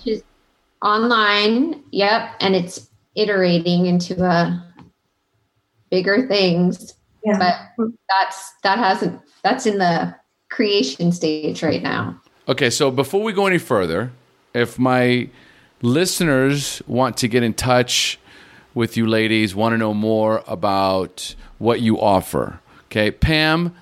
Online. 0.80 1.82
Yep. 1.90 2.30
And 2.40 2.56
it's 2.56 2.88
iterating 3.14 3.86
into 3.86 4.24
a 4.24 4.64
bigger 5.90 6.26
things. 6.26 6.94
Yeah. 7.24 7.38
But 7.76 7.88
that's 8.08 8.52
that 8.62 8.78
hasn't 8.78 9.20
that's 9.42 9.66
in 9.66 9.78
the 9.78 10.14
creation 10.50 11.12
stage 11.12 11.62
right 11.62 11.82
now. 11.82 12.20
Okay, 12.48 12.70
so 12.70 12.90
before 12.90 13.22
we 13.22 13.32
go 13.32 13.46
any 13.46 13.58
further, 13.58 14.12
if 14.54 14.78
my 14.78 15.28
listeners 15.80 16.82
want 16.86 17.16
to 17.18 17.28
get 17.28 17.42
in 17.42 17.54
touch 17.54 18.18
with 18.74 18.96
you 18.96 19.06
ladies, 19.06 19.54
want 19.54 19.72
to 19.72 19.78
know 19.78 19.94
more 19.94 20.42
about 20.46 21.34
what 21.58 21.80
you 21.80 22.00
offer, 22.00 22.60
okay, 22.86 23.10
Pam, 23.10 23.74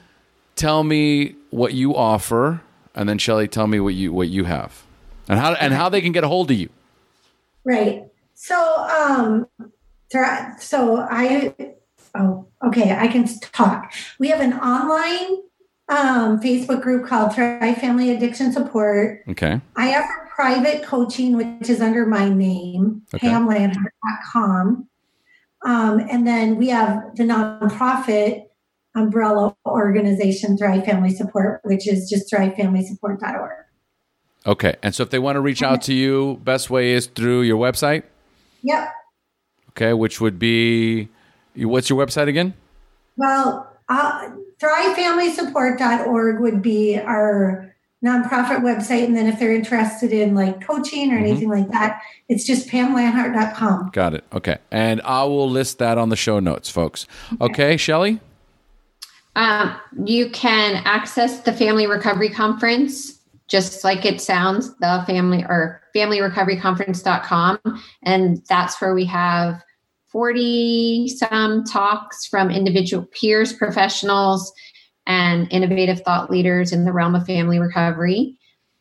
tell 0.57 0.85
me 0.85 1.35
what 1.51 1.73
you 1.73 1.97
offer, 1.97 2.61
and 2.95 3.09
then 3.09 3.19
Shelly, 3.19 3.49
tell 3.49 3.67
me 3.67 3.81
what 3.81 3.95
you 3.95 4.13
what 4.13 4.29
you 4.29 4.45
have, 4.45 4.85
and 5.29 5.39
how 5.39 5.55
and 5.55 5.73
how 5.73 5.89
they 5.89 6.01
can 6.01 6.13
get 6.13 6.25
a 6.25 6.29
hold 6.29 6.51
of 6.51 6.59
you. 6.59 6.69
Right. 7.65 8.05
So, 8.35 8.57
um, 8.57 9.47
so 10.59 10.97
I, 10.97 11.55
oh, 12.15 12.47
okay, 12.67 12.97
I 12.97 13.09
can 13.09 13.27
talk. 13.53 13.93
We 14.19 14.29
have 14.29 14.41
an 14.41 14.55
online 14.55 15.43
um, 15.89 16.41
Facebook 16.41 16.83
group 16.83 17.07
called 17.07 17.35
Thrive 17.35 17.77
Family 17.79 18.11
Addiction 18.15 18.53
Support. 18.53 19.25
Okay. 19.29 19.61
I 19.77 19.97
offer 19.97 20.31
private 20.35 20.83
coaching, 20.83 21.37
which 21.37 21.69
is 21.69 21.81
under 21.81 22.07
my 22.07 22.29
name, 22.29 23.03
okay. 23.13 23.29
pamlanhart.com. 23.29 24.89
Um, 25.63 26.01
and 26.01 26.27
then 26.27 26.57
we 26.57 26.69
have 26.69 27.17
the 27.17 27.25
nonprofit 27.25 28.47
umbrella 28.95 29.55
organization, 29.67 30.57
Thrive 30.57 30.85
Family 30.85 31.11
Support, 31.11 31.61
which 31.65 31.87
is 31.87 32.09
just 32.09 32.33
thrivefamilysupport.org. 32.33 33.67
Okay. 34.47 34.77
And 34.83 34.95
so 34.95 35.03
if 35.03 35.11
they 35.11 35.19
want 35.19 35.37
to 35.37 35.41
reach 35.41 35.63
out 35.63 35.83
to 35.83 35.93
you, 35.93 36.41
best 36.43 36.71
way 36.71 36.93
is 36.93 37.07
through 37.07 37.43
your 37.43 37.59
website? 37.59 38.05
Yep. 38.63 38.89
Okay. 39.71 39.93
Which 39.93 40.21
would 40.21 40.39
be, 40.39 41.09
what's 41.57 41.91
your 41.91 42.05
website 42.05 42.29
again? 42.29 42.55
Well, 43.17 43.71
uh, 43.89 44.31
thrivefamilysupport.org 44.61 46.41
would 46.41 46.63
be 46.63 46.99
our 46.99 47.75
nonprofit 48.05 48.61
website. 48.61 49.05
And 49.05 49.17
then 49.17 49.27
if 49.27 49.39
they're 49.39 49.55
interested 49.55 50.13
in 50.13 50.35
like 50.35 50.67
coaching 50.67 51.13
or 51.13 51.17
mm-hmm. 51.17 51.25
anything 51.25 51.49
like 51.51 51.71
that, 51.71 52.03
it's 52.29 52.45
just 52.45 52.69
pamlanhart.com. 52.69 53.91
Got 53.93 54.15
it. 54.15 54.25
Okay. 54.33 54.59
And 54.71 55.03
I 55.05 55.25
will 55.25 55.51
list 55.51 55.79
that 55.79 55.99
on 55.99 56.09
the 56.09 56.17
show 56.17 56.41
notes, 56.41 56.71
folks. 56.71 57.07
Okay, 57.41 57.45
okay 57.45 57.77
Shelly? 57.77 58.21
Um, 59.37 59.77
you 60.05 60.31
can 60.31 60.83
access 60.85 61.41
the 61.41 61.53
Family 61.53 61.87
Recovery 61.87 62.31
Conference 62.31 63.19
just 63.49 63.85
like 63.85 64.05
it 64.05 64.21
sounds, 64.21 64.75
the 64.77 65.03
family 65.07 65.45
or 65.45 65.83
familyrecoveryconference.com. 65.95 67.59
And 68.05 68.43
that's 68.49 68.81
where 68.81 68.95
we 68.95 69.05
have 69.07 69.63
40 70.11 71.09
some 71.09 71.65
talks 71.65 72.27
from 72.27 72.51
individual 72.51 73.07
peers, 73.07 73.53
professionals, 73.53 74.53
and 75.07 75.47
innovative 75.53 76.01
thought 76.01 76.31
leaders 76.31 76.73
in 76.73 76.85
the 76.85 76.93
realm 76.93 77.15
of 77.15 77.27
family 77.27 77.59
recovery. 77.59 78.37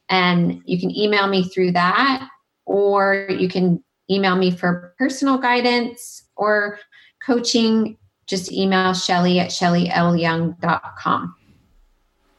And 0.10 0.62
you 0.66 0.80
can 0.80 0.96
email 0.96 1.28
me 1.28 1.48
through 1.50 1.72
that, 1.74 2.28
or 2.66 3.28
you 3.30 3.48
can 3.48 3.84
email 4.10 4.36
me 4.36 4.52
for 4.52 4.96
personal 4.98 5.38
guidance 5.38 6.24
or 6.36 6.80
coaching. 7.24 7.98
Just 8.26 8.52
email 8.52 8.94
Shelly 8.94 9.40
at 9.40 9.50
shellyelyoung.com. 9.50 11.36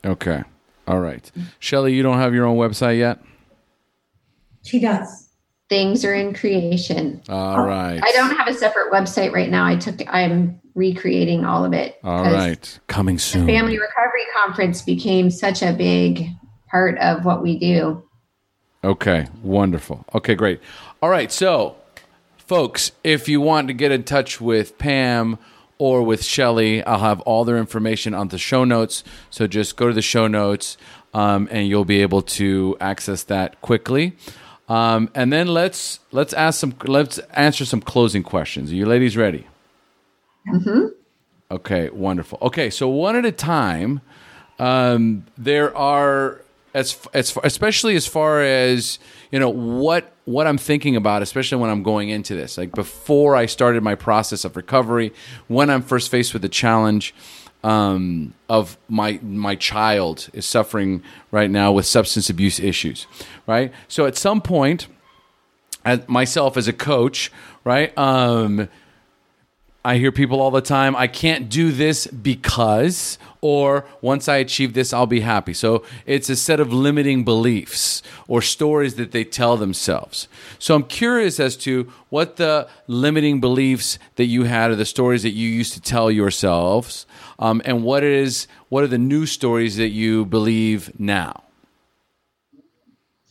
Okay. 0.05 0.43
All 0.89 1.01
right. 1.01 1.31
Shelly, 1.61 1.95
you 1.95 2.03
don't 2.03 2.19
have 2.19 2.35
your 2.35 2.47
own 2.47 2.57
website 2.57 2.99
yet? 2.99 3.21
She 4.63 4.81
does 4.81 5.30
things 5.71 6.05
are 6.05 6.13
in 6.13 6.35
creation. 6.35 7.23
All 7.31 7.65
right. 7.65 8.01
I 8.03 8.13
don't 8.13 8.37
have 8.37 8.49
a 8.49 8.55
separate 8.55 8.93
website 8.93 9.33
right 9.33 9.49
now. 9.49 9.65
I 9.65 9.77
took 9.77 10.03
I'm 10.09 10.61
recreating 10.75 11.45
all 11.47 11.65
of 11.65 11.73
it. 11.73 11.99
All 12.05 12.25
right. 12.25 12.79
Coming 12.89 13.19
soon. 13.19 13.47
The 13.47 13.53
Family 13.53 13.79
Recovery 13.79 14.27
Conference 14.37 14.83
became 14.83 15.31
such 15.31 15.63
a 15.63 15.73
big 15.73 16.27
part 16.71 16.99
of 16.99 17.25
what 17.25 17.43
we 17.43 17.59
do. 17.59 18.05
Okay, 18.83 19.27
wonderful. 19.43 20.05
Okay, 20.15 20.35
great. 20.35 20.61
All 21.03 21.11
right, 21.11 21.31
so 21.31 21.77
folks, 22.39 22.93
if 23.05 23.29
you 23.29 23.41
want 23.41 23.69
to 23.69 23.75
get 23.75 23.93
in 23.93 24.05
touch 24.05 24.41
with 24.41 24.79
Pam 24.79 25.39
or 25.79 26.03
with 26.03 26.25
Shelly, 26.25 26.83
I'll 26.85 26.99
have 27.01 27.21
all 27.23 27.45
their 27.45 27.59
information 27.59 28.15
on 28.15 28.29
the 28.29 28.39
show 28.39 28.65
notes. 28.65 29.05
So 29.29 29.47
just 29.47 29.77
go 29.77 29.89
to 29.89 29.95
the 29.95 30.03
show 30.03 30.29
notes 30.29 30.79
um, 31.13 31.47
and 31.51 31.69
you'll 31.69 31.85
be 31.85 32.01
able 32.01 32.23
to 32.23 32.77
access 32.81 33.23
that 33.25 33.61
quickly. 33.61 34.17
Um, 34.71 35.11
and 35.17 35.33
then 35.33 35.49
let's 35.49 35.99
let's 36.13 36.33
ask 36.33 36.61
some 36.61 36.75
let's 36.85 37.19
answer 37.35 37.65
some 37.65 37.81
closing 37.81 38.23
questions. 38.23 38.71
Are 38.71 38.77
you 38.77 38.87
ladies 38.87 39.17
ready? 39.17 39.49
Mm-hmm. 40.49 40.87
Okay, 41.51 41.91
wonderful. 41.91 42.39
Okay, 42.41 42.71
so 42.71 42.89
one 42.89 43.17
at 43.17 43.27
a 43.27 43.33
time. 43.33 44.01
Um, 44.61 45.27
there 45.37 45.77
are 45.77 46.41
as 46.73 47.05
as 47.13 47.37
especially 47.43 47.97
as 47.97 48.07
far 48.07 48.43
as 48.43 49.01
you 49.33 49.41
know 49.41 49.49
what 49.49 50.13
what 50.25 50.47
I'm 50.47 50.59
thinking 50.59 50.95
about, 50.95 51.23
especially 51.23 51.59
when 51.59 51.71
I'm 51.71 51.83
going 51.83 52.11
into 52.11 52.37
this. 52.37 52.57
Like 52.57 52.73
before 52.73 53.35
I 53.35 53.47
started 53.47 53.83
my 53.83 53.97
process 53.97 54.45
of 54.45 54.57
recovery, 54.57 55.13
when 55.49 55.69
I'm 55.69 55.83
first 55.83 56.13
faced 56.13 56.33
with 56.33 56.45
a 56.45 56.49
challenge 56.49 57.13
um, 57.63 58.35
of 58.49 58.79
my 58.89 59.19
my 59.23 59.55
child 59.55 60.29
is 60.33 60.47
suffering 60.47 61.03
right 61.31 61.51
now 61.51 61.73
with 61.73 61.87
substance 61.87 62.31
abuse 62.31 62.59
issues, 62.59 63.07
right? 63.47 63.73
So 63.89 64.07
at 64.07 64.17
some 64.17 64.41
point, 64.41 64.87
as 65.85 66.07
myself 66.09 66.57
as 66.57 66.69
a 66.69 66.73
coach, 66.73 67.31
right? 67.65 67.97
Um, 67.99 68.69
I 69.85 69.97
hear 69.97 70.13
people 70.13 70.41
all 70.41 70.51
the 70.51 70.61
time, 70.61 70.95
I 70.95 71.07
can't 71.07 71.49
do 71.49 71.73
this 71.73 72.07
because, 72.07 73.19
or 73.41 73.87
once 74.01 74.29
I 74.29 74.37
achieve 74.37 74.75
this, 74.75 74.93
I'll 74.93 75.07
be 75.07 75.21
happy. 75.21 75.55
So 75.55 75.85
it's 76.07 76.29
a 76.29 76.37
set 76.37 76.61
of 76.61 76.73
limiting 76.73 77.25
beliefs 77.25 78.03
or 78.29 78.43
stories 78.43 78.97
that 78.97 79.13
they 79.13 79.25
tell 79.25 79.57
themselves. 79.57 80.29
So 80.59 80.75
I'm 80.75 80.85
curious 80.85 81.41
as 81.41 81.57
to 81.59 81.91
what 82.11 82.37
the 82.37 82.69
limiting 82.87 83.41
beliefs 83.41 83.99
that 84.17 84.27
you 84.27 84.45
had 84.45 84.71
or 84.71 84.77
the 84.77 84.85
stories 84.85 85.23
that 85.23 85.31
you 85.31 85.49
used 85.49 85.73
to 85.75 85.81
tell 85.81 86.11
yourselves, 86.11 87.07
um, 87.39 87.63
and 87.65 87.83
what 87.83 88.05
is 88.05 88.47
what 88.69 88.85
are 88.85 88.89
the 88.89 88.99
new 88.99 89.27
stories 89.27 89.77
that 89.77 89.89
you 89.91 90.25
believe 90.27 90.99
now. 91.01 91.45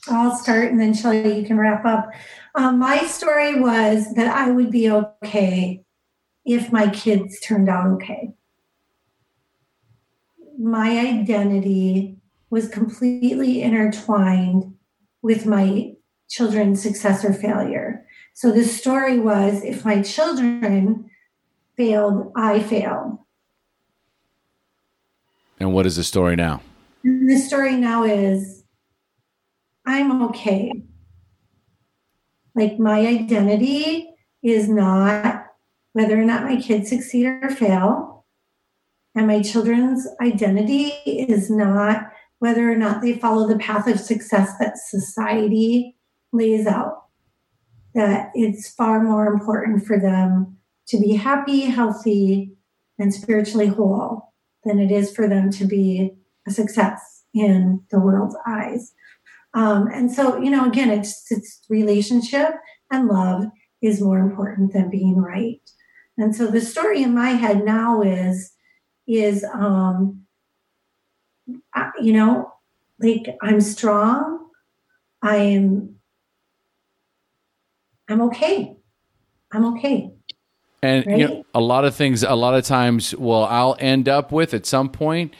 I'll 0.07 0.35
start, 0.35 0.71
and 0.71 0.79
then 0.79 0.93
Shelly, 0.93 1.39
you 1.39 1.45
can 1.45 1.57
wrap 1.57 1.85
up. 1.85 2.09
Um, 2.55 2.79
my 2.79 3.03
story 3.03 3.59
was 3.59 4.13
that 4.15 4.27
I 4.27 4.49
would 4.49 4.71
be 4.71 4.89
okay 4.89 5.83
if 6.45 6.71
my 6.71 6.89
kids 6.89 7.39
turned 7.41 7.69
out 7.69 7.85
okay. 7.87 8.33
My 10.59 10.99
identity 10.99 12.17
was 12.49 12.67
completely 12.67 13.61
intertwined 13.61 14.75
with 15.21 15.45
my 15.45 15.93
children's 16.29 16.83
success 16.83 17.23
or 17.23 17.33
failure. 17.33 18.05
So 18.33 18.51
the 18.51 18.65
story 18.65 19.19
was 19.19 19.63
if 19.63 19.85
my 19.85 20.01
children 20.01 21.09
failed, 21.77 22.33
I 22.35 22.59
failed. 22.59 23.19
And 25.61 25.73
what 25.73 25.85
is 25.85 25.95
the 25.95 26.03
story 26.03 26.35
now? 26.35 26.61
And 27.03 27.29
the 27.29 27.37
story 27.37 27.77
now 27.77 28.03
is 28.03 28.63
I'm 29.85 30.21
okay. 30.23 30.71
Like 32.53 32.77
my 32.79 32.99
identity 32.99 34.09
is 34.43 34.67
not 34.67 35.45
whether 35.93 36.19
or 36.19 36.25
not 36.25 36.43
my 36.43 36.57
kids 36.57 36.89
succeed 36.89 37.25
or 37.25 37.49
fail. 37.49 38.18
And 39.19 39.27
my 39.27 39.41
children's 39.41 40.07
identity 40.21 40.93
is 41.05 41.51
not 41.51 42.09
whether 42.37 42.71
or 42.71 42.77
not 42.77 43.01
they 43.01 43.19
follow 43.19 43.49
the 43.49 43.59
path 43.59 43.85
of 43.85 43.99
success 43.99 44.53
that 44.59 44.77
society 44.77 45.97
lays 46.31 46.65
out. 46.65 47.03
That 47.93 48.31
it's 48.33 48.73
far 48.73 49.03
more 49.03 49.27
important 49.27 49.85
for 49.85 49.99
them 49.99 50.55
to 50.87 50.97
be 50.97 51.15
happy, 51.15 51.63
healthy, 51.63 52.53
and 52.97 53.13
spiritually 53.13 53.67
whole 53.67 54.31
than 54.63 54.79
it 54.79 54.89
is 54.89 55.13
for 55.13 55.27
them 55.27 55.51
to 55.51 55.65
be 55.65 56.13
a 56.47 56.51
success 56.51 57.25
in 57.33 57.83
the 57.91 57.99
world's 57.99 58.37
eyes. 58.47 58.93
Um, 59.53 59.89
and 59.93 60.09
so, 60.09 60.39
you 60.39 60.49
know, 60.49 60.65
again, 60.65 60.91
it's, 60.91 61.29
it's 61.29 61.59
relationship 61.67 62.51
and 62.89 63.09
love 63.09 63.47
is 63.81 63.99
more 63.99 64.19
important 64.19 64.71
than 64.71 64.89
being 64.89 65.17
right. 65.17 65.59
And 66.17 66.33
so 66.33 66.47
the 66.47 66.61
story 66.61 67.03
in 67.03 67.13
my 67.13 67.31
head 67.31 67.65
now 67.65 68.01
is, 68.01 68.53
is, 69.09 69.43
um, 69.43 70.25
you 71.99 72.13
know, 72.13 72.53
like 72.99 73.25
I'm 73.41 73.59
strong. 73.59 74.47
I 75.21 75.35
am, 75.37 75.95
I'm 78.07 78.21
okay. 78.21 78.77
I'm 79.51 79.65
okay. 79.73 80.11
And 80.81 81.05
right? 81.05 81.17
you 81.17 81.27
know, 81.27 81.45
a 81.53 81.59
lot 81.59 81.85
of 81.85 81.95
things, 81.95 82.23
a 82.23 82.35
lot 82.35 82.53
of 82.53 82.63
times, 82.63 83.15
well, 83.15 83.45
I'll 83.45 83.75
end 83.79 84.07
up 84.07 84.31
with 84.31 84.53
at 84.53 84.65
some 84.65 84.89
point 84.89 85.33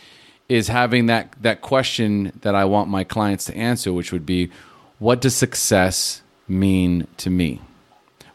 is 0.50 0.68
having 0.68 1.06
that 1.06 1.36
that 1.42 1.62
question 1.62 2.34
that 2.42 2.56
I 2.56 2.66
want 2.66 2.90
my 2.90 3.04
clients 3.04 3.46
to 3.46 3.56
answer, 3.56 3.94
which 3.94 4.12
would 4.12 4.26
be, 4.26 4.50
what 4.98 5.22
does 5.22 5.36
success 5.36 6.24
mean 6.48 7.08
to 7.18 7.30
me? 7.30 7.62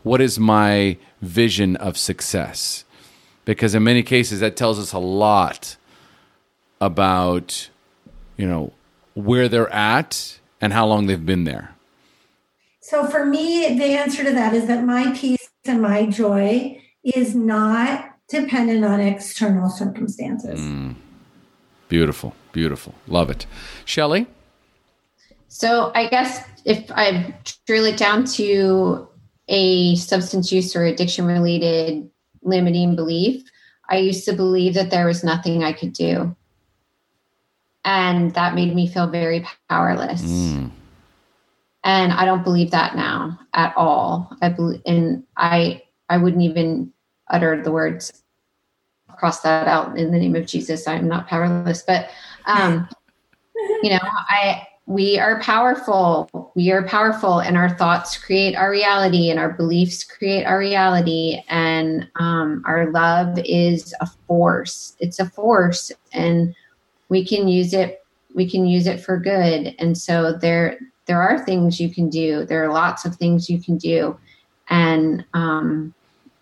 What 0.04 0.20
is 0.20 0.38
my 0.38 0.96
vision 1.20 1.76
of 1.76 1.98
success? 1.98 2.84
Because 3.44 3.74
in 3.74 3.84
many 3.84 4.02
cases, 4.02 4.40
that 4.40 4.56
tells 4.56 4.78
us 4.78 4.92
a 4.92 4.98
lot 4.98 5.76
about, 6.80 7.68
you 8.36 8.46
know, 8.46 8.72
where 9.14 9.48
they're 9.48 9.72
at 9.72 10.38
and 10.60 10.72
how 10.72 10.86
long 10.86 11.06
they've 11.06 11.24
been 11.24 11.44
there. 11.44 11.74
So 12.80 13.06
for 13.06 13.24
me, 13.24 13.78
the 13.78 13.96
answer 13.96 14.24
to 14.24 14.32
that 14.32 14.54
is 14.54 14.66
that 14.66 14.84
my 14.84 15.16
peace 15.16 15.48
and 15.64 15.80
my 15.80 16.06
joy 16.06 16.82
is 17.02 17.34
not 17.34 18.10
dependent 18.28 18.84
on 18.84 19.00
external 19.00 19.68
circumstances. 19.68 20.60
Mm. 20.60 20.96
Beautiful, 21.88 22.34
beautiful. 22.52 22.94
Love 23.06 23.30
it. 23.30 23.46
Shelly? 23.84 24.26
So 25.48 25.92
I 25.94 26.08
guess 26.08 26.44
if 26.64 26.90
I 26.90 27.34
drill 27.66 27.84
it 27.84 27.96
down 27.96 28.24
to 28.24 29.08
a 29.48 29.94
substance 29.96 30.50
use 30.50 30.74
or 30.74 30.84
addiction 30.84 31.26
related 31.26 32.10
limiting 32.44 32.94
belief, 32.94 33.50
I 33.88 33.96
used 33.96 34.24
to 34.26 34.32
believe 34.32 34.74
that 34.74 34.90
there 34.90 35.06
was 35.06 35.24
nothing 35.24 35.64
I 35.64 35.72
could 35.72 35.92
do. 35.92 36.34
And 37.84 38.32
that 38.34 38.54
made 38.54 38.74
me 38.74 38.88
feel 38.88 39.06
very 39.06 39.46
powerless. 39.68 40.22
Mm. 40.22 40.70
And 41.82 42.12
I 42.12 42.24
don't 42.24 42.44
believe 42.44 42.70
that 42.70 42.96
now 42.96 43.38
at 43.52 43.74
all. 43.76 44.34
I 44.40 44.48
believe, 44.48 44.80
and 44.86 45.24
I 45.36 45.82
I 46.08 46.16
wouldn't 46.16 46.42
even 46.42 46.92
utter 47.28 47.62
the 47.62 47.72
words 47.72 48.24
cross 49.16 49.40
that 49.40 49.68
out 49.68 49.98
in 49.98 50.10
the 50.10 50.18
name 50.18 50.34
of 50.34 50.46
Jesus. 50.46 50.88
I'm 50.88 51.08
not 51.08 51.28
powerless, 51.28 51.82
but 51.82 52.08
um, 52.46 52.88
you 53.82 53.90
know, 53.90 54.00
I 54.02 54.66
we 54.86 55.18
are 55.18 55.40
powerful. 55.40 56.52
We 56.54 56.70
are 56.70 56.86
powerful, 56.86 57.38
and 57.38 57.56
our 57.56 57.70
thoughts 57.70 58.18
create 58.18 58.54
our 58.54 58.70
reality, 58.70 59.30
and 59.30 59.38
our 59.38 59.52
beliefs 59.52 60.04
create 60.04 60.44
our 60.44 60.58
reality. 60.58 61.42
And 61.48 62.08
um, 62.16 62.62
our 62.66 62.90
love 62.90 63.38
is 63.44 63.94
a 64.00 64.06
force. 64.26 64.94
It's 65.00 65.18
a 65.18 65.30
force, 65.30 65.90
and 66.12 66.54
we 67.08 67.26
can 67.26 67.48
use 67.48 67.72
it. 67.72 68.04
We 68.34 68.48
can 68.48 68.66
use 68.66 68.86
it 68.86 69.00
for 69.00 69.18
good. 69.18 69.74
And 69.78 69.96
so 69.96 70.36
there, 70.36 70.78
there 71.06 71.22
are 71.22 71.44
things 71.44 71.80
you 71.80 71.88
can 71.88 72.10
do. 72.10 72.44
There 72.44 72.64
are 72.64 72.72
lots 72.72 73.04
of 73.04 73.16
things 73.16 73.48
you 73.48 73.60
can 73.60 73.78
do, 73.78 74.18
and 74.68 75.24
um, 75.32 75.94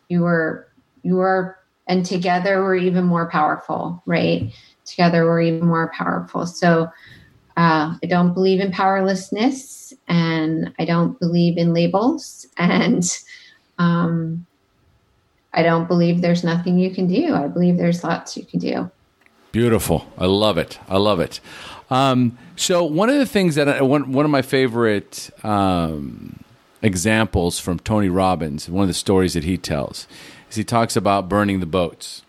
you 0.09 0.27
are 0.27 0.69
you 1.03 1.21
are 1.21 1.59
and 1.87 2.05
together 2.05 2.63
we're 2.63 2.77
even 2.77 3.05
more 3.05 3.29
powerful 3.31 4.03
right 4.07 4.53
together 4.85 5.25
we're 5.25 5.41
even 5.41 5.67
more 5.67 5.91
powerful 5.97 6.47
so 6.47 6.89
uh, 7.57 7.97
i 8.03 8.07
don't 8.07 8.35
believe 8.35 8.61
in 8.61 8.71
powerlessness 8.73 9.93
and 10.09 10.73
i 10.79 10.85
don't 10.85 11.19
believe 11.21 11.57
in 11.59 11.73
labels 11.75 12.47
and 12.57 13.19
um, 13.79 14.47
i 15.53 15.63
don't 15.63 15.89
believe 15.89 16.21
there's 16.21 16.45
nothing 16.45 16.79
you 16.79 16.95
can 16.95 17.07
do. 17.07 17.35
I 17.35 17.49
believe 17.49 17.77
there's 17.77 18.05
lots 18.05 18.37
you 18.37 18.45
can 18.45 18.59
do. 18.61 18.91
Beautiful. 19.53 20.07
I 20.17 20.25
love 20.25 20.57
it. 20.57 20.79
I 20.89 20.97
love 20.97 21.21
it. 21.21 21.41
Um, 21.91 22.39
so 22.57 22.85
one 22.85 23.11
of 23.11 23.19
the 23.19 23.27
things 23.27 23.55
that 23.57 23.69
I, 23.69 23.83
one, 23.83 24.13
one 24.13 24.25
of 24.25 24.31
my 24.31 24.41
favorite 24.41 25.31
um, 25.45 26.43
examples 26.81 27.61
from 27.61 27.79
tony 27.79 28.09
robbins 28.09 28.69
one 28.69 28.83
of 28.83 28.89
the 28.89 28.95
stories 28.95 29.35
that 29.35 29.45
he 29.45 29.57
tells 29.57 30.09
is 30.51 30.57
he 30.57 30.65
talks 30.65 30.97
about 30.97 31.29
burning 31.29 31.61
the 31.61 31.67
boats, 31.67 32.23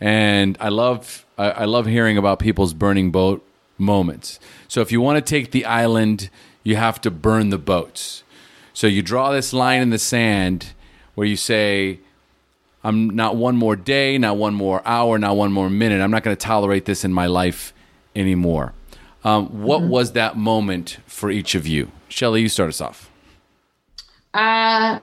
and 0.00 0.56
I 0.60 0.68
love 0.68 1.24
I, 1.38 1.50
I 1.50 1.64
love 1.64 1.86
hearing 1.86 2.18
about 2.18 2.38
people's 2.38 2.74
burning 2.74 3.10
boat 3.10 3.45
moments. 3.78 4.38
So 4.68 4.80
if 4.80 4.90
you 4.92 5.00
want 5.00 5.24
to 5.24 5.28
take 5.30 5.50
the 5.50 5.64
island, 5.64 6.30
you 6.62 6.76
have 6.76 7.00
to 7.02 7.10
burn 7.10 7.50
the 7.50 7.58
boats. 7.58 8.22
So 8.72 8.86
you 8.86 9.02
draw 9.02 9.32
this 9.32 9.52
line 9.52 9.82
in 9.82 9.90
the 9.90 9.98
sand 9.98 10.72
where 11.14 11.26
you 11.26 11.36
say, 11.36 12.00
I'm 12.84 13.10
not 13.10 13.36
one 13.36 13.56
more 13.56 13.74
day, 13.74 14.18
not 14.18 14.36
one 14.36 14.54
more 14.54 14.82
hour, 14.86 15.18
not 15.18 15.36
one 15.36 15.52
more 15.52 15.70
minute. 15.70 16.00
I'm 16.00 16.10
not 16.10 16.22
going 16.22 16.36
to 16.36 16.40
tolerate 16.40 16.84
this 16.84 17.04
in 17.04 17.12
my 17.12 17.26
life 17.26 17.72
anymore. 18.14 18.74
Um, 19.24 19.62
what 19.62 19.80
mm-hmm. 19.80 19.90
was 19.90 20.12
that 20.12 20.36
moment 20.36 20.98
for 21.06 21.30
each 21.30 21.54
of 21.54 21.66
you? 21.66 21.90
Shelly, 22.08 22.42
you 22.42 22.48
start 22.48 22.68
us 22.68 22.80
off. 22.80 23.10
Uh, 24.32 25.00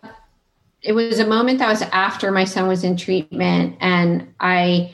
it 0.83 0.93
was 0.93 1.19
a 1.19 1.25
moment 1.25 1.59
that 1.59 1.69
was 1.69 1.81
after 1.81 2.31
my 2.31 2.43
son 2.43 2.67
was 2.67 2.83
in 2.83 2.97
treatment 2.97 3.77
and 3.79 4.33
i 4.39 4.93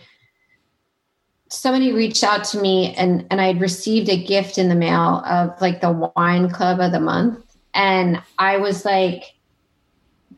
somebody 1.50 1.92
reached 1.92 2.24
out 2.24 2.44
to 2.44 2.62
me 2.62 2.94
and 2.96 3.26
and 3.32 3.42
i'd 3.42 3.60
received 3.60 4.08
a 4.10 4.24
gift 4.24 4.58
in 4.58 4.70
the 4.70 4.76
mail 4.76 5.24
of 5.26 5.60
like 5.62 5.82
the 5.82 6.12
wine 6.16 6.50
club 6.50 6.80
of 6.80 6.92
the 6.92 7.00
month. 7.00 7.44
And 7.74 8.22
i 8.38 8.58
was 8.58 8.86
like 8.86 9.24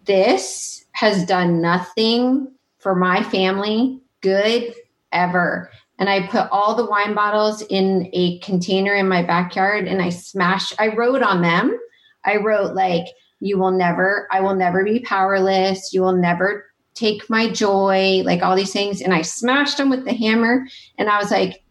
this 0.05 0.85
has 0.93 1.25
done 1.25 1.61
nothing 1.61 2.51
for 2.79 2.95
my 2.95 3.23
family 3.23 3.99
good 4.21 4.73
ever. 5.11 5.69
And 5.99 6.09
i 6.09 6.27
put 6.27 6.49
all 6.51 6.75
the 6.75 6.85
wine 6.85 7.13
bottles 7.13 7.61
in 7.63 8.09
a 8.13 8.39
container 8.39 8.93
in 8.93 9.07
my 9.07 9.21
backyard 9.21 9.88
and 9.88 10.01
i 10.01 10.09
smashed 10.09 10.73
i 10.79 10.88
wrote 10.95 11.21
on 11.21 11.41
them. 11.41 11.77
I 12.23 12.38
wrote 12.38 12.73
like 12.73 13.05
you 13.41 13.57
will 13.57 13.71
never 13.71 14.27
i 14.31 14.39
will 14.39 14.55
never 14.55 14.85
be 14.85 15.01
powerless. 15.01 15.93
You 15.93 16.01
will 16.03 16.15
never 16.15 16.70
take 16.93 17.30
my 17.30 17.49
joy 17.49 18.22
like 18.26 18.41
all 18.41 18.55
these 18.55 18.73
things 18.73 19.01
and 19.01 19.13
i 19.13 19.22
smashed 19.22 19.77
them 19.77 19.89
with 19.89 20.05
the 20.05 20.13
hammer 20.13 20.65
and 20.97 21.09
i 21.09 21.18
was 21.18 21.31
like 21.31 21.63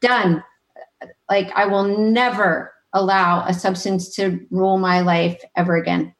done 0.00 0.42
like 1.30 1.50
i 1.54 1.66
will 1.66 1.84
never 1.84 2.72
allow 2.92 3.44
a 3.46 3.52
substance 3.52 4.14
to 4.14 4.44
rule 4.50 4.78
my 4.78 5.00
life 5.00 5.42
ever 5.56 5.76
again 5.76 6.14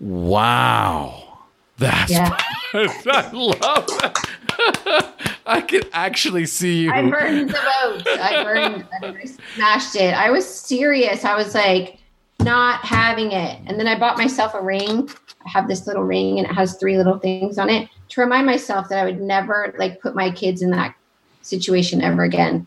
wow 0.00 1.38
that's 1.76 2.10
yeah. 2.10 2.36
i 2.74 3.30
love 3.32 3.86
that 3.86 4.30
I 5.46 5.60
can 5.60 5.82
actually 5.92 6.46
see 6.46 6.84
you. 6.84 6.92
I 6.92 7.02
burned 7.02 7.50
the 7.50 7.52
boat. 7.52 8.06
I 8.18 8.44
burned. 8.44 8.88
I 9.02 9.24
smashed 9.24 9.96
it. 9.96 10.14
I 10.14 10.30
was 10.30 10.48
serious. 10.48 11.24
I 11.24 11.36
was 11.36 11.54
like, 11.54 11.98
not 12.44 12.84
having 12.84 13.32
it. 13.32 13.60
And 13.66 13.78
then 13.78 13.86
I 13.86 13.98
bought 13.98 14.18
myself 14.18 14.54
a 14.54 14.62
ring. 14.62 15.08
I 15.44 15.48
have 15.48 15.68
this 15.68 15.86
little 15.86 16.04
ring 16.04 16.38
and 16.38 16.48
it 16.48 16.54
has 16.54 16.76
three 16.76 16.96
little 16.96 17.18
things 17.18 17.58
on 17.58 17.70
it 17.70 17.88
to 18.10 18.20
remind 18.20 18.46
myself 18.46 18.88
that 18.88 18.98
I 18.98 19.04
would 19.04 19.20
never 19.20 19.74
like 19.78 20.00
put 20.00 20.14
my 20.14 20.30
kids 20.30 20.62
in 20.62 20.70
that 20.70 20.94
situation 21.42 22.02
ever 22.02 22.22
again. 22.22 22.66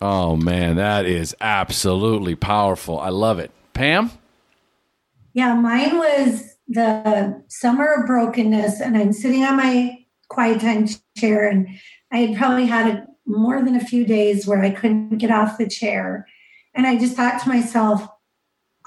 Oh 0.00 0.36
man, 0.36 0.76
that 0.76 1.06
is 1.06 1.36
absolutely 1.40 2.34
powerful. 2.34 2.98
I 2.98 3.10
love 3.10 3.38
it. 3.38 3.50
Pam? 3.74 4.10
Yeah, 5.32 5.54
mine 5.54 5.98
was 5.98 6.56
the 6.68 7.42
summer 7.48 7.92
of 7.92 8.06
brokenness 8.06 8.80
and 8.80 8.96
I'm 8.96 9.12
sitting 9.12 9.44
on 9.44 9.56
my 9.56 9.98
quiet 10.28 10.60
time 10.60 10.86
chair 11.16 11.48
and 11.48 11.68
I 12.12 12.18
had 12.18 12.38
probably 12.38 12.66
had 12.66 12.94
a 12.94 13.06
more 13.26 13.62
than 13.62 13.76
a 13.76 13.84
few 13.84 14.04
days 14.04 14.46
where 14.46 14.62
I 14.62 14.70
couldn't 14.70 15.18
get 15.18 15.30
off 15.30 15.58
the 15.58 15.68
chair. 15.68 16.26
And 16.74 16.86
I 16.86 16.98
just 16.98 17.14
thought 17.14 17.42
to 17.42 17.48
myself, 17.48 18.08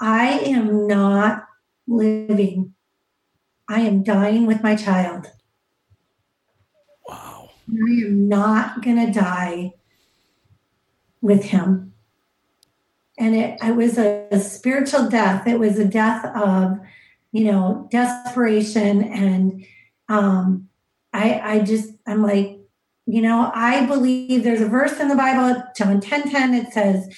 I 0.06 0.32
am 0.40 0.86
not 0.86 1.46
living. 1.88 2.74
I 3.66 3.80
am 3.80 4.02
dying 4.02 4.44
with 4.44 4.62
my 4.62 4.76
child. 4.76 5.28
Wow. 7.08 7.48
I 7.70 7.90
am 8.04 8.28
not 8.28 8.82
going 8.82 9.06
to 9.06 9.18
die 9.18 9.72
with 11.22 11.44
him. 11.44 11.94
And 13.18 13.34
it, 13.34 13.58
it 13.62 13.76
was 13.76 13.96
a, 13.96 14.28
a 14.30 14.40
spiritual 14.40 15.08
death. 15.08 15.46
It 15.46 15.58
was 15.58 15.78
a 15.78 15.86
death 15.86 16.26
of, 16.36 16.80
you 17.32 17.50
know, 17.50 17.88
desperation. 17.90 19.04
And 19.04 19.64
um, 20.10 20.68
I, 21.14 21.40
I 21.42 21.58
just, 21.60 21.94
I'm 22.06 22.22
like, 22.22 22.58
you 23.06 23.22
know, 23.22 23.50
I 23.54 23.86
believe 23.86 24.44
there's 24.44 24.60
a 24.60 24.68
verse 24.68 25.00
in 25.00 25.08
the 25.08 25.16
Bible, 25.16 25.62
John 25.74 26.02
10 26.02 26.30
10, 26.30 26.52
it 26.52 26.72
says 26.74 27.08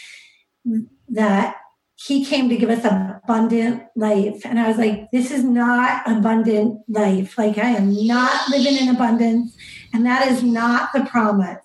that 1.08 1.56
he 1.96 2.24
came 2.24 2.48
to 2.48 2.56
give 2.56 2.68
us 2.68 2.84
abundant 2.84 3.82
life. 3.96 4.44
And 4.44 4.60
I 4.60 4.68
was 4.68 4.76
like, 4.76 5.10
this 5.10 5.30
is 5.30 5.42
not 5.42 6.02
abundant 6.06 6.82
life. 6.88 7.38
Like, 7.38 7.56
I 7.56 7.70
am 7.70 8.06
not 8.06 8.50
living 8.50 8.76
in 8.76 8.94
abundance. 8.94 9.56
And 9.94 10.04
that 10.04 10.28
is 10.28 10.42
not 10.42 10.92
the 10.92 11.04
promise. 11.06 11.58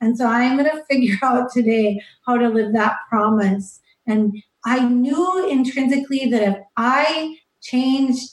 And 0.00 0.16
so 0.16 0.26
I'm 0.26 0.58
going 0.58 0.70
to 0.70 0.84
figure 0.90 1.16
out 1.22 1.50
today 1.50 2.02
how 2.26 2.36
to 2.36 2.48
live 2.48 2.74
that 2.74 2.96
promise. 3.08 3.80
And 4.06 4.42
I 4.64 4.86
knew 4.86 5.48
intrinsically 5.48 6.26
that 6.30 6.42
if 6.42 6.56
I 6.76 7.36
changed 7.62 8.28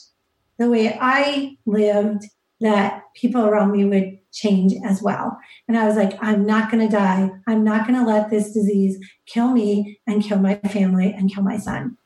the 0.58 0.68
way 0.68 0.98
I 1.00 1.56
lived, 1.64 2.24
that 2.60 3.04
people 3.14 3.46
around 3.46 3.72
me 3.72 3.86
would 3.86 4.18
change 4.32 4.74
as 4.84 5.02
well. 5.02 5.38
And 5.68 5.76
I 5.76 5.86
was 5.86 5.96
like, 5.96 6.12
I'm 6.22 6.46
not 6.46 6.70
going 6.70 6.86
to 6.86 6.94
die. 6.94 7.30
I'm 7.46 7.64
not 7.64 7.86
going 7.86 7.98
to 7.98 8.06
let 8.06 8.30
this 8.30 8.52
disease 8.52 8.98
kill 9.26 9.52
me 9.52 9.98
and 10.06 10.22
kill 10.22 10.38
my 10.38 10.56
family 10.56 11.12
and 11.12 11.32
kill 11.32 11.42
my 11.42 11.58
son. 11.58 11.96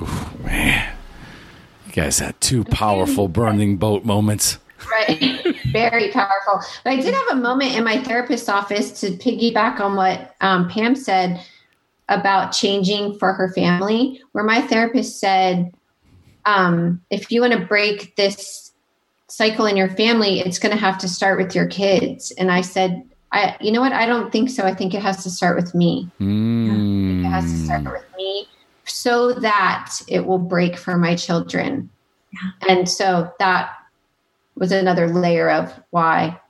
Oof, 0.00 0.38
man, 0.40 0.92
you 1.86 1.92
guys 1.92 2.18
had 2.18 2.40
two 2.40 2.64
powerful 2.64 3.28
burning 3.28 3.76
boat 3.76 4.04
moments. 4.04 4.58
Right. 4.90 5.58
Very 5.72 6.10
powerful. 6.12 6.60
But 6.84 6.92
I 6.92 6.96
did 6.96 7.12
have 7.12 7.30
a 7.32 7.36
moment 7.36 7.74
in 7.76 7.82
my 7.82 8.02
therapist's 8.02 8.48
office 8.48 9.00
to 9.00 9.10
piggyback 9.10 9.80
on 9.80 9.96
what 9.96 10.36
um, 10.40 10.68
Pam 10.68 10.94
said 10.94 11.44
about 12.08 12.52
changing 12.52 13.18
for 13.18 13.32
her 13.32 13.52
family, 13.52 14.22
where 14.32 14.44
my 14.44 14.62
therapist 14.62 15.18
said, 15.18 15.72
um, 16.44 17.02
if 17.10 17.30
you 17.30 17.40
want 17.40 17.52
to 17.52 17.66
break 17.66 18.16
this 18.16 18.67
cycle 19.28 19.66
in 19.66 19.76
your 19.76 19.88
family, 19.88 20.40
it's 20.40 20.58
going 20.58 20.72
to 20.72 20.80
have 20.80 20.98
to 20.98 21.08
start 21.08 21.38
with 21.38 21.54
your 21.54 21.66
kids. 21.66 22.32
And 22.32 22.50
I 22.50 22.62
said, 22.62 23.04
I, 23.32 23.56
you 23.60 23.72
know 23.72 23.80
what? 23.80 23.92
I 23.92 24.06
don't 24.06 24.32
think 24.32 24.50
so. 24.50 24.64
I 24.64 24.74
think 24.74 24.94
it 24.94 25.02
has 25.02 25.22
to 25.24 25.30
start 25.30 25.56
with 25.56 25.74
me. 25.74 26.10
Mm. 26.18 27.24
It 27.24 27.28
has 27.28 27.44
to 27.44 27.58
start 27.58 27.84
with 27.84 28.06
me 28.16 28.48
so 28.84 29.34
that 29.34 29.92
it 30.08 30.24
will 30.24 30.38
break 30.38 30.76
for 30.76 30.96
my 30.96 31.14
children. 31.14 31.90
Yeah. 32.32 32.68
And 32.68 32.88
so 32.88 33.30
that 33.38 33.70
was 34.54 34.72
another 34.72 35.08
layer 35.08 35.50
of 35.50 35.72
why 35.90 36.40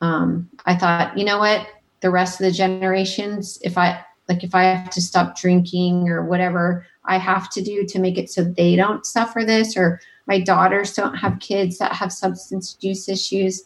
um, 0.00 0.48
I 0.66 0.74
thought, 0.76 1.16
you 1.16 1.24
know 1.24 1.38
what? 1.38 1.66
The 2.00 2.10
rest 2.10 2.40
of 2.40 2.46
the 2.46 2.52
generations, 2.52 3.58
if 3.62 3.78
I 3.78 4.04
like, 4.28 4.44
if 4.44 4.54
I 4.54 4.64
have 4.64 4.90
to 4.90 5.00
stop 5.00 5.38
drinking 5.38 6.08
or 6.08 6.24
whatever 6.24 6.86
I 7.04 7.16
have 7.16 7.48
to 7.50 7.62
do 7.62 7.86
to 7.86 7.98
make 7.98 8.18
it 8.18 8.30
so 8.30 8.44
they 8.44 8.76
don't 8.76 9.06
suffer 9.06 9.44
this 9.44 9.76
or 9.76 10.00
my 10.28 10.38
daughters 10.38 10.92
don't 10.92 11.16
have 11.16 11.40
kids 11.40 11.78
that 11.78 11.92
have 11.92 12.12
substance 12.12 12.76
use 12.80 13.08
issues 13.08 13.64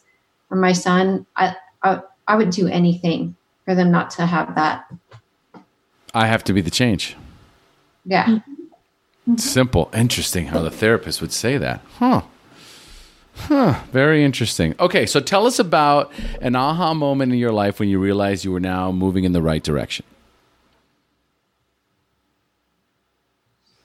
or 0.49 0.57
my 0.57 0.71
son 0.71 1.25
I, 1.35 1.55
I, 1.83 2.01
I 2.27 2.35
would 2.35 2.49
do 2.49 2.67
anything 2.67 3.35
for 3.65 3.75
them 3.75 3.91
not 3.91 4.09
to 4.11 4.25
have 4.25 4.55
that 4.55 4.85
I 6.15 6.25
have 6.25 6.43
to 6.45 6.53
be 6.53 6.61
the 6.61 6.71
change. 6.71 7.15
yeah 8.05 8.39
Simple. 9.37 9.89
Interesting 9.93 10.47
how 10.47 10.61
the 10.61 10.71
therapist 10.71 11.21
would 11.21 11.31
say 11.31 11.57
that. 11.57 11.81
Huh. 11.97 12.23
Huh. 13.35 13.79
Very 13.91 14.23
interesting. 14.23 14.75
Okay, 14.79 15.05
so 15.05 15.19
tell 15.19 15.45
us 15.45 15.59
about 15.59 16.11
an 16.41 16.55
aha 16.55 16.93
moment 16.93 17.31
in 17.31 17.39
your 17.39 17.53
life 17.53 17.79
when 17.79 17.87
you 17.87 17.99
realized 17.99 18.43
you 18.43 18.51
were 18.51 18.59
now 18.59 18.91
moving 18.91 19.23
in 19.23 19.31
the 19.31 19.41
right 19.41 19.63
direction. 19.63 20.05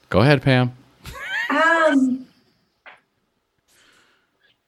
Go 0.09 0.19
ahead, 0.19 0.41
Pam. 0.41 0.75
Um, 1.49 2.27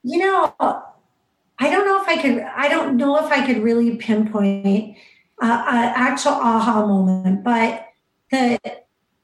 you 0.04 0.18
know, 0.20 0.54
I 0.60 1.70
don't 1.70 1.86
know 1.86 2.02
if 2.02 2.08
I 2.08 2.22
could. 2.22 2.40
I 2.40 2.68
don't 2.70 2.98
know 2.98 3.24
if 3.24 3.32
I 3.32 3.46
could 3.46 3.62
really 3.62 3.96
pinpoint 3.98 4.98
uh, 5.42 5.64
an 5.68 5.94
actual 5.96 6.32
aha 6.32 6.86
moment, 6.86 7.44
but 7.44 7.86
the 8.32 8.60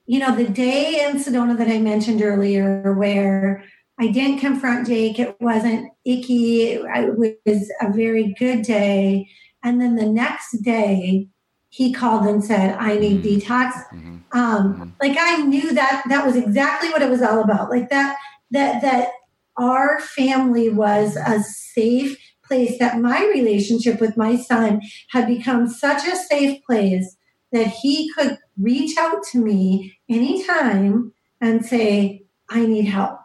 you 0.06 0.20
know 0.20 0.36
the 0.36 0.48
day 0.48 1.04
in 1.06 1.18
Sedona 1.18 1.58
that 1.58 1.68
I 1.68 1.80
mentioned 1.80 2.22
earlier, 2.22 2.94
where 2.94 3.64
I 4.00 4.08
didn't 4.08 4.40
confront 4.40 4.88
Jake, 4.88 5.18
it 5.20 5.36
wasn't 5.42 5.92
icky. 6.06 6.74
It 6.74 7.18
was 7.18 7.72
a 7.82 7.92
very 7.92 8.36
good 8.38 8.62
day, 8.62 9.30
and 9.64 9.82
then 9.82 9.96
the 9.96 10.06
next 10.06 10.62
day, 10.62 11.28
he 11.70 11.92
called 11.92 12.28
and 12.28 12.44
said, 12.44 12.78
"I 12.78 12.98
need 13.00 13.24
detox." 13.24 13.72
Mhm. 13.94 14.22
um 14.34 14.94
like 15.02 15.16
i 15.18 15.38
knew 15.44 15.74
that 15.74 16.04
that 16.10 16.26
was 16.26 16.36
exactly 16.36 16.90
what 16.90 17.02
it 17.02 17.10
was 17.10 17.22
all 17.22 17.40
about 17.42 17.70
like 17.70 17.90
that 17.90 18.18
that 18.52 18.82
that 18.82 19.08
our 19.58 20.00
family 20.00 20.70
was 20.70 21.16
a 21.16 21.42
safe 21.42 22.18
place 22.46 22.80
that 22.80 23.00
my 23.00 23.26
relationship 23.34 24.00
with 24.00 24.16
my 24.16 24.38
son 24.38 24.82
had 25.12 25.28
become 25.28 25.68
such 25.68 26.08
a 26.08 26.16
safe 26.16 26.64
place 26.66 27.18
that 27.52 27.68
he 27.68 28.12
could 28.14 28.38
reach 28.60 28.98
out 28.98 29.24
to 29.32 29.38
me 29.38 29.98
anytime 30.10 31.12
and 31.42 31.66
say 31.66 32.24
i 32.50 32.66
need 32.66 32.86
help 32.86 33.20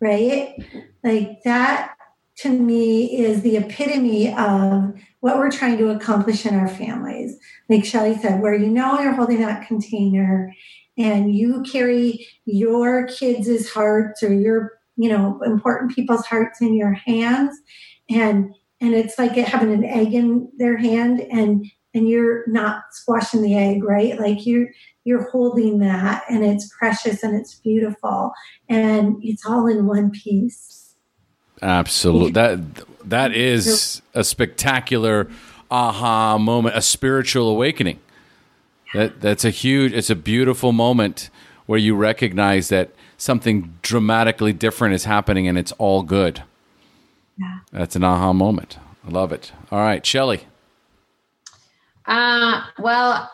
right 0.00 0.56
like 1.04 1.42
that 1.44 1.96
to 2.36 2.50
me 2.50 3.18
is 3.18 3.42
the 3.42 3.56
epitome 3.56 4.34
of 4.34 4.94
what 5.20 5.38
we're 5.38 5.50
trying 5.50 5.78
to 5.78 5.90
accomplish 5.90 6.44
in 6.44 6.54
our 6.54 6.68
families. 6.68 7.38
Like 7.68 7.84
Shelly 7.84 8.16
said, 8.16 8.42
where 8.42 8.54
you 8.54 8.68
know 8.68 9.00
you're 9.00 9.14
holding 9.14 9.40
that 9.40 9.66
container 9.66 10.54
and 10.96 11.34
you 11.34 11.62
carry 11.62 12.26
your 12.44 13.06
kids' 13.08 13.68
hearts 13.70 14.22
or 14.22 14.32
your, 14.32 14.72
you 14.96 15.08
know, 15.08 15.40
important 15.44 15.94
people's 15.94 16.26
hearts 16.26 16.60
in 16.60 16.74
your 16.74 16.92
hands. 16.92 17.56
And 18.08 18.54
and 18.80 18.94
it's 18.94 19.18
like 19.18 19.32
having 19.32 19.72
an 19.72 19.84
egg 19.84 20.14
in 20.14 20.50
their 20.58 20.76
hand 20.76 21.20
and 21.20 21.66
and 21.94 22.08
you're 22.08 22.46
not 22.46 22.82
squashing 22.92 23.42
the 23.42 23.56
egg, 23.56 23.82
right? 23.82 24.18
Like 24.20 24.46
you're 24.46 24.68
you're 25.04 25.30
holding 25.30 25.78
that 25.78 26.24
and 26.28 26.44
it's 26.44 26.68
precious 26.76 27.22
and 27.22 27.34
it's 27.34 27.54
beautiful 27.54 28.32
and 28.68 29.16
it's 29.22 29.46
all 29.46 29.66
in 29.66 29.86
one 29.86 30.10
piece. 30.10 30.94
Absolutely. 31.62 32.32
That 32.32 32.60
that 33.08 33.32
is 33.32 34.02
a 34.14 34.24
spectacular 34.24 35.28
aha 35.70 36.38
moment, 36.38 36.76
a 36.76 36.82
spiritual 36.82 37.48
awakening. 37.48 37.98
That 38.94 39.20
that's 39.20 39.44
a 39.44 39.50
huge 39.50 39.92
it's 39.92 40.10
a 40.10 40.14
beautiful 40.14 40.72
moment 40.72 41.30
where 41.66 41.78
you 41.78 41.94
recognize 41.96 42.68
that 42.68 42.90
something 43.18 43.74
dramatically 43.82 44.52
different 44.52 44.94
is 44.94 45.04
happening 45.04 45.48
and 45.48 45.58
it's 45.58 45.72
all 45.72 46.02
good. 46.02 46.42
Yeah. 47.38 47.58
That's 47.72 47.96
an 47.96 48.04
aha 48.04 48.32
moment. 48.32 48.78
I 49.06 49.10
love 49.10 49.32
it. 49.32 49.52
All 49.70 49.80
right, 49.80 50.04
Shelly. 50.04 50.46
Uh, 52.06 52.62
well, 52.78 53.30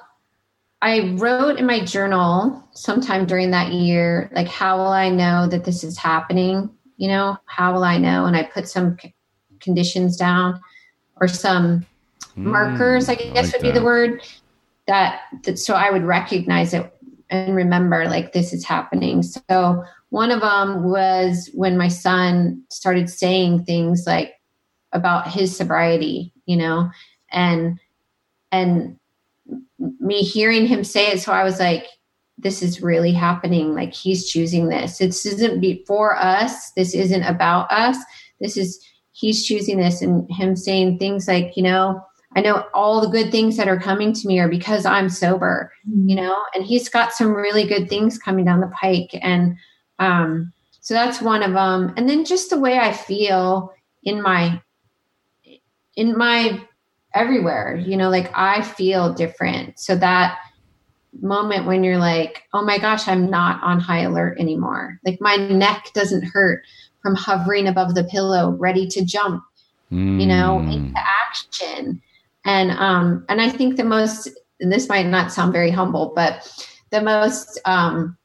I 0.80 1.14
wrote 1.16 1.58
in 1.58 1.66
my 1.66 1.84
journal 1.84 2.66
sometime 2.72 3.26
during 3.26 3.50
that 3.52 3.72
year, 3.72 4.30
like, 4.34 4.48
how 4.48 4.78
will 4.78 4.88
I 4.88 5.10
know 5.10 5.46
that 5.46 5.64
this 5.64 5.84
is 5.84 5.98
happening? 5.98 6.70
You 6.96 7.08
know, 7.08 7.36
how 7.44 7.72
will 7.72 7.84
I 7.84 7.98
know? 7.98 8.24
And 8.24 8.36
I 8.36 8.42
put 8.42 8.68
some 8.68 8.98
c- 9.00 9.14
conditions 9.60 10.16
down 10.16 10.60
or 11.20 11.28
some 11.28 11.86
markers, 12.34 13.08
I 13.08 13.14
guess 13.14 13.52
like 13.52 13.62
would 13.62 13.72
be 13.72 13.78
the 13.78 13.84
word 13.84 14.22
that, 14.86 15.20
that, 15.44 15.58
so 15.58 15.74
I 15.74 15.90
would 15.90 16.04
recognize 16.04 16.74
it 16.74 16.92
and 17.30 17.54
remember, 17.54 18.06
like, 18.06 18.32
this 18.32 18.52
is 18.52 18.64
happening. 18.64 19.22
So 19.22 19.84
one 20.10 20.30
of 20.30 20.40
them 20.40 20.84
was 20.84 21.50
when 21.54 21.78
my 21.78 21.88
son 21.88 22.62
started 22.70 23.08
saying 23.08 23.64
things 23.64 24.04
like 24.06 24.34
about 24.92 25.28
his 25.28 25.56
sobriety, 25.56 26.32
you 26.44 26.56
know, 26.56 26.90
and, 27.30 27.78
and 28.50 28.98
me 29.78 30.20
hearing 30.22 30.66
him 30.66 30.84
say 30.84 31.12
it. 31.12 31.20
So 31.22 31.32
I 31.32 31.44
was 31.44 31.58
like, 31.58 31.86
this 32.36 32.62
is 32.62 32.82
really 32.82 33.12
happening. 33.12 33.74
Like 33.74 33.94
he's 33.94 34.28
choosing 34.28 34.68
this. 34.68 34.98
This 34.98 35.24
isn't 35.24 35.60
before 35.60 36.16
us. 36.16 36.72
This 36.72 36.94
isn't 36.94 37.22
about 37.22 37.70
us. 37.72 37.96
This 38.40 38.56
is, 38.56 38.84
he's 39.12 39.46
choosing 39.46 39.78
this 39.78 40.02
and 40.02 40.30
him 40.30 40.56
saying 40.56 40.98
things 40.98 41.28
like, 41.28 41.56
you 41.56 41.62
know, 41.62 42.04
I 42.34 42.40
know 42.40 42.64
all 42.72 43.00
the 43.00 43.08
good 43.08 43.30
things 43.30 43.56
that 43.56 43.68
are 43.68 43.78
coming 43.78 44.12
to 44.14 44.26
me 44.26 44.38
are 44.38 44.48
because 44.48 44.86
I'm 44.86 45.08
sober, 45.08 45.72
you 45.84 46.14
know, 46.14 46.42
and 46.54 46.64
he's 46.64 46.88
got 46.88 47.12
some 47.12 47.34
really 47.34 47.66
good 47.66 47.88
things 47.88 48.18
coming 48.18 48.44
down 48.44 48.60
the 48.60 48.72
pike. 48.80 49.10
And 49.20 49.56
um, 49.98 50.52
so 50.80 50.94
that's 50.94 51.20
one 51.20 51.42
of 51.42 51.52
them. 51.52 51.92
And 51.96 52.08
then 52.08 52.24
just 52.24 52.50
the 52.50 52.58
way 52.58 52.78
I 52.78 52.92
feel 52.92 53.72
in 54.02 54.22
my, 54.22 54.60
in 55.94 56.16
my 56.16 56.60
everywhere. 57.14 57.76
You 57.76 57.96
know, 57.96 58.08
like 58.08 58.30
I 58.34 58.62
feel 58.62 59.12
different. 59.12 59.78
So 59.78 59.94
that 59.96 60.38
moment 61.20 61.66
when 61.66 61.84
you're 61.84 61.98
like, 61.98 62.44
oh 62.54 62.64
my 62.64 62.78
gosh, 62.78 63.06
I'm 63.08 63.28
not 63.28 63.62
on 63.62 63.80
high 63.80 64.00
alert 64.00 64.38
anymore. 64.38 64.98
Like 65.04 65.18
my 65.20 65.36
neck 65.36 65.90
doesn't 65.94 66.22
hurt 66.22 66.64
from 67.02 67.14
hovering 67.14 67.68
above 67.68 67.94
the 67.94 68.04
pillow, 68.04 68.52
ready 68.52 68.86
to 68.88 69.04
jump, 69.04 69.42
mm. 69.90 70.20
you 70.20 70.26
know, 70.26 70.60
into 70.60 70.98
action. 70.98 72.00
And 72.44 72.72
um, 72.72 73.24
and 73.28 73.40
I 73.40 73.48
think 73.48 73.76
the 73.76 73.84
most, 73.84 74.28
and 74.60 74.72
this 74.72 74.88
might 74.88 75.06
not 75.06 75.32
sound 75.32 75.52
very 75.52 75.70
humble, 75.70 76.12
but 76.14 76.50
the 76.90 77.00
most 77.00 77.60
um 77.64 78.16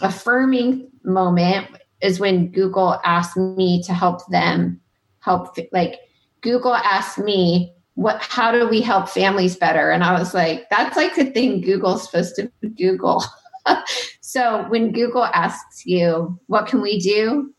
affirming 0.00 0.90
moment 1.04 1.68
is 2.00 2.20
when 2.20 2.50
Google 2.50 3.00
asked 3.04 3.36
me 3.36 3.82
to 3.84 3.94
help 3.94 4.26
them 4.28 4.80
help 5.20 5.56
like 5.72 6.00
Google 6.42 6.74
asked 6.74 7.18
me 7.18 7.74
what 7.94 8.20
how 8.20 8.50
do 8.50 8.68
we 8.68 8.80
help 8.80 9.08
families 9.08 9.56
better? 9.56 9.90
And 9.90 10.02
i 10.04 10.18
was 10.18 10.34
like 10.34 10.68
that's 10.70 10.96
like 10.96 11.14
the 11.14 11.26
thing 11.26 11.60
google's 11.60 12.04
supposed 12.04 12.36
to 12.36 12.50
google. 12.76 13.24
So 14.20 14.66
when 14.68 14.92
google 14.92 15.24
asks 15.24 15.86
you 15.86 16.38
what 16.48 16.66
can 16.66 16.82
we 16.82 16.98
do? 16.98 17.54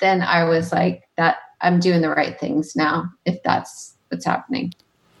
then 0.00 0.20
i 0.22 0.42
was 0.42 0.72
like 0.72 1.04
that 1.16 1.36
i'm 1.60 1.78
doing 1.78 2.00
the 2.00 2.08
right 2.08 2.40
things 2.40 2.74
now 2.74 3.04
if 3.24 3.40
that's 3.44 3.96
what's 4.08 4.24
happening 4.24 4.72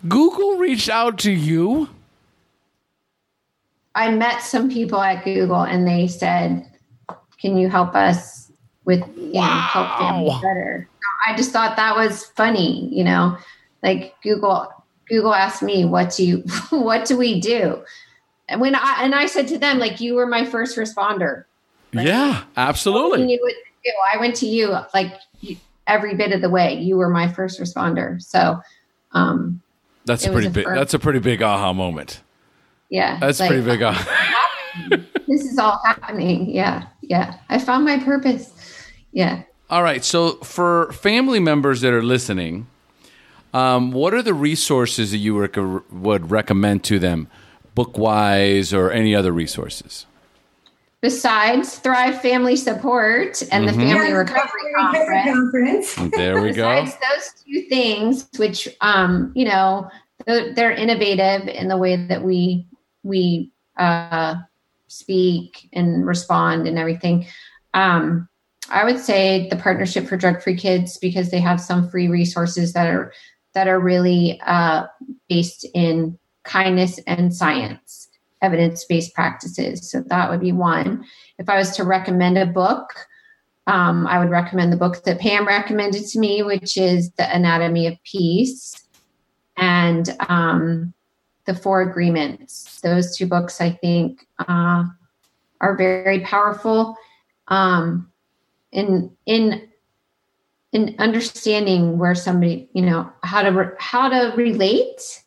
google 0.08 0.56
reached 0.56 0.88
out 0.88 1.18
to 1.18 1.30
you 1.30 1.88
i 3.94 4.10
met 4.10 4.42
some 4.42 4.70
people 4.70 5.00
at 5.00 5.24
google 5.24 5.62
and 5.62 5.86
they 5.86 6.06
said 6.06 6.66
can 7.40 7.56
you 7.56 7.68
help 7.68 7.94
us 7.94 8.50
with 8.84 9.00
you 9.16 9.32
wow. 9.32 9.46
know 9.46 9.60
help 9.60 9.98
families 9.98 10.42
better 10.42 10.88
i 11.26 11.36
just 11.36 11.50
thought 11.50 11.76
that 11.76 11.96
was 11.96 12.24
funny 12.24 12.88
you 12.94 13.04
know 13.04 13.36
like 13.86 14.14
Google 14.22 14.68
Google 15.08 15.32
asked 15.32 15.62
me 15.62 15.84
what 15.84 16.14
do 16.14 16.26
you 16.26 16.44
what 16.70 17.06
do 17.06 17.16
we 17.16 17.40
do? 17.40 17.82
And 18.48 18.60
when 18.60 18.74
I 18.74 18.98
and 19.00 19.14
I 19.14 19.26
said 19.26 19.48
to 19.48 19.58
them, 19.58 19.78
like 19.78 20.00
you 20.00 20.14
were 20.14 20.26
my 20.26 20.44
first 20.44 20.76
responder. 20.76 21.44
Like, 21.92 22.06
yeah, 22.06 22.44
absolutely. 22.56 23.30
You 23.30 23.54
I 24.12 24.18
went 24.18 24.34
to 24.36 24.46
you 24.46 24.76
like 24.92 25.14
every 25.86 26.16
bit 26.16 26.32
of 26.32 26.40
the 26.40 26.50
way. 26.50 26.74
You 26.74 26.96
were 26.96 27.08
my 27.08 27.28
first 27.28 27.60
responder. 27.60 28.20
So 28.20 28.60
um 29.12 29.62
that's 30.06 30.24
a 30.26 30.30
pretty 30.30 30.46
a 30.46 30.50
big 30.50 30.66
that's 30.66 30.94
a 30.94 30.98
pretty 30.98 31.18
big 31.18 31.42
aha 31.42 31.72
moment. 31.72 32.22
Yeah. 32.88 33.18
That's 33.18 33.40
like, 33.40 33.48
pretty 33.48 33.64
big 33.64 33.82
aha. 33.82 34.50
this 35.28 35.44
is 35.44 35.58
all 35.58 35.80
happening. 35.84 36.48
Yeah. 36.48 36.86
Yeah. 37.02 37.38
I 37.48 37.58
found 37.58 37.84
my 37.84 37.98
purpose. 37.98 38.52
Yeah. 39.12 39.42
All 39.68 39.82
right. 39.82 40.04
So 40.04 40.34
for 40.36 40.92
family 40.92 41.40
members 41.40 41.80
that 41.80 41.92
are 41.92 42.02
listening, 42.02 42.68
um, 43.52 43.90
what 43.90 44.14
are 44.14 44.22
the 44.22 44.34
resources 44.34 45.10
that 45.10 45.18
you 45.18 45.38
rec- 45.38 45.56
would 45.90 46.30
recommend 46.30 46.84
to 46.84 46.98
them, 46.98 47.28
book 47.74 47.98
wise 47.98 48.72
or 48.72 48.92
any 48.92 49.14
other 49.14 49.32
resources? 49.32 50.06
Besides 51.06 51.78
Thrive 51.78 52.20
Family 52.20 52.56
Support 52.56 53.40
and 53.52 53.64
mm-hmm. 53.64 53.78
the 53.78 53.86
Family 53.86 54.12
Recovery 54.12 54.72
Conference. 54.74 55.94
There 56.16 56.42
we 56.42 56.50
go. 56.50 56.82
Besides 56.82 56.96
those 56.96 57.44
two 57.44 57.60
things, 57.68 58.28
which 58.38 58.68
um, 58.80 59.30
you 59.36 59.44
know, 59.44 59.88
they're 60.26 60.72
innovative 60.72 61.46
in 61.46 61.68
the 61.68 61.76
way 61.76 61.94
that 61.94 62.24
we 62.24 62.66
we 63.04 63.52
uh, 63.76 64.34
speak 64.88 65.68
and 65.72 66.04
respond 66.04 66.66
and 66.66 66.76
everything. 66.76 67.26
Um, 67.72 68.28
I 68.68 68.84
would 68.84 68.98
say 68.98 69.48
the 69.48 69.54
Partnership 69.54 70.08
for 70.08 70.16
Drug 70.16 70.42
Free 70.42 70.56
Kids 70.56 70.98
because 70.98 71.30
they 71.30 71.38
have 71.38 71.60
some 71.60 71.88
free 71.88 72.08
resources 72.08 72.72
that 72.72 72.88
are 72.88 73.12
that 73.54 73.68
are 73.68 73.78
really 73.78 74.40
uh, 74.44 74.86
based 75.28 75.64
in 75.72 76.18
kindness 76.42 76.98
and 77.06 77.32
science, 77.32 78.05
evidence 78.46 78.84
based 78.84 79.14
practices. 79.14 79.90
So 79.90 80.02
that 80.06 80.30
would 80.30 80.40
be 80.40 80.52
one. 80.52 81.04
If 81.38 81.48
I 81.48 81.56
was 81.56 81.70
to 81.76 81.84
recommend 81.84 82.38
a 82.38 82.46
book, 82.46 82.86
um, 83.66 84.06
I 84.06 84.18
would 84.18 84.30
recommend 84.30 84.72
the 84.72 84.76
book 84.84 85.02
that 85.04 85.20
Pam 85.20 85.46
recommended 85.46 86.04
to 86.06 86.18
me, 86.18 86.42
which 86.42 86.76
is 86.76 87.10
The 87.18 87.26
Anatomy 87.34 87.86
of 87.88 87.96
Peace 88.04 88.86
and 89.56 90.08
um, 90.28 90.94
The 91.46 91.54
Four 91.54 91.82
Agreements. 91.82 92.80
Those 92.80 93.16
two 93.16 93.26
books, 93.26 93.60
I 93.60 93.70
think, 93.70 94.26
uh, 94.38 94.84
are 95.60 95.76
very 95.76 96.20
powerful. 96.20 96.96
Um, 97.48 98.12
in 98.72 99.10
in 99.24 99.68
in 100.72 100.94
understanding 100.98 101.98
where 101.98 102.14
somebody, 102.14 102.68
you 102.72 102.82
know, 102.82 103.10
how 103.22 103.42
to 103.42 103.50
re- 103.50 103.76
how 103.78 104.08
to 104.08 104.36
relate. 104.36 105.22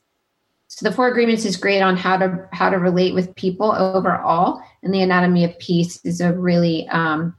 So 0.79 0.87
the 0.87 0.95
four 0.95 1.09
agreements 1.09 1.43
is 1.43 1.57
great 1.57 1.81
on 1.81 1.97
how 1.97 2.15
to 2.15 2.47
how 2.53 2.69
to 2.69 2.77
relate 2.77 3.13
with 3.13 3.35
people 3.35 3.73
overall, 3.73 4.61
and 4.81 4.93
the 4.93 5.01
anatomy 5.01 5.43
of 5.43 5.59
peace 5.59 5.99
is 6.05 6.21
a 6.21 6.31
really 6.31 6.87
um, 6.87 7.35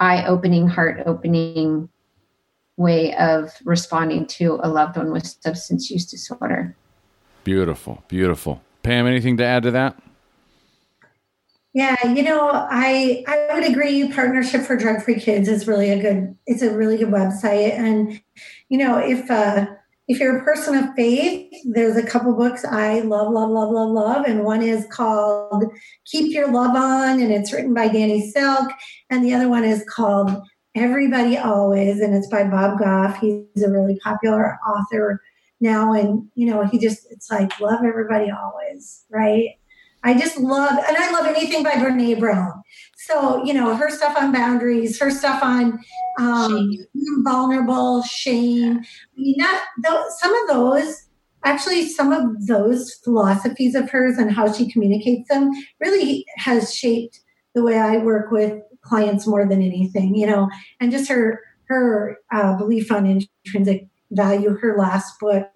eye-opening, 0.00 0.66
heart-opening 0.66 1.88
way 2.76 3.14
of 3.14 3.54
responding 3.64 4.26
to 4.26 4.58
a 4.64 4.68
loved 4.68 4.96
one 4.96 5.12
with 5.12 5.28
substance 5.40 5.92
use 5.92 6.06
disorder. 6.06 6.74
Beautiful, 7.44 8.02
beautiful. 8.08 8.62
Pam, 8.82 9.06
anything 9.06 9.36
to 9.36 9.44
add 9.44 9.62
to 9.62 9.70
that? 9.70 9.96
Yeah, 11.72 12.04
you 12.04 12.24
know, 12.24 12.50
I 12.52 13.22
I 13.28 13.54
would 13.54 13.70
agree. 13.70 14.12
Partnership 14.12 14.62
for 14.62 14.76
Drug 14.76 15.02
Free 15.02 15.20
Kids 15.20 15.48
is 15.48 15.68
really 15.68 15.90
a 15.90 16.02
good. 16.02 16.36
It's 16.48 16.62
a 16.62 16.76
really 16.76 16.96
good 16.96 17.10
website, 17.10 17.78
and 17.78 18.20
you 18.68 18.78
know, 18.78 18.98
if 18.98 19.30
uh, 19.30 19.66
if 20.08 20.18
you're 20.18 20.38
a 20.38 20.44
person 20.44 20.74
of 20.74 20.94
faith, 20.94 21.52
there's 21.66 21.96
a 21.96 22.02
couple 22.02 22.34
books 22.34 22.64
I 22.64 23.00
love, 23.00 23.30
love, 23.30 23.50
love, 23.50 23.70
love, 23.70 23.90
love, 23.90 24.26
and 24.26 24.42
one 24.42 24.62
is 24.62 24.86
called 24.90 25.64
"Keep 26.06 26.32
Your 26.32 26.50
Love 26.50 26.74
On," 26.74 27.20
and 27.20 27.30
it's 27.30 27.52
written 27.52 27.74
by 27.74 27.88
Danny 27.88 28.30
Silk, 28.30 28.70
and 29.10 29.22
the 29.22 29.34
other 29.34 29.50
one 29.50 29.64
is 29.64 29.84
called 29.88 30.30
"Everybody 30.74 31.36
Always," 31.36 32.00
and 32.00 32.14
it's 32.14 32.28
by 32.28 32.44
Bob 32.44 32.78
Goff. 32.78 33.18
He's 33.20 33.62
a 33.62 33.70
really 33.70 33.98
popular 34.02 34.58
author 34.66 35.20
now, 35.60 35.92
and 35.92 36.26
you 36.34 36.46
know, 36.46 36.64
he 36.64 36.78
just 36.78 37.06
it's 37.10 37.30
like 37.30 37.60
love 37.60 37.84
everybody 37.84 38.30
always, 38.30 39.04
right? 39.10 39.50
I 40.04 40.18
just 40.18 40.38
love, 40.38 40.78
and 40.86 40.96
I 40.96 41.10
love 41.10 41.26
anything 41.26 41.62
by 41.62 41.72
Brene 41.72 42.18
Brown. 42.18 42.62
So, 42.96 43.42
you 43.44 43.54
know, 43.54 43.74
her 43.74 43.90
stuff 43.90 44.16
on 44.16 44.32
boundaries, 44.32 44.98
her 45.00 45.10
stuff 45.10 45.42
on 45.42 45.78
um, 46.18 46.70
shame. 46.70 47.24
vulnerable, 47.24 48.02
shame. 48.02 48.78
I 48.78 49.20
mean, 49.20 49.34
that, 49.38 49.64
those, 49.82 50.20
some 50.20 50.34
of 50.34 50.48
those, 50.48 51.06
actually, 51.44 51.88
some 51.88 52.12
of 52.12 52.46
those 52.46 52.94
philosophies 53.04 53.74
of 53.74 53.90
hers 53.90 54.18
and 54.18 54.30
how 54.30 54.52
she 54.52 54.70
communicates 54.70 55.28
them 55.28 55.50
really 55.80 56.24
has 56.36 56.74
shaped 56.74 57.20
the 57.54 57.62
way 57.62 57.78
I 57.78 57.98
work 57.98 58.30
with 58.30 58.60
clients 58.82 59.26
more 59.26 59.46
than 59.46 59.62
anything, 59.62 60.14
you 60.14 60.26
know, 60.26 60.48
and 60.80 60.92
just 60.92 61.08
her, 61.08 61.40
her 61.68 62.18
uh, 62.32 62.56
belief 62.56 62.92
on 62.92 63.06
intrinsic 63.06 63.88
value, 64.10 64.56
her 64.56 64.76
last 64.78 65.18
book, 65.20 65.48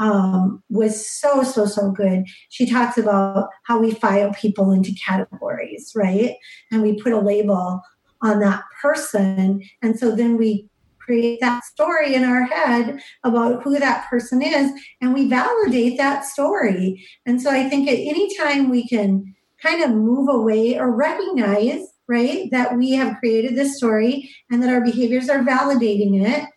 um, 0.00 0.62
was 0.70 1.08
so, 1.08 1.44
so, 1.44 1.66
so 1.66 1.92
good. 1.92 2.24
She 2.48 2.68
talks 2.68 2.98
about 2.98 3.48
how 3.64 3.78
we 3.78 3.92
file 3.92 4.32
people 4.32 4.72
into 4.72 4.92
categories, 4.94 5.92
right? 5.94 6.34
And 6.72 6.82
we 6.82 7.00
put 7.00 7.12
a 7.12 7.20
label 7.20 7.82
on 8.22 8.40
that 8.40 8.64
person. 8.82 9.62
And 9.82 9.98
so 9.98 10.16
then 10.16 10.36
we 10.36 10.68
create 10.98 11.40
that 11.40 11.64
story 11.64 12.14
in 12.14 12.24
our 12.24 12.44
head 12.44 13.00
about 13.24 13.62
who 13.62 13.78
that 13.78 14.08
person 14.08 14.42
is 14.42 14.70
and 15.00 15.12
we 15.12 15.28
validate 15.28 15.98
that 15.98 16.24
story. 16.24 17.06
And 17.26 17.40
so 17.40 17.50
I 17.50 17.68
think 17.68 17.88
at 17.88 17.94
any 17.94 18.36
time 18.36 18.70
we 18.70 18.86
can 18.86 19.34
kind 19.62 19.82
of 19.82 19.90
move 19.90 20.28
away 20.28 20.78
or 20.78 20.94
recognize, 20.94 21.86
right, 22.08 22.50
that 22.52 22.76
we 22.76 22.92
have 22.92 23.18
created 23.18 23.56
this 23.56 23.76
story 23.76 24.30
and 24.50 24.62
that 24.62 24.70
our 24.70 24.80
behaviors 24.80 25.28
are 25.28 25.40
validating 25.40 26.24
it 26.26 26.48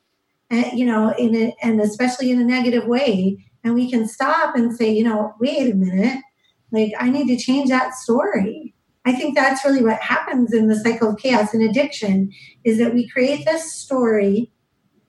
Eh, 0.54 0.70
you 0.76 0.86
know, 0.86 1.10
in 1.18 1.36
a, 1.36 1.56
and 1.64 1.82
especially 1.82 2.30
in 2.30 2.40
a 2.40 2.46
negative 2.46 2.86
way. 2.86 3.44
And 3.64 3.74
we 3.74 3.90
can 3.90 4.08
stop 4.08 4.56
and 4.56 4.76
say, 4.76 4.92
you 4.92 5.04
know, 5.04 5.34
wait 5.40 5.72
a 5.72 5.76
minute, 5.76 6.20
like 6.72 6.92
I 7.00 7.10
need 7.10 7.28
to 7.28 7.44
change 7.44 7.70
that 7.70 7.96
story. 7.96 8.76
I 9.06 9.14
think 9.14 9.36
that's 9.36 9.66
really 9.66 9.84
what 9.84 10.00
happens 10.00 10.54
in 10.54 10.68
the 10.68 10.76
cycle 10.76 11.10
of 11.10 11.18
chaos 11.18 11.54
and 11.54 11.64
addiction 11.64 12.32
is 12.64 12.78
that 12.78 12.94
we 12.94 13.10
create 13.10 13.46
this 13.46 13.74
story, 13.74 14.52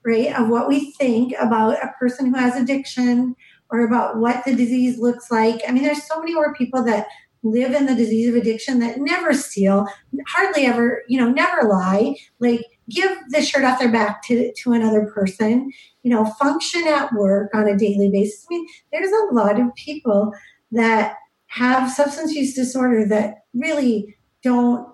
right, 0.03 0.33
of 0.35 0.49
what 0.49 0.67
we 0.67 0.91
think 0.93 1.33
about 1.39 1.83
a 1.83 1.93
person 1.99 2.27
who 2.33 2.39
has 2.39 2.55
addiction 2.55 3.35
or 3.69 3.85
about 3.85 4.17
what 4.17 4.43
the 4.45 4.55
disease 4.55 4.97
looks 4.97 5.29
like. 5.29 5.61
I 5.67 5.71
mean, 5.71 5.83
there's 5.83 6.07
so 6.07 6.19
many 6.19 6.33
more 6.33 6.55
people 6.55 6.83
that 6.85 7.05
live 7.43 7.73
in 7.73 7.85
the 7.85 7.95
disease 7.95 8.29
of 8.29 8.35
addiction 8.35 8.79
that 8.79 8.99
never 8.99 9.31
steal, 9.33 9.87
hardly 10.27 10.65
ever, 10.65 11.03
you 11.07 11.19
know, 11.19 11.29
never 11.29 11.67
lie. 11.67 12.15
Like 12.39 12.65
give 12.89 13.17
the 13.29 13.41
shirt 13.41 13.63
off 13.63 13.79
their 13.79 13.91
back 13.91 14.21
to, 14.23 14.53
to 14.53 14.73
another 14.73 15.11
person, 15.13 15.71
you 16.03 16.11
know, 16.11 16.25
function 16.25 16.87
at 16.87 17.11
work 17.13 17.49
on 17.53 17.67
a 17.67 17.77
daily 17.77 18.09
basis. 18.11 18.45
I 18.49 18.55
mean, 18.55 18.67
there's 18.91 19.11
a 19.11 19.33
lot 19.33 19.59
of 19.59 19.73
people 19.75 20.31
that 20.71 21.15
have 21.47 21.91
substance 21.91 22.33
use 22.33 22.53
disorder 22.53 23.05
that 23.07 23.45
really 23.53 24.15
don't 24.43 24.87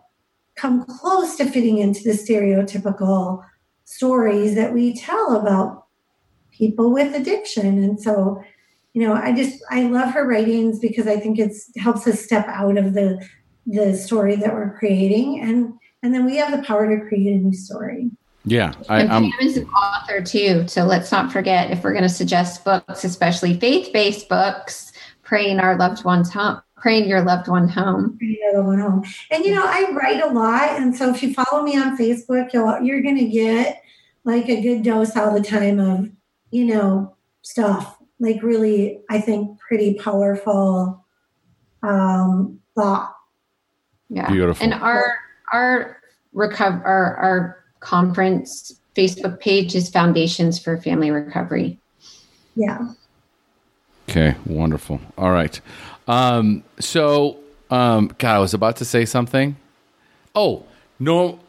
come 0.55 0.85
close 0.85 1.35
to 1.37 1.45
fitting 1.45 1.79
into 1.79 2.03
the 2.03 2.11
stereotypical 2.11 3.43
stories 3.83 4.55
that 4.55 4.73
we 4.73 4.95
tell 4.95 5.35
about 5.35 5.85
people 6.51 6.93
with 6.93 7.15
addiction. 7.15 7.83
And 7.83 7.99
so, 7.99 8.41
you 8.93 9.01
know, 9.01 9.13
I 9.13 9.33
just 9.33 9.61
I 9.69 9.83
love 9.83 10.11
her 10.13 10.27
writings 10.27 10.79
because 10.79 11.07
I 11.07 11.17
think 11.17 11.39
it's 11.39 11.71
helps 11.77 12.07
us 12.07 12.23
step 12.23 12.45
out 12.47 12.77
of 12.77 12.93
the 12.93 13.25
the 13.65 13.95
story 13.95 14.35
that 14.35 14.53
we're 14.53 14.77
creating 14.77 15.41
and 15.41 15.73
and 16.03 16.13
then 16.13 16.25
we 16.25 16.37
have 16.37 16.51
the 16.51 16.65
power 16.65 16.87
to 16.87 17.05
create 17.07 17.27
a 17.27 17.37
new 17.37 17.53
story. 17.53 18.09
Yeah, 18.43 18.73
I, 18.89 19.01
and 19.01 19.11
I'm. 19.11 19.31
Is 19.39 19.57
an 19.57 19.69
author 19.69 20.21
too, 20.21 20.67
so 20.67 20.83
let's 20.85 21.11
not 21.11 21.31
forget 21.31 21.69
if 21.71 21.83
we're 21.83 21.91
going 21.91 22.03
to 22.03 22.09
suggest 22.09 22.65
books, 22.65 23.03
especially 23.03 23.59
faith-based 23.59 24.27
books, 24.27 24.91
praying 25.21 25.59
our 25.59 25.77
loved 25.77 26.03
ones 26.03 26.33
home, 26.33 26.61
praying 26.75 27.07
your 27.07 27.21
loved 27.21 27.47
one 27.47 27.67
home. 27.67 28.17
Your 28.19 28.55
loved 28.55 28.67
one 28.67 28.79
home. 28.79 29.03
And 29.29 29.45
you 29.45 29.53
know, 29.53 29.63
I 29.63 29.91
write 29.91 30.23
a 30.23 30.27
lot, 30.27 30.69
and 30.71 30.95
so 30.95 31.13
if 31.13 31.21
you 31.21 31.35
follow 31.35 31.63
me 31.63 31.77
on 31.77 31.97
Facebook, 31.97 32.51
you'll, 32.51 32.81
you're 32.81 33.03
going 33.03 33.17
to 33.17 33.29
get 33.29 33.83
like 34.23 34.49
a 34.49 34.59
good 34.59 34.83
dose 34.83 35.15
all 35.15 35.33
the 35.33 35.43
time 35.43 35.79
of 35.79 36.09
you 36.49 36.65
know 36.65 37.15
stuff 37.43 37.97
like 38.21 38.41
really, 38.43 39.01
I 39.09 39.19
think, 39.19 39.59
pretty 39.59 39.95
powerful 39.95 41.03
um, 41.83 42.59
thought. 42.75 43.15
Yeah, 44.09 44.29
Beautiful. 44.29 44.63
And 44.63 44.75
our 44.75 45.17
our 45.51 45.97
recover 46.33 46.85
our, 46.85 47.15
our 47.17 47.63
conference 47.79 48.79
Facebook 48.95 49.39
page 49.39 49.75
is 49.75 49.89
Foundations 49.89 50.59
for 50.59 50.77
Family 50.77 51.11
Recovery. 51.11 51.79
Yeah. 52.55 52.89
Okay, 54.09 54.35
wonderful. 54.45 54.99
All 55.17 55.31
right. 55.31 55.59
Um, 56.07 56.63
so, 56.79 57.37
um, 57.69 58.11
God, 58.17 58.35
I 58.35 58.39
was 58.39 58.53
about 58.53 58.75
to 58.77 58.85
say 58.85 59.05
something. 59.05 59.55
Oh, 60.35 60.65
no. 60.99 61.39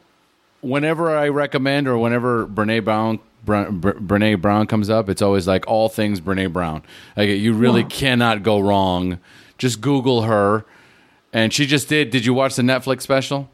Whenever 0.61 1.17
I 1.17 1.29
recommend 1.29 1.89
or 1.89 1.99
whenever 1.99 2.47
Brene 2.47 2.85
Brown 2.85 3.19
Bre- 3.45 3.71
Bre- 3.71 3.91
Brene 3.99 4.41
Brown 4.41 4.69
comes 4.69 4.89
up, 4.89 5.09
it's 5.09 5.23
always 5.23 5.49
like 5.49 5.67
all 5.67 5.89
things 5.89 6.21
Brene 6.21 6.53
Brown. 6.53 6.85
Like 7.17 7.29
you 7.31 7.53
really 7.53 7.81
Yeah. 7.83 7.89
cannot 7.89 8.45
go 8.45 8.61
wrong. 8.61 9.19
Just 9.59 9.81
Google 9.81 10.23
her, 10.23 10.65
and 11.33 11.53
she 11.53 11.67
just 11.67 11.89
did. 11.89 12.11
Did 12.11 12.25
you 12.25 12.35
watch 12.35 12.55
the 12.55 12.63
Netflix 12.63 13.03
special? 13.03 13.51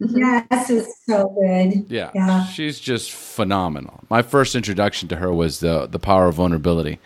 Yes, 0.00 0.70
it's 0.70 1.04
so 1.06 1.28
good. 1.38 1.84
Yeah, 1.90 2.10
Yeah. 2.14 2.46
she's 2.46 2.80
just 2.80 3.12
phenomenal. 3.12 4.00
My 4.08 4.22
first 4.22 4.54
introduction 4.54 5.08
to 5.08 5.16
her 5.16 5.32
was 5.32 5.60
the 5.60 5.86
the 5.86 5.98
power 5.98 6.26
of 6.28 6.36
vulnerability, 6.36 6.98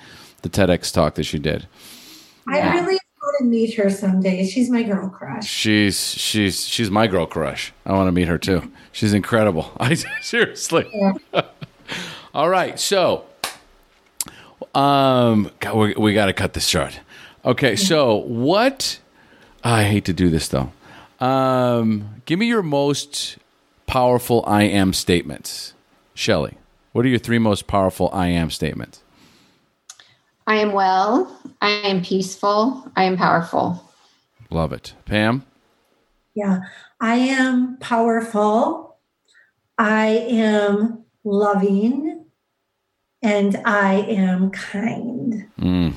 the 0.43 0.49
TEDx 0.49 0.93
talk 0.93 1.17
that 1.17 1.25
she 1.25 1.39
did. 1.39 1.67
I 2.47 2.59
Yeah. 2.59 2.73
really 2.75 2.99
want 3.21 3.37
to 3.41 3.45
meet 3.47 3.75
her 3.75 3.91
someday. 3.91 4.47
She's 4.47 4.71
my 4.71 4.83
girl 4.85 5.09
crush. 5.09 5.45
She's 5.49 5.99
she's 6.15 6.67
she's 6.67 6.91
my 6.91 7.07
girl 7.09 7.27
crush. 7.27 7.73
I 7.85 7.93
want 7.95 8.07
to 8.09 8.13
meet 8.13 8.29
her 8.29 8.39
too. 8.39 8.71
She's 8.93 9.13
incredible. 9.13 9.73
I 9.81 9.95
seriously. 10.23 10.87
All 12.35 12.49
right, 12.49 12.79
so 12.79 13.25
um, 14.75 15.51
God, 15.61 15.77
we, 15.77 15.95
we 15.95 16.15
got 16.15 16.27
to 16.27 16.33
cut 16.33 16.53
this 16.55 16.67
short. 16.67 17.01
Okay, 17.45 17.77
so 17.77 18.15
what? 18.17 18.99
I 19.63 19.85
hate 19.85 20.05
to 20.07 20.13
do 20.13 20.31
this 20.31 20.49
though. 20.49 20.73
Um, 21.21 22.23
give 22.27 22.39
me 22.39 22.47
your 22.47 22.63
most 22.63 23.39
powerful 23.87 24.45
I 24.47 24.65
am 24.65 24.93
statements, 24.93 25.75
Shelly. 26.15 26.57
What 26.93 27.05
are 27.05 27.09
your 27.09 27.19
three 27.19 27.39
most 27.39 27.67
powerful 27.67 28.11
I 28.13 28.29
am 28.29 28.51
statements? 28.51 29.03
I 30.47 30.57
am 30.57 30.73
well. 30.73 31.41
I 31.63 31.71
am 31.71 32.03
peaceful. 32.03 32.91
I 32.97 33.05
am 33.05 33.17
powerful. 33.17 33.91
Love 34.51 34.73
it, 34.73 34.95
Pam. 35.07 35.45
Yeah. 36.35 36.61
I 37.01 37.15
am 37.17 37.79
powerful. 37.79 38.99
I 39.79 40.07
am 40.31 41.05
loving. 41.25 42.27
And 43.23 43.57
I 43.65 43.95
am 44.03 44.51
kind. 44.51 45.49
Mm, 45.59 45.95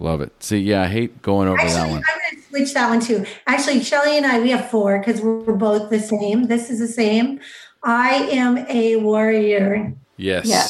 love 0.00 0.20
it. 0.20 0.32
See, 0.42 0.58
yeah, 0.58 0.82
I 0.82 0.86
hate 0.88 1.22
going 1.22 1.46
over 1.46 1.60
Actually, 1.60 1.74
that 1.74 1.82
one. 1.90 2.02
going 2.02 2.02
to 2.02 2.23
switch 2.54 2.74
that 2.74 2.88
one 2.88 3.00
too. 3.00 3.24
Actually, 3.46 3.82
Shelly 3.82 4.16
and 4.16 4.26
I, 4.26 4.40
we 4.40 4.50
have 4.50 4.70
four 4.70 4.98
because 4.98 5.20
we're 5.20 5.54
both 5.54 5.90
the 5.90 5.98
same. 5.98 6.44
This 6.44 6.70
is 6.70 6.78
the 6.78 6.86
same. 6.86 7.40
I 7.82 8.28
am 8.30 8.58
a 8.68 8.96
warrior. 8.96 9.92
Yes. 10.16 10.46
Yeah. 10.46 10.66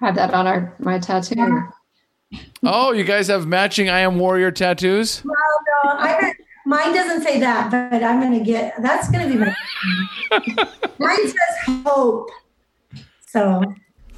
Have 0.00 0.16
that 0.16 0.34
on 0.34 0.46
our 0.46 0.74
my 0.78 0.98
tattoo. 0.98 1.68
Oh, 2.62 2.92
you 2.92 3.04
guys 3.04 3.28
have 3.28 3.46
matching 3.46 3.88
I 3.88 4.00
am 4.00 4.18
warrior 4.18 4.50
tattoos? 4.50 5.22
Well, 5.24 5.34
no, 5.84 5.90
I 5.90 6.34
mine 6.66 6.94
doesn't 6.94 7.22
say 7.22 7.38
that, 7.40 7.70
but 7.70 8.02
I'm 8.02 8.20
going 8.20 8.38
to 8.38 8.44
get 8.44 8.74
that's 8.82 9.10
going 9.10 9.28
to 9.28 9.32
be 9.32 9.38
my. 9.38 9.54
mine 10.98 11.26
says 11.26 11.82
hope. 11.84 12.30
So 13.26 13.62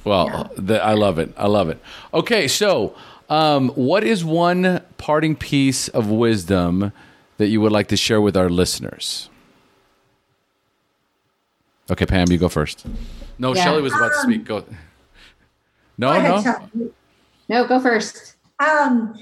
Well, 0.03 0.51
the, 0.57 0.83
I 0.83 0.93
love 0.93 1.19
it. 1.19 1.33
I 1.37 1.47
love 1.47 1.69
it. 1.69 1.79
Okay, 2.13 2.47
so 2.47 2.95
um, 3.29 3.69
what 3.69 4.03
is 4.03 4.23
one 4.23 4.81
parting 4.97 5.35
piece 5.35 5.87
of 5.87 6.09
wisdom 6.09 6.91
that 7.37 7.47
you 7.47 7.61
would 7.61 7.71
like 7.71 7.87
to 7.87 7.97
share 7.97 8.21
with 8.21 8.37
our 8.37 8.49
listeners? 8.49 9.29
Okay, 11.91 12.05
Pam, 12.05 12.31
you 12.31 12.37
go 12.37 12.49
first. 12.49 12.85
No, 13.37 13.53
Yeah. 13.53 13.63
Shelly 13.63 13.81
was 13.81 13.93
about 13.93 14.09
to 14.13 14.21
speak. 14.21 14.45
Go. 14.45 14.63
No, 15.97 16.13
Go 16.13 16.17
ahead, 16.17 16.31
no. 16.31 16.41
Shelly. 16.41 16.91
No, 17.49 17.67
go 17.67 17.79
first. 17.79 18.35
Um, 18.59 19.15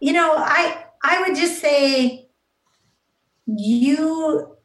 you 0.00 0.12
know, 0.12 0.34
I 0.36 0.84
I 1.02 1.20
would 1.22 1.36
just 1.36 1.60
say 1.60 2.28
you 3.46 4.56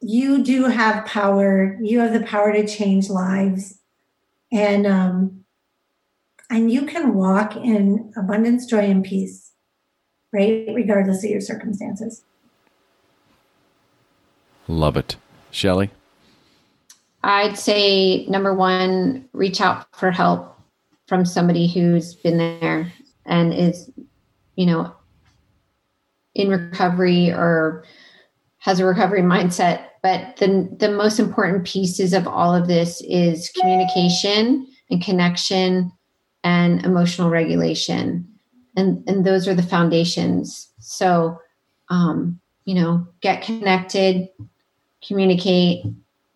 you 0.00 0.42
do 0.42 0.64
have 0.64 1.04
power. 1.04 1.78
You 1.82 2.00
have 2.00 2.12
the 2.12 2.20
power 2.20 2.52
to 2.52 2.66
change 2.66 3.10
lives. 3.10 3.78
And 4.52 4.86
um 4.86 5.39
and 6.50 6.70
you 6.70 6.84
can 6.84 7.14
walk 7.14 7.56
in 7.56 8.12
abundance, 8.16 8.66
joy, 8.66 8.90
and 8.90 9.04
peace, 9.04 9.52
right? 10.32 10.66
Regardless 10.74 11.24
of 11.24 11.30
your 11.30 11.40
circumstances. 11.40 12.24
Love 14.66 14.96
it. 14.96 15.16
Shelly? 15.52 15.90
I'd 17.22 17.58
say 17.58 18.26
number 18.26 18.54
one, 18.54 19.28
reach 19.32 19.60
out 19.60 19.86
for 19.96 20.10
help 20.10 20.56
from 21.06 21.24
somebody 21.24 21.66
who's 21.66 22.14
been 22.14 22.38
there 22.38 22.92
and 23.26 23.52
is, 23.52 23.90
you 24.56 24.66
know, 24.66 24.94
in 26.34 26.48
recovery 26.48 27.30
or 27.30 27.84
has 28.58 28.80
a 28.80 28.84
recovery 28.84 29.22
mindset. 29.22 29.86
But 30.02 30.36
the 30.36 30.68
the 30.78 30.90
most 30.90 31.18
important 31.18 31.66
pieces 31.66 32.14
of 32.14 32.26
all 32.26 32.54
of 32.54 32.68
this 32.68 33.02
is 33.02 33.50
communication 33.50 34.66
and 34.90 35.04
connection 35.04 35.92
and 36.44 36.84
emotional 36.84 37.30
regulation. 37.30 38.26
And 38.76 39.06
and 39.08 39.24
those 39.24 39.48
are 39.48 39.54
the 39.54 39.62
foundations. 39.62 40.68
So 40.78 41.40
um, 41.88 42.40
you 42.64 42.74
know, 42.74 43.06
get 43.20 43.42
connected, 43.42 44.28
communicate, 45.06 45.84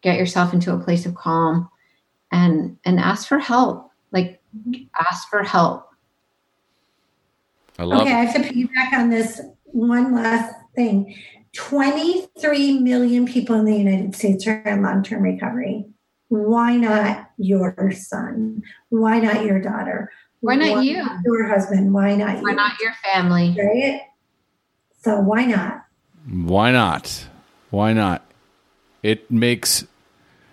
get 0.02 0.18
yourself 0.18 0.52
into 0.52 0.74
a 0.74 0.78
place 0.78 1.06
of 1.06 1.14
calm 1.14 1.68
and 2.30 2.76
and 2.84 2.98
ask 2.98 3.28
for 3.28 3.38
help 3.38 3.90
like 4.12 4.40
ask 5.00 5.28
for 5.28 5.42
help 5.42 5.88
I 7.78 7.84
love 7.84 8.02
okay, 8.02 8.12
I 8.12 8.24
have 8.24 8.34
to 8.34 8.40
piggyback 8.40 8.92
on 8.92 9.10
this 9.10 9.40
one 9.64 10.14
last 10.14 10.54
thing. 10.76 11.16
23 11.54 12.78
million 12.80 13.26
people 13.26 13.56
in 13.56 13.64
the 13.64 13.76
United 13.76 14.14
States 14.14 14.46
are 14.46 14.60
in 14.60 14.82
long 14.82 15.02
term 15.02 15.22
recovery. 15.22 15.86
Why 16.28 16.76
not 16.76 17.23
your 17.38 17.92
son? 17.92 18.62
Why 18.88 19.20
not 19.20 19.44
your 19.44 19.60
daughter? 19.60 20.10
Why 20.40 20.56
not 20.56 20.84
you? 20.84 21.06
Your 21.24 21.48
husband? 21.48 21.94
Why 21.94 22.14
not 22.14 22.38
you? 22.38 22.42
why 22.42 22.52
not 22.52 22.78
your 22.80 22.92
family 23.02 23.56
Right? 23.58 24.02
So 25.00 25.20
why 25.20 25.46
not? 25.46 25.84
Why 26.30 26.70
not? 26.70 27.26
Why 27.70 27.92
not? 27.92 28.24
It 29.02 29.30
makes 29.30 29.86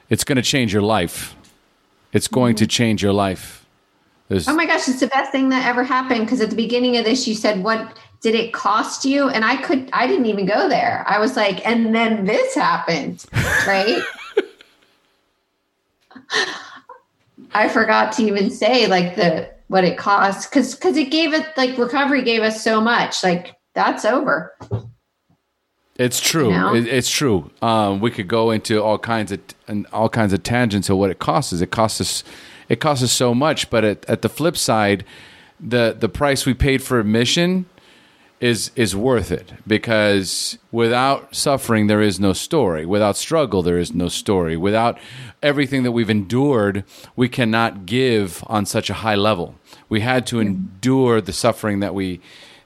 it's 0.10 0.24
going 0.24 0.38
to 0.38 0.42
change 0.42 0.74
your 0.74 0.82
life. 0.82 1.36
It's 2.12 2.28
going 2.28 2.56
to 2.56 2.66
mm-hmm. 2.66 2.70
change 2.70 3.04
your 3.04 3.14
life. 3.14 3.66
There's, 4.28 4.48
oh 4.48 4.56
my 4.56 4.66
gosh 4.66 4.88
it's 4.88 5.02
the 5.02 5.08
best 5.08 5.34
thing 5.34 5.50
that 5.50 5.66
ever 5.66 5.84
happened 5.84 6.22
because 6.22 6.40
at 6.40 6.50
the 6.50 6.56
beginning 6.56 6.96
of 6.96 7.04
this 7.04 7.28
you 7.28 7.36
said 7.36 7.66
what 7.66 7.98
did 8.22 8.34
it 8.34 8.54
cost 8.54 9.04
you 9.04 9.28
and 9.28 9.44
i 9.44 9.62
could 9.62 9.90
i 9.92 10.08
didn't 10.08 10.26
even 10.26 10.46
go 10.46 10.70
there 10.70 11.04
i 11.06 11.20
was 11.20 11.36
like 11.36 11.68
and 11.68 11.94
then 11.94 12.24
this 12.24 12.56
happened 12.56 13.26
right 13.68 14.02
i 17.54 17.68
forgot 17.68 18.12
to 18.12 18.24
even 18.24 18.50
say 18.50 18.88
like 18.88 19.16
the 19.16 19.50
what 19.68 19.84
it 19.84 19.98
cost 19.98 20.50
because 20.50 20.76
because 20.76 20.98
it 20.98 21.12
gave 21.12 21.34
it 21.34 21.46
like 21.58 21.78
recovery 21.78 22.24
gave 22.24 22.42
us 22.42 22.64
so 22.64 22.82
much 22.82 23.24
like 23.24 23.56
that's 23.74 24.06
over 24.06 24.54
It's 26.02 26.20
true. 26.20 26.52
You 26.52 26.58
know? 26.58 26.74
It, 26.74 26.88
it's 26.88 27.10
true. 27.10 27.52
Um, 27.62 28.00
we 28.00 28.10
could 28.10 28.28
go 28.28 28.50
into 28.50 28.82
all 28.82 28.98
kinds 28.98 29.32
of 29.32 29.40
and 29.68 29.86
all 29.94 30.10
kinds 30.10 30.34
of 30.34 30.42
tangents 30.42 30.90
of 30.90 30.98
what 30.98 31.12
it 31.12 31.20
costs 31.20 31.54
us. 31.54 31.62
It 31.62 31.70
costs 31.70 32.02
us, 32.02 32.24
it 32.70 32.80
costs 32.80 33.04
us 33.04 33.12
so 33.12 33.36
much. 33.36 33.70
But 33.70 33.84
at, 33.84 34.06
at 34.10 34.22
the 34.24 34.30
flip 34.30 34.58
side, 34.58 35.06
the 35.60 35.96
the 35.98 36.10
price 36.10 36.46
we 36.46 36.56
paid 36.56 36.82
for 36.82 37.00
admission 37.00 37.66
is 38.42 38.72
is 38.76 38.96
worth 38.96 39.32
it. 39.32 39.54
Because 39.66 40.58
without 40.72 41.34
suffering 41.34 41.88
there 41.88 42.02
is 42.02 42.20
no 42.20 42.34
story. 42.34 42.86
Without 42.86 43.16
struggle 43.16 43.62
there 43.62 43.78
is 43.78 43.94
no 43.94 44.10
story. 44.10 44.58
Without 44.58 44.98
everything 45.42 45.84
that 45.84 45.92
we've 45.94 46.10
endured 46.10 46.84
we 47.16 47.30
cannot 47.30 47.86
give 47.86 48.44
on 48.48 48.66
such 48.66 48.90
a 48.90 48.96
high 48.96 49.16
level. 49.16 49.56
We 49.88 50.02
had 50.02 50.26
to 50.28 50.40
endure 50.40 51.22
the 51.22 51.34
suffering 51.34 51.80
that 51.80 51.94
we 51.94 52.20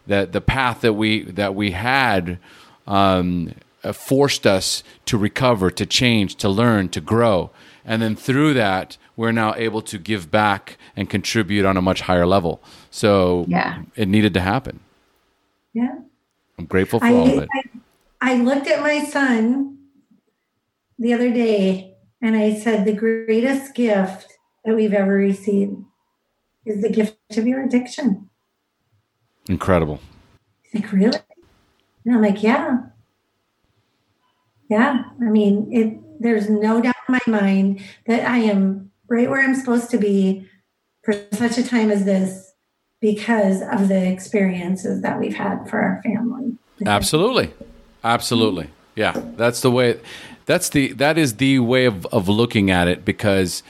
that 0.07 0.31
the 0.31 0.41
path 0.41 0.81
that 0.81 0.93
we 0.93 1.23
that 1.23 1.53
we 1.53 1.71
had 1.71 2.39
um, 2.87 3.53
uh, 3.83 3.91
forced 3.91 4.47
us 4.47 4.81
to 5.05 5.17
recover 5.17 5.69
to 5.71 5.85
change 5.85 6.35
to 6.37 6.49
learn 6.49 6.87
to 6.89 7.01
grow. 7.01 7.51
And 7.83 8.01
then 8.01 8.15
through 8.15 8.53
that 8.53 8.97
we're 9.17 9.33
now 9.33 9.53
able 9.55 9.81
to 9.81 9.97
give 9.97 10.31
back 10.31 10.77
and 10.95 11.09
contribute 11.09 11.65
on 11.65 11.75
a 11.77 11.81
much 11.81 12.01
higher 12.01 12.25
level. 12.25 12.61
So 12.91 13.45
Yeah. 13.49 13.81
it 13.95 14.07
needed 14.07 14.33
to 14.35 14.41
happen 14.41 14.79
Yeah. 15.75 15.95
i'm 16.57 16.65
grateful 16.65 16.99
for 16.99 17.05
I, 17.05 17.13
all 17.13 17.37
of 17.37 17.43
it 17.43 17.49
I, 17.53 18.31
I 18.31 18.35
looked 18.37 18.65
at 18.65 18.81
my 18.81 19.03
son 19.03 19.77
the 20.97 21.13
other 21.13 21.31
day 21.31 21.95
and 22.21 22.35
I 22.35 22.55
said, 22.55 22.85
the 22.85 22.93
greatest 22.93 23.75
gift 23.75 24.33
that 24.63 24.75
we've 24.75 24.93
ever 24.93 25.13
received 25.13 25.77
is 26.65 26.81
the 26.81 26.89
gift 26.89 27.37
of 27.37 27.45
your 27.45 27.63
addiction. 27.63 28.29
incredible 29.47 29.99
He's 30.63 30.81
like, 30.81 30.91
really? 30.91 31.19
And 32.05 32.15
I'm 32.15 32.21
like, 32.21 32.41
yeah. 32.41 32.77
Yeah. 34.69 35.03
I 35.21 35.25
mean, 35.25 35.69
it 35.71 35.99
there's 36.19 36.49
no 36.49 36.81
doubt 36.81 36.95
in 37.07 37.19
my 37.19 37.39
mind 37.39 37.81
that 38.07 38.27
I 38.27 38.37
am 38.37 38.89
right 39.07 39.29
where 39.29 39.43
I'm 39.43 39.53
supposed 39.53 39.91
to 39.91 39.97
be 39.97 40.49
for 41.03 41.13
such 41.33 41.57
a 41.57 41.63
time 41.63 41.91
as 41.91 42.05
this 42.05 42.53
because 43.01 43.61
of 43.61 43.87
the 43.87 44.09
experiences 44.11 45.01
that 45.01 45.19
we've 45.19 45.35
had 45.35 45.69
for 45.69 45.79
our 45.79 46.01
family. 46.03 46.57
Absolutely. 46.85 47.53
Absolutely. 48.03 48.69
Yeah. 48.95 49.13
That's 49.35 49.61
the 49.61 49.71
way 49.71 49.99
that's 50.45 50.69
the 50.69 50.93
that 50.93 51.17
is 51.17 51.35
the 51.37 51.59
way 51.59 51.85
of, 51.85 52.05
of 52.07 52.29
looking 52.29 52.69
at 52.71 52.87
it 52.87 53.03
because 53.05 53.63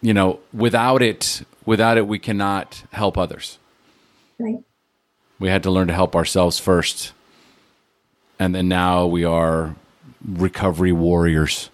you 0.00 0.12
know, 0.14 0.40
without 0.52 1.02
it 1.02 1.42
without 1.64 1.96
it 1.96 2.06
we 2.06 2.18
cannot 2.18 2.82
help 2.92 3.16
others. 3.16 3.58
Right. 4.38 4.58
We 5.38 5.48
had 5.48 5.62
to 5.64 5.70
learn 5.70 5.88
to 5.88 5.94
help 5.94 6.14
ourselves 6.14 6.58
first. 6.58 7.12
And 8.38 8.54
then 8.54 8.68
now 8.68 9.06
we 9.06 9.24
are 9.24 9.76
recovery 10.26 10.92
warriors, 10.92 11.70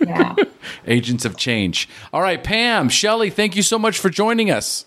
Yeah. 0.00 0.34
agents 0.86 1.24
of 1.24 1.36
change. 1.36 1.88
All 2.12 2.20
right, 2.20 2.42
Pam, 2.42 2.88
Shelly, 2.88 3.30
thank 3.30 3.56
you 3.56 3.62
so 3.62 3.78
much 3.78 3.98
for 3.98 4.10
joining 4.10 4.50
us. 4.50 4.84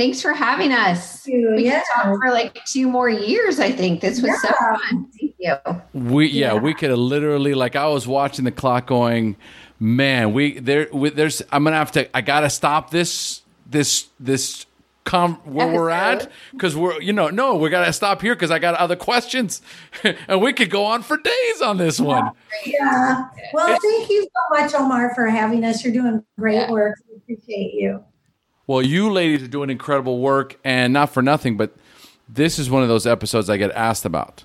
Thanks 0.00 0.22
for 0.22 0.32
having 0.32 0.72
us. 0.72 1.26
you. 1.26 1.52
We 1.56 1.66
Yeah. 1.66 1.80
could 1.94 2.02
talk 2.02 2.18
for 2.22 2.30
like 2.30 2.58
two 2.64 2.88
more 2.88 3.10
years, 3.10 3.60
I 3.60 3.70
think. 3.70 4.00
This 4.00 4.22
was 4.22 4.40
so 4.40 4.48
fun. 4.48 5.06
Thank 5.20 5.34
you. 5.38 5.56
We 5.92 6.26
yeah, 6.28 6.54
Yeah. 6.54 6.60
we 6.60 6.72
could 6.72 6.88
have 6.88 6.98
literally 6.98 7.52
like 7.52 7.76
I 7.76 7.86
was 7.86 8.08
watching 8.08 8.46
the 8.46 8.50
clock 8.50 8.86
going, 8.86 9.36
man, 9.78 10.32
we 10.32 10.58
there 10.58 10.88
we, 10.90 11.10
there's 11.10 11.42
I'm 11.52 11.64
gonna 11.64 11.76
have 11.76 11.92
to 11.92 12.16
I 12.16 12.22
gotta 12.22 12.48
stop 12.48 12.88
this 12.90 13.42
this 13.68 14.06
this 14.18 14.64
com 15.04 15.34
where 15.44 15.66
we're 15.68 15.90
at 15.90 16.30
because 16.52 16.74
we're 16.74 16.98
you 17.02 17.12
know 17.12 17.28
no 17.28 17.56
we 17.56 17.68
gotta 17.68 17.92
stop 17.92 18.22
here 18.22 18.34
because 18.34 18.50
I 18.50 18.58
got 18.58 18.74
other 18.76 18.96
questions 18.96 19.60
and 20.28 20.40
we 20.40 20.54
could 20.54 20.70
go 20.70 20.86
on 20.86 21.02
for 21.02 21.18
days 21.18 21.60
on 21.62 21.76
this 21.76 22.00
one. 22.00 22.30
Yeah. 22.64 23.24
Well, 23.52 23.66
thank 23.82 24.08
you 24.08 24.22
so 24.22 24.58
much, 24.62 24.72
Omar, 24.74 25.14
for 25.14 25.26
having 25.26 25.62
us. 25.62 25.84
You're 25.84 25.92
doing 25.92 26.24
great 26.38 26.54
Yeah. 26.54 26.70
work. 26.70 26.96
We 27.10 27.16
appreciate 27.34 27.74
you. 27.74 28.02
Well, 28.70 28.82
you 28.82 29.10
ladies 29.10 29.42
are 29.42 29.48
doing 29.48 29.68
incredible 29.68 30.20
work, 30.20 30.56
and 30.62 30.92
not 30.92 31.10
for 31.10 31.22
nothing, 31.22 31.56
but 31.56 31.74
this 32.28 32.56
is 32.56 32.70
one 32.70 32.84
of 32.84 32.88
those 32.88 33.04
episodes 33.04 33.50
I 33.50 33.56
get 33.56 33.72
asked 33.72 34.04
about. 34.04 34.44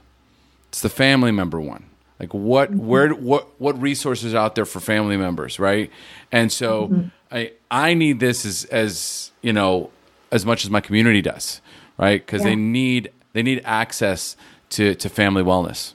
It's 0.69 0.81
the 0.81 0.89
family 0.89 1.31
member 1.31 1.61
one. 1.61 1.85
Like 2.19 2.33
what, 2.33 2.71
mm-hmm. 2.71 2.87
where, 2.87 3.09
what, 3.11 3.61
what 3.61 3.79
resources 3.79 4.33
are 4.33 4.37
out 4.37 4.55
there 4.55 4.65
for 4.65 4.79
family 4.79 5.15
members, 5.15 5.59
right? 5.59 5.91
And 6.31 6.51
so 6.51 6.87
mm-hmm. 6.87 7.07
I, 7.31 7.51
I 7.69 7.93
need 7.93 8.19
this 8.19 8.47
as, 8.47 8.65
as 8.65 9.31
you 9.43 9.53
know, 9.53 9.91
as 10.31 10.43
much 10.43 10.63
as 10.63 10.71
my 10.71 10.81
community 10.81 11.21
does, 11.21 11.61
right? 11.99 12.19
Because 12.25 12.41
they 12.41 12.55
need, 12.55 13.11
they 13.33 13.43
need 13.43 13.61
access 13.63 14.35
to, 14.71 14.95
to 14.95 15.07
family 15.07 15.43
wellness. 15.43 15.93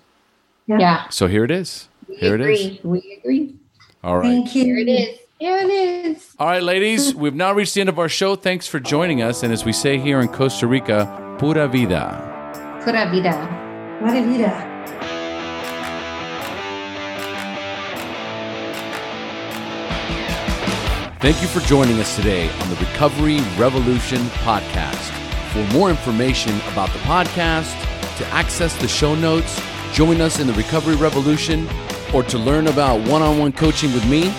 Yeah. 0.69 1.09
So 1.09 1.27
here 1.27 1.43
it 1.43 1.51
is. 1.51 1.89
We 2.09 2.15
Here 2.15 2.37
it 2.37 2.43
is. 2.43 2.85
We 2.85 3.19
agree. 3.19 3.57
All 4.05 4.19
right. 4.19 4.23
Thank 4.23 4.55
you. 4.55 4.67
Here 4.67 4.79
it 4.79 4.89
is. 4.89 5.20
Here 5.41 5.57
it 5.57 5.71
is. 5.71 6.35
All 6.39 6.49
right, 6.49 6.63
ladies, 6.63 7.15
we've 7.15 7.35
now 7.35 7.55
reached 7.55 7.73
the 7.73 7.81
end 7.81 7.89
of 7.89 7.99
our 7.99 8.11
show. 8.11 8.37
Thanks 8.37 8.67
for 8.67 8.79
joining 8.79 9.23
us. 9.23 9.43
And 9.43 9.51
as 9.55 9.65
we 9.65 9.73
say 9.73 9.97
here 9.99 10.21
in 10.21 10.29
Costa 10.29 10.67
Rica, 10.67 11.35
pura 11.39 11.67
vida. 11.67 12.83
Pura 12.85 13.09
vida. 13.11 13.33
Pura 14.01 14.23
vida. 14.23 14.67
Thank 21.21 21.41
you 21.41 21.49
for 21.49 21.61
joining 21.61 21.99
us 22.01 22.15
today 22.17 22.51
on 22.51 22.69
the 22.69 22.77
Recovery 22.77 23.41
Revolution 23.57 24.21
podcast. 24.45 25.11
For 25.55 25.65
more 25.73 25.89
information 25.89 26.55
about 26.73 26.93
the 26.93 26.99
podcast, 26.99 27.75
to 28.19 28.27
access 28.27 28.77
the 28.77 28.89
show 28.89 29.15
notes, 29.15 29.59
join 29.95 30.21
us 30.21 30.39
in 30.39 30.47
the 30.47 30.53
Recovery 30.53 30.97
Revolution, 30.97 31.67
or 32.13 32.23
to 32.25 32.37
learn 32.37 32.67
about 32.67 33.01
one 33.09 33.23
on 33.23 33.39
one 33.39 33.53
coaching 33.53 33.91
with 33.95 34.07
me, 34.07 34.31